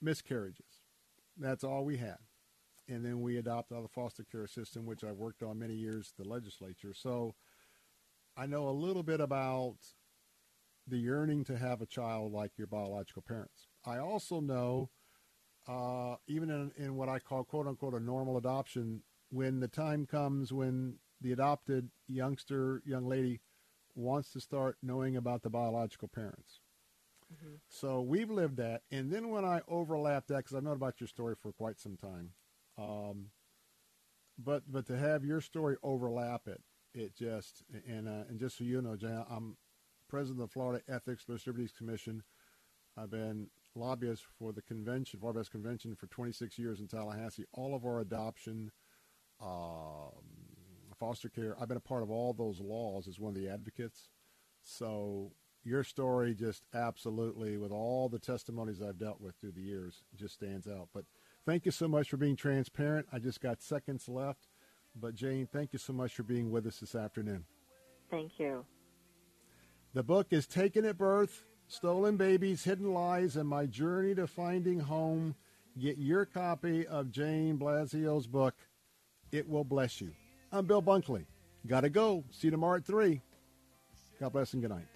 miscarriages. 0.00 0.82
That's 1.36 1.64
all 1.64 1.84
we 1.84 1.96
had. 1.96 2.18
And 2.88 3.04
then 3.04 3.22
we 3.22 3.38
adopted 3.38 3.76
out 3.76 3.78
of 3.78 3.84
the 3.84 3.88
foster 3.88 4.24
care 4.30 4.46
system, 4.46 4.84
which 4.84 5.04
I 5.04 5.12
worked 5.12 5.42
on 5.42 5.58
many 5.58 5.74
years, 5.74 6.12
the 6.18 6.28
legislature. 6.28 6.92
So 6.94 7.34
I 8.36 8.46
know 8.46 8.68
a 8.68 8.70
little 8.70 9.02
bit 9.02 9.20
about 9.20 9.76
the 10.86 10.98
yearning 10.98 11.44
to 11.44 11.56
have 11.56 11.80
a 11.80 11.86
child 11.86 12.32
like 12.32 12.58
your 12.58 12.66
biological 12.66 13.22
parents. 13.22 13.68
I 13.86 13.98
also 13.98 14.40
know, 14.40 14.90
uh, 15.66 16.16
even 16.26 16.50
in, 16.50 16.72
in 16.76 16.94
what 16.96 17.08
I 17.08 17.18
call 17.20 17.44
quote 17.44 17.66
unquote 17.66 17.94
a 17.94 18.00
normal 18.00 18.36
adoption, 18.36 19.02
when 19.30 19.60
the 19.60 19.68
time 19.68 20.04
comes 20.04 20.52
when 20.52 20.96
the 21.20 21.32
adopted 21.32 21.88
youngster, 22.06 22.82
young 22.84 23.06
lady 23.06 23.40
wants 23.94 24.30
to 24.32 24.40
start 24.40 24.76
knowing 24.82 25.16
about 25.16 25.42
the 25.42 25.50
biological 25.50 26.08
parents. 26.08 26.60
So 27.68 28.00
we've 28.00 28.30
lived 28.30 28.56
that. 28.58 28.82
And 28.90 29.10
then 29.10 29.30
when 29.30 29.44
I 29.44 29.60
overlap 29.68 30.26
that, 30.28 30.38
because 30.38 30.54
I've 30.54 30.62
known 30.62 30.76
about 30.76 31.00
your 31.00 31.08
story 31.08 31.34
for 31.40 31.52
quite 31.52 31.78
some 31.80 31.96
time, 31.96 32.30
um, 32.78 33.26
but 34.38 34.62
but 34.70 34.86
to 34.86 34.96
have 34.98 35.24
your 35.24 35.40
story 35.40 35.76
overlap 35.82 36.42
it, 36.46 36.62
it 36.94 37.14
just 37.16 37.62
and 37.88 38.08
uh, 38.08 38.24
and 38.28 38.38
just 38.38 38.58
so 38.58 38.64
you 38.64 38.82
know, 38.82 38.96
Jan, 38.96 39.24
I'm 39.30 39.56
president 40.08 40.42
of 40.42 40.48
the 40.48 40.52
Florida 40.52 40.82
Ethics 40.88 41.24
Liberties 41.28 41.72
Commission. 41.76 42.22
I've 42.96 43.10
been 43.10 43.48
lobbyist 43.74 44.24
for 44.38 44.52
the 44.52 44.62
convention, 44.62 45.18
Florida 45.18 45.38
Baptist 45.38 45.52
Convention, 45.52 45.96
for 45.96 46.06
26 46.06 46.58
years 46.58 46.80
in 46.80 46.86
Tallahassee. 46.86 47.44
All 47.52 47.74
of 47.74 47.84
our 47.84 48.00
adoption, 48.00 48.70
um, 49.42 50.33
foster 50.94 51.28
care. 51.28 51.56
I've 51.60 51.68
been 51.68 51.76
a 51.76 51.80
part 51.80 52.02
of 52.02 52.10
all 52.10 52.32
those 52.32 52.60
laws 52.60 53.08
as 53.08 53.18
one 53.18 53.30
of 53.30 53.40
the 53.40 53.48
advocates. 53.48 54.08
So 54.62 55.32
your 55.64 55.84
story 55.84 56.34
just 56.34 56.62
absolutely, 56.74 57.56
with 57.56 57.72
all 57.72 58.08
the 58.08 58.18
testimonies 58.18 58.82
I've 58.82 58.98
dealt 58.98 59.20
with 59.20 59.34
through 59.36 59.52
the 59.52 59.62
years, 59.62 60.02
just 60.16 60.34
stands 60.34 60.66
out. 60.66 60.88
But 60.92 61.04
thank 61.46 61.64
you 61.64 61.72
so 61.72 61.88
much 61.88 62.10
for 62.10 62.16
being 62.16 62.36
transparent. 62.36 63.06
I 63.12 63.18
just 63.18 63.40
got 63.40 63.62
seconds 63.62 64.08
left. 64.08 64.48
But 64.94 65.14
Jane, 65.14 65.48
thank 65.50 65.72
you 65.72 65.78
so 65.78 65.92
much 65.92 66.14
for 66.14 66.22
being 66.22 66.50
with 66.50 66.66
us 66.66 66.78
this 66.78 66.94
afternoon. 66.94 67.44
Thank 68.10 68.38
you. 68.38 68.64
The 69.92 70.02
book 70.02 70.28
is 70.30 70.46
Taken 70.46 70.84
at 70.84 70.98
Birth, 70.98 71.44
Stolen 71.66 72.16
Babies, 72.16 72.64
Hidden 72.64 72.92
Lies, 72.92 73.36
and 73.36 73.48
My 73.48 73.66
Journey 73.66 74.14
to 74.14 74.26
Finding 74.26 74.80
Home. 74.80 75.34
Get 75.80 75.98
your 75.98 76.24
copy 76.24 76.86
of 76.86 77.10
Jane 77.10 77.58
Blasio's 77.58 78.26
book. 78.26 78.54
It 79.32 79.48
will 79.48 79.64
bless 79.64 80.00
you. 80.00 80.12
I'm 80.54 80.66
Bill 80.66 80.80
Bunkley. 80.80 81.24
Gotta 81.66 81.90
go. 81.90 82.22
See 82.30 82.46
you 82.46 82.52
tomorrow 82.52 82.76
at 82.76 82.84
3. 82.84 83.20
God 84.20 84.32
bless 84.32 84.52
and 84.52 84.62
good 84.62 84.70
night. 84.70 84.86